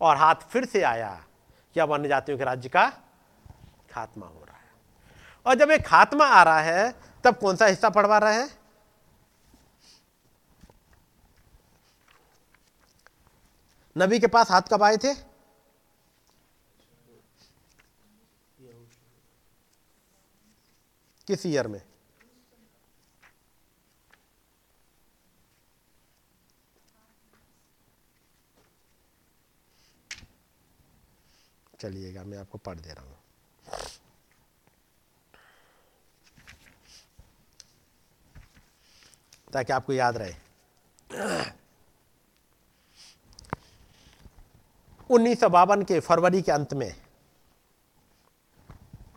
और 0.00 0.16
हाथ 0.16 0.34
फिर 0.34 0.64
से 0.64 0.82
आया 0.82 1.24
कि 1.74 1.80
अब 1.80 1.94
अन्य 1.94 2.08
जातियों 2.08 2.38
के 2.38 2.44
राज्य 2.44 2.68
का 2.68 2.88
खात्मा 3.90 4.26
हो 4.26 4.44
रहा 4.44 4.56
है। 4.56 4.70
और 5.46 5.54
जब 5.54 5.70
एक 5.70 5.86
खात्मा 5.86 6.26
आ 6.26 6.42
रहा 6.42 6.60
है, 6.60 6.94
तब 7.24 7.38
कौन 7.38 7.56
सा 7.56 7.66
हिस्सा 7.66 7.90
पढ़वा 7.90 8.18
रहा 8.18 8.30
है? 8.30 8.50
नबी 13.98 14.18
के 14.18 14.26
पास 14.26 14.50
हाथ 14.50 14.62
कब 14.62 14.82
आए 14.82 14.96
थे? 14.96 15.14
किस 21.26 21.46
ईयर 21.46 21.68
में? 21.68 21.82
चलिएगा, 31.80 32.22
मैं 32.24 32.38
आपको 32.38 32.58
पढ़ 32.58 32.78
दे 32.78 32.92
रहा 32.92 33.04
हूँ। 33.04 33.16
ताकि 39.52 39.72
आपको 39.72 39.92
याद 39.92 40.16
रहे। 40.16 40.34
उन्नीस 45.10 45.40
सौ 45.40 45.48
बावन 45.48 45.82
के 45.82 45.98
फरवरी 46.00 46.40
के 46.42 46.52
अंत 46.52 46.72
में, 46.74 46.94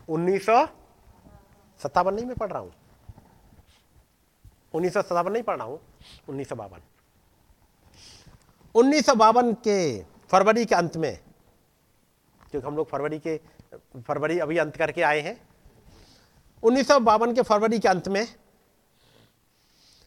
उन्नीस 0.09 0.45
सौ 0.45 0.65
सत्तावन 1.79 2.13
नहीं 2.13 2.25
मैं 2.25 2.35
पढ़ 2.35 2.51
रहा 2.51 2.59
हूँ। 2.59 2.73
उन्नीस 4.73 4.93
सौ 4.93 5.01
सत्तावन 5.01 5.31
नहीं 5.31 5.43
पढ़ 5.43 5.57
रहा 5.57 5.67
हूँ, 5.67 5.79
उन्नीस 6.29 6.49
सौ 6.49 6.55
बावन। 6.55 6.81
उन्नीस 8.75 9.05
सौ 9.05 9.15
बावन 9.15 9.53
के 9.67 9.79
फरवरी 10.31 10.65
के 10.65 10.75
अंत 10.75 10.97
में 10.97 11.17
क्योंकि 12.51 12.67
हम 12.67 12.75
लोग 12.75 12.89
फरवरी 12.89 13.19
के, 13.19 13.37
फरवरी 13.97 14.39
अभी 14.39 14.57
अंत 14.57 14.77
करके 14.77 15.01
आए 15.03 15.21
हैं। 15.21 15.39
उन्नीस 16.63 16.87
सौ 16.87 16.99
बावन 17.01 17.33
के 17.33 17.41
फरवरी 17.43 17.79
के 17.79 17.87
अंत 17.87 18.07
में 18.07 18.27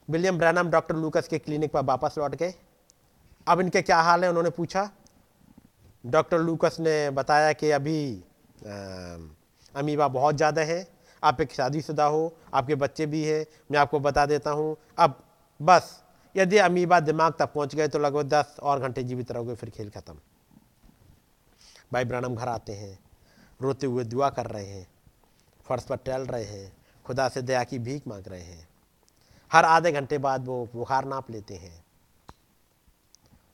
विलियम 0.08 0.38
ब्रैनम, 0.38 0.70
डॉक्टर 0.70 0.96
लूकस 0.96 1.28
के 1.28 1.38
क्लिनिक 1.38 1.72
पर 1.72 1.84
वापस 1.84 2.14
लौट 2.18 2.34
गए। 2.34 2.54
अब 3.46 3.60
इनके 3.60 3.82
क्या 3.82 4.00
हाल 4.00 4.24
है, 4.24 4.30
उन्होंने 4.30 4.50
पूछा। 4.50 4.90
डॉक्टर 6.04 6.38
लूकस 6.40 6.76
ने 6.80 7.10
बताया 7.12 7.52
कि 7.52 7.70
अभी 7.70 8.24
अमीबा 9.74 10.08
बहुत 10.10 10.36
ज़्यादा 10.36 10.62
है। 10.62 10.86
आप 11.22 11.40
एक 11.40 11.52
शादीशुदा 11.52 12.04
हो, 12.04 12.32
आपके 12.54 12.74
बच्चे 12.74 13.06
भी 13.06 13.22
हैं, 13.24 13.44
मैं 13.70 13.78
आपको 13.78 14.00
बता 14.00 14.26
देता 14.26 14.50
हूँ। 14.50 14.76
अब 14.98 15.18
बस, 15.60 16.02
यदि 16.34 16.58
अमीबा 16.58 16.98
दिमाग 17.02 17.34
तक 17.38 17.52
पहुँच 17.52 17.74
गए 17.74 17.88
तो 17.88 17.98
लगभग 17.98 18.28
दस 18.28 18.56
और 18.62 18.80
घंटे 18.80 19.02
जीवित 19.02 19.32
रहोगे, 19.32 19.54
फिर 19.54 19.70
खेल 19.70 19.90
ख़त्म। 19.90 20.18
भाई 21.92 22.04
ब्रानम 22.04 22.34
घर 22.34 22.48
आते 22.48 22.72
हैं, 22.72 22.98
रोते 23.60 23.86
हुए 23.86 24.04
दुआ 24.04 24.30
कर 24.30 24.46
रहे 24.46 24.66
हैं, 24.66 24.88
फर्श 25.66 25.82
पर 25.82 25.96
टहल 25.96 26.22
रहे 26.22 26.44
हैं, 26.44 26.76
खुदा 27.04 27.28
से 27.28 27.42
दया 27.42 27.64
की 27.64 27.78
भीख 27.78 28.08
मांग 28.08 28.24
रहे 28.26 28.40
हैं। 28.40 28.68
हर 29.52 29.64
आधे 29.64 29.92
घंटे 29.92 30.18
बाद 30.18 30.46
वो 30.46 30.68
बुखार 30.74 31.04
नाप 31.04 31.30
लेते 31.30 31.54
हैं। 31.54 31.84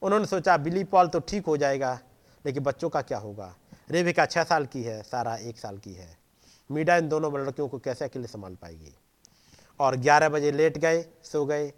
उन्होंने 0.01 0.25
सोचा, 0.25 0.57
बिली 0.57 0.83
पॉल 0.83 1.07
तो 1.07 1.19
ठीक 1.19 1.45
हो 1.45 1.57
जाएगा, 1.57 1.99
लेकिन 2.45 2.63
बच्चों 2.63 2.89
का 2.89 3.01
क्या 3.01 3.17
होगा? 3.17 3.55
रेविका 3.91 4.25
छः 4.25 4.43
साल 4.43 4.65
की 4.65 4.83
है, 4.83 5.03
सारा 5.03 5.35
एक 5.35 5.57
साल 5.57 5.77
की 5.77 5.93
है। 5.93 6.17
मीडा 6.71 6.97
इन 6.97 7.09
दोनों 7.09 7.41
लड़कियों 7.41 7.67
को 7.67 7.79
कैसे 7.79 8.05
अकेले 8.05 8.27
संभाल 8.27 8.55
पाएगी? 8.55 8.95
और 9.79 9.95
ग्यारह 9.95 10.29
बजे 10.29 10.51
लेट 10.51 10.77
गए, 10.77 11.05
सो 11.23 11.45
गए। 11.45 11.73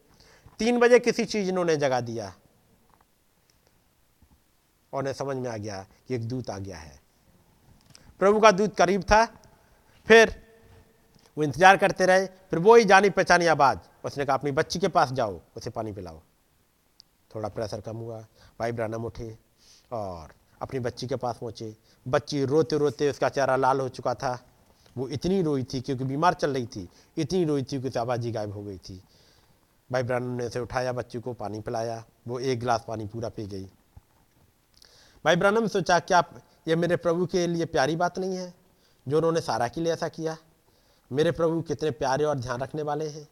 तीन 0.60 0.80
बजे 0.80 1.00
किसी 1.00 1.26
चीज़ 1.26 1.50
इन्होंने 1.50 1.78
जगा 1.78 2.02
दिया। 2.02 2.34
और 4.94 5.00
उन्हें 5.00 5.14
समझ 5.14 5.36
में 5.38 5.50
आ 5.50 5.58
गया 5.58 5.86
कि 6.08 6.16
एक 6.16 6.28
दूत 6.28 6.50
आ 6.50 6.58
गया 6.58 6.78
है। 6.78 7.00
प्रभु 8.20 8.40
का 8.40 8.52
दूत 8.52 8.76
करीब 8.76 9.04
था, 9.04 9.26
फिर 10.08 10.36
वो 11.38 11.44
इंतज़ार 11.44 11.78
करते 11.78 12.06
रहे, 12.06 12.26
फिर 12.26 12.60
वो 12.60 12.76
ही 12.76 12.86
जानी 12.86 13.10
पहचानी 13.10 13.46
आवाज़ 13.48 13.80
उसने 14.06 14.26
कहा, 14.26 14.36
अपनी 14.36 14.52
बच्ची 14.52 14.80
के 14.80 14.88
पास 14.88 15.12
जाओ, 15.12 15.40
उसे 15.58 15.70
पानी 15.70 15.92
पिलाओ। 15.94 16.22
थोड़ा 17.32 17.50
प्रेशर 17.50 17.82
कम 17.82 17.98
हुआ, 17.98 18.20
भाई 18.60 18.72
ब्रानम 18.72 19.06
उठे 19.06 19.38
और 19.92 20.34
अपनी 20.62 20.80
बच्ची 20.80 21.08
के 21.08 21.16
पास 21.16 21.38
पहुँचे। 21.38 21.76
बच्ची 22.06 22.44
रोते 22.46 22.78
रोते 22.78 23.10
उसका 23.10 23.30
चेहरा 23.30 23.56
लाल 23.56 23.80
हो 23.82 23.90
चुका 23.90 24.14
था। 24.14 24.38
वो 24.96 25.08
इतनी 25.08 25.42
रोई 25.42 25.64
थी 25.64 25.82
क्योंकि 25.82 26.04
बीमार 26.04 26.34
चल 26.34 26.54
रही 26.54 26.66
थी, 26.66 26.88
इतनी 27.18 27.44
रोई 27.46 27.64
थी 27.64 27.82
कि 27.82 28.00
आवाज़ी 28.00 28.32
गायब 28.32 28.52
हो 28.52 28.64
गई 28.64 28.78
थी। 28.78 29.02
भाई 29.90 30.04
ब्रानम 30.04 30.36
ने 30.38 30.46
उसे 30.46 30.60
उठाया, 30.60 30.92
बच्ची 30.92 31.20
को 31.20 31.34
पानी 31.34 31.60
पिलाया, 31.60 32.04
वो 32.28 32.40
एक 32.40 32.60
गिलास 32.60 32.86
पानी 32.88 33.06
पूरा 33.08 33.30
पी 33.30 33.46
गई। 33.48 33.70
भाई 35.26 35.36
ब्रानम 35.36 35.68
सोचा 35.68 36.00
क्या 36.02 36.24
ये 36.68 36.76
मेरे 36.76 36.96
प्रभु 36.98 37.26
के 37.26 37.46
लिए 37.48 37.66
प्यारी 37.66 37.96
बात 37.96 38.18
नहीं 38.20 38.36
है, 38.38 38.54
जो 39.06 39.18
उन्होंने 39.18 39.42
सारा 39.42 39.68
के 39.68 39.82
लिए 39.82 39.94
ऐसा 39.94 40.08
किया। 40.10 40.36
मेरे 41.12 41.32
प्रभु 41.32 41.62
कितने 41.62 41.92
प्यारे 41.92 42.24
और 42.24 42.40
ध्यान 42.40 42.62
रखने 42.62 42.82
वाले 42.82 43.08
हैं। 43.10 43.28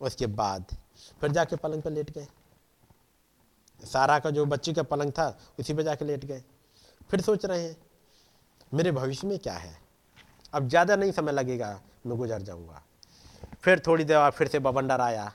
उसके 0.00 0.26
बाद 0.28 0.76
फिर 1.20 1.30
जाके 1.32 1.56
पलंग 1.56 1.82
पर 1.82 1.90
लेट 1.90 2.10
गए। 2.10 2.26
सारा 3.80 4.18
का 4.18 4.30
जो 4.30 4.44
बच्ची 4.46 4.72
का 4.72 4.82
पलंग 4.82 5.12
था, 5.12 5.36
उसी 5.60 5.74
पर 5.74 5.82
जाके 5.82 6.04
लेट 6.04 6.24
गए। 6.24 6.42
फिर 7.10 7.20
सोच 7.20 7.44
रहे 7.44 7.62
हैं, 7.62 7.76
मेरे 8.72 8.92
भविष्य 8.92 9.26
में 9.26 9.38
क्या 9.38 9.54
है? 9.54 9.76
अब 10.52 10.68
ज़्यादा 10.68 10.96
नहीं 10.96 11.12
समय 11.12 11.32
लगेगा, 11.32 11.80
मैं 12.06 12.18
गुजर 12.18 12.42
जाऊँगा। 12.42 12.82
फिर 13.62 13.82
थोड़ी 13.86 14.04
देर 14.04 14.18
बाद 14.18 14.32
फिर 14.32 14.48
से 14.48 14.58
बवंडर 14.60 15.00
आया। 15.00 15.32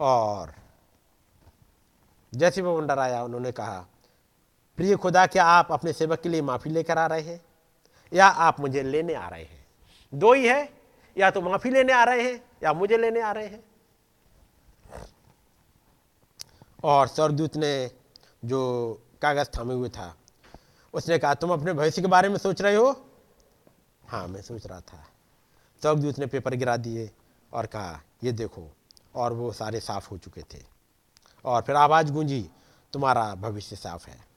और 0.00 0.52
जैसे 2.34 2.62
बवंडर 2.62 2.98
आया 2.98 3.22
उन्होंने 3.22 3.52
कहा, 3.52 3.86
प्रिय 4.76 4.96
खुदा, 4.96 5.26
क्या 5.26 5.44
आप 5.44 5.72
अपने 5.72 5.92
सेवक 5.92 6.20
के 6.20 6.28
लिए 6.28 6.42
माफ़ी 6.42 6.70
लेकर 6.70 6.98
आ 6.98 7.06
रहे 7.06 7.20
हैं? 7.20 7.44
या 8.12 8.26
आप 8.26 8.60
मुझे 8.60 8.82
लेने 8.82 9.14
आ 9.14 9.28
रहे 9.28 9.44
हैं? 9.44 9.66
दो 10.14 10.32
ही 10.32 10.46
है, 10.46 10.72
या 11.18 11.30
तो 11.30 11.40
माफ़ी 11.40 11.70
लेने 11.70 11.92
आ 11.92 12.04
रहे 12.04 12.22
हैं, 12.22 12.44
या 12.64 12.72
मुझे 12.72 12.96
लेने 12.96 13.20
आ 13.20 13.32
रहे 13.32 13.46
हैं। 13.46 13.64
और 16.84 17.06
स्वर्गदूत 17.06 17.56
ने 17.56 17.90
जो 18.44 18.94
कागज़ 19.22 19.58
थामे 19.58 19.74
हुए 19.74 19.88
था, 19.88 20.16
उसने 20.94 21.18
कहा, 21.18 21.34
तुम 21.34 21.52
अपने 21.52 21.72
भविष्य 21.72 22.02
के 22.02 22.08
बारे 22.08 22.28
में 22.28 22.36
सोच 22.36 22.62
रहे 22.62 22.74
हो? 22.74 23.06
हाँ 24.08 24.28
मैं 24.28 24.42
सोच 24.42 24.66
रहा 24.66 24.80
था। 24.80 25.06
स्वर्गदूत 25.82 26.18
ने 26.18 26.26
पेपर 26.26 26.54
गिरा 26.54 26.76
दिए 26.76 27.10
और 27.52 27.66
कहा, 27.66 28.02
ये 28.24 28.32
देखो। 28.32 28.76
और 29.14 29.32
वो 29.32 29.52
सारे 29.52 29.80
साफ़ 29.80 30.10
हो 30.10 30.18
चुके 30.18 30.42
थे। 30.42 30.79
और 31.44 31.62
फिर 31.62 31.76
आवाज़ 31.76 32.12
गूंजी, 32.12 32.50
तुम्हारा 32.92 33.34
भविष्य 33.34 33.76
साफ़ 33.76 34.10
है। 34.10 34.30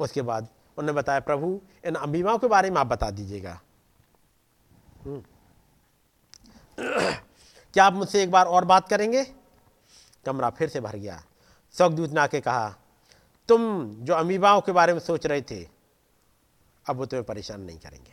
उसके 0.00 0.22
बाद 0.22 0.48
उन्होंने 0.78 0.98
बताया, 0.98 1.20
प्रभु, 1.20 1.62
इन 1.86 1.94
अमीमाओं 1.94 2.38
के 2.38 2.46
बारे 2.46 2.70
में 2.70 2.76
आप 2.76 2.86
बता 2.86 3.10
दीजिएगा। 3.10 3.60
हम्म। 5.04 5.24
क्या 7.72 7.84
आप 7.84 7.92
मुझसे 7.92 8.22
एक 8.22 8.30
बार 8.30 8.46
और 8.46 8.64
बात 8.64 8.88
करेंगे? 8.88 9.24
कमरा 10.26 10.50
फिर 10.50 10.68
से 10.68 10.80
भर 10.80 10.96
गया। 10.96 11.24
स्वर्गदूत 11.72 12.10
ने 12.10 12.20
आके 12.20 12.40
कहा, 12.40 12.76
तुम 13.48 13.90
जो 13.94 14.14
अमीबाओं 14.14 14.60
के 14.60 14.72
बारे 14.72 14.92
में 14.92 15.00
सोच 15.00 15.26
रहे 15.26 15.42
थे, 15.42 15.68
अब 16.88 16.96
वो 16.96 17.06
तुम्हें 17.06 17.24
परेशान 17.24 17.60
नहीं 17.60 17.78
करेंगे। 17.78 18.12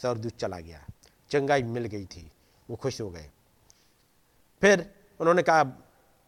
स्वर्गदूत 0.00 0.32
चला 0.32 0.58
गया। 0.58 0.86
चंगाई 1.30 1.62
मिल 1.62 1.84
गई 1.84 2.06
थी। 2.06 2.32
वो 2.70 2.76
खुश 2.76 3.00
हो 3.00 3.10
गए। 3.10 3.30
फिर 4.60 4.97
उन्होंने 5.20 5.42
कहा, 5.42 5.62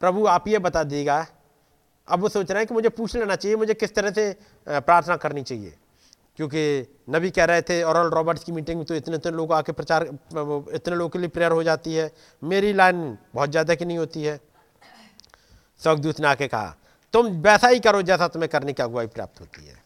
प्रभु, 0.01 0.27
आप 0.27 0.49
ये 0.49 0.59
बता 0.59 0.83
दीजिएगा। 0.83 1.27
अब 2.09 2.21
वो 2.21 2.29
सोच 2.29 2.51
रहे 2.51 2.59
हैं 2.59 2.67
कि 2.67 2.75
मुझे 2.75 2.89
पूछ 2.89 3.17
लेना 3.17 3.37
चाहिए, 3.37 3.57
मुझे 3.57 3.75
किस 3.75 3.95
तरह 3.95 4.11
से 4.11 4.37
प्रार्थना 4.67 5.17
करनी 5.17 5.43
चाहिए? 5.43 5.77
क्योंकि 6.37 6.87
नबी 7.11 7.31
कह 7.31 7.45
रहे 7.45 7.63
थे 7.63 7.83
और 7.83 7.97
रॉबर्ट्स 8.15 8.45
की 8.45 8.53
मीटिंग 8.53 8.77
में 8.77 8.87
तो 8.87 8.95
इतने 8.95 9.17
इतने 9.17 9.33
लोग 9.33 9.53
आके 9.53 9.73
प्रचार 9.73 10.03
इतने 10.75 10.95
लोगों 10.97 11.09
के 11.09 11.19
लिए 11.19 11.29
प्रेयर 11.29 11.53
हो 11.53 11.63
जाती 11.63 11.95
है। 11.95 12.11
मेरी 12.43 12.73
लाइन 12.73 13.19
बहुत 13.35 13.51
ज़्यादा 13.51 13.75
की 13.75 13.85
नहीं 13.85 13.99
होती 13.99 14.23
है। 14.23 14.41
स्वर्गदूत 15.81 16.21
ने 16.21 16.29
आके 16.29 16.49
कहा, 16.49 16.75
तुम 17.13 17.27
वैसा 17.27 17.69
ही 17.69 17.81
करो 17.81 18.03
जैसा 18.03 18.29
तुम्हें 18.29 18.49
करने 18.49 18.73
की 18.73 18.83
अगुवाई 18.83 19.07
प्राप्त 19.07 19.41
होती 19.41 19.67
है। 19.67 19.83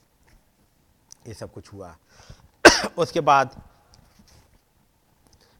ये 1.29 1.35
सब 1.35 1.53
कुछ 1.53 1.73
हुआ। 1.73 1.97
उसके 2.99 3.21
बाद 3.21 3.51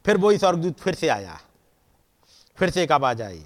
फिर 0.05 0.17
वही 0.17 0.39
स्वर्गदूत 0.39 0.81
फिर 0.81 0.95
से 0.95 1.09
आया। 1.09 1.41
फिर 2.59 2.71
से 2.71 2.83
एक 2.83 2.93
आवाज़ 2.93 3.23
आई। 3.23 3.45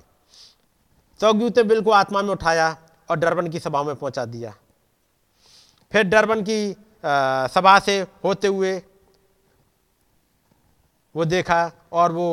स्वर्गदूत 1.21 1.57
ने 1.57 1.63
बिल 1.65 1.81
को 1.83 1.91
आत्मा 1.91 2.23
में 2.23 2.31
उठाया 2.31 2.77
और 3.09 3.17
डरबन 3.19 3.49
की 3.49 3.59
सभा 3.61 3.83
में 3.83 3.95
पहुँचा 3.97 4.25
दिया। 4.27 4.55
फिर 5.93 6.03
डरबन 6.05 6.43
की 6.43 6.73
सभा 7.55 7.79
से 7.79 8.01
होते 8.25 8.49
हुए 8.49 8.77
वो 11.15 11.25
देखा 11.25 11.71
और 11.93 12.13
वो 12.13 12.29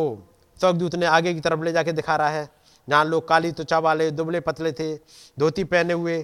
स्वर्गदूत 0.57 0.95
ने 0.95 1.06
आगे 1.07 1.34
की 1.34 1.39
तरफ़ 1.39 1.64
ले 1.64 1.72
जाके 1.72 1.91
दिखा 1.91 2.15
रहा 2.15 2.30
है। 2.30 2.49
जहाँ 2.88 3.06
लोग 3.06 3.27
काली 3.27 3.52
त्वचा 3.52 3.80
वाले 3.80 4.10
दुबले 4.11 4.39
पतले 4.39 4.72
थे, 4.72 4.95
धोती 5.38 5.64
पहने 5.64 5.93
हुए। 5.93 6.22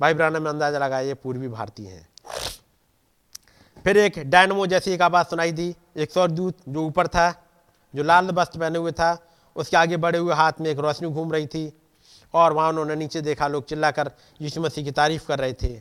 भाई 0.00 0.14
ब्राना 0.14 0.38
में 0.38 0.50
अंदाज़ा 0.50 0.78
लगाया 0.78 1.06
ये 1.06 1.14
पूर्वी 1.14 1.48
भारतीय 1.48 1.88
हैं। 1.88 2.08
फिर 3.84 3.96
एक 3.96 4.18
डायनमो 4.30 4.66
जैसी 4.66 4.90
एक 4.90 5.02
आवाज़ 5.02 5.26
सुनाई 5.26 5.52
दी। 5.52 5.74
एक 5.96 6.12
स्वर्गदूत 6.12 6.56
जो 6.68 6.86
ऊपर 6.86 7.06
था, 7.08 7.30
जो 7.94 8.02
लाल 8.02 8.30
वस्त्र 8.30 8.60
पहने 8.60 8.78
हुए 8.78 8.92
था 8.92 9.14
उसके 9.56 9.76
आगे 9.76 9.96
बढ़े 9.96 10.18
हुए 10.18 10.34
हाथ 10.34 10.60
में 10.60 10.70
एक 10.70 10.78
रोशनी 10.78 11.08
घूम 11.08 11.32
रही 11.32 11.46
थी 11.46 11.72
और 12.34 12.52
वहाँ 12.52 12.68
उन्होंने 12.68 12.94
नीचे 12.96 13.20
देखा, 13.20 13.48
लोग 13.48 13.64
चिल्लाकर 13.64 14.10
यीशु 14.40 14.60
मसीह 14.60 14.84
की 14.84 14.90
तारीफ़ 14.92 15.26
कर 15.26 15.38
रहे 15.38 15.52
थे। 15.52 15.80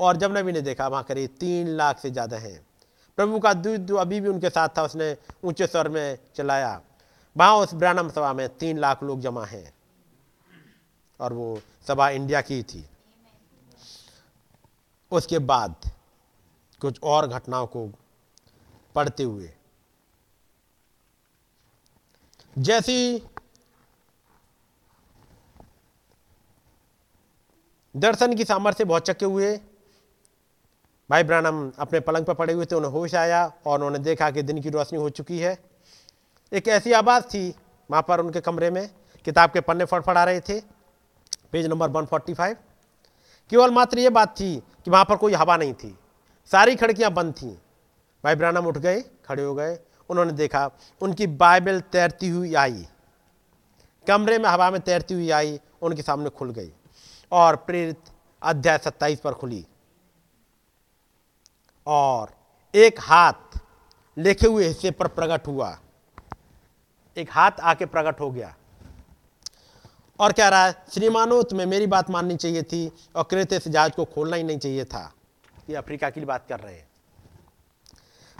और 0.00 0.16
जब 0.16 0.36
नबी 0.36 0.52
ने 0.52 0.60
देखा, 0.60 0.88
वहाँ 0.88 1.04
करीब 1.04 1.30
तीन 1.40 1.68
लाख 1.68 1.98
से 1.98 2.10
ज़्यादा 2.10 2.36
हैं। 2.36 2.60
प्रभु 3.18 3.38
का 3.38 3.52
दूध 3.54 3.90
अभी 3.98 4.20
भी 4.20 4.28
उनके 4.28 4.50
साथ 4.50 4.68
था, 4.68 4.82
उसने 4.82 5.16
ऊँचे 5.44 5.66
स्वर 5.66 5.88
में 5.88 6.18
चलाया 6.36 6.80
वहाँ 7.36 7.56
उस 7.56 7.74
ब्रानम 7.74 8.08
सभा 8.08 8.32
में 8.32 8.48
तीन 8.58 8.78
लाख 8.78 9.02
लोग 9.02 9.20
जमा 9.20 9.44
हैं। 9.44 9.72
और 11.20 11.32
वो 11.32 11.60
सभा 11.86 12.08
इंडिया 12.10 12.40
की 12.40 12.62
थी। 12.62 12.84
उसके 15.12 15.38
बाद 15.40 15.90
कुछ 16.80 16.98
और 17.02 17.26
घटनाओं 17.28 17.66
को 17.66 17.86
पढ़ते 18.94 19.22
हुए 19.22 19.50
जैसी 22.56 23.22
दर्शन 27.94 28.34
की 28.34 28.44
सामर्थ्य 28.44 28.84
बहुत 28.84 29.06
चक्के 29.06 29.24
हुए, 29.24 29.56
भाई 31.10 31.22
ब्रानम 31.22 31.70
अपने 31.78 32.00
पलंग 32.00 32.24
पर 32.24 32.34
पड़े 32.34 32.52
हुए 32.52 32.64
थे, 32.64 32.74
उन्हें 32.74 32.90
होश 32.92 33.14
आया 33.14 33.44
और 33.66 33.74
उन्होंने 33.74 33.98
देखा 33.98 34.30
कि 34.30 34.42
दिन 34.42 34.60
की 34.62 34.70
रोशनी 34.70 34.98
हो 34.98 35.08
चुकी 35.10 35.38
है। 35.38 35.56
एक 36.52 36.68
ऐसी 36.68 36.92
आवाज़ 36.92 37.24
थी 37.24 37.48
वहाँ 37.90 38.02
पर 38.02 38.20
उनके 38.20 38.40
कमरे 38.40 38.70
में, 38.70 38.88
किताब 39.26 39.50
के 39.50 39.60
पन्ने 39.60 39.84
फड़फड़ा 39.84 40.24
रहे 40.24 40.40
थे। 40.40 40.60
पेज 41.52 41.66
नंबर 41.66 41.88
145 41.90 42.56
केवल 43.50 43.70
मात्र 43.70 43.98
ये 43.98 44.10
बात 44.10 44.34
थी 44.40 44.54
कि 44.84 44.90
वहाँ 44.90 45.04
पर 45.04 45.16
कोई 45.16 45.32
हवा 45.34 45.56
नहीं 45.56 45.74
थी, 45.74 45.96
सारी 46.50 46.76
खिड़कियाँ 46.76 47.10
बंद 47.12 47.32
थीं। 47.32 47.54
भाई 48.24 48.34
ब्रानम 48.34 48.66
उठ 48.66 48.78
गए, 48.78 49.00
खड़े 49.00 49.42
हो 49.42 49.54
गए 49.54 49.74
उन्होंने 50.10 50.32
देखा, 50.32 50.70
उनकी 51.00 51.26
बाइबल 51.26 51.80
तैरती 51.80 52.28
हुई 52.28 52.54
आई। 52.54 52.88
कमरे 54.08 54.38
में, 54.38 54.50
हवा 54.50 54.70
में 54.70 54.80
तैरती 54.80 55.14
हुई 55.14 55.30
आई, 55.30 55.60
उनके 55.82 56.02
सामने 56.02 56.30
खुल 56.30 56.50
गई 56.50 56.72
और 57.32 57.56
प्रेरित 57.56 58.00
अध्याय 58.42 58.78
सत्ताईस 58.78 59.20
पर 59.20 59.32
खुली। 59.32 59.66
और 61.86 62.30
एक 62.74 63.00
हाथ 63.00 63.60
लिखे 64.18 64.46
हुए 64.46 64.68
हिस्से 64.68 64.90
पर 64.90 65.08
प्रकट 65.08 65.46
हुआ। 65.46 65.78
एक 67.16 67.28
हाथ 67.30 67.50
आके 67.62 67.86
प्रकट 67.86 68.20
हो 68.20 68.30
गया। 68.30 68.56
और 70.20 70.32
कह 70.32 70.48
रहा 70.48 70.66
है, 70.66 70.84
श्रीमानो, 70.94 71.42
तुम्हें 71.42 71.66
मेरी 71.66 71.86
बात 71.86 72.10
माननी 72.10 72.36
चाहिए 72.36 72.62
थी 72.62 72.92
और 73.16 73.24
क्रेते 73.24 73.58
से 73.58 73.70
जहाज़ 73.70 73.92
को 73.92 74.04
खोलना 74.04 74.36
ही 74.36 74.42
नहीं 74.42 74.58
चाहिए 74.58 74.84
था। 74.84 75.14
ये 75.70 75.76
अफ्रीका 75.76 76.10
की 76.10 76.20
बात 76.20 76.46
कर 76.48 76.60
रहे 76.60 76.74
हैं। 76.74 76.91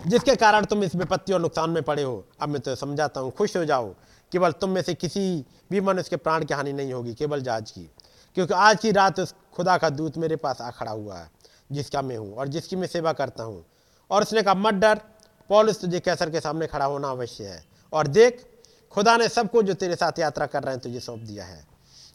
जिसके 0.07 0.37
कारण 0.37 0.65
तुम 0.65 0.85
इस 0.85 0.95
विपत्ति 0.95 1.33
और 1.33 1.41
नुकसान 1.41 1.70
में 1.70 1.83
पड़े 1.83 2.03
हो। 2.03 2.27
अब 2.41 2.49
मैं 2.49 2.61
तो 2.61 2.74
समझाता 2.74 3.20
हूँ, 3.20 3.31
खुश 3.31 3.57
हो 3.57 3.65
जाओ। 3.65 3.95
केवल 4.33 4.53
तुम 4.53 4.70
में 4.70 4.83
से 4.83 4.95
किसी 4.95 5.45
भी 5.70 5.81
मनुष्य 5.81 6.11
के 6.11 6.16
प्राण 6.16 6.45
की 6.45 6.55
हानि 6.55 6.73
नहीं 6.73 6.93
होगी, 6.93 7.15
केवल 7.15 7.41
जहाज़ 7.41 7.73
की। 7.73 7.91
क्योंकि 8.35 8.55
आज 8.55 8.81
की 8.81 8.91
रात 8.91 9.20
उस 9.20 9.35
खुदा 9.55 9.79
का 9.79 9.91
दूत 9.91 10.19
मेरे 10.19 10.37
पास 10.37 10.61
आ 10.61 10.70
खड़ा 10.70 10.93
हुआ 10.93 11.19
है, 11.19 11.31
जिसका 11.73 12.03
मैं 12.03 12.16
हूँ 12.16 12.35
और 12.35 12.49
जिसकी 12.49 12.77
मैं 12.77 12.87
सेवा 12.87 13.12
करता 13.12 13.45
हूँ। 13.45 13.65
और 14.11 14.23
उसने 14.23 14.43
कहा, 14.43 14.55
मत 14.55 14.74
डर, 14.74 15.01
पॉलिस 15.49 15.81
तुझे 15.81 16.01
कैसर 16.01 16.31
के 16.31 16.41
सामने 16.41 16.66
खड़ा 16.66 16.85
होना 16.85 17.11
अवश्य 17.11 17.45
है। 17.45 17.65
और 17.93 18.07
देख, 18.07 18.47
खुदा 18.91 19.16
ने 19.16 19.29
सबको 19.29 19.62
जो 19.62 19.74
तेरे 19.74 19.97
साथ 19.97 20.12
यात्रा 20.19 20.47
कर 20.47 20.62
रहे 20.62 20.74
हैं 20.74 20.83
तुझे 20.83 21.01
सौंप 21.01 21.20
दिया 21.20 21.45
है। 21.45 21.66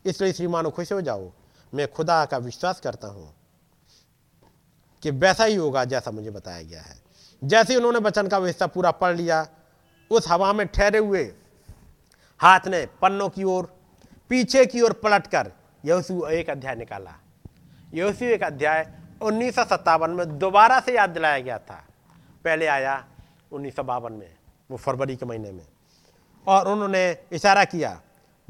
इसलिए 0.05 0.33
श्रीमानो, 0.33 0.69
खुश 0.69 0.91
हो 0.91 1.01
जाओ। 1.01 1.31
मैं 1.73 1.91
खुदा 1.91 2.25
का 2.25 2.37
विश्वास 2.37 2.79
करता 2.79 3.07
हूँ 3.07 3.33
कि 5.03 5.11
वैसा 5.11 5.43
ही 5.43 5.55
होगा 5.55 5.85
जैसा 5.85 6.11
मुझे 6.11 6.29
बताया 6.29 6.61
गया 6.61 6.81
है। 6.81 7.06
जैसे 7.43 7.73
ही 7.73 7.77
उन्होंने 7.77 7.99
वचन 7.99 8.27
का 8.27 8.37
हिस्सा 8.37 8.67
पूरा 8.67 8.91
पढ़ 8.91 9.15
लिया, 9.15 9.47
उस 10.11 10.27
हवा 10.27 10.53
में 10.53 10.67
ठहरे 10.67 10.97
हुए 10.97 11.23
हाथ 12.39 12.67
ने 12.67 12.85
पन्नों 13.01 13.29
की 13.29 13.43
ओर, 13.43 13.73
पीछे 14.29 14.65
की 14.65 14.81
ओर 14.81 14.93
पलटकर 14.93 15.51
यहोशू 15.85 16.25
एक 16.25 16.49
अध्याय 16.49 16.75
निकाला। 16.75 17.13
यहोशू 17.93 18.25
एक 18.25 18.43
अध्याय 18.43 18.91
उन्नीस 19.21 19.55
सौ 19.55 19.63
सत्तावन 19.63 20.09
में 20.09 20.37
दोबारा 20.39 20.79
से 20.79 20.95
याद 20.95 21.09
दिलाया 21.09 21.39
गया 21.39 21.57
था। 21.57 21.83
पहले 22.43 22.67
आया 22.67 23.05
उन्नीस 23.51 23.75
सौ 23.75 23.83
बावन 23.83 24.13
में, 24.13 24.35
वो 24.71 24.77
फरवरी 24.77 25.15
के 25.15 25.25
महीने 25.25 25.51
में। 25.51 25.65
और 26.47 26.67
उन्होंने 26.67 27.17
इशारा 27.31 27.63
किया, 27.63 28.01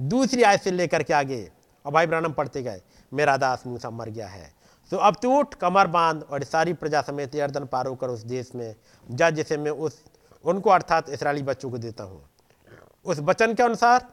दूसरी 0.02 0.44
आयत 0.44 0.62
से 0.62 0.72
लेकर 0.72 1.04
के 1.04 1.14
आगे, 1.14 1.52
और 1.86 1.92
भाई 1.92 2.08
ब्रानम 2.08 2.32
पढ़ते 2.32 2.64
गए, 2.64 2.82
मेरा 3.14 3.38
दास 3.38 3.64
मूसा 3.68 3.90
मर 3.90 4.10
गया 4.10 4.28
है। 4.28 4.57
तो 4.92 4.98
अब 4.98 5.16
तू 5.22 5.40
उठ, 5.40 5.54
कमर 5.54 5.88
बाँध 5.88 6.24
और 6.24 6.44
सारी 6.44 6.74
प्रजा 6.74 7.02
समेत 7.02 7.36
यर्दन 7.36 7.66
पार 7.66 7.88
होकर 7.88 8.08
उस 8.08 8.22
देश 8.22 8.56
में 8.56 8.76
जा, 9.12 9.30
जिसे 9.30 9.58
मैं 9.58 9.72
उस, 9.72 10.04
उनको 10.46 10.70
अर्थात 10.70 11.10
इसराइली 11.10 11.44
बच्चों 11.44 11.72
को 11.72 11.78
देता 11.78 12.04
हूँ। 12.04 12.30
उस 13.06 13.20
वचन 13.20 13.54
के 13.54 13.64
अनुसार, 13.64 14.08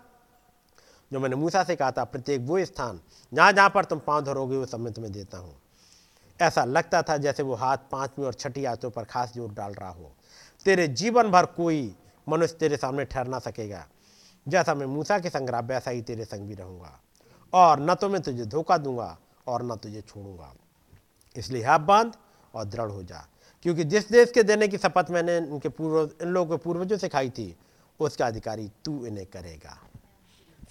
जो 1.12 1.20
मैंने 1.20 1.36
मूसा 1.36 1.64
से 1.64 1.76
कहा 1.76 1.90
था, 1.90 2.05
प्रत्येक 2.05 2.40
वो 2.40 2.64
स्थान, 2.64 3.01
जहाँ 3.32 3.52
जहाँ 3.52 3.70
पर 3.70 3.84
तुम 3.84 3.98
पाँव 3.98 4.20
धरोगे, 4.20 4.56
वो 4.56 4.66
सब 4.66 4.90
तुम्हें 4.90 5.12
देता 5.12 5.38
हूँ। 5.38 5.55
ऐसा 6.40 6.64
लगता 6.64 7.02
था 7.02 7.16
जैसे 7.16 7.42
वो 7.42 7.55
हाथ 7.55 7.76
पाँचवीं 7.92 8.26
और 8.26 8.34
छठी 8.34 8.64
आयतों 8.64 8.90
पर 8.90 9.05
खास 9.05 9.34
ज़ोर 9.34 9.52
डाल 9.52 9.72
रहा 9.72 9.90
हो। 9.90 10.12
तेरे 10.64 10.88
जीवन 10.88 11.30
भर 11.30 11.46
कोई 11.46 11.96
मनुष्य 12.28 12.56
तेरे 12.60 12.76
सामने 12.76 13.05
ठहर 13.05 13.26
ना 13.26 13.38
सकेगा। 13.38 13.86
जैसा 14.48 14.74
मैं 14.74 14.86
मूसा 14.86 15.18
के 15.18 15.30
संग 15.30 15.48
रहा, 15.48 15.60
वैसा 15.60 15.90
ही 15.90 16.02
तेरे 16.02 16.24
संग 16.24 16.48
भी 16.48 16.55
रहूँगा। 16.55 17.01
और 17.52 17.80
न 17.80 17.94
तो 17.94 18.09
मैं 18.09 18.22
तुझे 18.22 18.44
धोखा 18.44 18.78
दूँगा 18.78 19.18
और 19.46 19.62
न 19.62 19.76
तुझे 19.76 20.01
छोड़ूँगा। 20.01 20.55
इसलिए 21.36 21.65
हाथ 21.65 21.78
बाँध 21.78 22.16
और 22.55 22.65
दृढ़ 22.65 22.90
हो 22.90 23.02
जा। 23.02 23.27
क्योंकि 23.62 23.85
जिस 23.85 24.09
देश 24.09 24.32
के 24.32 24.43
देने 24.43 24.69
की 24.69 24.78
शपथ 24.78 25.06
मैंने 25.11 25.36
इनके 25.36 25.69
पूर्व, 25.69 26.11
इन 26.23 26.28
लोगों 26.28 26.59
के 26.59 26.65
पूर्वजों 26.65 26.98
से 26.98 27.09
खाई 27.09 27.31
थी, 27.31 27.56
उसका 28.01 28.27
अधिकारी 28.27 28.70
तू 28.85 29.06
इन्हें 29.06 29.27
करेगा। 29.27 29.78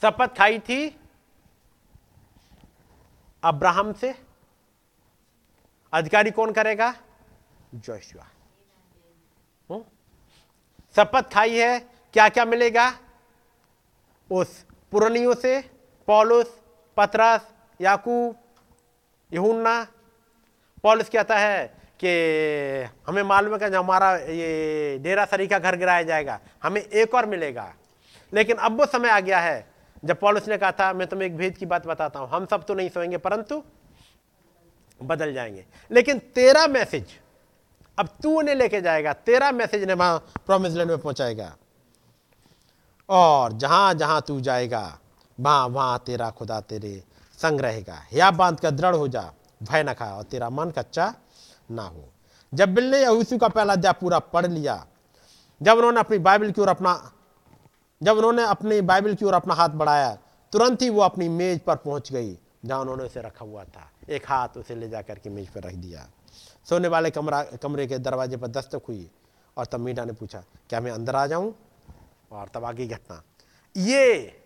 शपथ 0.02 0.38
खाई 0.38 0.60
थी 0.60 1.00
अब्राहम 3.44 3.94
से। 3.94 4.16
अधिकारी 5.94 6.32
कौन 6.32 6.52
करेगा? 6.52 6.96
जोशुआ। 7.76 8.24
हम्म? 9.72 9.84
शपथ 10.96 11.34
खाई 11.34 11.58
है 11.58 11.80
क्या 12.14 12.30
क्या 12.30 12.46
मिलेगा? 12.46 13.00
उस 14.32 14.66
पुरानियों 14.92 15.36
से, 15.36 15.62
पॉलुस, 16.08 16.62
पतरस, 16.98 17.54
याकूब, 17.82 18.36
यहुन्ना 19.34 19.88
पॉलिस 20.84 21.10
कहता 21.10 21.38
है 21.38 21.66
कि 22.04 22.10
हमें 23.08 23.24
मालूम 23.24 23.54
है 23.54 23.70
कि 23.70 23.76
हमारा 23.76 24.16
ये 24.16 24.98
डेरा 25.02 25.26
सरी 25.26 25.48
का 25.48 25.60
घर 25.60 25.76
गिराया 25.76 26.04
जाएगा, 26.04 26.40
हमें 26.64 26.82
एक 26.82 27.14
और 27.16 27.26
मिलेगा। 27.26 27.74
लेकिन 28.34 28.58
अब 28.58 28.80
वो 28.80 28.86
समय 28.86 29.10
आ 29.10 29.20
गया 29.20 29.40
है, 29.40 29.66
जब 30.06 30.20
पॉलिस 30.20 30.48
ने 30.48 30.58
कहा 30.58 30.72
था, 30.72 30.94
मैं 30.94 31.08
तुम्हें 31.08 31.28
एक 31.28 31.38
भेद 31.38 31.58
की 31.58 31.66
बात 31.66 31.88
बताता 31.88 32.20
हूँ, 32.20 32.30
हम 32.30 32.46
सब 32.46 32.66
तो 32.66 32.74
नहीं 32.74 32.90
सोएँगे, 32.90 33.18
परंतु 33.18 33.62
बदल 35.02 35.34
जाएँगे। 35.34 35.66
लेकिन 35.92 36.20
तेरा 36.36 36.68
मैसेज, 36.68 37.06
अब 37.98 38.10
तू 38.24 38.38
उन्हें 38.40 38.56
लेके 38.56 38.82
जाएगा, 38.82 39.14
तेरा 39.14 39.52
मैसेज 39.52 39.84
ने 39.84 39.94
वहाँ 39.94 40.18
प्रोमिस 40.46 40.74
लैंड 40.74 40.90
में 40.90 41.00
पहुंचाएगा। 41.00 41.56
और 43.10 43.54
जहाँ 43.54 43.94
जहाँ 43.94 44.22
तू 44.28 44.42
जाएगा, 44.42 45.00
वहाँ 45.40 45.68
वहाँ 45.68 46.04
तेरा 46.06 46.30
खुदा 46.30 46.60
तेरे 46.62 47.04
संग 47.40 47.62
रहेगा। 47.62 48.02
या 48.14 48.32
बाँध 48.32 48.60
कर 48.60 48.72
दृढ़ 48.72 48.96
हो 48.96 49.08
जा। 49.08 49.32
भय 49.64 49.84
न 49.84 49.94
खा 49.94 50.06
और 50.08 50.24
तेरा 50.24 50.50
मन 50.50 50.72
कच्चा 50.72 51.14
ना 51.70 51.84
हो। 51.84 52.10
जब 52.54 52.74
बिल 52.74 52.90
ने 52.92 53.02
यहूसी 53.02 53.38
का 53.38 53.48
पहला 53.48 53.74
अध्याय 53.74 53.94
पूरा 53.94 54.20
पढ़ 54.20 54.46
लिया, 54.48 54.86
जब 55.62 55.78
उन्होंने 55.78 56.00
अपनी 56.00 56.18
बाइबल 56.20 56.52
की 56.52 56.62
ओर 56.62 56.70
अपना, 56.70 56.94
जब 58.02 58.18
उन्होंने 58.18 58.44
अपनी 58.44 58.80
बाइबल 58.82 59.16
की 59.16 59.26
ओर 59.26 59.34
अपना 59.34 59.54
हाथ 59.54 59.70
बढ़ाया, 59.72 60.18
तुरंत 60.54 60.82
ही 60.82 60.90
वो 60.90 61.02
अपनी 61.02 61.30
मेज 61.30 61.60
पर 61.60 61.76
पहुँच 61.76 62.12
गई, 62.12 62.38
जहाँ 62.66 62.80
उन्होंने 62.82 63.04
उसे 63.04 63.22
रखा 63.22 63.46
हुआ 63.46 63.64
था। 63.64 63.90
एक 64.10 64.26
हाथ 64.28 64.58
उसे 64.58 64.76
ले 64.76 64.90
जाकर 64.90 65.20
के 65.20 65.30
मेज 65.30 65.50
पर 65.50 65.64
रख 65.64 65.74
दिया। 65.76 66.08
सोने 66.66 66.88
वाले 66.88 67.12
कमरा, 67.12 67.44
कमरे 67.44 67.88
के 67.88 67.98
दरवाजे 68.00 68.38
पर 68.38 68.48
दस्तक 68.50 68.82
हुई 68.88 69.10
और 69.58 69.66
तब 69.66 69.80
मीडा 69.80 70.06
ने 70.06 70.14
पूछा, 70.14 70.44
क्या 70.70 70.80
मैं 70.82 70.92
अंदर 70.92 71.16
आ 71.16 71.26
जाऊँ? 71.28 71.54
और 72.32 72.50
तब 72.54 72.66
आगे 72.66 72.88
घटना, 72.88 73.22
ये 73.76 74.42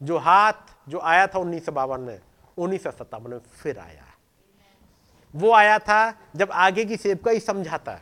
जो 0.00 0.18
हाथ 0.18 0.74
जो 0.88 1.00
आया 1.00 1.26
था 1.26 1.38
उन्नीस 1.38 1.66
सौ 1.66 1.72
बावन 1.72 2.00
में, 2.00 2.20
उन्नीस 2.58 2.82
सौ 2.82 2.90
सत्तावन 2.90 3.30
में 3.30 3.40
फिर 3.62 3.78
आया। 3.78 4.05
वो 5.36 5.52
आया 5.52 5.78
था 5.78 6.14
जब 6.36 6.50
आगे 6.52 6.84
की 6.84 6.98
ही 7.28 7.40
समझाता। 7.40 8.00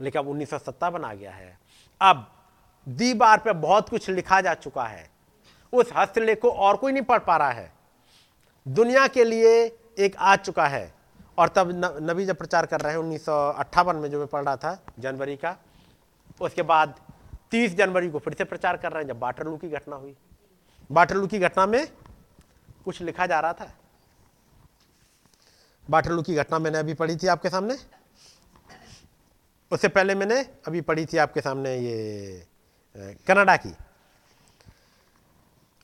लेकिन 0.00 0.22
अब 0.22 0.28
उन्नीस 0.28 0.50
सौ 0.50 0.58
सत्तावन 0.58 1.04
आ 1.04 1.14
गया 1.14 1.32
है। 1.32 1.58
अब 2.00 2.32
दीवार 2.88 3.38
पे 3.38 3.52
बहुत 3.52 3.88
कुछ 3.88 4.10
लिखा 4.10 4.40
जा 4.40 4.54
चुका 4.54 4.84
है। 4.84 5.10
उस 5.72 5.90
हस्तलेख 5.96 6.40
को 6.40 6.50
और 6.50 6.76
कोई 6.76 6.92
नहीं 6.92 7.02
पढ़ 7.02 7.18
पा 7.18 7.36
रहा 7.36 7.50
है। 7.50 7.72
दुनिया 8.68 9.08
के 9.08 9.24
लिए 9.24 9.78
एक 9.98 10.16
आ 10.18 10.36
चुका 10.36 10.66
है। 10.66 10.94
और 11.38 11.48
तब 11.48 11.70
नबी 12.02 12.26
जब 12.26 12.36
प्रचार 12.36 12.66
कर 12.66 12.80
रहे 12.80 12.92
हैं 12.92 12.98
उन्नीस 12.98 13.24
सौ 13.24 13.50
अट्ठावन 13.50 13.96
में 13.96 14.10
जो 14.10 14.18
मैं 14.18 14.26
पढ़ 14.26 14.44
रहा 14.44 14.56
था, 14.56 14.86
जनवरी 14.98 15.36
का, 15.36 15.56
उसके 16.40 16.62
बाद 16.62 17.00
30 17.50 17.74
जनवरी 17.74 18.10
को 18.10 18.18
फिर 18.18 18.34
से 18.34 18.44
प्रचार 18.44 18.76
कर 18.76 18.92
रहे 18.92 19.02
हैं 19.02 19.08
जब 19.08 19.18
बाटरलू 19.18 19.56
की 19.56 19.68
घटना 19.68 19.96
हुई। 19.96 20.16
बाटरलू 20.92 21.26
की 21.26 21.38
घटना 21.38 21.66
में 21.66 21.88
कुछ 22.84 23.02
लिखा 23.02 23.26
जा 23.26 23.40
रहा 23.40 23.52
था। 23.52 23.72
बाटरलू 25.88 26.22
की 26.22 26.34
घटना 26.34 26.58
मैंने 26.58 26.78
अभी 26.78 26.94
पढ़ी 26.94 27.16
थी 27.16 27.26
आपके 27.26 27.48
सामने? 27.50 27.76
उससे 29.70 29.88
पहले 29.88 30.14
मैंने 30.14 30.40
अभी 30.66 30.80
पढ़ी 30.82 31.04
थी 31.06 31.16
आपके 31.18 31.40
सामने 31.40 31.76
ये 31.76 32.46
कनाडा 33.26 33.56
की। 33.56 33.74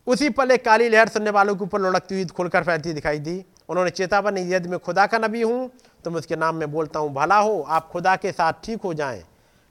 उसी 0.06 0.28
पल 0.30 0.50
एक 0.50 0.64
काली 0.64 0.88
लहर 0.88 1.08
सुनने 1.08 1.30
वालों 1.30 1.54
के 1.56 1.64
ऊपर 1.64 1.80
लुढ़कती 1.80 2.14
हुई 2.14 2.24
खुलकर 2.26 2.64
फैलती 2.64 2.92
दिखाई 2.92 3.18
दी। 3.18 3.44
उन्होंने 3.68 3.90
चेतावनी 3.90 4.40
यदि 4.52 4.68
मैं 4.68 4.78
खुदा 4.78 5.06
का 5.06 5.18
नबी 5.18 5.42
हूँ 5.42 5.70
तो 6.04 6.10
मैं 6.10 6.18
उसके 6.18 6.36
नाम 6.36 6.56
में 6.56 6.70
बोलता 6.72 6.98
हूँ, 6.98 7.12
भला 7.12 7.38
हो, 7.38 7.60
आप 7.60 7.88
खुदा 7.88 8.14
के 8.16 8.32
साथ 8.32 8.52
ठीक 8.64 8.82
हो 8.82 8.92
जाएँ, 8.94 9.22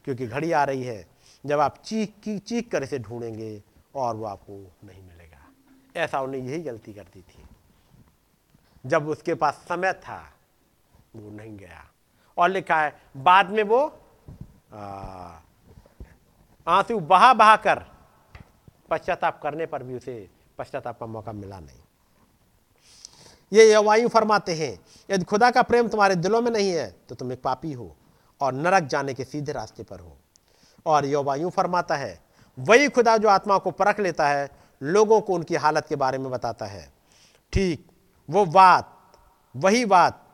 क्योंकि 0.08 0.28
घड़ी 0.28 0.52
आ 0.52 0.64
रही 0.64 0.84
है। 0.84 1.06
जब 1.44 1.60
आप 1.60 1.82
चीख 1.86 2.14
की, 2.24 2.38
चीख 2.40 2.70
कर 2.72 2.84
इसे 2.84 3.00
ढूंढेंगे, 3.00 3.62
और 3.96 4.16
वो 4.16 4.26
आपको 4.26 4.54
नहीं 4.86 5.02
मिलेगा। 5.04 5.48
ऐसा 5.96 6.22
उन्हें 6.22 6.42
यही 6.42 6.62
गलती 6.62 6.94
कर 6.94 7.04
दी 7.04 7.22
थी। 7.22 7.39
जब 8.86 9.08
उसके 9.08 9.34
पास 9.34 9.66
समय 9.70 9.94
था, 9.94 10.22
वो 11.16 11.30
नहीं 11.32 11.58
गया। 11.58 11.86
और 12.38 12.50
लिखा 12.50 12.82
है, 12.82 12.94
बाद 13.18 13.50
में 13.50 13.64
वो 13.64 13.82
आँसू 16.68 17.00
बहा 17.00 17.34
बहा 17.34 17.56
कर, 17.56 17.80
पश्चाताप 18.90 19.42
करने 19.42 19.66
पर 19.66 19.84
भी 19.84 19.96
उसे 19.96 20.30
पश्चाताप 20.58 21.00
का 21.00 21.06
मौका 21.06 21.32
मिला 21.32 21.60
नहीं। 21.60 21.80
ये 23.52 23.72
यवायु 23.74 24.08
फरमाते 24.08 24.54
हैं, 24.56 24.80
यदि 25.10 25.24
खुदा 25.24 25.50
का 25.52 25.62
प्रेम 25.62 25.88
तुम्हारे 25.88 26.16
दिलों 26.16 26.42
में 26.42 26.52
नहीं 26.52 26.70
है 26.72 26.90
तो 27.10 27.16
तुम 27.16 27.32
एक 27.32 27.42
पापी 27.42 27.72
हो 27.74 27.96
और 28.42 28.54
नरक 28.54 28.84
जाने 28.84 29.14
के 29.14 29.24
सीधे 29.24 29.52
रास्ते 29.52 29.84
पर 29.84 30.00
हो। 30.00 30.18
और 30.86 31.06
यवायु 31.06 31.50
फरमाता 31.50 31.96
है, 31.96 32.20
वही 32.58 32.90
खुदा 32.90 33.18
जो 33.18 33.28
आत्मा 33.28 33.58
को 33.58 33.72
परख 33.72 34.00
लेता 34.00 34.28
है, 34.28 34.50
लोगों 34.82 35.22
को 35.22 35.34
उनकी 35.34 35.56
हालत 35.56 35.88
के 35.88 35.96
बारे 35.96 36.18
में 36.18 36.30
बताता 36.32 36.66
है। 36.66 36.92
ठीक 37.54 37.89
वो 38.30 38.46
बात, 38.46 38.96
वही 39.56 39.86
बात, 39.86 40.26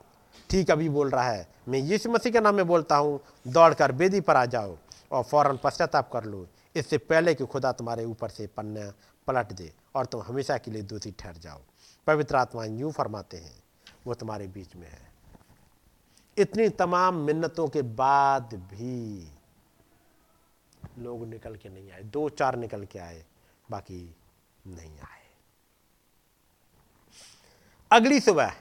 ठीक 0.49 0.71
अभी 0.71 0.89
बोल 0.89 1.09
रहा 1.09 1.29
है। 1.29 1.47
मैं 1.67 1.79
यीशु 1.79 2.09
मसीह 2.11 2.31
के 2.31 2.39
नाम 2.39 2.55
में 2.55 2.67
बोलता 2.67 2.95
हूँ, 2.95 3.19
दौड़कर 3.47 3.91
बेदी 3.91 4.21
पर 4.21 4.35
आ 4.35 4.45
जाओ 4.45 4.77
और 5.11 5.23
फ़ौरन 5.23 5.59
पश्चाताप 5.63 6.11
कर 6.13 6.23
लो। 6.23 6.47
इससे 6.75 6.97
पहले 6.97 7.33
कि 7.35 7.45
खुदा 7.45 7.71
तुम्हारे 7.71 8.05
ऊपर 8.05 8.29
से 8.29 8.47
पन्ना 8.47 8.91
पलट 9.27 9.53
दे 9.53 9.71
और 9.95 10.05
तुम 10.05 10.21
हमेशा 10.21 10.57
के 10.57 10.71
लिए 10.71 10.81
दोषी 10.83 11.11
ठहर 11.11 11.37
जाओ। 11.37 11.61
पवित्र 12.07 12.35
आत्मा 12.35 12.65
यूँ 12.65 12.91
फरमाते 12.91 13.37
हैं, 13.37 13.55
वो 14.07 14.13
तुम्हारे 14.13 14.47
बीच 14.47 14.75
में 14.75 14.87
है। 14.87 15.13
इतनी 16.37 16.69
तमाम 16.69 17.15
मिन्नतों 17.17 17.67
के 17.67 17.81
बाद 17.81 18.53
भी 18.71 19.27
लोग 20.99 21.27
निकल 21.27 21.55
के 21.55 21.69
नहीं 21.69 21.91
आए, 21.91 22.03
दो 22.03 22.27
चार 22.29 22.55
निकल 22.55 22.83
के 22.83 22.99
आए, 22.99 23.23
बाकी 23.71 24.15
नहीं 24.67 24.99
आए। 24.99 25.24
अगली 27.95 28.19
सुबह 28.19 28.53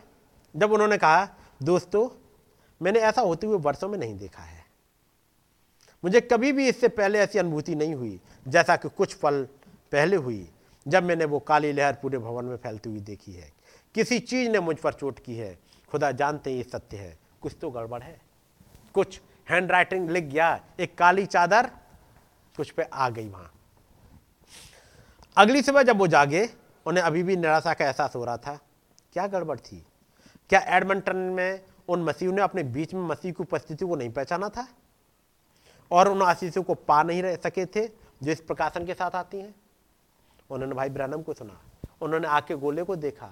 जब 0.56 0.72
उन्होंने 0.72 0.98
कहा, 0.98 1.28
दोस्तों, 1.62 2.08
मैंने 2.82 3.00
ऐसा 3.00 3.22
होते 3.22 3.46
हुए 3.46 3.58
वर्षों 3.58 3.88
में 3.88 3.98
नहीं 3.98 4.18
देखा 4.18 4.42
है। 4.42 4.64
मुझे 6.04 6.20
कभी 6.20 6.52
भी 6.52 6.68
इससे 6.68 6.88
पहले 6.88 7.18
ऐसी 7.18 7.38
अनुभूति 7.38 7.74
नहीं 7.74 7.94
हुई, 7.94 8.20
जैसा 8.48 8.76
कि 8.76 8.88
कुछ 8.88 9.14
पल 9.14 9.48
पहले 9.92 10.16
हुई, 10.16 10.50
जब 10.88 11.02
मैंने 11.02 11.24
वो 11.24 11.38
काली 11.38 11.72
लहर 11.72 11.92
पूरे 11.92 12.18
भवन 12.18 12.44
में 12.44 12.56
फैलती 12.56 12.90
हुई 12.90 13.00
देखी 13.00 13.32
है। 13.32 13.52
किसी 13.94 14.18
चीज़ 14.18 14.50
ने 14.50 14.60
मुझ 14.60 14.76
पर 14.76 14.92
चोट 14.92 15.18
की 15.18 15.36
है। 15.36 15.58
खुदा 15.90 16.10
जानते 16.10 16.50
ही 16.50 16.62
सत्य 16.62 16.96
है। 16.96 17.18
कुछ 17.40 17.56
तो 17.60 17.70
गड़बड़ 17.70 18.02
है। 18.02 18.20
कुछ 18.94 19.20
हैंड 19.50 19.70
राइटिंग 19.70 20.10
लिख 20.10 20.24
गया, 20.24 20.64
एक 20.80 20.98
काली 20.98 21.26
चादर, 21.26 21.70
कुछ 22.56 22.70
पे 22.70 22.82
आ 22.82 23.08
गई 23.08 23.28
वहाँ। 23.28 23.52
अगली 25.36 25.62
सुबह 25.62 25.82
जब 25.82 25.96
वो 25.96 26.06
जागे, 26.06 26.50
उन्हें 26.86 27.04
अभी 27.04 27.22
भी 27.22 27.36
निराशा 27.36 27.74
का 27.74 27.84
एहसास 27.84 28.12
हो 28.16 28.24
रहा 28.24 28.36
था। 28.36 28.60
क्या 29.14 29.26
गड़बड़ 29.26 29.58
थी? 29.58 29.86
क्या 30.50 30.60
एडमंटन 30.76 31.16
में 31.16 31.64
उन 31.88 32.02
मसीह 32.02 32.32
ने 32.32 32.42
अपने 32.42 32.62
बीच 32.62 32.94
में 32.94 33.02
मसीह 33.02 33.32
की 33.32 33.42
उपस्थिति 33.42 33.86
को 33.86 33.96
नहीं 33.96 34.10
पहचाना 34.10 34.48
था? 34.48 34.66
और 35.90 36.08
उन 36.08 36.22
आशीषों 36.22 36.62
को 36.62 36.74
पा 36.74 37.02
नहीं 37.02 37.22
रह 37.22 37.36
सके 37.36 37.66
थे 37.66 37.86
जो 38.22 38.30
इस 38.30 38.40
प्रकाशन 38.40 38.86
के 38.86 38.94
साथ 38.94 39.10
आती 39.10 39.40
हैं? 39.40 39.54
उन्होंने 40.50 40.74
भाई 40.74 40.90
ब्रैनम 40.90 41.22
को 41.22 41.34
सुना, 41.34 41.60
उन्होंने 42.00 42.28
आके 42.28 42.54
गोले 42.54 42.82
को 42.82 42.96
देखा, 42.96 43.30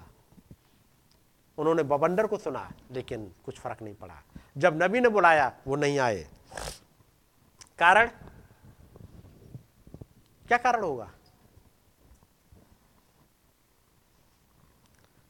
उन्होंने 1.57 1.83
बबंडर 1.83 2.27
को 2.27 2.37
सुना, 2.37 2.71
लेकिन 2.91 3.31
कुछ 3.45 3.59
फ़र्क 3.59 3.81
नहीं 3.81 3.95
पड़ा। 3.95 4.21
जब 4.57 4.83
नबी 4.83 4.99
ने 4.99 5.09
बुलाया, 5.09 5.51
वो 5.67 5.75
नहीं 5.75 5.99
आए। 5.99 6.27
कारण? 7.79 8.09
क्या 10.47 10.57
कारण 10.57 10.83
होगा? 10.83 11.11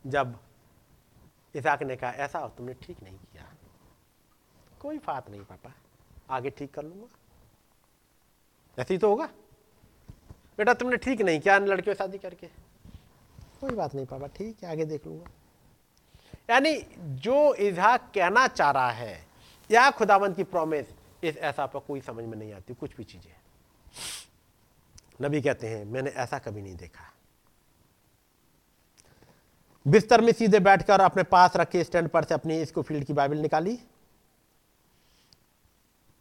जब 0.08 0.40
इसाक 1.56 1.84
ने 1.84 1.96
कहा, 1.96 2.12
ऐसा 2.12 2.40
हो, 2.40 2.48
तुमने 2.48 2.74
ठीक 2.74 3.04
नहीं 3.04 3.18
किया। 3.18 3.54
कोई 4.80 4.98
बात 4.98 5.30
नहीं, 5.30 5.42
पापा। 5.42 5.74
आगे 6.30 6.50
ठीक 6.50 6.74
कर 6.74 6.84
लूँगा। 6.84 7.08
ऐसे 8.82 8.94
ही 8.94 8.98
तो 8.98 9.10
होगा। 9.10 9.26
बेटा, 10.58 10.74
तुमने 10.74 10.98
ठीक 10.98 11.22
नहीं 11.22 11.40
किया 11.40 11.58
लड़कियों 11.58 11.96
शादी 11.96 12.18
करके। 12.18 12.48
कोई 13.62 13.72
बात 13.72 13.96
नहीं, 13.96 14.06
पापा, 14.06 14.28
ठीक 14.28 14.64
है, 14.64 14.72
आगे 14.72 14.86
देख 14.86 15.08
लूँगा। 15.08 15.32
यानी 16.50 16.86
जो 17.02 17.54
इजहाक 17.54 18.12
कहना 18.16 18.48
चाह 18.48 18.72
रहा 18.72 18.92
है, 18.92 19.26
या 19.72 19.92
खुदावंत 19.92 20.36
की 20.36 20.44
प्रॉमिस 20.44 20.86
इस 21.24 21.38
ऐसा 21.38 21.66
पर 21.66 21.80
कोई 21.80 22.02
समझ 22.02 22.26
में 22.26 22.38
नहीं 22.38 22.54
आती, 22.54 22.74
कुछ 22.74 22.96
भी 22.96 23.04
चीज़ें। 23.04 23.36
नबी 25.22 25.42
कहते 25.42 25.68
हैं, 25.68 25.86
मैंने 25.86 26.10
ऐसा 26.10 26.40
कभी 26.40 26.62
नहीं 26.62 26.76
देखा। 26.76 27.13
बिस्तर 29.86 30.22
में 30.22 30.32
सीधे 30.34 30.60
बैठकर 30.60 31.02
अपने 31.02 31.24
पास 31.24 31.56
रखे 31.58 31.84
स्टैंड 31.84 32.10
पर 32.10 32.24
से 32.24 32.34
अपनी 32.34 32.62
इसको 32.62 32.82
फ़ील्ड 32.82 33.06
की 33.06 33.14
बाइबल 33.14 33.38
निकाली 33.38 33.78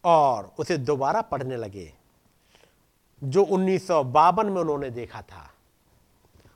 और 0.05 0.52
उसे 0.58 0.76
दोबारा 0.78 1.20
पढ़ने 1.23 1.57
लगे। 1.57 1.92
जो 3.23 3.42
उन्नीस 3.44 3.86
सौ 3.86 4.02
बावन 4.05 4.47
में 4.47 4.60
उन्होंने 4.60 4.91
देखा 4.91 5.20
था, 5.23 5.49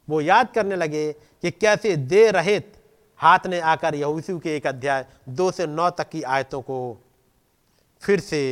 वो 0.08 0.20
याद 0.20 0.50
करने 0.50 0.76
लगे 0.76 1.12
कि 1.12 1.50
कैसे 1.50 1.96
दे 1.96 2.30
रहित 2.30 2.72
हाथ 3.20 3.46
ने 3.46 3.60
आकर 3.60 3.94
यहूसू 3.94 4.38
के 4.38 4.56
एक 4.56 4.66
अध्याय 4.66 5.04
दो 5.28 5.50
से 5.50 5.66
नौ 5.66 5.90
तक 5.90 6.08
की 6.08 6.22
आयतों 6.22 6.60
को 6.62 6.78
फिर 8.02 8.20
से 8.20 8.42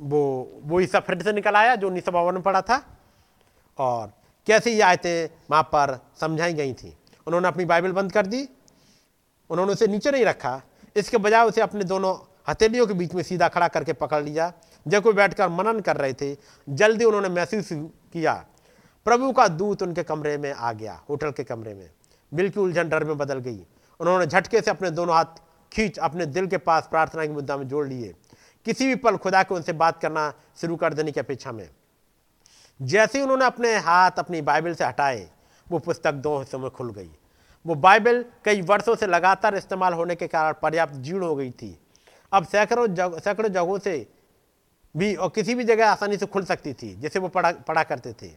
वो 0.00 0.20
वो 0.64 0.78
हिस्सा 0.78 1.00
फिर 1.00 1.22
से 1.22 1.32
निकल 1.32 1.56
आया 1.56 1.76
जो 1.76 1.86
उन्नीस 1.86 2.04
सौ 2.04 2.12
बावन 2.12 2.34
में 2.34 2.42
पढ़ा 2.42 2.62
था। 2.62 2.76
और 3.78 4.12
कैसे 4.46 4.72
ये 4.72 4.80
आयतें 4.80 5.38
वहाँ 5.50 5.62
पर 5.62 6.06
समझाई 6.20 6.52
गई 6.52 6.72
थी? 6.72 6.96
उन्होंने 7.26 7.48
अपनी 7.48 7.64
बाइबल 7.64 7.92
बंद 7.92 8.12
कर 8.12 8.26
दी। 8.26 8.48
उन्होंने 9.50 9.72
उसे 9.72 9.86
नीचे 9.86 10.10
नहीं 10.10 10.24
रखा। 10.24 10.62
इसके 10.96 11.16
बजाय 11.16 11.46
उसे 11.46 11.60
अपने 11.60 11.84
दोनों 11.84 12.16
हथेलियों 12.48 12.86
के 12.86 12.94
बीच 12.94 13.14
में 13.14 13.22
सीधा 13.22 13.48
खड़ा 13.48 13.68
करके 13.68 13.92
पकड़ 13.92 14.22
लिया। 14.24 14.52
जब 14.88 15.02
कोई 15.02 15.12
बैठकर 15.12 15.48
मनन 15.48 15.80
कर 15.80 15.96
रहे 15.96 16.12
थे। 16.12 16.36
जल्दी 16.68 17.04
उन्होंने 17.04 17.28
महसूस 17.28 17.68
किया, 18.12 18.46
प्रभु 19.04 19.32
का 19.32 19.48
दूत 19.48 19.82
उनके 19.82 20.02
कमरे 20.02 20.38
में 20.38 20.52
आ 20.52 20.72
गया, 20.72 21.02
होटल 21.08 21.30
के 21.30 21.44
कमरे 21.44 21.74
में। 21.74 21.90
बिल्कुल 22.34 22.64
उलझन 22.64 22.88
डर 22.88 23.04
में 23.04 23.18
बदल 23.18 23.38
गई। 23.38 23.66
उन्होंने 24.00 24.26
झटके 24.26 24.60
से 24.60 24.70
अपने 24.70 24.90
दोनों 24.90 25.14
हाथ 25.14 25.24
खींच 25.72 25.98
अपने 25.98 26.26
दिल 26.26 26.46
के 26.46 26.56
पास 26.56 26.88
प्रार्थना 26.90 27.26
के 27.26 27.32
मुद्दा 27.32 27.56
में 27.56 27.68
जोड़ 27.68 27.88
लिए। 27.88 28.14
किसी 28.64 28.86
भी 28.86 28.94
पल 28.94 29.16
खुदा 29.16 29.42
को 29.42 29.54
उनसे 29.54 29.72
बात 29.72 30.00
करना 30.00 30.34
शुरू 30.56 30.76
कर 30.76 30.94
देने 30.94 31.12
की 31.12 31.20
अपेक्षा 31.20 31.52
में। 31.52 31.68
जैसे 32.80 33.18
ही 33.18 33.24
उन्होंने 33.24 33.44
अपने 33.44 33.76
हाथ 33.76 34.18
अपनी 34.18 34.40
बाइबल 34.42 34.74
से 34.74 34.84
हटाए, 34.84 35.28
वो 35.66 35.78
पुस्तक 35.78 36.12
दो 36.12 36.38
हिस्सों 36.38 36.58
में 36.58 36.70
खुल 36.70 36.92
गई। 36.92 37.10
वो 37.64 37.74
बाइबल 37.74 38.24
कई 38.44 38.62
वर्षों 38.62 38.94
से 38.96 39.06
लगातार 39.06 39.54
इस्तेमाल 39.54 39.92
होने 39.92 40.14
के 40.14 40.28
कारण 40.28 40.54
पर्याप्त 40.62 40.94
जीर्ण 40.94 41.22
हो 41.22 41.36
गई 41.36 41.50
थी। 41.50 41.78
अब 42.32 42.46
सैकड़ों 42.46 42.86
जग, 42.86 43.18
सैकड़ों 43.18 43.48
जगहों 43.48 43.78
से 43.78 44.06
भी 44.94 45.14
और 45.14 45.28
किसी 45.28 45.54
भी 45.54 45.64
जगह 45.64 45.90
आसानी 45.90 46.16
से 46.16 46.26
खुल 46.26 46.44
सकती 46.44 46.72
थी, 46.72 46.94
जैसे 46.94 47.18
वो 47.18 47.28
पढ़ा 47.28 47.52
पढ़ा 47.52 47.82
करते 47.82 48.12
थे। 48.12 48.30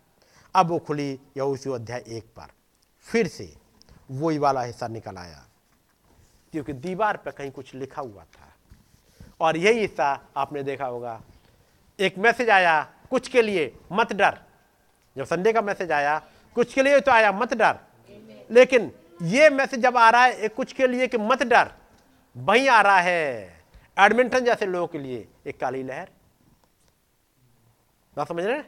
अब 0.56 0.68
वो 0.68 0.80
खुली 0.80 1.20
या 1.38 1.46
उसी 1.46 1.72
अध्याय 1.72 2.04
एक 2.08 2.26
पर। 2.38 2.52
फिर 3.06 3.28
से 3.28 3.54
वही 4.12 4.38
वाला 4.38 4.62
हिस्सा 4.62 4.88
निकल 4.88 5.18
आया, 5.18 5.46
क्योंकि 6.54 6.74
दीवार 6.74 7.18
पर 7.18 7.32
कहीं 7.32 7.52
कुछ 7.52 7.74
लिखा 7.76 8.02
हुआ 8.02 8.24
था। 8.24 8.54
और 9.42 9.58
यही 9.58 9.80
हिस्सा 9.80 10.08
आपने 10.38 10.64
देखा 10.64 10.86
होगा। 10.86 11.22
एक 12.00 12.18
मैसेज 12.18 12.50
आया 12.50 12.88
कुछ 13.12 13.28
के 13.28 13.42
लिए 13.42 13.72
मत 13.92 14.14
डर। 14.14 14.38
जब 15.16 15.26
संडे 15.26 15.54
का 15.54 15.62
मैसेज 15.62 15.92
आया, 15.92 16.18
कुछ 16.56 16.74
के 16.74 16.84
लिए 16.84 17.00
तो 17.00 17.12
आया, 17.12 17.32
मत 17.32 17.54
डर। 17.54 17.80
लेकिन 18.52 18.92
ये 19.22 19.50
मैसेज 19.50 19.80
जब 19.80 19.98
आ 19.98 20.10
रहा 20.10 20.24
है 20.24 20.48
कुछ 20.50 20.74
के 20.74 20.88
लिए 20.88 21.08
कि 21.08 21.18
मत 21.18 21.44
डर। 21.44 21.72
वहीं 22.36 22.68
आ 22.70 22.82
रहा 22.82 23.00
है, 23.00 23.64
एडमिंटन 23.98 24.46
जैसे 24.46 24.66
लोगों 24.66 24.88
के 24.88 25.00
लिए 25.00 25.28
एक 25.48 25.60
काली 25.60 25.84
लहर। 25.84 26.10
बात 28.14 28.28
समझ 28.28 28.44
रहे 28.44 28.62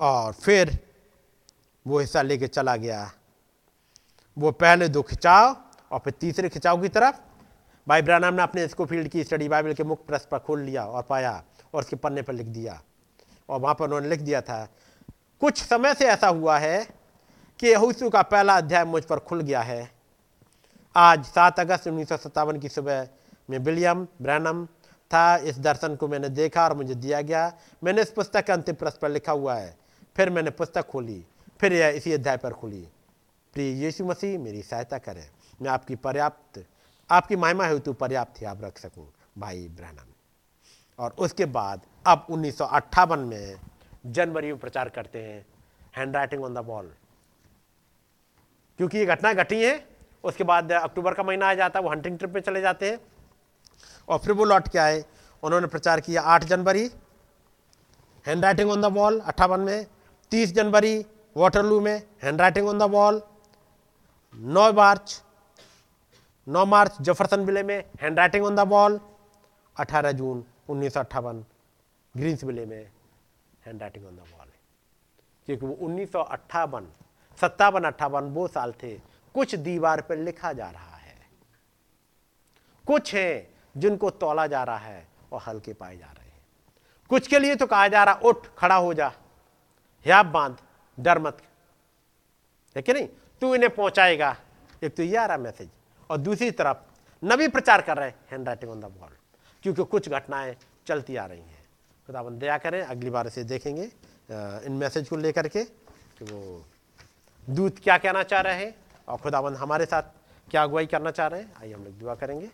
और 0.00 0.32
फिर 0.32 0.78
वो 1.86 1.98
हिस्सा 1.98 2.22
लेके 2.22 2.46
चला 2.46 2.76
गया। 2.76 3.10
वो 4.36 4.50
पहले 4.52 4.88
दो 4.88 5.02
खिंचाव 5.02 5.56
और 5.90 5.98
फिर 5.98 6.12
तीसरे 6.12 6.48
खिंचाव 6.48 6.82
की 6.82 6.88
तरफ़ 6.88 7.20
भाई 7.86 8.02
ब्रानम 8.02 8.34
ने 8.34 8.42
अपने 8.42 8.66
फ़ील्ड 8.66 9.08
की 9.08 9.24
स्टडी 9.24 9.48
बाइबल 9.48 9.72
के 9.74 9.84
मुख्य 9.84 10.04
प्रश्न 10.08 10.26
पर 10.30 10.38
खोल 10.38 10.60
लिया 10.60 10.84
और 10.84 11.02
पाया 11.02 11.42
और 11.74 11.82
उसके 11.82 11.96
पन्ने 11.96 12.22
पर 12.22 12.32
लिख 12.32 12.46
दिया। 12.46 12.80
और 13.48 13.60
वहाँ 13.60 13.74
पर 13.74 13.84
उन्होंने 13.84 14.08
लिख 14.08 14.20
दिया 14.20 14.40
था, 14.40 14.64
कुछ 15.40 15.62
समय 15.62 15.94
से 15.94 16.06
ऐसा 16.06 16.28
हुआ 16.28 16.58
है 16.58 16.86
कि 17.60 17.68
यहूसू 17.68 18.08
का 18.10 18.22
पहला 18.22 18.56
अध्याय 18.56 18.84
मुझ 18.84 19.02
पर 19.04 19.18
खुल 19.18 19.40
गया 19.40 19.60
है। 19.60 19.90
आज 20.94 21.24
सात 21.24 21.60
अगस्त 21.60 21.86
उन्नीस 21.88 22.08
सौ 22.08 22.16
सत्तावन 22.16 22.58
की 22.58 22.68
सुबह 22.68 23.08
में 23.50 23.58
विलियम 23.58 24.06
ब्रैनम 24.22 24.66
था, 24.66 25.36
इस 25.36 25.58
दर्शन 25.58 25.96
को 25.96 26.08
मैंने 26.08 26.28
देखा 26.28 26.64
और 26.64 26.74
मुझे 26.74 26.94
दिया 26.94 27.20
गया। 27.20 27.52
मैंने 27.84 28.02
इस 28.02 28.10
पुस्तक 28.10 28.44
के 28.44 28.52
अंतिम 28.52 28.74
प्रश्न 28.74 28.98
पर 29.02 29.08
लिखा 29.08 29.32
हुआ 29.32 29.54
है। 29.54 29.76
फिर 30.16 30.30
मैंने 30.30 30.50
पुस्तक 30.50 30.86
खोली, 30.86 31.24
फिर 31.60 31.72
यह 31.72 31.88
इसी 31.88 32.12
अध्याय 32.12 32.36
पर 32.36 32.52
खुली। 32.52 32.86
प्रिय 33.54 33.84
यीशु 33.84 34.04
मसीह, 34.04 34.38
मेरी 34.38 34.62
सहायता 34.62 34.98
करें। 34.98 35.28
मैं 35.62 35.70
आपकी 35.70 35.94
पर्याप्त 35.96 36.64
आपकी 37.10 37.36
महिमा 37.36 37.66
हेतु 37.66 37.92
पर्याप्त 37.94 38.40
ही 38.40 38.46
आप 38.46 38.64
रख 38.64 38.78
सकूँ, 38.78 39.06
भाई 39.38 39.68
ब्रहणम 39.68 40.12
और 40.98 41.14
उसके 41.18 41.44
बाद, 41.46 41.80
अब 42.06 42.26
उन्नीस 42.30 42.58
में 42.60 43.56
जनवरी 44.06 44.46
में 44.46 44.58
प्रचार 44.58 44.88
करते 44.88 45.22
हैं 45.22 45.44
hand 45.96 46.16
writing 46.16 46.44
on 46.44 46.54
the 46.54 46.64
wall 46.66 46.92
क्योंकि 48.78 48.98
ये 48.98 49.06
घटना 49.06 49.32
घटी 49.32 49.62
है, 49.62 49.88
उसके 50.24 50.44
बाद 50.44 50.72
अक्टूबर 50.72 51.14
का 51.14 51.22
महीना 51.22 51.48
आ 51.48 51.54
जाता 51.54 51.78
है, 51.78 51.84
वो 51.84 51.90
हंटिंग 51.90 52.18
ट्रिप 52.18 52.34
में 52.34 52.40
चले 52.40 52.60
जाते 52.60 52.90
हैं। 52.90 52.98
और 54.08 54.18
फिर 54.18 54.32
वो 54.32 54.44
लौट 54.44 54.68
के 54.68 54.78
आए, 54.78 55.04
उन्होंने 55.42 55.66
प्रचार 55.66 56.00
किया 56.00 56.22
आठ 56.22 56.44
जनवरी 56.44 56.90
hand 58.26 58.44
writing 58.44 58.70
on 58.70 58.80
the 58.82 58.92
wall 58.94 59.20
अट्ठावन 59.20 59.60
में, 59.60 59.86
तीस 60.32 60.54
जनवरी, 60.54 61.04
वाटरलू 61.36 61.80
में 61.80 62.02
hand 62.22 62.40
writing 62.40 62.68
on 62.68 62.78
the 62.78 62.82
wall 62.90 63.22
now 64.34 64.72
March 64.72 65.22
नौ 66.48 66.66
मार्च 66.66 66.96
जफरसन 67.00 67.40
विले 67.40 67.62
में 67.62 67.84
hand 68.00 68.18
writing 68.18 68.44
on 68.44 68.56
the 68.56 68.60
wall 68.60 69.00
अठारह 69.76 70.12
जून 70.12 70.44
उन्नीस 70.68 70.94
सौ 70.94 71.00
अट्ठावन 71.00 71.44
ग्रीन्स 72.16 72.44
विले 72.44 72.66
में 72.66 72.90
hand 73.66 73.80
writing 73.80 74.06
on 74.06 74.16
the 74.16 74.18
wall 74.18 74.48
क्योंकि 75.46 75.66
वो 75.66 75.72
उन्नीस 75.72 76.12
सौ 76.12 76.20
अट्ठावन, 76.20 76.88
सत्तावन 77.40 77.84
अट्ठावन 77.84 78.24
वो 78.24 78.48
साल 78.48 78.72
थे, 78.72 78.94
कुछ 79.34 79.54
दीवार 79.54 80.00
पर 80.00 80.16
लिखा 80.16 80.52
जा 80.52 80.70
रहा 80.70 80.96
है। 80.96 81.16
कुछ 82.86 83.14
है 83.14 83.54
जिनको 83.76 84.10
तोला 84.10 84.46
जा 84.46 84.64
रहा 84.64 84.78
है 84.78 85.08
और 85.32 85.40
हल्के 85.46 85.72
पाए 85.72 85.96
जा 85.96 86.06
रहे 86.06 86.30
हैं। 86.30 86.42
कुछ 87.08 87.26
के 87.26 87.38
लिए 87.38 87.54
तो 87.54 87.66
कहा 87.66 87.88
जा 87.88 88.04
रहा, 88.04 88.14
उठ, 88.14 88.46
खड़ा 88.58 88.74
हो 88.74 88.94
जा। 88.94 89.08
हियाब 90.04 90.26
बाँध, 90.26 90.56
डर 91.00 91.18
मत। 91.18 91.42
है 92.76 92.82
कि 92.82 92.92
नहीं? 92.92 93.08
तू 93.40 93.54
इन्हें 93.54 93.74
पहुंचाएगा। 93.74 94.36
एक 94.82 94.96
तो 94.96 95.02
ये 95.02 95.16
आ 95.16 95.26
रहा 95.26 95.36
मैसेज। 95.36 95.70
और 96.10 96.18
दूसरी 96.18 96.50
तरफ़ 96.52 96.78
नबी 97.22 97.48
प्रचार 97.48 97.82
कर 97.82 97.96
रहे 97.96 98.08
हैं 98.08 98.16
hand 98.30 98.46
writing 98.46 98.70
on 98.70 98.80
the 98.80 98.84
wall 99.00 99.16
क्योंकि 99.64 99.84
कुछ 99.84 100.08
घटनाएँ 100.08 100.54
चलती 100.86 101.16
आ 101.16 101.24
रही 101.26 101.40
हैं। 101.40 101.62
खुदाबंद 102.08 102.40
दया 102.40 102.58
करें, 102.58 102.82
अगली 102.82 103.10
बार 103.10 103.26
इसे 103.26 103.44
देखेंगे 103.44 103.84
इन 104.66 104.72
मैसेज 104.72 105.08
को 105.08 105.16
लेकर 105.16 105.48
के 105.48 105.64
कि 105.64 106.24
वो 106.24 106.64
दूत 107.46 107.78
क्या 107.78 107.96
कहना 107.98 108.22
चाह 108.22 108.40
रहे 108.40 108.64
हैं 108.64 108.74
और 109.08 109.18
खुदाबंद 109.18 109.56
हमारे 109.56 109.86
साथ 109.86 110.02
क्या 110.48 110.62
अगुवाई 110.62 110.86
करना 110.86 111.10
चाह 111.10 111.26
रहे 111.26 111.40
हैं, 111.40 111.52
आइए 111.60 111.72
हम 111.72 111.84
लोग 111.84 111.98
दुआ 111.98 112.14
करेंगे। 112.14 112.50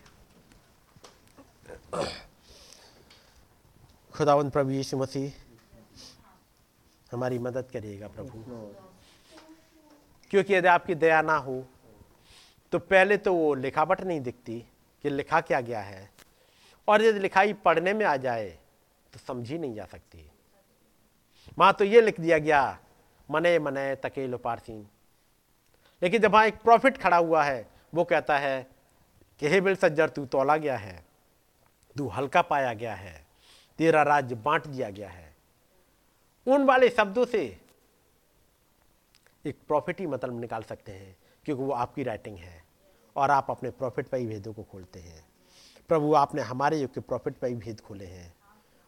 खुदावंद 4.14 4.50
प्रभु 4.52 4.70
यीशु 4.70 4.96
मसीह, 4.96 5.32
हमारी 7.12 7.38
मदद 7.40 7.68
करिएगा 7.72 8.08
प्रभु। 8.08 8.44
क्योंकि 10.30 10.54
यदि 10.54 10.68
आपकी 10.68 10.94
दया 10.96 11.20
ना 11.22 11.36
हो 11.38 11.64
तो 12.72 12.78
पहले 12.78 13.16
तो 13.16 13.34
वो 13.34 13.54
लिखावट 13.54 14.00
नहीं 14.00 14.20
दिखती 14.20 14.58
कि 15.04 15.10
लिखा 15.10 15.40
क्या 15.40 15.60
गया 15.60 15.80
है। 15.80 16.10
और 16.88 17.02
यदि 17.02 17.18
लिखाई 17.18 17.52
पढ़ने 17.52 17.92
में 17.94 18.06
आ 18.06 18.16
जाए 18.16 18.58
तो 19.12 19.18
समझी 19.18 19.58
नहीं 19.58 19.74
जा 19.74 19.84
सकती। 19.84 20.30
वहाँ 21.58 21.72
तो 21.72 21.84
ये 21.84 22.00
लिख 22.00 22.20
दिया 22.20 22.38
गया, 22.38 22.78
मने 23.30 23.58
मने 23.58 23.94
तकेलो 23.94 24.38
पारसीन 24.38 24.86
लेकिन 26.02 26.22
जब 26.22 26.32
वहाँ 26.32 26.46
एक 26.46 26.54
प्रॉफिट 26.54 26.98
खड़ा 26.98 27.16
हुआ 27.16 27.44
है, 27.44 27.66
वो 27.94 28.04
कहता 28.04 28.38
है 28.38 28.66
कि, 29.38 29.48
हे 29.48 29.60
बिल 29.60 29.76
सज्जर 29.76 30.08
तू 30.08 30.26
तोला 30.26 30.56
गया 30.56 30.76
है, 30.76 31.04
तू 31.96 32.08
हल्का 32.08 32.42
पाया 32.42 32.72
गया 32.72 32.94
है, 32.94 33.26
तेरा 33.78 34.02
राज्य 34.02 34.34
बांट 34.34 34.66
दिया 34.66 34.90
गया 34.90 35.08
है। 35.08 35.36
उन 36.46 36.64
वाले 36.64 36.88
शब्दों 36.88 37.24
से 37.24 37.60
एक 39.46 39.56
प्रॉफिट 39.68 40.00
ही 40.00 40.06
मतलब 40.06 40.40
निकाल 40.40 40.62
सकते 40.62 40.92
हैं, 40.92 41.16
क्योंकि 41.44 41.62
वो 41.62 41.72
आपकी 41.72 42.02
राइटिंग 42.02 42.36
है। 42.36 42.59
और 43.16 43.30
आप 43.30 43.46
अपने 43.50 43.70
प्रॉफिट 43.70 44.08
पर 44.08 44.18
ही 44.18 44.26
भेदों 44.26 44.52
को 44.52 44.62
खोलते 44.62 45.00
हैं। 45.00 45.24
प्रभु, 45.88 46.14
आपने 46.14 46.42
हमारे 46.42 46.80
युग 46.80 46.94
के 46.94 47.00
प्रॉफिट 47.00 47.34
पर 47.34 47.48
ही 47.48 47.54
भेद 47.54 47.80
खोले 47.80 48.04
हैं। 48.04 48.34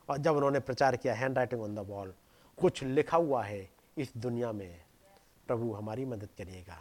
और 0.08 0.18
जब 0.18 0.36
उन्होंने 0.36 0.60
प्रचार 0.60 0.96
किया 0.96 1.14
hand 1.14 1.36
writing 1.36 1.62
on 1.62 1.74
the 1.74 1.78
wall, 1.78 2.14
कुछ 2.58 2.82
लिखा 2.82 3.16
हुआ 3.16 3.42
है 3.42 3.70
इस 3.98 4.12
दुनिया 4.16 4.52
में, 4.52 4.80
प्रभु 5.46 5.72
हमारी 5.72 6.04
मदद 6.04 6.28
करिएगा। 6.38 6.78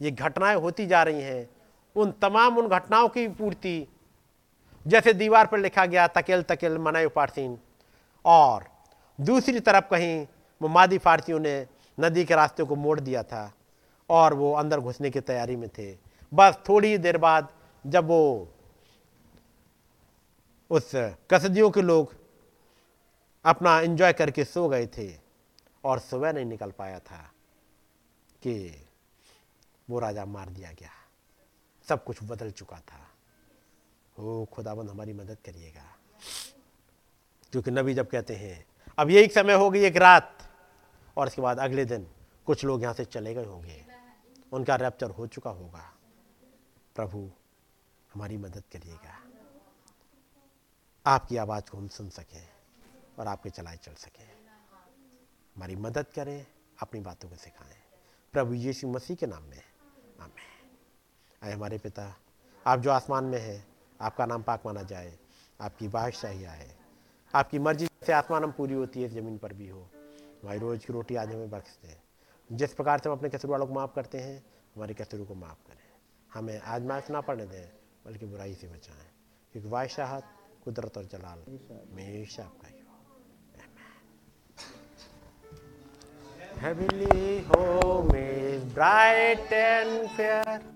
ये 0.00 0.10
घटनाएँ 0.10 0.56
होती 0.56 0.86
जा 0.86 1.02
रही 1.02 1.22
हैं, 1.22 1.48
उन 1.96 2.12
तमाम 2.12 2.58
उन 2.58 2.68
घटनाओं 2.68 3.08
की 3.08 3.28
पूर्ति, 3.28 3.86
जैसे 4.86 5.12
दीवार 5.12 5.46
पर 5.46 5.58
लिखा 5.58 5.86
गया, 5.86 6.06
तकेल 6.06 6.42
तकेल 6.42 6.78
मनाए 6.78 7.06
पारसीन 7.06 7.58
और 8.24 8.64
दूसरी 9.20 9.60
तरफ़ 9.60 9.84
कहीं 9.84 10.26
मादी 10.62 10.98
फारसियों 10.98 11.38
ने 11.40 11.66
नदी 12.00 12.24
के 12.24 12.34
रास्ते 12.34 12.64
को 12.64 12.76
मोड़ 12.76 13.00
दिया 13.00 13.22
था, 13.22 13.52
और 14.10 14.34
वो 14.34 14.52
अंदर 14.52 14.80
घुसने 14.80 15.10
की 15.10 15.20
तैयारी 15.20 15.56
में 15.56 15.68
थे। 15.68 16.03
बस 16.34 16.58
थोड़ी 16.68 16.98
देर 16.98 17.18
बाद 17.18 17.52
जब 17.86 18.04
वो 18.04 18.52
उस 20.70 20.90
कसदियों 21.30 21.70
के 21.70 21.82
लोग 21.82 22.14
अपना 23.44 23.80
एंजॉय 23.80 24.12
करके 24.12 24.44
सो 24.44 24.68
गए 24.68 24.86
थे 24.86 25.18
और 25.84 25.98
सुबह 25.98 26.32
नहीं 26.32 26.44
निकल 26.44 26.70
पाया 26.70 26.98
था 26.98 27.32
कि 28.42 28.86
वो 29.90 29.98
राजा 29.98 30.24
मार 30.24 30.48
दिया 30.48 30.72
गया। 30.72 30.90
सब 31.88 32.04
कुछ 32.04 32.18
बदल 32.22 32.50
चुका 32.50 32.76
था। 32.76 33.10
ओ 34.18 34.44
खुदाबंद 34.44 34.90
हमारी 34.90 35.12
मदद 35.12 35.36
करिएगा। 35.44 35.96
क्योंकि 37.52 37.70
नबी 37.70 37.94
जब 37.94 38.08
कहते 38.08 38.36
हैं, 38.36 38.66
अब 38.98 39.10
यही 39.10 39.28
समय 39.28 39.52
होगी 39.52 39.78
एक 39.78 39.96
रात, 39.96 40.38
और 41.16 41.26
इसके 41.26 41.42
बाद 41.42 41.58
अगले 41.58 41.84
दिन 41.84 42.06
कुछ 42.46 42.64
लोग 42.64 42.82
यहाँ 42.82 42.94
से 42.94 43.04
चले 43.04 43.34
गए 43.34 43.44
होंगे। 43.44 43.86
उनका 44.52 44.76
रैप्चर 44.76 45.10
हो 45.10 45.26
चुका 45.26 45.50
होगा। 45.50 45.93
प्रभु 46.94 47.30
हमारी 48.14 48.36
मदद 48.36 48.62
करिएगा। 48.72 49.18
आपकी 51.06 51.36
आवाज़ 51.36 51.70
को 51.70 51.78
हम 51.78 51.88
सुन 51.88 52.10
सकें 52.10 52.48
और 53.18 53.26
आपके 53.26 53.50
चलाए 53.50 53.76
चल 53.76 53.94
सकें। 53.94 54.46
हमारी 55.56 55.76
मदद 55.76 56.06
करें, 56.14 56.46
अपनी 56.82 57.00
बातों 57.00 57.28
को 57.28 57.36
सिखाएँ। 57.36 57.76
प्रभु 58.32 58.54
यीशु 58.54 58.88
मसीह 58.88 59.16
के 59.16 59.26
नाम 59.26 59.42
में। 59.42 59.62
आमें 60.20 60.70
आए 61.42 61.52
हमारे 61.52 61.78
पिता, 61.78 62.16
आप 62.66 62.80
जो 62.80 62.90
आसमान 62.90 63.24
में 63.24 63.40
हैं, 63.40 63.68
आपका 64.00 64.26
नाम 64.26 64.42
पाक 64.42 64.62
माना 64.66 64.82
जाए, 64.82 65.18
आपकी 65.60 65.88
बादशाही 65.88 66.44
आए। 66.44 66.76
आपकी 67.34 67.58
मर्ज़ी 67.58 67.88
से 68.06 68.12
आसमान 68.12 68.44
हम 68.44 68.52
पूरी 68.52 68.74
होती 68.74 69.02
है, 69.02 69.08
ज़मीन 69.08 69.38
पर 69.38 69.52
भी 69.52 69.68
हो। 69.68 69.82
हमारी 70.42 70.58
रोज़ 70.58 70.86
की 70.86 70.92
रोटी 70.92 71.16
आज 71.16 71.28
हमें 71.28 71.50
बख्श 71.50 71.78
दें। 71.82 72.00
जिस 72.52 72.74
प्रकार 72.74 72.98
से 72.98 73.08
हम 73.08 73.16
अपने 73.16 73.28
कसर 73.28 73.48
वालों 73.48 73.66
को 73.66 73.72
माफ़ 73.72 73.94
करते 73.94 74.20
हैं, 74.20 74.44
हमारे 74.76 74.94
कसरों 74.94 75.26
को 75.26 75.34
माफ़ 75.34 75.68
करें। 75.68 75.83
हमें 76.34 76.58
आजमाइश 76.60 77.10
ना 77.10 77.20
पड़ने 77.20 77.46
दें, 77.46 77.68
बल्कि 78.04 78.26
बुराई 78.26 78.54
से 78.54 78.68
बचाएँ। 78.68 79.08
क्योंकि 79.52 79.68
बादशाहत 79.68 80.24
कुदरत 80.64 80.96
और 80.98 81.04
जलाल 81.12 81.38
हमेशा 81.48 82.44
आपका 82.44 82.68
ही 82.68 82.82
Heavenly 86.64 87.44
home 87.48 88.12
is 88.14 88.62
bright 88.76 89.52
and 89.52 90.08
fair 90.16 90.73